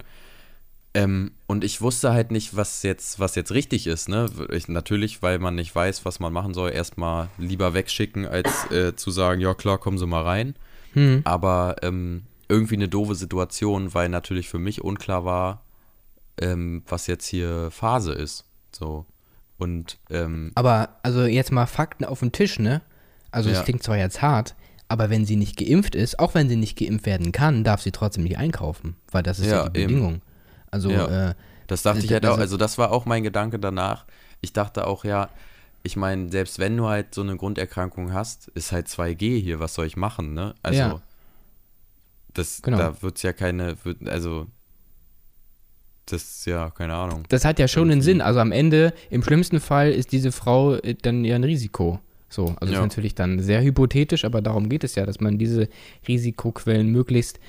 Ähm, 0.94 1.32
und 1.46 1.64
ich 1.64 1.82
wusste 1.82 2.14
halt 2.14 2.32
nicht, 2.32 2.56
was 2.56 2.82
jetzt, 2.84 3.20
was 3.20 3.36
jetzt 3.36 3.52
richtig 3.52 3.86
ist. 3.86 4.10
Ne? 4.10 4.28
Ich, 4.52 4.68
natürlich, 4.68 5.22
weil 5.22 5.38
man 5.38 5.56
nicht 5.56 5.74
weiß, 5.74 6.04
was 6.04 6.20
man 6.20 6.34
machen 6.34 6.54
soll, 6.54 6.72
erstmal 6.72 7.30
lieber 7.38 7.74
wegschicken, 7.74 8.26
als 8.26 8.72
äh, 8.72 8.96
zu 8.96 9.12
sagen, 9.12 9.40
ja 9.40 9.54
klar, 9.54 9.78
kommen 9.78 10.00
Sie 10.00 10.08
mal 10.08 10.24
rein. 10.24 10.56
Hm. 10.94 11.22
Aber 11.26 11.76
ähm, 11.84 12.24
irgendwie 12.50 12.76
eine 12.76 12.90
doofe 12.90 13.16
Situation, 13.16 13.94
weil 13.94 14.10
natürlich 14.10 14.50
für 14.50 14.60
mich 14.60 14.84
unklar 14.84 15.24
war, 15.24 15.64
ähm, 16.42 16.84
was 16.88 17.08
jetzt 17.08 17.26
hier 17.28 17.70
Phase 17.72 18.12
ist. 18.14 18.46
So. 18.72 19.06
Und 19.58 19.98
ähm, 20.10 20.52
Aber 20.56 20.98
also 21.04 21.26
jetzt 21.26 21.52
mal 21.52 21.66
Fakten 21.68 22.06
auf 22.06 22.20
den 22.22 22.32
Tisch, 22.32 22.60
ne? 22.60 22.82
Also 23.32 23.50
es 23.50 23.58
Ja. 23.58 23.64
klingt 23.64 23.84
zwar 23.84 23.98
jetzt 23.98 24.22
hart, 24.22 24.56
aber 24.88 25.10
wenn 25.10 25.26
sie 25.26 25.36
nicht 25.36 25.58
geimpft 25.58 25.96
ist, 25.96 26.18
auch 26.20 26.34
wenn 26.34 26.50
sie 26.50 26.56
nicht 26.56 26.78
geimpft 26.78 27.06
werden 27.06 27.32
kann, 27.32 27.64
darf 27.64 27.82
sie 27.82 27.92
trotzdem 27.92 28.24
nicht 28.24 28.38
einkaufen, 28.38 28.96
weil 29.12 29.22
das 29.22 29.40
ist 29.40 29.48
ja, 29.48 29.64
Ja, 29.66 29.70
die 29.70 29.80
eben. 29.82 29.88
Bedingung. 29.94 30.22
Also 30.72 30.90
Ja. 30.92 31.30
äh, 31.32 31.34
das 31.68 31.84
dachte 31.84 31.98
Also, 31.98 32.06
ich 32.08 32.14
halt 32.14 32.26
auch, 32.26 32.30
also- 32.32 32.42
also 32.42 32.58
das 32.58 32.78
war 32.78 32.92
auch 32.92 33.06
mein 33.06 33.22
Gedanke 33.24 33.60
danach. 33.60 34.06
Ich 34.42 34.54
dachte 34.54 34.88
auch, 34.88 35.04
ja, 35.04 35.30
ich 35.84 35.96
meine, 35.96 36.30
selbst 36.32 36.58
wenn 36.58 36.76
du 36.78 36.88
halt 36.88 37.14
so 37.14 37.22
eine 37.22 37.36
Grunderkrankung 37.38 38.14
hast, 38.14 38.48
ist 38.50 38.72
halt 38.72 38.88
2G 38.88 39.40
hier, 39.40 39.60
was 39.60 39.74
soll 39.76 39.86
ich 39.86 39.98
machen, 39.98 40.34
ne? 40.34 40.56
Also, 40.64 40.80
Ja. 40.80 41.02
Das, 42.34 42.62
Genau. 42.62 42.78
da 42.78 43.02
wird 43.02 43.18
es 43.18 43.24
ja 43.24 43.34
keine, 43.34 43.76
wird, 43.84 44.08
also, 44.10 44.48
das 46.06 46.24
ist 46.24 46.46
ja, 46.48 46.70
keine 46.72 46.96
Ahnung. 46.96 47.24
das 47.30 47.46
hat 47.46 47.60
ja 47.60 47.68
schon 47.68 47.84
einen 47.84 47.92
Irgendwie. 48.00 48.06
Sinn. 48.06 48.22
Also 48.22 48.40
am 48.40 48.52
Ende, 48.52 48.94
im 49.10 49.22
schlimmsten 49.24 49.60
Fall, 49.60 49.92
ist 49.92 50.12
diese 50.12 50.32
Frau 50.32 50.76
äh, 50.76 50.96
dann 51.00 51.24
ja 51.24 51.36
ein 51.36 51.44
Risiko. 51.44 52.00
So, 52.30 52.56
also 52.60 52.74
Ja. 52.74 52.80
ist 52.80 52.84
natürlich 52.86 53.16
dann 53.16 53.40
sehr 53.40 53.62
hypothetisch, 53.64 54.24
aber 54.26 54.42
darum 54.42 54.70
geht 54.70 54.84
es 54.84 54.96
ja, 54.96 55.06
dass 55.06 55.20
man 55.20 55.38
diese 55.38 55.68
Risikoquellen 56.08 56.88
möglichst 56.92 57.40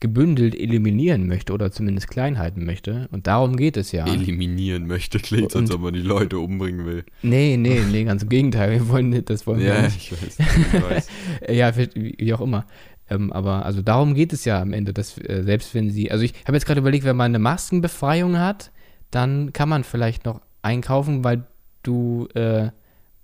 gebündelt 0.00 0.54
eliminieren 0.58 1.26
möchte 1.26 1.52
oder 1.52 1.70
zumindest 1.70 2.08
klein 2.08 2.38
halten 2.38 2.64
möchte. 2.64 3.06
Und 3.12 3.26
darum 3.26 3.56
geht 3.56 3.76
es 3.76 3.92
ja. 3.92 4.06
Eliminieren 4.06 4.86
möchte, 4.86 5.18
klingt, 5.18 5.54
als 5.54 5.70
ob 5.70 5.82
man 5.82 5.92
die 5.92 6.00
Leute 6.00 6.38
umbringen 6.38 6.86
will. 6.86 7.04
Nee, 7.20 7.58
nee, 7.58 7.82
nee, 7.90 8.04
ganz 8.04 8.22
im 8.22 8.30
Gegenteil. 8.30 8.70
Wir 8.70 8.88
wollen 8.88 9.10
nicht, 9.10 9.28
das 9.28 9.46
wollen 9.46 9.60
wir 9.60 9.66
Ja, 9.74 9.82
nicht. 9.82 9.96
ich 9.96 10.12
weiß. 10.12 10.38
Ich 10.38 10.82
weiß. 10.82 11.06
Ja, 11.50 11.72
wie 11.76 12.32
auch 12.32 12.40
immer. 12.40 12.64
Ähm, 13.10 13.32
aber 13.32 13.66
also 13.66 13.82
darum 13.82 14.14
geht 14.14 14.32
es 14.32 14.44
ja 14.44 14.60
am 14.60 14.72
Ende, 14.72 14.92
dass 14.92 15.18
äh, 15.18 15.42
selbst 15.42 15.74
wenn 15.74 15.90
sie, 15.90 16.10
also 16.10 16.24
ich 16.24 16.32
habe 16.46 16.56
jetzt 16.56 16.64
gerade 16.64 16.80
überlegt, 16.80 17.04
wenn 17.04 17.16
man 17.16 17.32
eine 17.32 17.40
Maskenbefreiung 17.40 18.38
hat, 18.38 18.70
dann 19.10 19.52
kann 19.52 19.68
man 19.68 19.84
vielleicht 19.84 20.24
noch 20.24 20.40
einkaufen, 20.62 21.24
weil 21.24 21.44
du, 21.82 22.28
äh, 22.34 22.70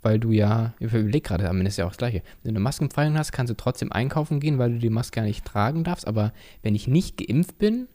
weil 0.02 0.18
du 0.18 0.32
ja, 0.32 0.74
ich 0.80 0.92
überlege 0.92 1.20
gerade, 1.20 1.48
am 1.48 1.58
Ende 1.58 1.68
ist 1.68 1.78
ja 1.78 1.84
auch 1.84 1.90
das 1.90 1.98
Gleiche. 1.98 2.22
Wenn 2.42 2.54
du 2.54 2.58
eine 2.58 2.64
Maskenbefreiung 2.64 3.16
hast, 3.16 3.32
kannst 3.32 3.50
du 3.50 3.56
trotzdem 3.56 3.92
einkaufen 3.92 4.40
gehen, 4.40 4.58
weil 4.58 4.72
du 4.72 4.78
die 4.78 4.90
Maske 4.90 5.20
ja 5.20 5.26
nicht 5.26 5.44
tragen 5.44 5.84
darfst. 5.84 6.06
Aber 6.06 6.32
wenn 6.62 6.74
ich 6.74 6.88
nicht 6.88 7.16
geimpft 7.16 7.58
bin, 7.58 7.88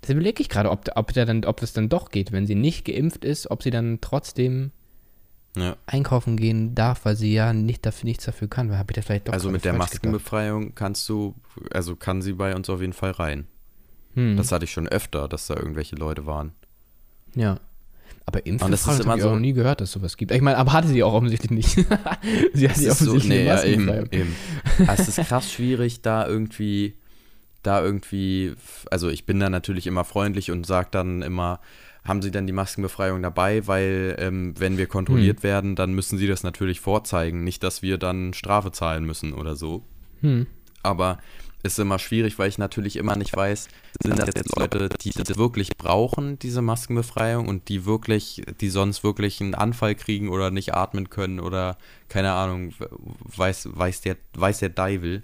das 0.00 0.10
überlege 0.10 0.42
ich 0.42 0.48
gerade, 0.48 0.70
ob, 0.70 0.88
ob, 0.94 1.12
ob 1.46 1.60
das 1.60 1.72
dann 1.72 1.88
doch 1.88 2.10
geht. 2.10 2.32
Wenn 2.32 2.46
sie 2.46 2.54
nicht 2.54 2.84
geimpft 2.84 3.24
ist, 3.24 3.50
ob 3.50 3.62
sie 3.62 3.70
dann 3.70 3.98
trotzdem 4.00 4.72
Ja. 5.54 5.76
einkaufen 5.86 6.36
gehen 6.38 6.74
darf, 6.74 7.04
weil 7.04 7.14
sie 7.16 7.34
ja 7.34 7.52
nicht 7.52 7.84
dafür, 7.84 8.06
nichts 8.06 8.24
dafür 8.24 8.48
kann. 8.48 8.70
Habe 8.76 8.92
ich 8.92 8.94
das 8.96 9.04
vielleicht 9.04 9.28
doch 9.28 9.32
Also 9.34 9.50
mit 9.50 9.64
der 9.64 9.72
falsch 9.74 9.90
gedacht? 9.90 9.94
Maskenbefreiung 9.94 10.74
kannst 10.74 11.06
du, 11.10 11.34
also 11.70 11.94
kann 11.94 12.22
sie 12.22 12.32
bei 12.32 12.54
uns 12.54 12.70
auf 12.70 12.80
jeden 12.80 12.94
Fall 12.94 13.10
rein. 13.10 13.46
Hm. 14.14 14.36
Das 14.38 14.50
hatte 14.50 14.64
ich 14.64 14.72
schon 14.72 14.88
öfter, 14.88 15.28
dass 15.28 15.46
da 15.46 15.54
irgendwelche 15.56 15.96
Leute 15.96 16.24
waren. 16.26 16.52
Ja. 17.34 17.58
Aber 18.24 18.40
Und 18.46 18.60
das 18.70 18.86
ist 18.86 19.00
immer 19.00 19.18
so- 19.18 19.28
auch 19.28 19.32
noch 19.34 19.40
nie 19.40 19.52
gehört, 19.52 19.80
dass 19.80 19.92
sowas 19.92 20.16
gibt. 20.16 20.30
Ich 20.32 20.40
meine, 20.40 20.56
aber 20.56 20.72
hatte 20.72 20.88
sie 20.88 21.02
auch 21.02 21.12
offensichtlich 21.12 21.50
nicht. 21.50 21.70
sie 22.54 22.68
hatte 22.68 22.80
Es 22.80 22.86
ist 22.86 22.98
so, 23.00 23.10
offensichtlich 23.12 23.24
nee, 23.28 23.44
ja, 23.46 23.62
eben, 23.64 23.84
Maskenbefreiung. 23.86 24.08
eben. 24.12 24.36
Aber 24.88 24.92
es 25.00 25.08
ist 25.08 25.28
krass 25.28 25.52
schwierig, 25.52 26.02
da 26.02 26.26
irgendwie, 26.26 26.94
da 27.62 27.82
irgendwie, 27.82 28.54
also 28.90 29.08
ich 29.10 29.26
bin 29.26 29.40
da 29.40 29.50
natürlich 29.50 29.86
immer 29.86 30.04
freundlich 30.04 30.50
und 30.50 30.66
sage 30.66 30.88
dann 30.92 31.20
immer, 31.22 31.60
haben 32.04 32.22
Sie 32.22 32.30
denn 32.30 32.46
die 32.46 32.52
Maskenbefreiung 32.52 33.22
dabei? 33.22 33.66
Weil 33.66 34.16
ähm, 34.18 34.54
wenn 34.58 34.78
wir 34.78 34.86
kontrolliert 34.86 35.38
Hm. 35.38 35.42
werden, 35.44 35.76
dann 35.76 35.92
müssen 35.92 36.18
Sie 36.18 36.26
das 36.26 36.42
natürlich 36.42 36.80
vorzeigen. 36.80 37.44
Nicht, 37.44 37.62
dass 37.62 37.82
wir 37.82 37.98
dann 37.98 38.34
Strafe 38.34 38.72
zahlen 38.72 39.04
müssen 39.04 39.32
oder 39.32 39.54
so. 39.56 39.82
Hm. 40.20 40.46
Aber 40.82 41.18
ist 41.62 41.78
immer 41.78 42.00
schwierig, 42.00 42.38
weil 42.38 42.48
ich 42.48 42.58
natürlich 42.58 42.96
immer 42.96 43.14
nicht 43.14 43.36
weiß, 43.36 43.68
sind 44.02 44.18
das 44.18 44.30
jetzt 44.34 44.58
Leute, 44.58 44.88
die 45.00 45.10
das 45.10 45.36
wirklich 45.38 45.76
brauchen, 45.76 46.36
diese 46.40 46.60
Maskenbefreiung 46.60 47.46
und 47.46 47.68
die 47.68 47.84
wirklich, 47.84 48.42
die 48.60 48.68
sonst 48.68 49.04
wirklich 49.04 49.40
einen 49.40 49.54
Anfall 49.54 49.94
kriegen 49.94 50.28
oder 50.28 50.50
nicht 50.50 50.74
atmen 50.74 51.08
können 51.08 51.38
oder 51.38 51.78
keine 52.08 52.32
Ahnung, 52.32 52.74
weiß, 53.36 53.68
weiß 53.72 54.00
der, 54.00 54.16
weiß 54.34 54.58
der 54.58 54.70
Deivel. 54.70 55.22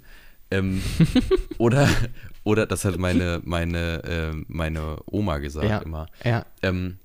Ähm, 0.51 0.83
oder, 1.59 1.89
oder 2.45 2.67
das 2.67 2.85
hat 2.85 2.99
meine, 2.99 3.41
meine, 3.45 4.05
äh, 4.05 4.45
meine 4.49 4.99
Oma 5.07 5.39
gesagt 5.39 5.69
Ja. 5.69 5.79
immer. 5.79 6.07
Ja. 6.25 6.47
Ähm, 6.63 6.99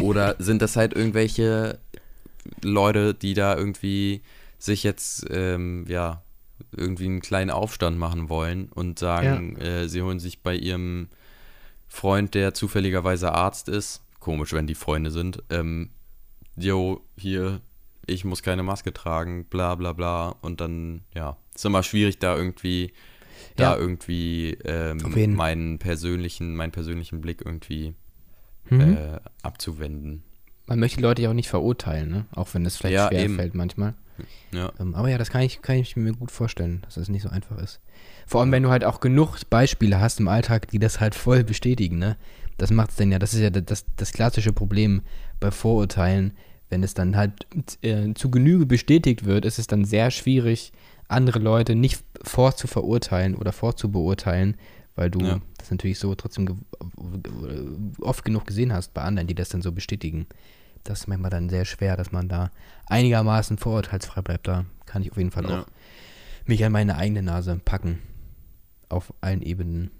oder 0.00 0.36
sind 0.38 0.62
das 0.62 0.76
halt 0.76 0.94
irgendwelche 0.94 1.78
Leute, 2.62 3.14
die 3.14 3.34
da 3.34 3.56
irgendwie 3.56 4.22
sich 4.58 4.82
jetzt, 4.82 5.26
ähm, 5.30 5.84
ja, 5.88 6.22
irgendwie 6.76 7.06
einen 7.06 7.20
kleinen 7.20 7.50
Aufstand 7.50 7.98
machen 7.98 8.28
wollen 8.28 8.68
und 8.68 8.98
sagen, 8.98 9.56
äh, 9.56 9.88
sie 9.88 10.02
holen 10.02 10.20
sich 10.20 10.42
bei 10.42 10.54
ihrem 10.54 11.08
Freund, 11.88 12.34
der 12.34 12.54
zufälligerweise 12.54 13.32
Arzt 13.32 13.68
ist, 13.68 14.02
komisch, 14.20 14.52
wenn 14.52 14.66
die 14.66 14.74
Freunde 14.74 15.10
sind, 15.10 15.42
ähm, 15.50 15.90
yo, 16.56 17.02
hier, 17.16 17.60
ich 18.10 18.24
muss 18.24 18.42
keine 18.42 18.62
Maske 18.62 18.92
tragen, 18.92 19.44
bla 19.44 19.74
bla 19.74 19.92
bla. 19.92 20.28
Und 20.42 20.60
dann, 20.60 21.02
ja, 21.14 21.36
ist 21.54 21.64
immer 21.64 21.82
schwierig, 21.82 22.18
da 22.18 22.36
irgendwie, 22.36 22.92
da 23.56 23.74
Ja. 23.74 23.76
irgendwie 23.78 24.52
ähm, 24.64 25.34
meinen 25.36 25.78
persönlichen, 25.78 26.54
meinen 26.56 26.72
persönlichen 26.72 27.20
Blick 27.20 27.42
irgendwie 27.44 27.94
Mhm. 28.68 28.80
äh, 28.80 29.20
abzuwenden. 29.42 30.22
man 30.66 30.78
möchte 30.78 30.98
die 30.98 31.02
Leute 31.02 31.22
ja 31.22 31.30
auch 31.30 31.34
nicht 31.34 31.48
verurteilen, 31.48 32.08
ne? 32.10 32.26
Auch 32.32 32.54
wenn 32.54 32.64
es 32.64 32.76
vielleicht 32.76 32.94
Ja, 32.94 33.08
schwer 33.08 33.24
eben. 33.24 33.34
fällt 33.34 33.54
manchmal. 33.54 33.94
Ja. 34.52 34.70
Ähm, 34.78 34.94
aber 34.94 35.08
ja, 35.08 35.18
das 35.18 35.30
kann 35.30 35.40
ich, 35.42 35.62
kann 35.62 35.76
ich 35.76 35.96
mir 35.96 36.12
gut 36.12 36.30
vorstellen, 36.30 36.82
dass 36.82 36.94
das 36.94 37.08
nicht 37.08 37.22
so 37.22 37.28
einfach 37.30 37.58
ist. 37.58 37.80
Vor 38.26 38.40
allem, 38.40 38.52
wenn 38.52 38.62
du 38.62 38.68
halt 38.70 38.84
auch 38.84 39.00
genug 39.00 39.38
Beispiele 39.50 39.98
hast 39.98 40.20
im 40.20 40.28
Alltag, 40.28 40.68
die 40.68 40.78
das 40.78 41.00
halt 41.00 41.14
voll 41.16 41.42
bestätigen, 41.42 41.98
ne? 41.98 42.16
Das 42.58 42.70
macht 42.70 42.90
es 42.90 42.96
dann 42.96 43.10
ja, 43.10 43.18
das 43.18 43.32
ist 43.34 43.40
ja 43.40 43.50
das, 43.50 43.86
das 43.96 44.12
klassische 44.12 44.52
Problem 44.52 45.00
bei 45.40 45.50
Vorurteilen. 45.50 46.34
Wenn 46.70 46.82
es 46.82 46.94
dann 46.94 47.16
halt 47.16 47.46
äh, 47.82 48.14
zu 48.14 48.30
Genüge 48.30 48.64
bestätigt 48.64 49.24
wird, 49.26 49.44
ist 49.44 49.58
es 49.58 49.66
dann 49.66 49.84
sehr 49.84 50.10
schwierig, 50.10 50.72
andere 51.08 51.38
Leute 51.40 51.74
nicht 51.74 52.02
vorzuverurteilen 52.22 53.34
oder 53.34 53.52
vorzubeurteilen, 53.52 54.56
weil 54.94 55.10
du 55.10 55.20
Ja. 55.20 55.40
das 55.58 55.70
natürlich 55.70 55.98
so 55.98 56.14
trotzdem 56.14 56.46
ge 56.46 56.54
ge 57.22 57.32
oft 58.00 58.24
genug 58.24 58.46
gesehen 58.46 58.72
hast 58.72 58.94
bei 58.94 59.02
anderen, 59.02 59.26
die 59.26 59.34
das 59.34 59.48
dann 59.48 59.62
so 59.62 59.72
bestätigen. 59.72 60.26
Das 60.84 61.00
ist 61.00 61.06
manchmal 61.08 61.30
dann 61.30 61.50
sehr 61.50 61.64
schwer, 61.64 61.96
dass 61.96 62.12
man 62.12 62.28
da 62.28 62.50
einigermaßen 62.86 63.58
vorurteilsfrei 63.58 64.22
bleibt. 64.22 64.46
Da 64.48 64.64
kann 64.86 65.02
ich 65.02 65.10
auf 65.10 65.18
jeden 65.18 65.30
Fall 65.32 65.48
Ja. 65.50 65.60
auch 65.62 65.66
mich 66.46 66.64
an 66.64 66.72
meine 66.72 66.96
eigene 66.96 67.22
Nase 67.22 67.60
packen. 67.64 67.98
Auf 68.88 69.12
allen 69.20 69.42
Ebenen. 69.42 69.90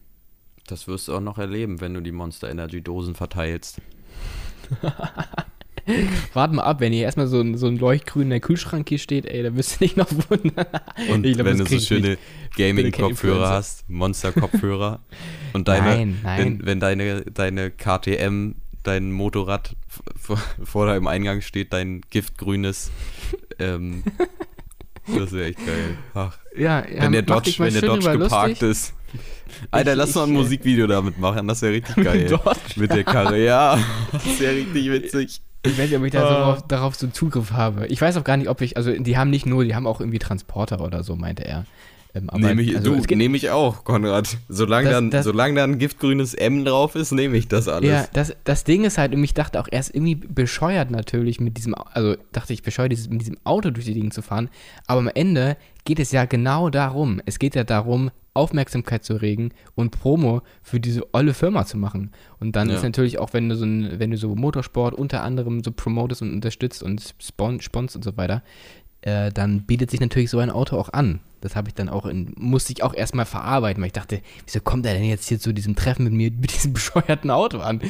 Das 0.66 0.86
wirst 0.88 1.08
du 1.08 1.14
auch 1.16 1.20
noch 1.20 1.38
erleben, 1.38 1.80
wenn 1.80 1.94
du 1.94 2.00
die 2.00 2.12
Monster 2.12 2.48
Energy 2.50 2.80
Dosen 2.80 3.14
verteilst. 3.14 3.80
Warte 6.34 6.54
mal 6.54 6.62
ab, 6.62 6.80
wenn 6.80 6.92
hier 6.92 7.02
erstmal 7.04 7.26
so 7.26 7.40
ein, 7.40 7.56
so 7.56 7.66
ein 7.66 7.76
Leuchtgrün 7.78 8.24
in 8.24 8.30
der 8.30 8.40
Kühlschrank 8.40 8.88
hier 8.88 8.98
steht, 8.98 9.26
ey, 9.26 9.42
da 9.42 9.54
wirst 9.56 9.80
du 9.80 9.84
nicht 9.84 9.96
noch 9.96 10.10
wundern. 10.28 10.66
Und 11.10 11.22
glaub, 11.22 11.46
wenn 11.46 11.58
du 11.58 11.66
so 11.66 11.78
schöne 11.78 12.18
Gaming-Kopfhörer 12.56 13.48
hast, 13.48 13.88
Monster-Kopfhörer 13.88 15.00
und 15.52 15.68
deine, 15.68 15.86
Nein, 15.86 16.18
nein. 16.22 16.38
Wenn, 16.38 16.66
wenn 16.66 16.80
deine, 16.80 17.22
deine 17.22 17.70
KTM, 17.70 18.52
dein 18.82 19.12
Motorrad 19.12 19.76
vor, 20.64 20.86
deinem 20.86 21.06
Eingang 21.06 21.40
steht, 21.40 21.72
dein 21.72 22.00
giftgrünes, 22.10 22.90
ähm, 23.58 24.02
das 25.06 25.32
wäre 25.32 25.48
echt 25.48 25.58
geil. 25.66 25.96
Ach, 26.14 26.38
Ja, 26.56 26.86
ja, 26.88 27.02
wenn 27.02 27.12
der 27.12 27.22
Dodge, 27.22 27.54
wenn 27.58 27.72
der 27.72 27.82
Dodge 27.82 28.10
geparkt 28.18 28.60
lustig. 28.62 28.70
ist. 28.70 28.94
Alter, 29.72 29.92
Ich- 29.92 29.98
lass 29.98 30.14
mal 30.14 30.22
ein 30.22 30.28
ich, 30.30 30.34
äh, 30.34 30.38
Musikvideo 30.38 30.86
damit 30.86 31.18
machen, 31.18 31.48
das 31.48 31.62
wäre 31.62 31.72
richtig 31.74 31.96
geil. 32.04 32.26
Dodge? 32.28 32.58
Mit 32.76 32.90
der 32.92 33.02
Karre, 33.04 33.42
ja. 33.42 33.78
Das 34.12 34.40
wäre 34.40 34.54
richtig 34.56 34.90
witzig. 34.90 35.40
Ich 35.62 35.72
weiß 35.78 35.90
nicht, 35.90 35.98
ob 35.98 36.04
ich 36.04 36.12
da 36.12 36.20
so 36.20 36.26
Ah. 36.26 36.38
darauf, 36.38 36.66
darauf 36.68 36.94
so 36.96 37.06
Zugriff 37.08 37.52
habe. 37.52 37.86
Ich 37.88 38.00
weiß 38.00 38.16
auch 38.16 38.24
gar 38.24 38.36
nicht, 38.36 38.48
ob 38.48 38.60
ich, 38.62 38.76
also 38.76 38.92
die 38.92 39.18
haben 39.18 39.30
nicht 39.30 39.44
nur, 39.46 39.64
die 39.64 39.74
haben 39.74 39.86
auch 39.86 40.00
irgendwie 40.00 40.18
Transporter 40.18 40.80
oder 40.80 41.02
so, 41.02 41.16
meinte 41.16 41.44
er. 41.44 41.66
Ähm, 42.12 42.28
Nehme 42.38 42.62
ich, 42.62 42.76
also, 42.76 42.96
du, 42.96 43.14
nehme 43.14 43.36
ich 43.36 43.50
auch, 43.50 43.84
Konrad. 43.84 44.36
Solange, 44.48 44.86
Das- 44.86 44.94
dann, 44.94 45.10
das- 45.10 45.24
solange 45.24 45.54
da 45.54 45.64
ein 45.64 45.78
giftgrünes 45.78 46.34
M 46.34 46.64
drauf 46.64 46.96
ist, 46.96 47.12
nehme 47.12 47.36
ich 47.36 47.46
das 47.46 47.68
alles. 47.68 47.88
Ja, 47.88 48.06
das, 48.12 48.34
das 48.44 48.64
Ding 48.64 48.84
ist 48.84 48.98
halt, 48.98 49.14
und 49.14 49.22
ich 49.22 49.32
dachte 49.34 49.60
auch, 49.60 49.68
er 49.70 49.78
ist 49.80 49.94
irgendwie 49.94 50.16
bescheuert 50.16 50.90
natürlich 50.90 51.38
mit 51.40 51.56
diesem, 51.56 51.74
also 51.92 52.16
dachte 52.32 52.52
ich, 52.52 52.62
bescheuert, 52.62 52.92
mit 53.10 53.20
diesem 53.20 53.36
Auto 53.44 53.70
durch 53.70 53.86
die 53.86 53.94
Gegend 53.94 54.12
zu 54.12 54.22
fahren. 54.22 54.48
Aber 54.88 55.00
am 55.00 55.08
Ende 55.14 55.56
geht 55.84 56.00
es 56.00 56.10
ja 56.10 56.24
genau 56.24 56.68
darum. 56.68 57.20
Es 57.26 57.38
geht 57.38 57.54
ja 57.54 57.62
darum, 57.64 58.10
Aufmerksamkeit 58.34 59.04
zu 59.04 59.14
regen 59.14 59.50
und 59.74 59.90
Promo 59.90 60.42
für 60.62 60.78
diese 60.80 61.12
olle 61.14 61.34
Firma 61.34 61.64
zu 61.66 61.76
machen. 61.78 62.10
Und 62.38 62.54
dann 62.56 62.68
Ja. 62.70 62.76
ist 62.76 62.82
natürlich 62.82 63.18
auch, 63.18 63.32
wenn 63.32 63.48
du 63.48 63.56
so 63.56 63.64
ein, 63.64 63.98
wenn 63.98 64.10
du 64.10 64.16
so 64.16 64.34
Motorsport 64.34 64.94
unter 64.94 65.22
anderem 65.22 65.62
so 65.64 65.70
promotest 65.72 66.22
und 66.22 66.32
unterstützt 66.32 66.82
und 66.82 67.14
spon 67.20 67.60
sponst 67.60 67.96
und 67.96 68.04
so 68.04 68.16
weiter, 68.16 68.42
äh, 69.02 69.30
dann 69.32 69.62
bietet 69.62 69.90
sich 69.90 70.00
natürlich 70.00 70.30
so 70.30 70.38
ein 70.38 70.50
Auto 70.50 70.76
auch 70.76 70.92
an. 70.92 71.20
Das 71.40 71.56
habe 71.56 71.68
ich 71.68 71.74
dann 71.74 71.88
auch 71.88 72.06
in, 72.06 72.32
musste 72.36 72.72
ich 72.72 72.82
auch 72.82 72.94
erstmal 72.94 73.24
verarbeiten, 73.26 73.80
weil 73.82 73.88
ich 73.88 73.92
dachte, 73.94 74.20
wieso 74.44 74.60
kommt 74.60 74.84
er 74.86 74.94
denn 74.94 75.04
jetzt 75.04 75.28
hier 75.28 75.38
zu 75.40 75.52
diesem 75.52 75.74
Treffen 75.76 76.04
mit 76.04 76.12
mir 76.12 76.30
mit 76.40 76.52
diesem 76.54 76.72
bescheuerten 76.72 77.30
Auto 77.30 77.58
an? 77.60 77.80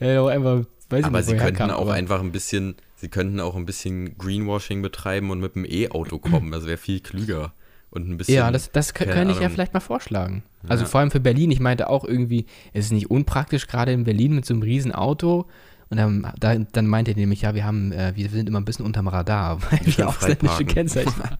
Äh, 0.00 0.16
einfach, 0.18 0.64
Aber 0.90 0.98
ich 0.98 1.04
sie 1.06 1.10
nicht, 1.10 1.12
woher 1.12 1.36
könnten 1.38 1.56
kam, 1.56 1.70
auch 1.70 1.82
aber- 1.82 1.94
einfach 1.94 2.20
ein 2.20 2.32
bisschen, 2.32 2.76
sie 2.96 3.08
könnten 3.08 3.40
auch 3.40 3.56
ein 3.56 3.66
bisschen 3.66 4.16
Greenwashing 4.18 4.82
betreiben 4.82 5.30
und 5.30 5.40
mit 5.40 5.56
einem 5.56 5.66
E-Auto 5.68 6.18
kommen. 6.18 6.50
Das 6.52 6.66
wäre 6.66 6.76
viel 6.78 7.00
klüger. 7.00 7.52
Und 7.92 8.08
ein 8.08 8.16
bisschen. 8.16 8.36
Ja, 8.36 8.52
das, 8.52 8.70
das 8.70 8.94
könnte 8.94 9.32
ich 9.32 9.40
ja 9.40 9.48
vielleicht 9.48 9.74
mal 9.74 9.80
vorschlagen. 9.80 10.44
Also 10.68 10.84
Ja. 10.84 10.88
vor 10.88 11.00
allem 11.00 11.10
für 11.10 11.18
Berlin. 11.18 11.50
Ich 11.50 11.58
meinte 11.58 11.90
auch 11.90 12.04
irgendwie, 12.04 12.46
es 12.72 12.84
ist 12.84 12.92
nicht 12.92 13.10
unpraktisch, 13.10 13.66
gerade 13.66 13.90
in 13.92 14.04
Berlin 14.04 14.32
mit 14.36 14.46
so 14.46 14.54
einem 14.54 14.62
riesen 14.62 14.92
Auto. 14.92 15.46
Und 15.90 15.96
dann, 15.96 16.32
da, 16.38 16.54
dann 16.56 16.86
meinte 16.86 17.10
er 17.10 17.16
nämlich, 17.16 17.42
ja, 17.42 17.54
wir 17.54 17.64
haben, 17.64 17.90
äh, 17.90 18.12
wir 18.14 18.28
sind 18.30 18.48
immer 18.48 18.60
ein 18.60 18.64
bisschen 18.64 18.86
unterm 18.86 19.08
Radar, 19.08 19.60
weil 19.70 19.80
wir 19.84 20.08
ausländische. 20.08 20.64
Kennzeichen 20.64 21.12
haben. 21.22 21.38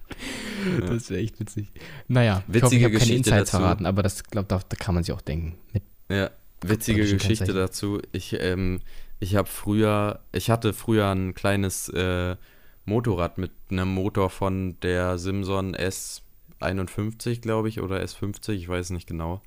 Das 0.86 1.08
wäre 1.08 1.20
echt 1.20 1.38
witzig. 1.38 1.68
Naja, 2.08 2.42
ich 2.52 2.60
hoffe, 2.60 2.64
Witzige 2.64 2.76
ich 2.76 2.84
habe 2.84 2.92
keine 2.92 2.98
Geschichte 2.98 3.16
Insights 3.16 3.50
dazu. 3.52 3.62
verraten, 3.62 3.86
aber 3.86 4.02
das 4.02 4.24
glaube 4.24 4.48
da, 4.48 4.60
da 4.68 4.76
kann 4.76 4.94
man 4.96 5.04
sich 5.04 5.14
auch 5.14 5.20
denken. 5.20 5.56
Mit, 5.72 5.84
Ja, 6.10 6.30
witzige 6.62 7.06
Geschichte 7.06 7.52
dazu. 7.52 8.00
Ich, 8.10 8.36
ähm, 8.40 8.80
ich 9.20 9.36
habe 9.36 9.48
früher, 9.48 10.20
ich 10.32 10.50
hatte 10.50 10.72
früher 10.72 11.08
ein 11.10 11.34
kleines 11.34 11.88
äh, 11.90 12.34
Motorrad 12.84 13.38
mit 13.38 13.52
einem 13.70 13.94
Motor 13.94 14.30
von 14.30 14.78
der 14.80 15.16
Simson 15.18 15.76
S51, 15.76 17.40
glaube 17.40 17.68
ich, 17.68 17.80
oder 17.80 18.02
S50, 18.02 18.50
ich 18.50 18.68
weiß 18.68 18.90
nicht 18.90 19.06
genau. 19.06 19.42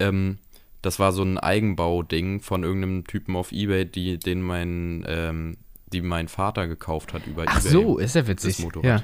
Ähm, 0.00 0.38
das 0.82 0.98
war 0.98 1.12
so 1.12 1.22
ein 1.22 1.38
Eigenbau-Ding 1.38 2.40
von 2.40 2.64
irgendeinem 2.64 3.04
Typen 3.04 3.36
auf 3.36 3.52
Ebay, 3.52 3.84
die, 3.84 4.18
den 4.18 4.42
mein, 4.42 5.04
ähm, 5.06 5.56
die 5.92 6.00
mein 6.00 6.28
Vater 6.28 6.68
gekauft 6.68 7.12
hat 7.12 7.26
über 7.26 7.44
ach 7.46 7.60
Ebay. 7.60 7.70
so, 7.70 7.98
ist 7.98 8.14
ja 8.14 8.26
witzig. 8.26 8.56
das 8.56 8.64
Motorrad. 8.64 9.00
Ja. 9.00 9.02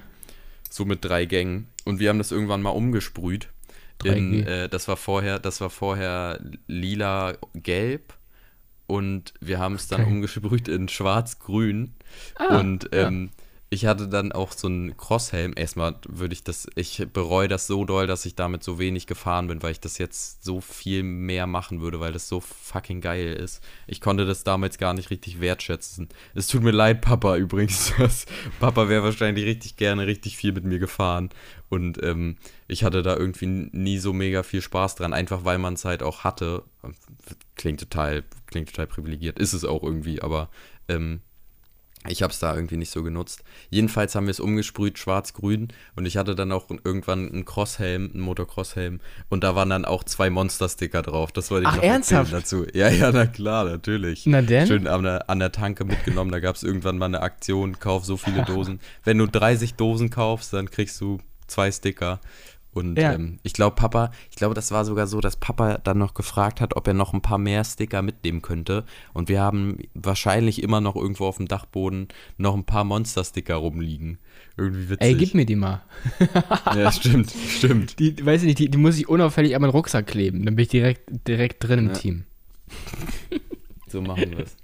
So 0.71 0.85
mit 0.85 1.05
drei 1.05 1.25
Gängen. 1.25 1.69
Und 1.85 2.01
wir 2.01 2.09
haben 2.09 2.19
das 2.19 2.33
irgendwann 2.33 2.63
mal 2.63 2.71
umgesprüht. 2.71 3.49
3G. 4.03 4.17
In, 4.17 4.47
äh, 4.47 4.69
das 4.69 4.89
war 4.89 4.97
vorher, 4.97 5.39
das 5.39 5.61
war 5.61 5.71
vorher 5.71 6.41
lila 6.67 7.35
gelb 7.55 8.15
und 8.87 9.35
wir 9.41 9.59
haben 9.59 9.75
es 9.75 9.89
dann 9.89 10.03
Geil. 10.03 10.13
umgesprüht 10.13 10.69
in 10.69 10.89
schwarz-grün. 10.89 11.95
Ah, 12.37 12.59
und 12.59 12.89
ähm, 12.93 13.31
ich 13.77 13.85
hatte 13.85 14.09
dann 14.09 14.33
auch 14.33 14.53
so 14.53 14.69
einen 14.69 14.97
Crosshelm. 14.97 15.53
Erstmal 15.55 15.97
würde 16.09 16.33
ich 16.33 16.43
das, 16.43 16.67
ich 16.77 17.07
bereue 17.13 17.47
das 17.47 17.67
so 17.67 17.85
doll, 17.85 18.07
dass 18.07 18.25
ich 18.25 18.35
damit 18.35 18.65
so 18.65 18.79
wenig 18.79 19.07
gefahren 19.07 19.49
bin, 19.49 19.63
weil 19.63 19.73
ich 19.73 19.81
das 19.81 19.99
jetzt 19.99 20.43
so 20.43 20.63
viel 20.63 21.03
mehr 21.03 21.47
machen 21.47 21.83
würde, 21.83 22.01
weil 22.01 22.15
das 22.15 22.27
so 22.27 22.41
fucking 22.41 23.03
geil 23.03 23.35
ist. 23.35 23.63
Ich 23.87 24.01
konnte 24.01 24.25
das 24.25 24.45
damals 24.45 24.79
gar 24.79 24.95
nicht 24.95 25.11
richtig 25.11 25.43
wertschätzen. 25.43 26.09
Es 26.35 26.47
tut 26.47 26.63
mir 26.63 26.71
leid, 26.71 27.03
Papa 27.03 27.37
übrigens. 27.37 27.93
Papa 28.61 28.89
wäre 28.89 29.05
wahrscheinlich 29.05 29.45
richtig 29.45 29.77
gerne 29.77 30.07
richtig 30.07 30.39
viel 30.39 30.53
mit 30.53 30.65
mir 30.65 30.79
gefahren. 30.79 31.29
Und 31.69 32.03
ähm, 32.03 32.39
ich 32.69 32.83
hatte 32.83 33.03
da 33.03 33.15
irgendwie 33.15 33.47
nie 33.47 33.99
so 33.99 34.15
mega 34.15 34.43
viel 34.43 34.63
Spaß 34.63 34.95
dran, 34.95 35.13
einfach 35.13 35.45
weil 35.45 35.59
man 35.59 35.75
es 35.75 35.85
halt 35.85 36.03
auch 36.03 36.25
hatte. 36.25 36.63
Klingt 37.57 37.81
total, 37.81 38.25
klingt 38.47 38.71
total 38.71 38.87
privilegiert, 38.87 39.39
ist 39.39 39.53
es 39.53 39.67
auch 39.67 39.83
irgendwie, 39.83 40.23
aber 40.23 40.49
ähm, 40.89 41.21
ich 42.09 42.23
habe 42.23 42.33
es 42.33 42.39
da 42.39 42.55
irgendwie 42.55 42.77
nicht 42.77 42.91
so 42.91 43.03
genutzt. 43.03 43.43
Jedenfalls 43.71 44.15
haben 44.15 44.27
wir 44.27 44.31
es 44.31 44.41
umgesprüht, 44.41 44.99
schwarz-grün. 44.99 45.69
Und 45.95 46.07
ich 46.07 46.17
hatte 46.17 46.35
dann 46.35 46.53
auch 46.53 46.69
irgendwann 46.85 47.31
einen 47.31 47.45
Crosshelm, 47.45 48.11
einen 48.13 48.23
Motocross-Helm. 48.23 49.01
Und 49.29 49.45
da 49.45 49.55
waren 49.55 49.71
dann 49.71 49.85
auch 49.85 50.05
zwei 50.05 50.31
Monster-Sticker 50.31 51.03
drauf. 51.03 51.33
Das 51.33 51.51
wollte 51.51 51.65
ich 51.65 51.69
Ach, 51.69 51.77
noch 51.77 51.83
ernsthaft? 51.83 52.33
dazu. 52.33 52.67
Ja, 52.73 52.89
ja, 52.89 53.13
na 53.13 53.27
klar, 53.27 53.65
natürlich. 53.65 54.27
Na 54.27 54.43
denn? 54.43 54.67
Schön 54.67 54.87
an 54.87 55.03
der, 55.03 55.29
an 55.31 55.39
der 55.39 55.53
Tanke 55.53 55.85
mitgenommen. 55.85 56.31
Da 56.31 56.41
gab 56.41 56.57
es 56.57 56.63
irgendwann 56.63 56.99
mal 56.99 57.07
eine 57.07 57.23
Aktion, 57.23 57.79
kauf 57.79 58.05
so 58.05 58.17
viele 58.17 58.45
Dosen. 58.47 58.81
Wenn 59.05 59.19
du 59.19 59.27
30 59.27 59.75
Dosen 59.75 60.11
kaufst, 60.11 60.53
dann 60.53 60.71
kriegst 60.71 61.01
du 61.01 61.19
zwei 61.47 61.71
Sticker. 61.71 62.21
Und 62.77 62.99
Ja. 62.99 63.15
ähm, 63.15 63.39
ich 63.43 63.55
glaube, 63.55 63.75
Papa, 63.75 64.11
ich 64.31 64.37
glaube, 64.37 64.55
das 64.55 64.71
war 64.71 64.85
sogar 64.85 65.07
so, 65.07 65.23
dass 65.23 65.37
Papa 65.37 65.79
dann 65.79 65.97
noch 65.97 66.13
gefragt 66.13 66.61
hat, 66.61 66.77
ob 66.77 66.87
er 66.87 66.93
noch 66.93 67.15
ein 67.15 67.23
paar 67.23 67.39
mehr 67.39 67.65
Sticker 67.65 68.03
mitnehmen 68.03 68.43
könnte. 68.43 68.85
Und 69.15 69.31
wir 69.31 69.41
haben 69.41 69.79
wahrscheinlich 69.95 70.63
immer 70.63 70.83
noch 70.83 70.95
irgendwo 70.95 71.25
auf 71.25 71.39
dem 71.39 71.49
Dachboden 71.49 72.09
noch 72.37 72.55
ein 72.55 72.65
paar 72.65 72.85
Monster-Sticker 72.85 73.55
rumliegen. 73.55 74.19
Irgendwie 74.59 74.91
witzig. 74.91 75.01
Ey, 75.07 75.15
gib 75.15 75.33
mir 75.35 75.47
die 75.47 75.57
mal. 75.57 75.83
Ja, 76.75 76.93
stimmt, 76.93 77.31
stimmt. 77.49 77.99
Die, 77.99 78.25
weiß 78.25 78.43
ich 78.43 78.47
nicht, 78.49 78.59
die, 78.59 78.69
die 78.71 78.77
muss 78.79 78.99
ich 78.99 79.09
unauffällig 79.09 79.55
an 79.55 79.63
meinen 79.63 79.71
Rucksack 79.71 80.07
kleben. 80.07 80.45
Dann 80.45 80.57
bin 80.57 80.65
ich 80.65 80.69
direkt, 80.69 81.27
direkt 81.27 81.65
drin 81.67 81.79
im 81.79 81.87
Ja. 81.89 81.93
Team. 81.95 82.25
So 83.89 84.03
machen 84.03 84.33
wir 84.33 84.41
es. 84.41 84.57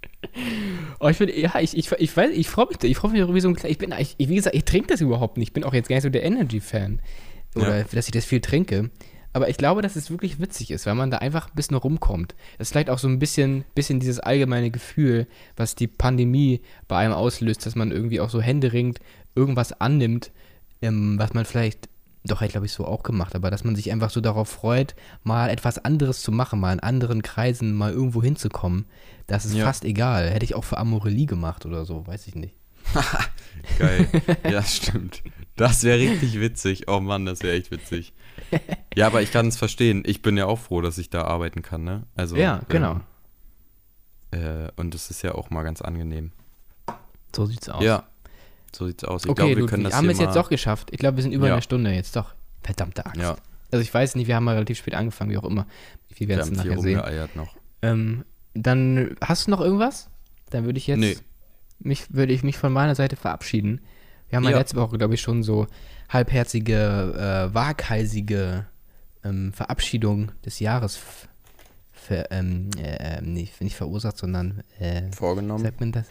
Oh, 0.98 1.09
ich 1.09 1.16
finde, 1.16 1.39
ja, 1.39 1.52
ich, 1.60 1.76
ich, 1.76 1.90
ich 1.93 2.16
weiß, 2.16 2.32
ich 2.34 2.48
freue 2.48 2.66
mich, 2.66 2.82
ich 2.82 2.97
freue 2.97 3.12
mich 3.12 3.20
darüber, 3.20 3.36
wie 3.36 3.40
so 3.40 3.48
ein 3.48 3.55
kleiner, 3.55 3.70
ich 3.70 3.78
bin, 3.78 3.94
ich, 3.97 4.16
wie 4.18 4.34
gesagt, 4.34 4.56
ich 4.56 4.64
trinke 4.64 4.89
das 4.89 5.01
überhaupt 5.01 5.36
nicht. 5.39 5.48
Ich 5.51 5.52
bin 5.52 5.62
auch 5.64 5.72
jetzt 5.72 5.89
gar 5.89 5.94
nicht 5.97 6.02
so 6.02 6.09
der 6.10 6.24
Energy-Fan. 6.24 6.98
Oder, 7.54 7.78
Ja. 7.78 7.84
dass 7.92 8.06
ich 8.06 8.12
das 8.12 8.24
viel 8.24 8.40
trinke. 8.40 8.90
Aber 9.34 9.48
ich 9.48 9.56
glaube, 9.56 9.80
dass 9.80 9.96
es 9.96 10.10
wirklich 10.10 10.40
witzig 10.40 10.70
ist, 10.70 10.84
weil 10.84 10.94
man 10.94 11.10
da 11.10 11.18
einfach 11.18 11.48
ein 11.48 11.54
bisschen 11.54 11.76
rumkommt. 11.76 12.34
Das 12.58 12.68
ist 12.68 12.72
vielleicht 12.72 12.90
auch 12.90 12.98
so 12.98 13.08
ein 13.08 13.18
bisschen, 13.18 13.64
bisschen 13.74 13.98
dieses 13.98 14.20
allgemeine 14.20 14.70
Gefühl, 14.70 15.26
was 15.56 15.74
die 15.74 15.86
Pandemie 15.86 16.60
bei 16.86 16.98
einem 16.98 17.14
auslöst, 17.14 17.64
dass 17.64 17.74
man 17.74 17.92
irgendwie 17.92 18.20
auch 18.20 18.28
so 18.28 18.42
händeringend 18.42 19.00
irgendwas 19.34 19.72
annimmt, 19.80 20.32
ähm, 20.82 21.18
was 21.18 21.32
man 21.32 21.46
vielleicht, 21.46 21.88
doch, 22.24 22.36
hätte 22.40 22.46
ich 22.48 22.52
glaube 22.52 22.66
ich 22.66 22.72
so 22.72 22.84
auch 22.84 23.02
gemacht, 23.02 23.34
aber 23.34 23.50
dass 23.50 23.64
man 23.64 23.74
sich 23.74 23.90
einfach 23.90 24.10
so 24.10 24.20
darauf 24.20 24.50
freut, 24.50 24.94
mal 25.24 25.48
etwas 25.48 25.82
anderes 25.82 26.20
zu 26.22 26.30
machen, 26.30 26.60
mal 26.60 26.74
in 26.74 26.80
anderen 26.80 27.22
Kreisen 27.22 27.72
mal 27.74 27.90
irgendwo 27.92 28.22
hinzukommen. 28.22 28.84
Das 29.28 29.46
ist 29.46 29.54
Ja. 29.54 29.64
fast 29.64 29.86
egal. 29.86 30.28
Hätte 30.28 30.44
ich 30.44 30.54
auch 30.54 30.64
für 30.64 30.76
Amorelie 30.76 31.24
gemacht 31.26 31.64
oder 31.64 31.86
so, 31.86 32.06
weiß 32.06 32.26
ich 32.26 32.34
nicht. 32.34 32.54
Geil. 33.78 34.08
Ja, 34.50 34.62
stimmt. 34.62 35.22
Das 35.56 35.84
wäre 35.84 35.98
richtig 35.98 36.40
witzig. 36.40 36.88
Oh 36.88 37.00
Mann, 37.00 37.26
das 37.26 37.42
wäre 37.42 37.54
echt 37.56 37.70
witzig. 37.70 38.12
Ja, 38.96 39.06
aber 39.06 39.22
ich 39.22 39.30
kann 39.32 39.46
es 39.48 39.56
verstehen. 39.56 40.02
Ich 40.06 40.22
bin 40.22 40.36
ja 40.36 40.46
auch 40.46 40.58
froh, 40.58 40.80
dass 40.80 40.98
ich 40.98 41.10
da 41.10 41.22
arbeiten 41.24 41.62
kann, 41.62 41.84
ne? 41.84 42.04
Also, 42.14 42.36
Ja, 42.36 42.62
genau. 42.68 43.00
Ähm, 44.32 44.66
äh, 44.66 44.68
und 44.76 44.94
es 44.94 45.10
ist 45.10 45.22
ja 45.22 45.34
auch 45.34 45.50
mal 45.50 45.62
ganz 45.62 45.82
angenehm. 45.82 46.32
So 47.34 47.46
sieht's 47.46 47.68
aus. 47.68 47.82
Ja, 47.84 48.04
so 48.74 48.86
sieht's 48.86 49.04
aus. 49.04 49.24
Ich 49.24 49.30
okay, 49.30 49.42
glaube, 49.46 49.56
wir 49.60 49.66
können 49.66 49.84
das 49.84 49.94
haben 49.94 50.04
hier 50.04 50.12
es 50.12 50.18
jetzt 50.18 50.36
doch 50.36 50.48
geschafft. 50.48 50.88
Ich 50.92 50.98
glaube, 50.98 51.16
wir 51.16 51.22
sind 51.22 51.32
über 51.32 51.48
Ja. 51.48 51.54
eine 51.54 51.62
Stunde 51.62 51.90
jetzt 51.92 52.16
doch. 52.16 52.34
Verdammte 52.62 53.04
Axt. 53.06 53.20
Ja, 53.20 53.36
Also 53.70 53.82
ich 53.82 53.92
weiß 53.92 54.14
nicht, 54.14 54.26
wir 54.28 54.36
haben 54.36 54.44
mal 54.44 54.54
relativ 54.54 54.78
spät 54.78 54.94
angefangen, 54.94 55.30
wie 55.30 55.36
auch 55.38 55.44
immer. 55.44 55.66
Wir 56.08 56.20
wir 56.20 56.28
werden 56.36 56.52
es 56.52 56.64
nachher 56.64 56.78
sehen. 56.80 57.02
noch. 57.34 57.56
Ähm, 57.82 58.24
dann 58.54 59.16
hast 59.22 59.46
du 59.46 59.50
noch 59.50 59.60
irgendwas? 59.60 60.08
Dann 60.50 60.64
würde 60.64 60.78
ich 60.78 60.86
jetzt 60.86 60.98
Nee. 61.00 61.16
mich 61.80 62.14
würde 62.14 62.32
ich 62.32 62.42
mich 62.42 62.56
von 62.58 62.72
meiner 62.72 62.94
Seite 62.94 63.16
verabschieden. 63.16 63.80
Wir 64.32 64.38
haben 64.38 64.44
ja 64.44 64.50
Ja. 64.52 64.59
letzte 64.59 64.76
Woche, 64.76 64.96
glaube 64.96 65.12
ich, 65.12 65.20
schon 65.20 65.42
so 65.42 65.66
halbherzige, 66.09 67.48
äh, 67.50 67.54
waghalsige 67.54 68.64
ähm, 69.24 69.52
Verabschiedung 69.52 70.32
des 70.42 70.59
Jahres 70.59 70.96
f- 70.96 71.28
ver, 71.92 72.30
ähm, 72.32 72.70
äh, 72.82 73.20
nicht, 73.20 73.60
nicht 73.60 73.76
verursacht, 73.76 74.16
sondern 74.16 74.62
äh, 74.78 75.02
Vorgenommen. 75.12 75.62
sagt 75.62 75.80
man 75.80 75.92
das? 75.92 76.06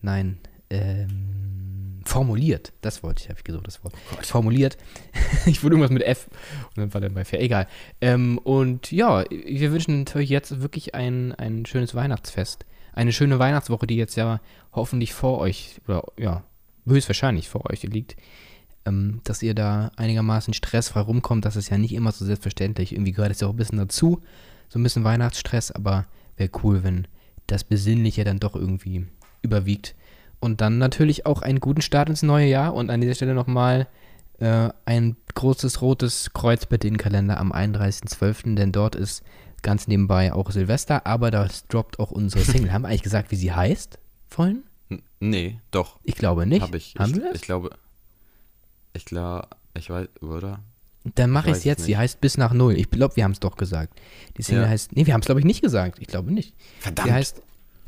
Nein, 0.00 0.38
ähm, 0.70 2.00
formuliert. 2.06 2.72
Das 2.80 3.02
wollte 3.02 3.22
ich, 3.24 3.28
habe 3.28 3.38
ich 3.38 3.44
gesucht, 3.44 3.66
das 3.66 3.84
Wort. 3.84 3.92
formuliert. 4.22 4.78
ich 5.46 5.62
wurde 5.62 5.74
irgendwas 5.74 5.90
mit 5.92 6.02
F 6.02 6.28
und 6.70 6.78
dann 6.78 6.94
war 6.94 7.00
dann 7.02 7.12
bei 7.12 7.24
fair. 7.26 7.42
Egal. 7.42 7.66
Ähm, 8.00 8.38
und 8.38 8.90
ja, 8.90 9.22
wir 9.30 9.70
wünschen 9.72 9.98
natürlich 9.98 10.30
jetzt 10.30 10.62
wirklich 10.62 10.94
ein, 10.94 11.34
ein 11.34 11.66
schönes 11.66 11.94
Weihnachtsfest. 11.94 12.64
Eine 12.94 13.12
schöne 13.12 13.38
Weihnachtswoche, 13.38 13.86
die 13.86 13.96
jetzt 13.96 14.16
ja 14.16 14.40
hoffentlich 14.72 15.12
vor 15.12 15.38
euch, 15.40 15.78
oder 15.86 16.04
ja, 16.18 16.42
höchstwahrscheinlich 16.86 17.48
vor 17.48 17.70
euch 17.70 17.82
liegt. 17.82 18.16
Ähm, 18.84 19.20
dass 19.24 19.42
ihr 19.42 19.54
da 19.54 19.90
einigermaßen 19.96 20.54
stressfrei 20.54 21.00
rumkommt, 21.00 21.44
das 21.44 21.56
ist 21.56 21.70
ja 21.70 21.78
nicht 21.78 21.92
immer 21.92 22.12
so 22.12 22.24
selbstverständlich. 22.24 22.92
Irgendwie 22.92 23.12
gehört 23.12 23.32
es 23.32 23.40
ja 23.40 23.48
auch 23.48 23.52
ein 23.52 23.56
bisschen 23.56 23.78
dazu. 23.78 24.20
So 24.68 24.78
ein 24.78 24.82
bisschen 24.82 25.04
Weihnachtsstress, 25.04 25.72
aber 25.72 26.06
wäre 26.36 26.50
cool, 26.62 26.84
wenn 26.84 27.06
das 27.46 27.64
Besinnliche 27.64 28.24
dann 28.24 28.38
doch 28.38 28.54
irgendwie 28.54 29.06
überwiegt. 29.42 29.94
Und 30.40 30.60
dann 30.60 30.78
natürlich 30.78 31.26
auch 31.26 31.42
einen 31.42 31.60
guten 31.60 31.82
Start 31.82 32.08
ins 32.08 32.22
neue 32.22 32.46
Jahr 32.46 32.74
und 32.74 32.90
an 32.90 33.00
dieser 33.00 33.14
Stelle 33.14 33.34
nochmal 33.34 33.86
äh, 34.38 34.68
ein 34.84 35.16
großes 35.34 35.80
rotes 35.80 36.32
Kreuz 36.34 36.66
bei 36.66 36.76
den 36.76 36.98
Kalender 36.98 37.38
am 37.38 37.52
31.12., 37.52 38.54
denn 38.54 38.72
dort 38.72 38.94
ist 38.94 39.22
ganz 39.62 39.88
nebenbei 39.88 40.32
auch 40.32 40.50
Silvester, 40.50 41.06
aber 41.06 41.30
da 41.30 41.48
droppt 41.68 41.98
auch 41.98 42.10
unsere 42.10 42.44
Single. 42.44 42.72
Haben 42.72 42.82
wir 42.82 42.88
eigentlich 42.88 43.02
gesagt, 43.02 43.30
wie 43.30 43.36
sie 43.36 43.52
heißt 43.52 43.98
vorhin? 44.28 44.62
Nee, 45.20 45.58
doch. 45.70 45.98
Ich 46.04 46.14
glaube 46.14 46.46
nicht. 46.46 46.62
Habe 46.62 46.76
ich. 46.76 46.94
Haben 46.98 47.10
ich, 47.10 47.16
wir 47.16 47.24
das? 47.24 47.36
ich 47.36 47.42
glaube. 47.42 47.70
Ich 48.92 49.04
glaube, 49.04 49.48
ich 49.74 49.90
weiß, 49.90 50.08
oder? 50.22 50.60
Dann 51.14 51.30
mache 51.30 51.50
ich 51.50 51.56
es 51.58 51.64
jetzt. 51.64 51.82
Sie 51.84 51.92
nicht. 51.92 51.98
heißt 51.98 52.20
bis 52.20 52.36
nach 52.38 52.52
null. 52.52 52.74
Ich 52.76 52.90
glaube, 52.90 53.14
wir 53.16 53.24
haben 53.24 53.32
es 53.32 53.40
doch 53.40 53.56
gesagt. 53.56 54.00
Die 54.36 54.42
Single 54.42 54.64
Ja. 54.64 54.68
heißt. 54.68 54.94
Nee, 54.96 55.06
wir 55.06 55.14
haben 55.14 55.20
es, 55.20 55.26
glaube 55.26 55.40
ich, 55.40 55.46
nicht 55.46 55.60
gesagt. 55.62 55.98
Ich 56.00 56.06
glaube 56.08 56.32
nicht. 56.32 56.54
Verdammt. 56.80 57.08
Sie 57.08 57.12
heißt, 57.14 57.42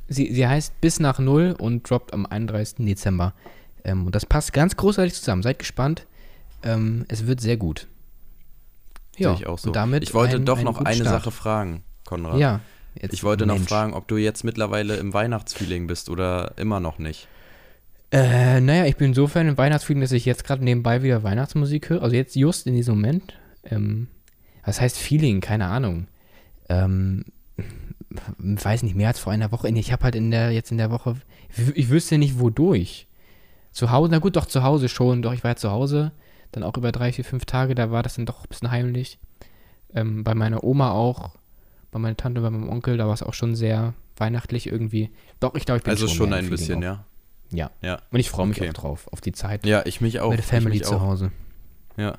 sie, 0.09 0.33
sie 0.33 0.47
heißt 0.47 0.81
bis 0.81 1.01
nach 1.01 1.19
null 1.19 1.55
und 1.59 1.89
droppt 1.89 2.13
am 2.13 2.27
31. 2.27 2.85
Dezember. 2.87 3.33
Ähm, 3.85 4.07
und 4.07 4.15
das 4.15 4.27
passt 4.27 4.53
ganz 4.53 4.77
großartig 4.77 5.15
zusammen. 5.15 5.43
Seid 5.43 5.59
gespannt. 5.59 6.07
Ähm, 6.63 7.05
es 7.09 7.27
wird 7.27 7.41
sehr 7.41 7.57
gut. 7.57 7.87
Sehe 9.17 9.33
ich 9.35 9.47
auch 9.47 9.59
so. 9.59 9.69
Und 9.71 9.77
damit 9.77 10.03
ich 10.05 10.15
wollte 10.15 10.37
ein- 10.37 10.45
doch 10.45 10.63
noch 10.63 10.79
eine 10.81 10.95
Start. 10.95 11.23
Sache 11.23 11.31
fragen, 11.31 11.83
Konrad. 12.05 12.39
Ja. 12.39 12.61
Jetzt, 13.01 13.13
Ich 13.15 13.25
wollte 13.25 13.47
noch 13.47 13.57
Mensch. 13.57 13.69
fragen, 13.69 13.95
ob 13.95 14.09
du 14.09 14.17
jetzt 14.17 14.45
mittlerweile 14.45 14.97
im 14.97 15.13
Weihnachtsfeeling 15.15 15.87
bist 15.87 16.09
oder 16.11 16.53
immer 16.57 16.81
noch 16.81 16.99
nicht. 16.99 17.29
Äh, 18.11 18.61
naja, 18.61 18.87
ich 18.87 18.97
bin 18.97 19.09
insofern 19.09 19.49
im 19.49 19.59
Weihnachtsfrieden, 19.59 20.01
dass 20.01 20.13
ich 20.13 20.25
jetzt 20.25 20.45
gerade 20.45 20.65
nebenbei 20.65 21.03
wieder 21.03 21.23
Weihnachtsmusik 21.23 21.91
höre. 21.91 22.03
Also 22.03 22.17
jetzt 22.17 22.35
just 22.37 22.67
in 22.67 22.75
diesem 22.75 22.95
Moment. 22.97 23.35
Ähm, 23.65 24.09
was 24.65 24.81
heißt 24.81 24.97
Feeling? 24.97 25.41
Keine 25.41 25.67
Ahnung. 25.67 26.09
Ähm, 26.69 27.25
weiß 28.39 28.83
nicht, 28.83 28.95
mehr 28.97 29.09
als 29.09 29.19
vor 29.19 29.33
einer 29.33 29.53
Woche. 29.53 29.69
Ich 29.69 29.93
habe 29.93 30.05
halt 30.05 30.15
in 30.15 30.31
der, 30.31 30.53
jetzt 30.53 30.71
in 30.71 30.79
der 30.79 30.91
Woche, 30.91 31.17
ich, 31.51 31.77
ich 31.77 31.89
wüsste 31.91 32.19
nicht 32.19 32.39
wodurch. 32.41 33.07
Zu 33.73 33.91
Hause, 33.91 34.11
na 34.11 34.19
gut, 34.19 34.37
doch 34.37 34.47
zu 34.47 34.63
Hause 34.63 34.89
schon. 34.89 35.23
Doch, 35.23 35.35
ich 35.35 35.45
war 35.45 35.53
ja 35.53 35.57
zu 35.57 35.71
Hause. 35.71 36.13
Dann 36.53 36.63
auch 36.63 36.77
über 36.79 36.93
drei, 36.93 37.13
vier, 37.13 37.25
fünf 37.25 37.45
Tage, 37.45 37.75
da 37.75 37.91
war 37.91 38.03
das 38.03 38.15
dann 38.15 38.25
doch 38.27 38.41
ein 38.43 38.49
bisschen 38.49 38.71
heimlich. 38.71 39.19
Ähm, 39.95 40.25
bei 40.25 40.35
meiner 40.35 40.65
Oma 40.65 40.93
auch, 40.93 41.33
bei 41.91 41.99
meiner 41.99 42.17
Tante, 42.17 42.41
bei 42.41 42.51
meinem 42.51 42.69
Onkel, 42.69 42.97
da 42.97 43.07
war 43.07 43.15
es 43.15 43.23
auch 43.23 43.35
schon 43.35 43.55
sehr 43.55 43.95
weihnachtlich 44.17 44.67
irgendwie. 44.67 45.11
Doch, 45.41 45.55
ich 45.55 45.65
glaube, 45.65 45.79
ich 45.79 45.85
bin 45.85 45.91
Also 45.93 46.09
schon 46.09 46.29
im 46.29 46.35
ein 46.35 46.51
bisschen, 46.51 46.79
auch. 46.79 46.83
ja. 46.83 47.05
Ja. 47.51 47.71
Ja. 47.81 48.03
Und 48.11 48.21
ich 48.21 48.29
freue 48.31 48.47
mich 48.47 48.61
Okay. 48.61 48.69
auch 48.71 48.75
drauf, 48.75 49.09
auf 49.11 49.21
die 49.23 49.33
Zeit 49.33 49.65
Ja, 49.65 49.83
ich 49.87 50.01
mich 50.03 50.21
auch. 50.21 50.31
mit 50.31 50.39
der 50.39 50.45
Family 50.47 50.83
zu. 50.83 51.01
Hause. 51.01 51.33
Ja. 51.97 52.19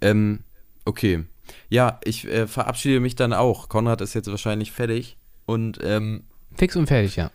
Ähm, 0.00 0.40
okay. 0.84 1.24
Ja, 1.68 2.00
ich 2.04 2.26
äh, 2.26 2.46
verabschiede 2.46 3.00
mich 3.00 3.14
dann 3.14 3.32
auch. 3.32 3.68
Konrad 3.68 4.00
ist 4.00 4.14
jetzt 4.14 4.30
wahrscheinlich 4.30 4.72
fertig 4.72 5.16
und 5.44 5.78
ähm, 5.82 6.24
Fix 6.54 6.76
und 6.76 6.86
fertig, 6.86 7.16
ja. 7.16 7.30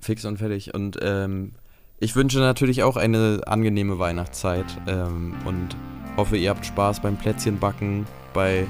fix 0.00 0.24
und 0.24 0.38
fertig. 0.38 0.74
Und 0.74 0.98
ähm, 1.02 1.52
ich 2.00 2.16
wünsche 2.16 2.38
natürlich 2.40 2.82
auch 2.82 2.96
eine 2.96 3.40
angenehme 3.46 3.98
Weihnachtszeit 3.98 4.66
ähm, 4.88 5.34
und 5.44 5.76
hoffe, 6.16 6.36
ihr 6.36 6.50
habt 6.50 6.66
Spaß 6.66 7.00
beim 7.02 7.16
Plätzchenbacken, 7.16 8.06
bei 8.34 8.66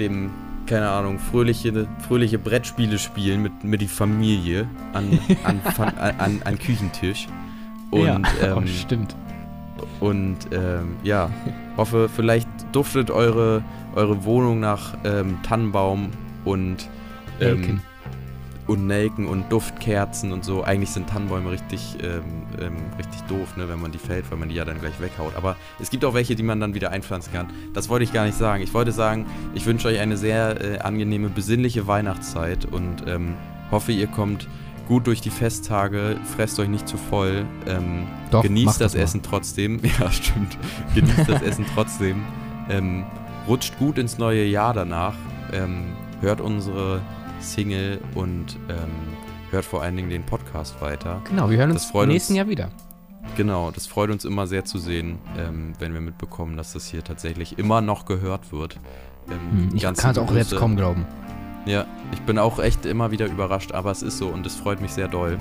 dem, 0.00 0.30
keine 0.66 0.88
Ahnung, 0.88 1.18
fröhliche, 1.18 1.86
fröhliche 2.06 2.38
Brettspiele 2.38 2.98
spielen 2.98 3.42
mit, 3.42 3.64
mit 3.64 3.80
die 3.80 3.88
Familie 3.88 4.68
an, 4.92 5.18
an, 5.44 5.60
an, 5.76 6.14
an, 6.18 6.42
an 6.44 6.58
Küchentisch. 6.58 7.26
Und, 7.90 8.06
ja. 8.06 8.20
oh, 8.42 8.58
ähm, 8.58 8.66
stimmt. 8.66 9.16
und 10.00 10.36
ähm, 10.52 10.96
ja, 11.02 11.30
hoffe, 11.76 12.08
vielleicht 12.08 12.48
duftet 12.72 13.10
eure, 13.10 13.62
eure 13.94 14.24
Wohnung 14.24 14.60
nach 14.60 14.96
ähm, 15.04 15.38
Tannenbaum 15.42 16.10
und, 16.44 16.88
ähm, 17.40 17.60
Nelken. 17.60 17.82
Und 18.66 18.86
Nelken 18.86 19.26
und 19.26 19.50
Duftkerzen 19.50 20.32
und 20.32 20.44
so. 20.44 20.62
Eigentlich 20.62 20.90
sind 20.90 21.08
Tannenbäume 21.08 21.50
richtig, 21.50 21.96
ähm, 22.02 22.22
ähm, 22.60 22.76
richtig 22.98 23.20
doof, 23.28 23.56
ne, 23.56 23.68
wenn 23.68 23.80
man 23.80 23.92
die 23.92 23.98
fällt, 23.98 24.30
weil 24.30 24.38
man 24.38 24.48
die 24.48 24.54
ja 24.54 24.64
dann 24.64 24.80
gleich 24.80 25.00
weghaut. 25.00 25.36
Aber 25.36 25.56
es 25.80 25.90
gibt 25.90 26.04
auch 26.04 26.14
welche, 26.14 26.34
die 26.34 26.42
man 26.42 26.60
dann 26.60 26.74
wieder 26.74 26.90
einpflanzen 26.90 27.32
kann. 27.32 27.50
Das 27.74 27.88
wollte 27.88 28.04
ich 28.04 28.12
gar 28.12 28.24
nicht 28.24 28.38
sagen. 28.38 28.62
Ich 28.62 28.72
wollte 28.72 28.92
sagen, 28.92 29.26
ich 29.54 29.66
wünsche 29.66 29.88
euch 29.88 30.00
eine 30.00 30.16
sehr 30.16 30.60
äh, 30.60 30.78
angenehme, 30.78 31.28
besinnliche 31.28 31.86
Weihnachtszeit 31.86 32.64
und 32.64 33.04
ähm, 33.06 33.34
hoffe, 33.70 33.92
ihr 33.92 34.06
kommt 34.06 34.48
gut 34.88 35.06
durch 35.06 35.20
die 35.20 35.30
Festtage, 35.30 36.16
fresst 36.36 36.58
euch 36.58 36.68
nicht 36.68 36.88
zu 36.88 36.96
voll. 36.96 37.44
Ähm, 37.66 38.06
Doch, 38.30 38.42
genießt 38.42 38.80
das, 38.80 38.92
das. 38.92 38.94
Essen 38.94 39.22
trotzdem. 39.22 39.80
Ja, 40.00 40.10
stimmt. 40.10 40.58
Genießt 40.94 41.28
das 41.28 41.42
Essen 41.42 41.66
trotzdem. 41.74 42.22
Ähm, 42.68 43.04
rutscht 43.46 43.78
gut 43.78 43.98
ins 43.98 44.18
neue 44.18 44.44
Jahr 44.44 44.74
danach. 44.74 45.14
Ähm, 45.52 45.92
hört 46.20 46.40
unsere 46.40 47.00
Single 47.44 48.00
und 48.14 48.58
ähm, 48.68 48.90
hört 49.50 49.64
vor 49.64 49.82
allen 49.82 49.96
Dingen 49.96 50.10
den 50.10 50.24
Podcast 50.24 50.80
weiter. 50.80 51.20
Genau, 51.28 51.48
wir 51.50 51.58
hören 51.58 51.70
uns 51.70 51.90
im 51.92 52.08
nächsten 52.08 52.32
uns. 52.32 52.36
Jahr 52.38 52.48
wieder. 52.48 52.70
Genau, 53.36 53.70
das 53.70 53.86
freut 53.86 54.10
uns 54.10 54.24
immer 54.24 54.46
sehr 54.46 54.64
zu 54.64 54.78
sehen, 54.78 55.18
ähm, 55.38 55.72
wenn 55.78 55.94
wir 55.94 56.00
mitbekommen, 56.00 56.56
dass 56.56 56.72
das 56.74 56.86
hier 56.86 57.02
tatsächlich 57.02 57.58
immer 57.58 57.80
noch 57.80 58.04
gehört 58.04 58.52
wird. 58.52 58.78
Ähm, 59.30 59.68
Hm, 59.70 59.76
Ich 59.76 59.82
kann 59.82 59.94
es 59.94 60.04
auch 60.04 60.14
selbst 60.30 60.50
Grüße. 60.50 60.56
kaum 60.56 60.76
glauben. 60.76 61.06
Ja, 61.66 61.86
ich 62.12 62.20
bin 62.22 62.38
auch 62.38 62.58
echt 62.58 62.84
immer 62.84 63.10
wieder 63.10 63.26
überrascht, 63.26 63.72
aber 63.72 63.90
es 63.90 64.02
ist 64.02 64.18
so 64.18 64.28
und 64.28 64.44
es 64.46 64.54
freut 64.54 64.80
mich 64.82 64.92
sehr 64.92 65.08
doll. 65.08 65.38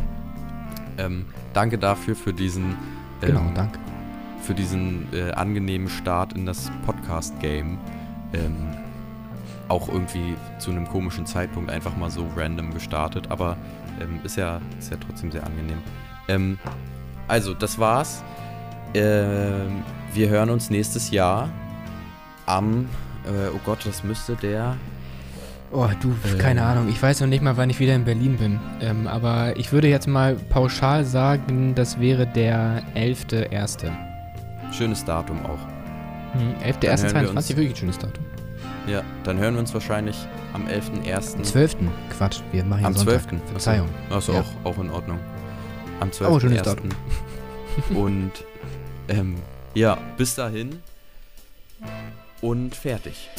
Ähm, 0.98 1.26
danke 1.54 1.78
dafür 1.78 2.16
für 2.16 2.32
diesen, 2.34 2.78
Genau, 3.20 3.42
ähm, 3.42 3.54
danke. 3.56 3.80
für 4.42 4.54
diesen 4.54 5.08
äh, 5.12 5.32
angenehmen 5.32 5.90
Start 5.90 6.34
in 6.34 6.46
das 6.46 6.72
Podcast-Game. 6.86 7.78
Ähm, 8.34 8.56
auch 9.68 9.88
irgendwie 9.88 10.36
zu 10.60 10.72
einem 10.72 10.88
komischen 10.88 11.26
Zeitpunkt 11.26 11.70
einfach 11.70 11.96
mal 11.96 12.10
so 12.10 12.28
random 12.36 12.74
gestartet, 12.74 13.28
aber 13.30 13.58
ähm, 14.02 14.20
ist, 14.24 14.38
ja, 14.38 14.62
ist 14.80 14.92
ja 14.92 14.98
trotzdem 14.98 15.32
sehr 15.32 15.46
angenehm. 15.46 15.80
Ähm, 16.28 16.58
also, 17.28 17.54
das 17.54 17.80
war's. 17.80 18.24
Ähm, 18.94 19.84
wir 20.14 20.30
hören 20.30 20.50
uns 20.50 20.70
nächstes 20.70 21.12
Jahr 21.12 21.50
am, 22.46 22.90
äh, 23.26 23.50
oh 23.54 23.60
Gott, 23.66 23.86
das 23.86 24.04
müsste 24.04 24.36
der 24.36 24.76
Oh, 25.74 25.90
du, 26.02 26.10
äh, 26.10 26.38
keine 26.38 26.64
Ahnung. 26.64 26.88
Ich 26.88 27.02
weiß 27.02 27.22
noch 27.22 27.28
nicht 27.28 27.42
mal, 27.42 27.58
wann 27.58 27.68
ich 27.70 27.80
wieder 27.80 27.96
in 27.96 28.06
Berlin 28.06 28.38
bin. 28.38 28.60
Ähm, 28.80 29.08
aber 29.08 29.58
ich 29.58 29.72
würde 29.72 29.88
jetzt 29.88 30.08
mal 30.08 30.36
pauschal 30.36 31.04
sagen, 31.04 31.74
das 31.74 32.00
wäre 32.00 32.28
der 32.28 32.84
11.1. 32.96 33.92
Schönes 34.72 35.04
Datum 35.04 35.44
auch. 35.44 35.58
Hm, 36.34 36.54
11.1.22, 36.64 37.14
hören 37.14 37.26
wir 37.26 37.38
uns. 37.38 37.50
wirklich 37.50 37.70
ein 37.72 37.76
schönes 37.76 37.98
Datum. 37.98 38.23
Ja, 38.88 39.02
dann 39.24 39.38
hören 39.38 39.54
wir 39.54 39.60
uns 39.62 39.74
wahrscheinlich 39.74 40.18
am 40.54 40.68
11.01. 40.68 41.42
12. 41.44 41.76
Quatsch, 42.18 42.42
wir 42.52 42.64
machen 42.66 42.82
ja 42.82 42.88
Am 42.88 42.94
Sonntag. 42.94 43.30
12.. 43.30 43.42
Verzeihung. 43.52 43.90
Achso, 44.10 44.34
Ja. 44.34 44.42
auch, 44.42 44.66
auch 44.72 44.78
in 44.78 44.90
Ordnung. 44.90 45.20
Am 46.00 46.10
12.01. 46.10 46.78
Oh. 47.94 47.94
Und 48.00 48.32
ähm, 49.08 49.36
ja, 49.74 49.98
bis 50.18 50.36
dahin 50.36 50.82
und 52.42 52.76
fertig. 52.76 53.30